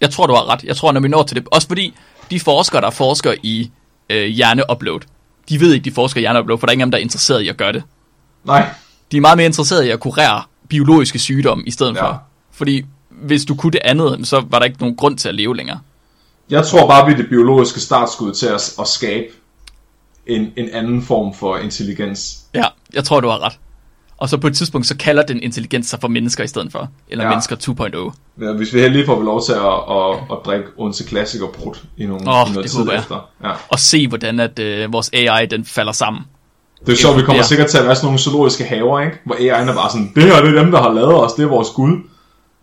Jeg 0.00 0.10
tror, 0.10 0.26
du 0.26 0.34
har 0.34 0.48
ret. 0.52 0.64
Jeg 0.64 0.76
tror, 0.76 0.92
når 0.92 1.00
vi 1.00 1.08
når 1.08 1.22
til 1.22 1.36
det... 1.36 1.46
Også 1.52 1.68
fordi 1.68 1.94
de 2.30 2.40
forskere, 2.40 2.80
der 2.80 2.90
forsker 2.90 3.34
i 3.42 3.70
øh, 4.10 4.24
hjerneupload, 4.26 5.00
de 5.48 5.60
ved 5.60 5.72
ikke, 5.74 5.84
de 5.84 5.92
forsker 5.94 6.20
i 6.20 6.22
hjerneupload, 6.22 6.58
for 6.58 6.66
der 6.66 6.70
er 6.70 6.72
ingen 6.72 6.82
af 6.82 6.86
dem, 6.86 6.90
der 6.90 6.98
er 6.98 7.02
interesseret 7.02 7.40
i 7.42 7.48
at 7.48 7.56
gøre 7.56 7.72
det. 7.72 7.82
Nej, 8.44 8.68
De 9.12 9.16
er 9.16 9.20
meget 9.20 9.36
mere 9.36 9.46
interesserede 9.46 9.86
i 9.86 9.90
at 9.90 10.00
kurere 10.00 10.42
biologiske 10.68 11.18
sygdomme 11.18 11.64
i 11.66 11.70
stedet 11.70 11.94
Ja. 11.96 12.02
for. 12.06 12.22
Fordi 12.52 12.84
hvis 13.22 13.44
du 13.44 13.54
kunne 13.54 13.72
det 13.72 13.80
andet, 13.84 14.28
så 14.28 14.42
var 14.50 14.58
der 14.58 14.66
ikke 14.66 14.80
nogen 14.80 14.96
grund 14.96 15.18
til 15.18 15.28
at 15.28 15.34
leve 15.34 15.56
længere. 15.56 15.78
jeg 16.50 16.66
tror 16.66 16.86
bare, 16.88 17.06
vi 17.06 17.12
er 17.12 17.16
det 17.16 17.28
biologiske 17.28 17.80
startskud 17.80 18.32
til 18.34 18.46
at, 18.46 18.74
at 18.80 18.88
skabe 18.88 19.26
en, 20.26 20.52
en 20.56 20.68
anden 20.72 21.02
form 21.02 21.34
for 21.34 21.56
intelligens. 21.56 22.38
Ja, 22.54 22.64
jeg 22.94 23.04
tror, 23.04 23.20
du 23.20 23.28
har 23.28 23.44
ret. 23.44 23.58
Og 24.18 24.28
så 24.28 24.36
på 24.38 24.46
et 24.46 24.56
tidspunkt, 24.56 24.86
så 24.86 24.96
kalder 24.96 25.22
den 25.22 25.42
intelligens 25.42 25.86
sig 25.86 26.00
for 26.00 26.08
mennesker 26.08 26.44
i 26.44 26.46
stedet 26.46 26.72
for. 26.72 26.88
Eller 27.08 27.24
ja. 27.24 27.30
Mennesker 27.30 27.56
2.0. 28.38 28.44
Ja, 28.44 28.52
hvis 28.52 28.74
vi 28.74 28.80
heldige 28.80 29.06
får 29.06 29.18
vi 29.18 29.24
lov 29.24 29.42
til 29.44 29.52
at, 29.52 29.58
at, 29.90 30.16
at 30.32 30.38
drikke 30.44 30.64
Odense 30.78 31.04
Classic 31.08 31.40
og 31.42 31.50
Brut 31.58 31.82
i, 31.96 32.06
nogle, 32.06 32.30
Åh, 32.30 32.48
i 32.50 32.52
noget 32.52 32.70
tid 32.70 32.84
jeg. 32.90 32.98
efter. 32.98 33.28
Ja. 33.44 33.50
Og 33.68 33.78
se, 33.78 34.08
hvordan 34.08 34.40
at, 34.40 34.58
øh, 34.58 34.92
vores 34.92 35.10
AI, 35.12 35.46
den 35.46 35.64
falder 35.64 35.92
sammen. 35.92 36.22
Det 36.86 36.92
er 36.92 36.96
sjovt, 36.96 37.16
vi 37.16 37.22
kommer 37.22 37.42
Ja. 37.42 37.46
sikkert 37.46 37.68
til 37.68 37.78
at 37.78 37.84
være 37.86 37.94
sådan 37.96 38.06
nogle 38.06 38.18
zoologiske 38.18 38.64
haver, 38.64 39.00
ikke? 39.00 39.16
hvor 39.26 39.34
AI'en 39.34 39.70
er 39.70 39.74
bare 39.74 39.90
sådan, 39.90 40.12
det 40.14 40.22
her 40.22 40.44
det 40.44 40.56
er 40.56 40.62
dem, 40.62 40.70
der 40.70 40.82
har 40.82 40.92
lavet 40.92 41.14
os, 41.14 41.32
det 41.32 41.42
er 41.42 41.48
vores 41.48 41.68
gud. 41.70 41.98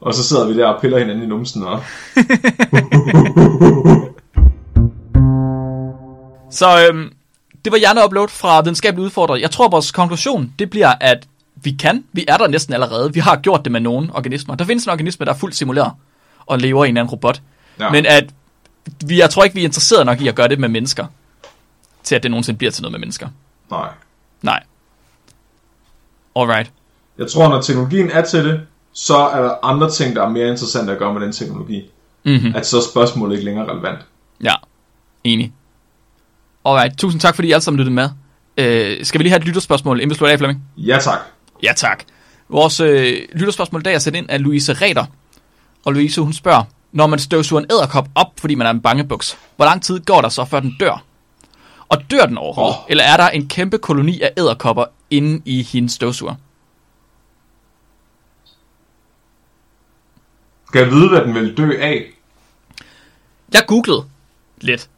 Og 0.02 0.14
så 0.14 0.24
sidder 0.24 0.47
vi 0.47 0.58
der 0.58 0.68
og 0.68 0.82
piller 0.82 1.00
hinanden 1.00 1.24
i 1.24 1.28
numsen. 1.28 1.64
Og... 1.64 1.80
Så 6.52 6.88
øhm, 6.88 7.14
det 7.66 7.72
var 7.72 7.78
hjerneupload 7.78 8.28
fra 8.28 8.62
videnskabelig 8.62 9.06
udfordring. 9.06 9.41
Jeg 9.41 9.52
tror, 9.52 9.70
vores 9.70 9.91
konklusion, 9.91 10.54
det 10.60 10.70
bliver, 10.70 10.93
at 11.02 11.28
vi 11.56 11.72
kan. 11.72 12.04
Vi 12.12 12.26
er 12.28 12.38
der 12.38 12.47
næsten 12.47 12.74
allerede. 12.74 13.14
Vi 13.14 13.20
har 13.20 13.36
gjort 13.36 13.64
det 13.64 13.72
med 13.72 13.80
nogle 13.80 14.10
organismer. 14.14 14.56
Der 14.56 14.66
findes 14.66 14.86
en 14.86 14.91
organisme, 14.91 15.26
der 15.26 15.34
er 15.34 15.38
fuldt 15.38 15.56
simuleret 15.56 15.91
og 16.45 16.60
lever 16.60 16.86
i 16.86 16.89
en 16.89 16.97
anden 16.97 17.12
robot. 17.12 17.41
Ja. 17.80 17.89
Men 17.89 18.06
at 18.06 18.30
vi, 19.06 19.20
jeg 19.20 19.30
tror 19.30 19.43
ikke, 19.43 19.54
vi 19.54 19.62
er 19.62 19.66
interesseret 19.66 20.06
nok 20.06 20.22
i 20.22 20.28
at 20.28 20.36
gøre 20.36 20.47
det 20.47 20.60
med 20.60 20.70
mennesker. 20.70 21.06
Til 22.04 22.16
at 22.16 22.24
det 22.24 22.32
nogensinde 22.32 22.58
bliver 22.58 22.72
til 22.72 22.82
noget 22.82 22.91
med 22.91 23.00
mennesker. 23.00 23.28
Nej. 23.72 23.89
Nej. 24.41 24.64
Alright. 26.36 26.72
Jeg 27.18 27.32
tror, 27.32 27.50
når 27.50 27.62
teknologien 27.62 28.12
er 28.12 28.22
til 28.22 28.45
det, 28.45 28.62
så 28.94 29.18
er 29.18 29.42
der 29.42 29.66
andre 29.66 29.92
ting, 29.92 30.16
der 30.16 30.24
er 30.24 30.30
mere 30.30 30.48
interessante 30.48 30.92
at 30.92 31.00
gøre 31.00 31.14
med 31.14 31.22
den 31.22 31.32
teknologi. 31.32 31.84
Mhm. 32.26 32.54
At 32.56 32.68
så 32.68 32.78
er 32.78 32.82
spørgsmålet 32.92 33.34
ikke 33.34 33.46
længere 33.46 33.72
relevant. 33.72 34.00
Ja, 34.44 34.54
enig. 35.24 35.54
Alright, 36.66 36.98
tusind 36.98 37.22
tak, 37.22 37.36
fordi 37.36 37.48
I 37.48 37.52
alle 37.52 37.64
sammen 37.64 37.78
lyttede 37.78 37.96
med. 37.96 38.10
Øh, 38.58 39.06
skal 39.06 39.20
vi 39.20 39.24
lige 39.24 39.32
have 39.32 39.40
et 39.40 39.46
lytterspørgsmål, 39.46 39.98
inden 39.98 40.10
vi 40.10 40.16
slutter 40.16 40.34
af, 40.34 40.40
Flemming? 40.40 40.64
Ja 40.78 40.98
tak. 41.02 41.20
Ja, 41.64 41.74
tak. 41.76 42.04
Vores 42.50 42.80
øh, 42.80 43.18
lytterspørgsmål 43.34 43.82
i 43.82 43.84
dag 43.84 43.94
er 43.94 44.00
sat 44.00 44.16
ind 44.16 44.30
af 44.30 44.44
Louise 44.44 44.74
Reder. 44.74 45.06
Og 45.86 45.94
Louise, 45.94 46.22
hun 46.22 46.34
spørger, 46.34 46.64
når 46.92 47.08
man 47.08 47.20
støvsuger 47.20 47.62
en 47.62 47.68
æderkop 47.72 48.08
op, 48.16 48.28
fordi 48.40 48.56
man 48.56 48.68
er 48.68 48.72
en 48.72 48.82
bangebuks, 48.82 49.38
hvor 49.56 49.66
lang 49.66 49.84
tid 49.84 50.00
går 50.00 50.22
der 50.22 50.30
så, 50.30 50.46
før 50.46 50.60
den 50.60 50.76
dør? 50.80 51.04
Og 51.90 51.98
dør 52.12 52.26
den 52.26 52.38
overhovedet? 52.38 52.76
Åh. 52.76 52.86
Eller 52.90 53.04
er 53.04 53.18
der 53.18 53.30
en 53.30 53.48
kæmpe 53.48 53.78
koloni 53.78 54.22
af 54.22 54.32
æderkopper 54.38 54.86
inde 55.10 55.42
i 55.46 55.64
hendes 55.64 55.92
støvsuger? 55.92 56.36
Skal 60.70 60.82
jeg 60.82 60.91
vide, 60.91 61.09
hvad 61.09 61.22
den 61.22 61.36
vil 61.36 61.57
dø 61.57 61.72
af? 61.80 62.05
Jeg 63.53 63.63
googlede 63.67 64.03
lidt, 64.61 64.89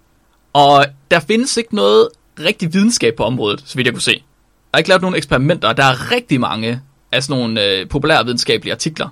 og 0.53 0.85
der 1.11 1.19
findes 1.19 1.57
ikke 1.57 1.75
noget 1.75 2.09
rigtig 2.39 2.73
videnskab 2.73 3.15
på 3.15 3.23
området, 3.23 3.63
så 3.65 3.75
vidt 3.75 3.85
jeg 3.85 3.93
kunne 3.93 4.01
se. 4.01 4.23
Der 4.71 4.73
er 4.73 4.77
ikke 4.77 4.89
lavet 4.89 5.01
nogen 5.01 5.15
eksperimenter, 5.15 5.73
der 5.73 5.83
er 5.83 6.11
rigtig 6.11 6.39
mange 6.39 6.81
af 7.11 7.23
sådan 7.23 7.39
nogle 7.39 7.65
øh, 7.65 7.89
populære 7.89 8.25
videnskabelige 8.25 8.73
artikler, 8.73 9.09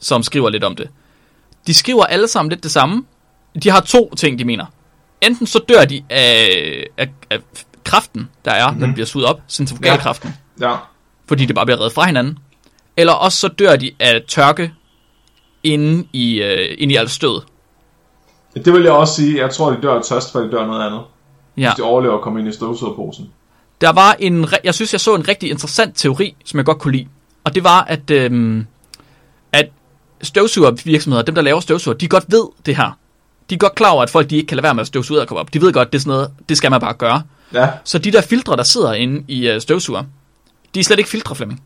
som 0.00 0.22
skriver 0.22 0.50
lidt 0.50 0.64
om 0.64 0.76
det. 0.76 0.88
De 1.66 1.74
skriver 1.74 2.04
alle 2.04 2.28
sammen 2.28 2.50
lidt 2.50 2.62
det 2.62 2.70
samme. 2.70 3.04
De 3.62 3.70
har 3.70 3.80
to 3.80 4.14
ting, 4.14 4.38
de 4.38 4.44
mener. 4.44 4.66
Enten 5.20 5.46
så 5.46 5.58
dør 5.68 5.84
de 5.84 6.04
af, 6.10 6.86
af, 6.98 7.08
af 7.30 7.38
kraften, 7.84 8.28
der 8.44 8.50
er, 8.50 8.66
mm-hmm. 8.66 8.80
når 8.80 8.86
den 8.86 8.94
bliver 8.94 9.06
suget 9.06 9.26
op, 9.26 9.40
centrifugalkraften, 9.48 10.34
ja. 10.60 10.70
Ja. 10.70 10.76
fordi 11.28 11.46
det 11.46 11.54
bare 11.54 11.66
bliver 11.66 11.78
reddet 11.78 11.92
fra 11.92 12.06
hinanden. 12.06 12.38
Eller 12.96 13.12
også 13.12 13.38
så 13.38 13.48
dør 13.48 13.76
de 13.76 13.90
af 14.00 14.22
tørke 14.28 14.72
inde 15.64 16.08
i, 16.12 16.42
øh, 16.42 16.74
inde 16.78 16.94
i 16.94 16.96
alt 16.96 17.10
stød. 17.10 17.40
Det 18.54 18.72
vil 18.72 18.82
jeg 18.82 18.92
også 18.92 19.14
sige. 19.14 19.40
Jeg 19.42 19.50
tror, 19.50 19.70
de 19.70 19.82
dør 19.82 20.02
tørst, 20.02 20.32
for 20.32 20.40
de 20.40 20.50
dør 20.50 20.66
noget 20.66 20.86
andet. 20.86 21.00
Ja. 21.56 21.68
Hvis 21.68 21.76
de 21.76 21.82
overlever 21.82 22.14
at 22.14 22.20
komme 22.20 22.40
ind 22.40 22.48
i 22.48 22.52
støvsugerposen. 22.52 23.30
Der 23.80 23.92
var 23.92 24.16
en, 24.18 24.46
jeg 24.64 24.74
synes, 24.74 24.92
jeg 24.92 25.00
så 25.00 25.14
en 25.14 25.28
rigtig 25.28 25.50
interessant 25.50 25.96
teori, 25.96 26.36
som 26.44 26.58
jeg 26.58 26.64
godt 26.66 26.78
kunne 26.78 26.92
lide. 26.92 27.06
Og 27.44 27.54
det 27.54 27.64
var, 27.64 27.84
at, 27.84 28.10
øhm, 28.10 28.66
at 29.52 29.68
støvsugervirksomheder, 30.22 31.22
dem 31.24 31.34
der 31.34 31.42
laver 31.42 31.60
støvsuger, 31.60 31.96
de 31.96 32.08
godt 32.08 32.24
ved 32.28 32.44
det 32.66 32.76
her. 32.76 32.98
De 33.50 33.54
er 33.54 33.58
godt 33.58 33.74
klar 33.74 33.90
over, 33.90 34.02
at 34.02 34.10
folk 34.10 34.30
de 34.30 34.36
ikke 34.36 34.46
kan 34.46 34.56
lade 34.56 34.62
være 34.62 34.74
med 34.74 34.80
at 34.80 34.86
støvsuge 34.86 35.20
og 35.20 35.28
komme 35.28 35.40
op. 35.40 35.54
De 35.54 35.60
ved 35.60 35.72
godt, 35.72 35.92
det 35.92 35.98
er 35.98 36.00
sådan 36.00 36.10
noget, 36.10 36.30
det 36.48 36.56
skal 36.56 36.70
man 36.70 36.80
bare 36.80 36.94
gøre. 36.94 37.22
Ja. 37.54 37.68
Så 37.84 37.98
de 37.98 38.12
der 38.12 38.20
filtre, 38.20 38.56
der 38.56 38.62
sidder 38.62 38.92
inde 38.92 39.24
i 39.28 39.48
øh, 39.48 39.60
støvsuger, 39.60 40.04
de 40.74 40.80
er 40.80 40.84
slet 40.84 40.98
ikke 40.98 41.10
filtre, 41.10 41.34
Flemming. 41.34 41.62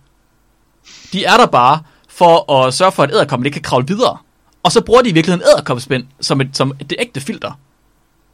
De 1.12 1.24
er 1.24 1.36
der 1.36 1.46
bare 1.46 1.80
for 2.19 2.53
at 2.53 2.75
sørge 2.75 2.93
for, 2.93 3.03
at 3.03 3.11
æderkoppen 3.12 3.47
ikke 3.47 3.55
kan 3.55 3.62
kravle 3.62 3.87
videre. 3.87 4.16
Og 4.62 4.73
så 4.73 4.81
bruger 4.81 5.03
de 5.03 5.09
i 5.09 5.12
virkeligheden 5.12 5.49
æderkoppespind 5.55 6.05
som, 6.21 6.41
et, 6.41 6.49
som 6.53 6.73
det 6.91 6.97
ægte 6.99 7.21
filter. 7.21 7.53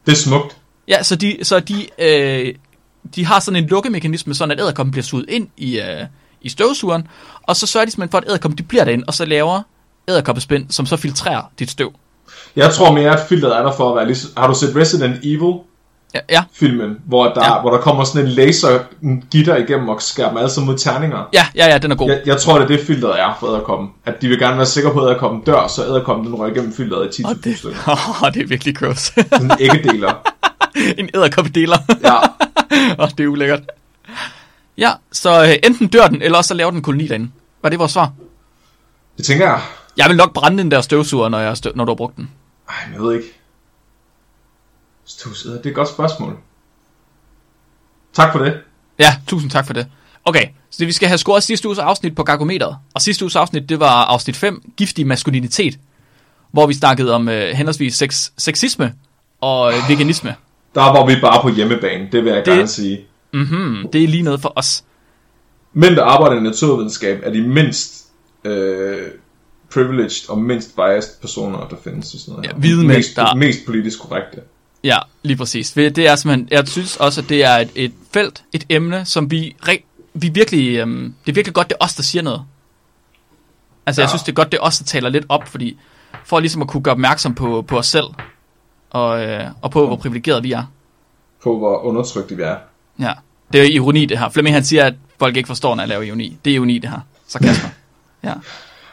Det 0.06 0.12
er 0.12 0.16
smukt. 0.16 0.56
Ja, 0.88 1.02
så 1.02 1.16
de, 1.16 1.36
så 1.42 1.60
de, 1.60 1.86
øh, 1.98 2.54
de 3.14 3.26
har 3.26 3.40
sådan 3.40 3.62
en 3.62 3.68
lukkemekanisme, 3.68 4.34
sådan 4.34 4.52
at 4.52 4.60
æderkoppen 4.60 4.90
bliver 4.90 5.04
suget 5.04 5.24
ind 5.28 5.48
i, 5.56 5.80
øh, 5.80 6.06
i 6.42 6.48
støvsugeren, 6.48 7.06
og 7.42 7.56
så 7.56 7.66
sørger 7.66 7.84
de 7.84 7.90
simpelthen 7.90 8.10
for, 8.10 8.18
at 8.18 8.24
æderkoppen 8.28 8.58
de 8.58 8.62
bliver 8.62 8.84
derinde, 8.84 9.04
og 9.06 9.14
så 9.14 9.24
laver 9.24 9.62
æderkoppespind, 10.08 10.70
som 10.70 10.86
så 10.86 10.96
filtrerer 10.96 11.42
dit 11.58 11.70
støv. 11.70 11.92
Jeg 12.56 12.74
tror 12.74 12.92
mere, 12.92 13.20
at 13.20 13.28
filteret 13.28 13.56
er 13.56 13.62
der 13.62 13.72
for 13.72 13.90
at 13.90 13.96
være 13.96 14.06
ligesom... 14.06 14.30
Har 14.36 14.46
du 14.46 14.54
set 14.54 14.76
Resident 14.76 15.16
Evil? 15.24 15.54
Ja, 16.14 16.20
ja, 16.30 16.42
filmen, 16.52 16.98
hvor 17.04 17.24
der, 17.24 17.44
Ja. 17.44 17.60
hvor 17.60 17.70
der 17.70 17.78
kommer 17.78 18.04
sådan 18.04 18.26
en 18.26 18.32
laser 18.32 18.78
gitter 19.30 19.56
igennem 19.56 19.88
og 19.88 20.02
skærer 20.02 20.36
alle 20.36 20.50
sammen 20.50 20.66
mod 20.70 20.78
terninger. 20.78 21.28
ja, 21.32 21.46
ja, 21.54 21.66
ja 21.66 21.78
den 21.78 21.90
er 21.90 21.96
god. 21.96 22.08
Jeg, 22.10 22.20
jeg 22.26 22.36
tror, 22.40 22.54
det 22.58 22.64
er 22.64 22.76
det 22.76 22.86
filteret 22.86 23.20
er 23.20 23.36
for 23.40 23.46
æderkoppen. 23.46 23.88
At 24.04 24.22
de 24.22 24.28
vil 24.28 24.38
gerne 24.38 24.56
være 24.56 24.66
sikre 24.66 24.92
på, 24.92 25.00
at 25.00 25.10
æderkoppen 25.10 25.40
dør, 25.40 25.66
så 25.66 25.84
æderkoppen 25.84 26.26
den 26.26 26.34
rører 26.34 26.50
igennem 26.50 26.72
filteret 26.72 27.18
i 27.18 27.22
10.000 27.22 27.28
Og 27.28 27.36
det, 27.44 27.64
oh, 27.86 28.30
det 28.34 28.42
er 28.42 28.46
virkelig 28.46 28.76
gross. 28.76 29.00
Sådan 29.00 29.50
ikke 29.60 29.82
deler. 29.90 30.12
en 30.98 31.10
æderkoppedeler. 31.14 31.78
Ja. 32.04 32.16
og 33.02 33.10
det 33.18 33.24
er 33.24 33.28
ulækkert. 33.28 33.60
Ja, 34.78 34.90
så 35.12 35.42
øh, 35.44 35.54
enten 35.64 35.86
dør 35.86 36.06
den, 36.06 36.22
eller 36.22 36.38
også 36.38 36.48
så 36.48 36.54
laver 36.54 36.70
den 36.70 36.78
en 36.78 36.82
koloni 36.82 37.06
derinde. 37.08 37.30
Var 37.62 37.68
det 37.70 37.78
vores 37.78 37.92
svar? 37.92 38.12
Det 39.16 39.24
tænker 39.24 39.46
jeg. 39.46 39.60
Jeg 39.96 40.08
vil 40.08 40.16
nok 40.16 40.32
brænde 40.32 40.58
den 40.58 40.70
der 40.70 40.80
støvsuger, 40.80 41.28
når, 41.28 41.38
jeg 41.38 41.56
støv, 41.56 41.72
når 41.74 41.84
du 41.84 41.90
har 41.90 41.96
brugt 41.96 42.16
den. 42.16 42.30
Ej, 42.68 42.74
jeg 42.94 43.02
ved 43.02 43.14
ikke. 43.14 43.26
Stusæder, 45.06 45.56
det 45.56 45.66
er 45.66 45.70
et 45.70 45.76
godt 45.76 45.88
spørgsmål. 45.88 46.36
Tak 48.12 48.32
for 48.32 48.38
det. 48.44 48.60
Ja, 48.98 49.16
tusind 49.26 49.50
tak 49.50 49.66
for 49.66 49.72
det. 49.74 49.86
Okay, 50.24 50.46
så 50.70 50.76
det, 50.78 50.86
vi 50.86 50.92
skal 50.92 51.08
have 51.08 51.18
scoret 51.18 51.42
sidste 51.42 51.68
uges 51.68 51.78
afsnit 51.78 52.14
på 52.14 52.22
Gargometeret. 52.22 52.76
Og 52.94 53.02
sidste 53.02 53.24
uges 53.24 53.36
afsnit, 53.36 53.68
det 53.68 53.80
var 53.80 54.04
afsnit 54.04 54.36
5, 54.36 54.62
Giftig 54.76 55.06
maskulinitet. 55.06 55.78
Hvor 56.52 56.66
vi 56.66 56.74
snakkede 56.74 57.14
om 57.14 57.28
øh, 57.28 57.48
henholdsvis 57.56 57.94
sex, 57.94 58.30
sexisme 58.38 58.94
og 59.40 59.72
øh, 59.72 59.78
veganisme. 59.88 60.34
Der 60.74 60.80
var 60.82 61.06
vi 61.06 61.14
bare 61.20 61.42
på 61.42 61.48
hjemmebane, 61.48 62.08
det 62.12 62.24
vil 62.24 62.32
jeg 62.32 62.36
Det- 62.46 62.54
gerne 62.54 62.68
sige. 62.68 63.00
Mm, 63.32 63.88
det 63.92 64.04
er 64.04 64.08
lige 64.08 64.22
noget 64.22 64.40
for 64.40 64.52
os. 64.56 64.84
Mænd, 65.72 65.96
der 65.96 66.04
arbejder 66.04 66.36
i 66.36 66.42
naturvidenskab, 66.42 67.20
er 67.22 67.30
de 67.30 67.42
mindst 67.42 68.04
øh, 68.44 69.02
privileged 69.72 70.28
og 70.30 70.38
mindst 70.38 70.76
biased 70.76 71.20
personer, 71.20 71.68
der 71.68 71.76
findes 71.84 72.14
i 72.14 72.18
sådan 72.18 72.32
noget 72.32 72.46
Ja, 72.46 72.52
hvide 72.56 72.76
mænd, 72.86 72.96
mest, 72.98 73.16
der- 73.16 73.34
mest 73.34 73.58
politisk 73.66 74.00
korrekte. 74.00 74.40
Ja, 74.84 74.98
lige 75.22 75.36
præcis. 75.36 75.70
Det 75.72 75.98
er 75.98 76.16
simpelthen, 76.16 76.48
jeg 76.50 76.68
synes 76.68 76.96
også, 76.96 77.20
at 77.20 77.28
det 77.28 77.44
er 77.44 77.50
et, 77.56 77.70
et 77.74 77.92
felt, 78.12 78.44
et 78.52 78.64
emne, 78.68 79.04
som 79.04 79.30
vi, 79.30 79.56
re- 79.68 80.10
vi 80.14 80.28
virkelig, 80.28 80.76
øhm, 80.76 81.14
det 81.26 81.32
er 81.32 81.34
virkelig 81.34 81.54
godt, 81.54 81.68
det 81.68 81.76
er 81.80 81.84
os, 81.84 81.94
der 81.94 82.02
siger 82.02 82.22
noget. 82.22 82.42
Altså, 83.86 84.02
jeg 84.02 84.06
Ja. 84.06 84.10
synes, 84.10 84.22
det 84.22 84.32
er 84.32 84.36
godt, 84.36 84.52
det 84.52 84.58
er 84.58 84.62
os, 84.62 84.78
der 84.78 84.84
taler 84.84 85.08
lidt 85.08 85.26
op, 85.28 85.48
fordi 85.48 85.78
for 86.24 86.40
ligesom 86.40 86.62
at 86.62 86.68
kunne 86.68 86.82
gøre 86.82 86.92
opmærksom 86.92 87.34
på, 87.34 87.62
på 87.62 87.78
os 87.78 87.86
selv, 87.86 88.06
og, 88.90 89.24
øh, 89.24 89.44
og 89.62 89.70
på, 89.70 89.86
hvor 89.86 89.96
privilegeret 89.96 90.42
vi 90.42 90.52
er. 90.52 90.64
På 91.42 91.58
hvor 91.58 91.78
undertrykte 91.78 92.36
vi 92.36 92.42
er. 92.42 92.56
Ja, 92.98 93.12
det 93.52 93.60
er 93.60 93.64
jo 93.64 93.70
ironi, 93.70 94.06
det 94.06 94.18
her. 94.18 94.28
Flemming, 94.28 94.56
han 94.56 94.64
siger, 94.64 94.84
at 94.84 94.94
folk 95.18 95.36
ikke 95.36 95.46
forstår, 95.46 95.74
når 95.74 95.82
jeg 95.82 95.88
laver 95.88 96.02
ironi. 96.02 96.36
Det 96.44 96.50
er 96.50 96.54
ironi, 96.54 96.78
det 96.78 96.90
her. 96.90 96.98
Så 97.28 97.38
Kasper. 97.38 97.68
Ja. 98.24 98.32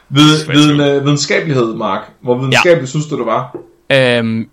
Vid, 0.10 0.46
viden, 0.46 0.80
øh, 0.80 1.04
videnskabelighed, 1.06 1.74
Mark. 1.76 2.02
Hvor 2.22 2.38
videnskabeligt 2.38 2.82
ja. 2.82 2.86
synes 2.86 3.06
du, 3.06 3.18
det 3.18 3.26
var? 3.26 3.56
Øhm, 3.90 4.50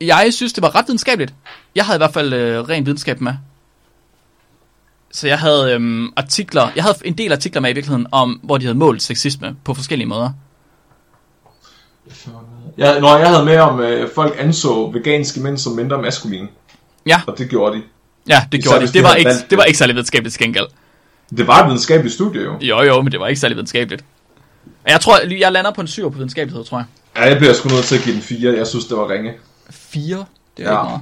jeg 0.00 0.28
synes, 0.34 0.52
det 0.52 0.62
var 0.62 0.74
ret 0.74 0.84
videnskabeligt. 0.88 1.34
Jeg 1.74 1.84
havde 1.84 1.96
i 1.96 1.98
hvert 2.00 2.12
fald 2.12 2.32
øh, 2.32 2.68
ren 2.68 2.86
videnskab 2.86 3.20
med. 3.20 3.32
Så 5.12 5.28
jeg 5.28 5.38
havde 5.38 5.72
øhm, 5.74 6.12
artikler, 6.16 6.68
jeg 6.76 6.84
havde 6.84 6.96
en 7.04 7.18
del 7.18 7.32
artikler 7.32 7.60
med 7.60 7.70
i 7.70 7.72
virkeligheden, 7.72 8.06
om 8.12 8.40
hvor 8.42 8.58
de 8.58 8.64
havde 8.64 8.78
målt 8.78 9.02
sexisme 9.02 9.56
på 9.64 9.74
forskellige 9.74 10.08
måder. 10.08 10.30
Ja, 12.78 13.00
når 13.00 13.18
jeg 13.18 13.28
havde 13.28 13.44
med 13.44 13.58
om, 13.58 13.80
øh, 13.80 14.08
folk 14.14 14.34
anså 14.38 14.90
veganske 14.90 15.40
mænd 15.40 15.58
som 15.58 15.72
mindre 15.72 16.02
maskuline. 16.02 16.48
Ja, 17.06 17.20
Og 17.26 17.38
det 17.38 17.50
gjorde 17.50 17.76
de. 17.76 17.82
ja 18.28 18.42
det 18.52 18.58
Især 18.58 18.70
gjorde 18.70 18.80
de. 18.82 18.86
Det 18.86 18.94
de 18.94 19.02
var, 19.02 19.14
ikke, 19.14 19.30
det 19.50 19.58
var 19.58 19.64
ikke 19.64 19.78
særlig 19.78 19.94
videnskabeligt 19.94 20.38
gengæld. 20.38 20.66
Det 21.36 21.46
var 21.46 21.62
et 21.62 21.66
videnskabeligt 21.66 22.14
studie 22.14 22.42
jo. 22.42 22.58
Jo, 22.60 22.82
jo, 22.82 23.02
men 23.02 23.12
det 23.12 23.20
var 23.20 23.26
ikke 23.26 23.40
særlig 23.40 23.56
videnskabeligt. 23.56 24.04
Jeg 24.86 25.00
tror, 25.00 25.18
jeg 25.38 25.52
lander 25.52 25.70
på 25.70 25.80
en 25.80 25.86
syv 25.86 26.10
på 26.12 26.16
videnskabelighed, 26.16 26.64
tror 26.64 26.78
jeg. 26.78 26.86
Ja, 27.16 27.28
jeg 27.28 27.38
bliver 27.38 27.52
sgu 27.52 27.68
nødt 27.68 27.84
til 27.84 27.96
at 27.96 28.02
give 28.02 28.14
den 28.14 28.22
4. 28.22 28.56
Jeg 28.56 28.66
synes, 28.66 28.84
det 28.84 28.96
var 28.96 29.10
ringe. 29.10 29.32
4? 29.70 30.24
Det 30.56 30.66
er 30.66 30.72
Ja. 30.72 30.82
meget. 30.82 31.00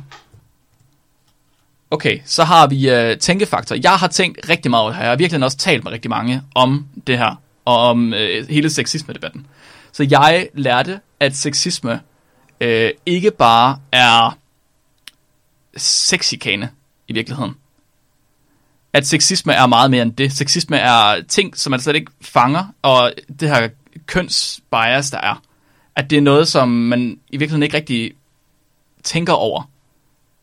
Okay, 1.91 2.21
så 2.25 2.45
har 2.45 2.67
vi 2.67 2.91
øh, 2.91 3.19
tænkefaktor. 3.19 3.77
Jeg 3.83 3.93
har 3.97 4.07
tænkt 4.09 4.49
rigtig 4.49 4.71
meget 4.71 4.95
her. 4.95 5.03
Jeg 5.03 5.11
har 5.11 5.17
virkelig 5.17 5.45
også 5.45 5.57
talt 5.57 5.85
med 5.85 5.93
rigtig 5.93 6.11
mange 6.11 6.43
om 6.55 6.87
det 7.07 7.19
her, 7.19 7.35
og 7.65 7.77
om 7.79 8.15
øh, 8.15 8.49
hele 8.49 8.71
sexisme-debatten. 8.71 9.47
Så 9.93 10.07
jeg 10.11 10.49
lærte, 10.55 11.01
at 11.21 11.37
sexisme 11.37 12.01
øh, 12.61 12.91
ikke 13.07 13.31
bare 13.31 13.79
er 13.93 14.39
sexikane 15.77 16.71
i 17.09 17.13
virkeligheden. 17.13 17.55
At 18.93 19.07
sexisme 19.07 19.53
er 19.53 19.67
meget 19.67 19.91
mere 19.91 20.03
end 20.03 20.13
det. 20.13 20.33
Sexisme 20.33 20.77
er 20.77 21.23
ting, 21.29 21.57
som 21.59 21.71
man 21.71 21.81
slet 21.81 21.97
ikke 21.97 22.13
fanger, 22.21 22.65
og 22.83 23.13
det 23.41 23.49
her 23.49 23.69
kønsbias, 24.07 25.11
der 25.11 25.19
er. 25.19 25.43
At 25.97 26.11
det 26.11 26.17
er 26.19 26.23
noget, 26.23 26.49
som 26.49 26.69
man 26.69 27.01
i 27.29 27.37
virkeligheden 27.37 27.63
ikke 27.63 27.77
rigtig 27.77 28.13
tænker 29.09 29.33
over. 29.33 29.63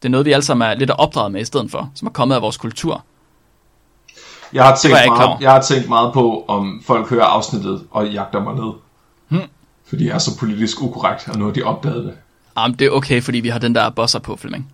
Det 0.01 0.07
er 0.07 0.11
noget, 0.11 0.25
vi 0.25 0.31
alle 0.31 0.43
sammen 0.43 0.69
er 0.69 0.75
lidt 0.75 0.89
opdraget 0.89 1.31
med 1.31 1.41
i 1.41 1.45
stedet 1.45 1.71
for, 1.71 1.91
som 1.95 2.05
er 2.05 2.11
kommet 2.11 2.35
af 2.35 2.41
vores 2.41 2.57
kultur. 2.57 3.03
Jeg 4.53 4.63
har, 4.63 4.75
tænkt 4.75 4.97
jeg 4.97 5.07
meget, 5.07 5.41
jeg 5.41 5.51
har 5.51 5.61
tænkt 5.61 5.89
meget 5.89 6.13
på, 6.13 6.45
om 6.47 6.83
folk 6.85 7.09
hører 7.09 7.25
afsnittet 7.25 7.87
og 7.91 8.07
jagter 8.07 8.43
mig 8.43 8.55
ned. 8.55 8.73
Hmm. 9.27 9.49
Fordi 9.89 10.07
jeg 10.07 10.13
er 10.13 10.17
så 10.17 10.37
politisk 10.39 10.81
ukorrekt, 10.81 11.29
og 11.29 11.37
nu 11.37 11.45
har 11.45 11.51
de 11.51 11.63
opdaget 11.63 12.05
det. 12.05 12.13
Jamen, 12.57 12.79
det 12.79 12.87
er 12.87 12.91
okay, 12.91 13.21
fordi 13.21 13.39
vi 13.39 13.49
har 13.49 13.59
den 13.59 13.75
der 13.75 13.89
bosser 13.89 14.19
på, 14.19 14.35
Flemming. 14.35 14.71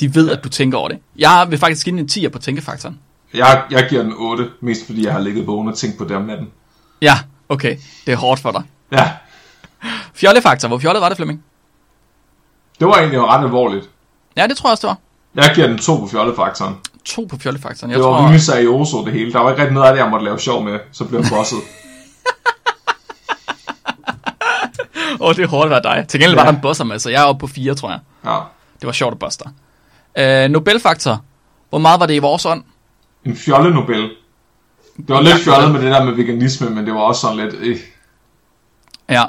De 0.00 0.14
ved, 0.14 0.30
at 0.30 0.44
du 0.44 0.48
tænker 0.48 0.78
over 0.78 0.88
det. 0.88 0.98
Jeg 1.16 1.46
vil 1.48 1.58
faktisk 1.58 1.84
give 1.84 1.96
den 1.96 2.04
en 2.04 2.08
10'er 2.10 2.28
på 2.28 2.38
tænkefaktoren. 2.38 2.98
Jeg, 3.34 3.62
jeg 3.70 3.86
giver 3.90 4.02
den 4.02 4.12
8, 4.16 4.48
mest 4.60 4.86
fordi 4.86 5.04
jeg 5.04 5.12
har 5.12 5.20
ligget 5.20 5.46
vågen 5.46 5.68
og 5.68 5.76
tænkt 5.76 5.98
på 5.98 6.04
det 6.04 6.16
om 6.16 6.22
natten. 6.22 6.50
Ja, 7.02 7.18
okay. 7.48 7.76
Det 8.06 8.12
er 8.12 8.16
hårdt 8.16 8.40
for 8.40 8.52
dig. 8.52 8.62
Ja, 8.92 9.10
Fjollefaktor. 10.14 10.68
Hvor 10.68 10.78
fjollet 10.78 11.00
var 11.00 11.08
det, 11.08 11.16
Flemming? 11.16 11.44
Det 12.78 12.86
var 12.86 12.94
egentlig 12.98 13.20
ret 13.20 13.44
alvorligt. 13.44 13.90
Ja, 14.36 14.46
det 14.46 14.56
tror 14.56 14.68
jeg 14.68 14.72
også, 14.72 14.86
det 14.86 14.96
var. 15.34 15.44
Jeg 15.44 15.52
giver 15.54 15.66
den 15.66 15.78
2 15.78 15.96
på 15.96 16.06
fjollefaktoren. 16.06 16.74
To 17.04 17.24
på 17.30 17.36
fjollefaktoren. 17.38 17.90
Jeg 17.90 17.98
Det 17.98 18.04
var 18.06 18.10
tror... 18.12 18.22
rimelig 18.22 18.40
serioso 18.42 19.04
det 19.04 19.12
hele. 19.12 19.32
Der 19.32 19.38
var 19.40 19.50
ikke 19.50 19.62
rigtig 19.62 19.74
noget 19.74 19.88
af 19.88 19.94
det, 19.94 20.02
jeg 20.02 20.10
måtte 20.10 20.24
lave 20.24 20.38
sjov 20.38 20.64
med. 20.64 20.78
Så 20.92 21.04
blev 21.04 21.20
jeg 21.20 21.28
bosset. 21.30 21.58
Åh, 25.20 25.28
oh, 25.28 25.34
det 25.36 25.42
er 25.44 25.48
hårdt 25.48 25.64
at 25.64 25.70
være 25.70 25.96
dig. 25.96 26.08
Til 26.08 26.20
gengæld 26.20 26.34
Ja. 26.38 26.44
var 26.44 26.50
der 26.50 26.56
en 26.56 26.62
bosser 26.62 26.84
med, 26.84 26.98
så 26.98 27.10
jeg 27.10 27.22
er 27.22 27.26
oppe 27.26 27.40
på 27.40 27.46
4, 27.46 27.74
tror 27.74 27.90
jeg. 27.90 28.00
Ja. 28.24 28.38
Det 28.80 28.86
var 28.86 28.92
sjovt 28.92 29.12
at 29.12 29.18
bosse 29.18 29.40
dig. 29.44 29.52
Øh, 30.44 30.50
Nobelfaktor. 30.50 31.20
Hvor 31.70 31.78
meget 31.78 32.00
var 32.00 32.06
det 32.06 32.14
i 32.14 32.18
vores 32.18 32.46
ånd? 32.46 32.64
En 33.24 33.36
fjolle 33.36 33.74
Nobel. 33.74 34.10
Det 34.96 35.08
var 35.08 35.20
lidt 35.20 35.36
fjollet 35.44 35.70
med 35.72 35.80
det 35.82 35.90
der 35.90 36.04
med 36.04 36.12
veganisme, 36.12 36.70
men 36.70 36.86
det 36.86 36.94
var 36.94 37.00
også 37.00 37.20
sådan 37.20 37.36
lidt... 37.36 37.54
Øh. 37.54 37.76
Ja. 39.08 39.24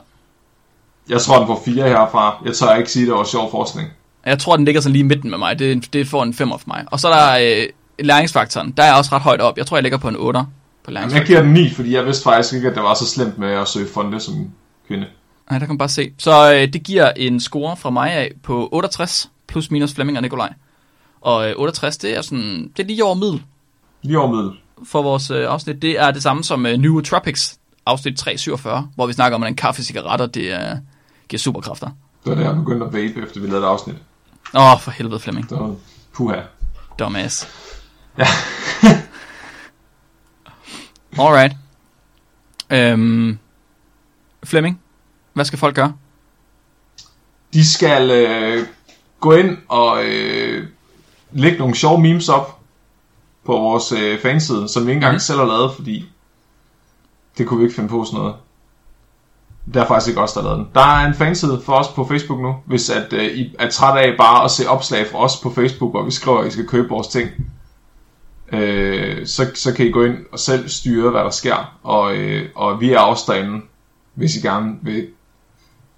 Jeg 1.10 1.22
tror, 1.22 1.38
den 1.38 1.48
får 1.48 1.62
4 1.66 1.90
herfra. 1.90 2.42
Jeg 2.46 2.54
tør 2.54 2.76
ikke 2.76 2.92
sige, 2.92 3.04
at 3.04 3.08
det 3.08 3.16
var 3.16 3.24
sjov 3.24 3.52
forskning. 3.52 3.90
Jeg 4.26 4.40
tror, 4.40 4.56
den 4.56 4.66
ligger 4.66 4.82
sådan 4.82 4.92
lige 4.94 5.04
i 5.04 5.08
midten 5.08 5.30
med 5.30 5.38
mig. 5.38 5.60
Det, 5.60 5.94
det 5.94 6.08
får 6.08 6.24
en 6.24 6.34
5 6.34 6.50
for 6.50 6.60
mig. 6.68 6.86
Og 6.92 7.00
så 7.00 7.08
er 7.10 7.14
der 7.40 7.58
øh, 7.62 7.68
læringsfaktoren. 8.00 8.72
Der 8.72 8.84
er 8.84 8.88
jeg 8.88 8.96
også 8.96 9.16
ret 9.16 9.22
højt 9.22 9.42
op. 9.42 9.58
Jeg 9.58 9.66
tror, 9.66 9.78
jeg 9.78 9.84
ligger 9.84 9.98
på 9.98 10.08
en 10.08 10.16
8 10.16 10.40
på 10.84 10.92
Jamen, 10.92 11.16
jeg 11.16 11.26
giver 11.26 11.42
den 11.42 11.54
9, 11.54 11.70
fordi 11.74 11.96
jeg 11.96 12.06
vidste 12.06 12.24
faktisk 12.24 12.54
ikke, 12.54 12.68
at 12.70 12.76
det 12.76 12.84
var 12.84 12.94
så 12.94 13.06
slemt 13.08 13.38
med 13.38 13.50
at 13.52 13.68
søge 13.68 13.88
fonde 13.94 14.20
som 14.20 14.50
kvinde. 14.88 15.06
Nej, 15.50 15.60
der 15.60 15.66
kan 15.66 15.74
man 15.74 15.78
bare 15.78 15.90
se. 15.90 16.12
Så 16.18 16.54
øh, 16.54 16.74
det 16.74 16.84
giver 16.84 17.12
en 17.16 17.40
score 17.40 17.78
fra 17.78 17.90
mig 17.90 18.12
af 18.12 18.32
på 18.44 18.70
68, 18.72 19.30
plus 19.48 19.72
minus 19.72 19.94
Flemming 19.94 20.18
og 20.18 20.22
Nikolaj. 20.22 20.54
Og 21.22 21.50
øh, 21.50 21.54
68, 21.58 21.98
det 21.98 22.18
er 22.18 22.22
sådan, 22.22 22.72
det 22.78 22.84
er 22.84 22.88
lige 22.88 23.04
over 23.04 23.16
middel 23.16 23.44
Lige 24.02 24.20
over 24.20 24.32
middel. 24.36 24.52
for 24.86 25.02
vores 25.02 25.32
øh, 25.32 25.50
afsnit. 25.50 25.82
Det 25.82 26.00
er 26.00 26.12
det 26.12 26.24
samme 26.24 26.44
som 26.44 26.66
øh, 26.66 26.78
New 26.78 27.02
Tropics 27.02 27.60
afsnit 27.86 28.18
347, 28.18 28.88
hvor 28.96 29.06
vi 29.08 29.14
snakker 29.14 29.36
om, 29.36 29.42
hvordan 29.42 29.56
kaffe 29.56 29.82
og 29.82 29.86
cigaretter, 29.86 30.26
det 30.26 30.42
øh, 30.54 30.60
giver 31.30 31.40
superkræfter. 31.40 31.88
Det 32.24 32.30
var 32.30 32.36
der, 32.36 32.44
jeg 32.44 32.56
begyndte 32.56 32.86
at 32.86 32.94
vape, 32.94 33.24
efter 33.24 33.42
vi 33.42 33.48
lavede 33.48 33.66
et 33.66 33.70
afsnit. 33.70 33.96
Åh, 34.56 34.74
oh, 34.74 34.82
for 34.82 34.92
helvede 34.92 35.20
Flemming. 35.20 35.50
Det 35.50 35.60
var 35.60 35.76
puha. 36.14 36.40
Dumbass. 37.00 37.48
Ja. 38.18 38.26
Alright. 41.20 41.54
Øhm, 42.70 43.38
Flemming, 44.44 44.82
hvad 45.34 45.46
skal 45.46 45.60
folk 45.60 45.76
gøre? 45.76 45.94
De 47.54 47.68
skal 47.74 48.12
øh, 48.12 48.68
gå 49.20 49.32
ind 49.34 49.58
og 49.68 50.04
øh, 50.06 50.68
lægge 51.32 51.58
nogle 51.58 51.76
sjove 51.76 52.02
memes 52.02 52.30
op 52.30 52.60
på 53.46 53.52
vores 53.52 53.92
øh, 53.92 54.22
fanside, 54.22 54.70
som 54.70 54.86
vi 54.86 54.92
ikke 54.92 54.98
engang 54.98 55.14
Mhm. 55.14 55.20
selv 55.20 55.40
har 55.40 55.46
lavet, 55.46 55.72
fordi 55.76 56.06
det 57.38 57.48
kunne 57.48 57.60
vi 57.60 57.64
ikke 57.66 57.76
finde 57.76 57.90
på 57.90 58.06
sådan 58.06 58.20
noget. 58.20 58.36
Det 59.74 59.76
er 59.76 59.88
faktisk 59.88 60.10
ikke 60.10 60.22
os, 60.22 60.34
der 60.34 60.44
lavet 60.44 60.58
den. 60.58 60.68
Der 60.74 60.82
er 60.82 61.08
en 61.08 61.14
fanside 61.14 61.62
for 61.66 61.74
os 61.74 61.88
på 61.88 62.08
Facebook 62.08 62.40
nu, 62.40 62.56
hvis 62.66 62.90
at, 62.90 63.14
øh, 63.14 63.26
I 63.26 63.56
er 63.60 63.70
træt 63.70 63.98
af 63.98 64.18
bare 64.18 64.44
at 64.44 64.52
se 64.52 64.70
opslag 64.70 65.08
fra 65.08 65.20
os 65.20 65.38
på 65.44 65.54
Facebook, 65.54 65.92
hvor 65.92 66.04
vi 66.04 66.12
skriver, 66.12 66.40
at 66.40 66.48
I 66.48 66.52
skal 66.52 66.68
købe 66.68 66.90
vores 66.90 67.08
ting. 67.08 67.30
Øh, 68.54 69.28
så, 69.28 69.52
så 69.56 69.74
kan 69.74 69.88
I 69.88 69.92
gå 69.92 70.04
ind 70.04 70.16
og 70.32 70.40
selv 70.40 70.70
styre, 70.70 71.12
hvad 71.12 71.22
der 71.22 71.30
sker. 71.30 71.78
Og, 71.84 72.16
øh, 72.16 72.50
og 72.56 72.82
vi 72.82 72.94
er 72.94 73.00
også 73.00 73.24
derinde, 73.28 73.62
hvis 74.14 74.36
I 74.36 74.40
gerne 74.42 74.76
vil 74.82 75.08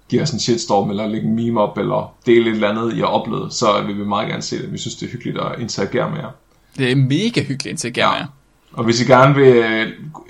give 0.08 0.22
os 0.22 0.30
en 0.30 0.40
shitstorm, 0.40 0.90
eller 0.90 1.06
lægge 1.06 1.28
en 1.28 1.36
meme 1.36 1.60
op, 1.60 1.78
eller 1.78 2.14
dele 2.26 2.50
et 2.50 2.54
eller 2.54 2.68
andet, 2.68 2.96
I 2.96 2.98
har 2.98 3.06
oplevet, 3.06 3.52
så 3.52 3.82
vil 3.86 3.98
vi 3.98 4.04
meget 4.04 4.28
gerne 4.28 4.42
se 4.42 4.62
det. 4.62 4.72
Vi 4.72 4.78
synes, 4.78 4.94
det 4.94 5.06
er 5.06 5.10
hyggeligt 5.10 5.38
at 5.38 5.60
interagere 5.60 6.10
med 6.10 6.18
jer. 6.18 6.30
Det 6.78 6.92
er 6.92 6.96
mega 6.96 7.42
hyggeligt 7.42 7.80
til 7.80 7.92
Ja. 7.96 8.16
ja. 8.16 8.24
Og 8.72 8.84
hvis 8.84 9.00
I 9.00 9.04
gerne 9.04 9.34
vil, 9.34 9.64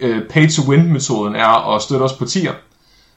øh, 0.01 0.23
pay-to-win-metoden 0.31 1.35
er 1.35 1.75
at 1.75 1.83
støtte 1.83 2.03
os 2.03 2.13
på 2.13 2.25
tier, 2.25 2.53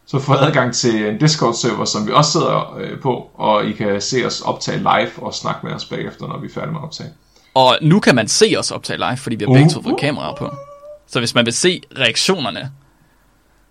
så 0.06 0.20
får 0.20 0.36
I 0.36 0.38
adgang 0.42 0.74
til 0.74 1.06
en 1.08 1.18
Discord-server, 1.18 1.86
som 1.86 2.08
vi 2.08 2.12
også 2.12 2.32
sidder 2.32 2.76
øh, 2.78 3.00
på, 3.00 3.30
og 3.34 3.66
I 3.66 3.72
kan 3.72 4.02
se 4.02 4.26
os 4.26 4.42
optage 4.42 4.78
live 4.78 5.12
og 5.18 5.34
snakke 5.34 5.66
med 5.66 5.74
os 5.74 5.86
bagefter, 5.86 6.28
når 6.28 6.38
vi 6.40 6.48
er 6.48 6.52
færdige 6.54 6.72
med 6.72 6.80
at 6.80 6.84
optage. 6.86 7.10
Og 7.54 7.78
nu 7.82 8.00
kan 8.00 8.16
man 8.16 8.28
se 8.28 8.56
os 8.60 8.72
optage 8.72 8.98
live, 8.98 9.18
fordi 9.18 9.36
vi 9.36 9.44
har 9.44 9.50
Uh. 9.50 9.56
begge 9.58 9.70
to 9.70 9.82
fået 9.84 10.00
kameraer 10.00 10.36
på. 10.36 10.56
Så 11.08 11.20
hvis 11.20 11.36
man 11.36 11.46
vil 11.46 11.54
se 11.54 11.82
reaktionerne, 11.98 12.72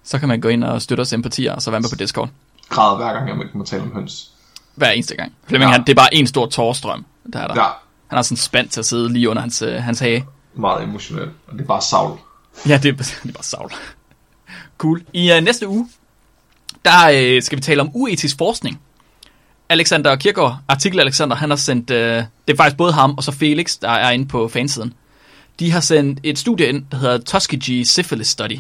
så 0.05 0.19
kan 0.19 0.29
man 0.29 0.41
gå 0.41 0.49
ind 0.49 0.65
og 0.65 0.83
støtte 0.83 1.01
os 1.03 1.13
empatier, 1.13 1.53
og 1.55 1.63
så 1.63 1.71
være 1.71 1.81
med 1.81 1.89
på 1.91 1.97
Discord. 1.97 2.29
Græder 2.69 2.97
hver 2.97 3.13
gang, 3.13 3.29
jeg 3.29 3.37
må 3.55 3.65
tale 3.65 3.83
om 3.83 3.93
høns. 3.93 4.31
Hver 4.75 4.91
eneste 4.91 5.17
gang. 5.17 5.33
Flemming, 5.47 5.69
Ja. 5.71 5.73
han, 5.73 5.81
det 5.87 5.89
er 5.89 5.95
bare 5.95 6.15
en 6.15 6.27
stor 6.27 6.47
tårstrøm, 6.47 7.05
der 7.33 7.39
er 7.39 7.47
der. 7.47 7.55
Ja, 7.55 7.67
Han 8.07 8.17
har 8.17 8.23
sådan 8.23 8.33
en 8.35 8.39
spand 8.39 8.69
til 8.69 8.81
at 8.81 8.87
sidde 8.87 9.13
lige 9.13 9.29
under 9.29 9.43
hans, 9.43 9.63
øh, 9.63 9.75
hans 9.83 9.99
hage. 10.01 10.25
meget 10.55 10.83
emotionelt, 10.83 11.31
og 11.47 11.53
det 11.53 11.61
er 11.61 11.67
bare 11.67 11.83
savl. 11.83 12.19
Ja, 12.69 12.77
det 12.83 12.89
er, 12.89 12.97
det 13.23 13.29
er 13.29 13.33
bare 13.33 13.43
savl. 13.45 13.73
Cool. 14.79 15.03
I 15.13 15.33
uh, 15.39 15.45
næste 15.45 15.69
uge, 15.69 15.89
der 16.85 17.37
uh, 17.37 17.43
skal 17.43 17.57
vi 17.59 17.63
tale 17.63 17.81
om 17.81 17.91
uetisk 17.95 18.39
forskning. 18.39 18.81
Alexander 19.69 20.17
Kirkegaard, 20.17 20.57
artikel 20.69 21.01
Alexander, 21.01 21.37
han 21.37 21.51
har 21.51 21.57
sendt, 21.57 21.91
uh, 21.91 21.97
det 21.97 22.27
er 22.49 22.57
faktisk 22.57 22.77
både 22.77 22.93
ham 22.93 23.15
og 23.17 23.25
så 23.25 23.33
Felix, 23.33 23.79
der 23.79 23.91
er 23.91 24.11
inde 24.11 24.27
på 24.29 24.49
fansiden. 24.49 24.95
De 25.61 25.71
har 25.71 25.81
sendt 25.81 26.21
et 26.23 26.39
studie 26.39 26.67
ind, 26.67 26.85
der 26.91 26.97
hedder 26.97 27.19
Tuskegee 27.19 27.85
Syphilis 27.85 28.29
Study. 28.29 28.59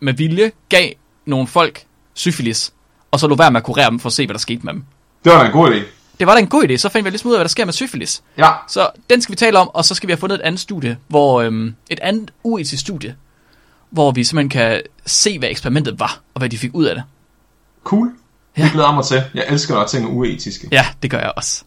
Med 0.00 0.12
vilje 0.12 0.50
gav 0.68 0.90
nogle 1.24 1.46
folk 1.46 1.84
syfilis, 2.14 2.72
og 3.10 3.20
så 3.20 3.26
lå 3.26 3.34
være 3.34 3.50
med 3.50 3.60
at 3.60 3.64
kurere 3.64 3.90
dem 3.90 3.98
for 4.00 4.08
at 4.08 4.12
se, 4.12 4.26
hvad 4.26 4.34
der 4.34 4.38
skete 4.38 4.60
med 4.62 4.72
dem. 4.72 4.84
Det 5.24 5.32
var 5.32 5.40
da 5.40 5.46
en 5.46 5.52
god 5.52 5.70
idé. 5.70 5.82
Det 6.18 6.26
var 6.26 6.34
da 6.34 6.40
en 6.40 6.46
god 6.46 6.64
idé, 6.64 6.76
så 6.76 6.88
fandt 6.88 7.04
vi 7.04 7.10
ligesom 7.10 7.28
ud 7.28 7.34
af, 7.34 7.38
hvad 7.38 7.44
der 7.44 7.48
sker 7.48 7.64
med 7.64 7.72
syfilis. 7.72 8.22
Ja, 8.38 8.50
Så 8.68 8.90
den 9.10 9.22
skal 9.22 9.32
vi 9.32 9.36
tale 9.36 9.58
om, 9.58 9.68
og 9.68 9.84
så 9.84 9.94
skal 9.94 10.06
vi 10.06 10.12
have 10.12 10.18
fundet 10.18 10.34
et 10.36 10.42
andet 10.42 10.60
studie, 10.60 10.96
hvor 11.08 11.40
øhm, 11.40 11.74
et 11.90 12.00
andet 12.00 12.30
uetisk 12.42 12.80
studie, 12.80 13.16
hvor 13.90 14.10
vi 14.10 14.24
simpelthen 14.24 14.48
kan 14.48 14.82
se, 15.06 15.38
hvad 15.38 15.50
eksperimentet 15.50 16.00
var, 16.00 16.20
og 16.34 16.38
hvad 16.38 16.48
de 16.48 16.58
fik 16.58 16.70
ud 16.74 16.84
af 16.84 16.94
det. 16.94 17.04
Cool. 17.84 18.12
Ja. 18.56 18.62
Det 18.62 18.72
glæder 18.72 18.92
mig 18.92 19.04
til. 19.04 19.22
Jeg 19.34 19.44
elsker, 19.48 19.74
når 19.74 19.86
ting 19.86 20.04
er 20.06 20.10
uetiske. 20.10 20.68
Ja, 20.72 20.86
det 21.02 21.10
gør 21.10 21.18
jeg 21.18 21.32
også. 21.36 21.64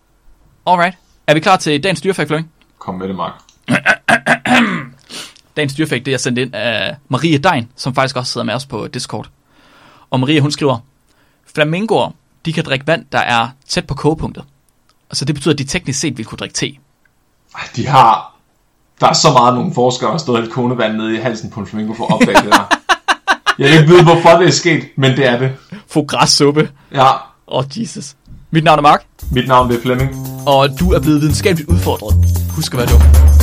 Alright. 0.66 0.98
Er 1.28 1.34
vi 1.34 1.40
klar 1.40 1.58
til 1.58 1.84
dagens 1.84 2.02
dyrefakt, 2.02 2.28
Flemming? 2.28 2.52
Kom 2.80 2.96
med 2.96 3.08
det, 3.08 3.16
Mark. 3.16 3.34
Dagens 5.58 5.74
dyrefakt, 5.74 6.06
det 6.06 6.14
er 6.14 6.18
sendt 6.18 6.40
ind 6.40 6.56
af 6.56 6.96
Maria 7.10 7.38
Dein, 7.38 7.70
som 7.76 7.96
faktisk 7.96 8.16
også 8.16 8.32
sidder 8.32 8.46
med 8.46 8.54
os 8.54 8.66
på 8.66 8.88
Discord. 8.88 9.30
Og 10.10 10.20
Maria, 10.20 10.40
hun 10.40 10.52
skriver, 10.52 10.80
Flamingoer, 11.56 12.12
de 12.46 12.54
kan 12.54 12.66
drikke 12.66 12.88
vand, 12.88 13.06
der 13.12 13.20
er 13.20 13.50
tæt 13.68 13.88
på 13.88 13.94
kogepunktet. 13.94 14.44
Altså 15.10 15.26
det 15.26 15.36
betyder, 15.36 15.54
at 15.54 15.60
de 15.60 15.64
teknisk 15.64 16.00
set 16.00 16.18
vil 16.18 16.26
kunne 16.26 16.38
drikke 16.38 16.54
te. 16.54 16.78
De 17.76 17.88
har... 17.88 18.34
Der 19.00 19.08
er 19.08 19.14
så 19.14 19.32
meget 19.32 19.56
nogle 19.56 19.74
forskere, 19.74 20.08
der 20.08 20.14
har 20.14 20.20
stået 20.20 20.42
helt 20.42 20.54
konevand 20.54 20.98
nede 20.98 21.18
i 21.18 21.20
halsen 21.20 21.50
på 21.50 21.60
en 21.60 21.68
flamingo 21.68 21.94
for 21.94 22.06
at 22.06 22.14
opdage 22.14 22.38
det 22.44 22.52
der. 22.52 22.77
Jeg 23.60 23.70
vil 23.70 23.78
ikke 23.80 23.88
vide, 23.92 24.04
hvorfor 24.04 24.30
det 24.30 24.48
er 24.48 24.52
sket, 24.52 24.84
men 24.98 25.12
det 25.18 25.26
er 25.26 25.40
det. 25.40 25.52
Få 25.88 26.06
græssuppe. 26.06 26.70
Ja, 26.94 27.12
Åh, 27.12 27.18
oh, 27.48 27.64
Jesus. 27.76 28.16
Mit 28.52 28.64
navn 28.64 28.80
er 28.80 28.84
Mark, 28.84 29.04
mit 29.32 29.48
navn 29.48 29.72
er 29.72 29.76
Flemming. 29.82 30.16
og 30.46 30.70
du 30.80 30.92
er 30.94 31.00
blevet 31.00 31.22
videnskabeligt 31.22 31.70
udfordret. 31.70 32.16
Husk 32.56 32.74
at 32.74 32.78
være 32.80 32.88
dum. 32.88 33.37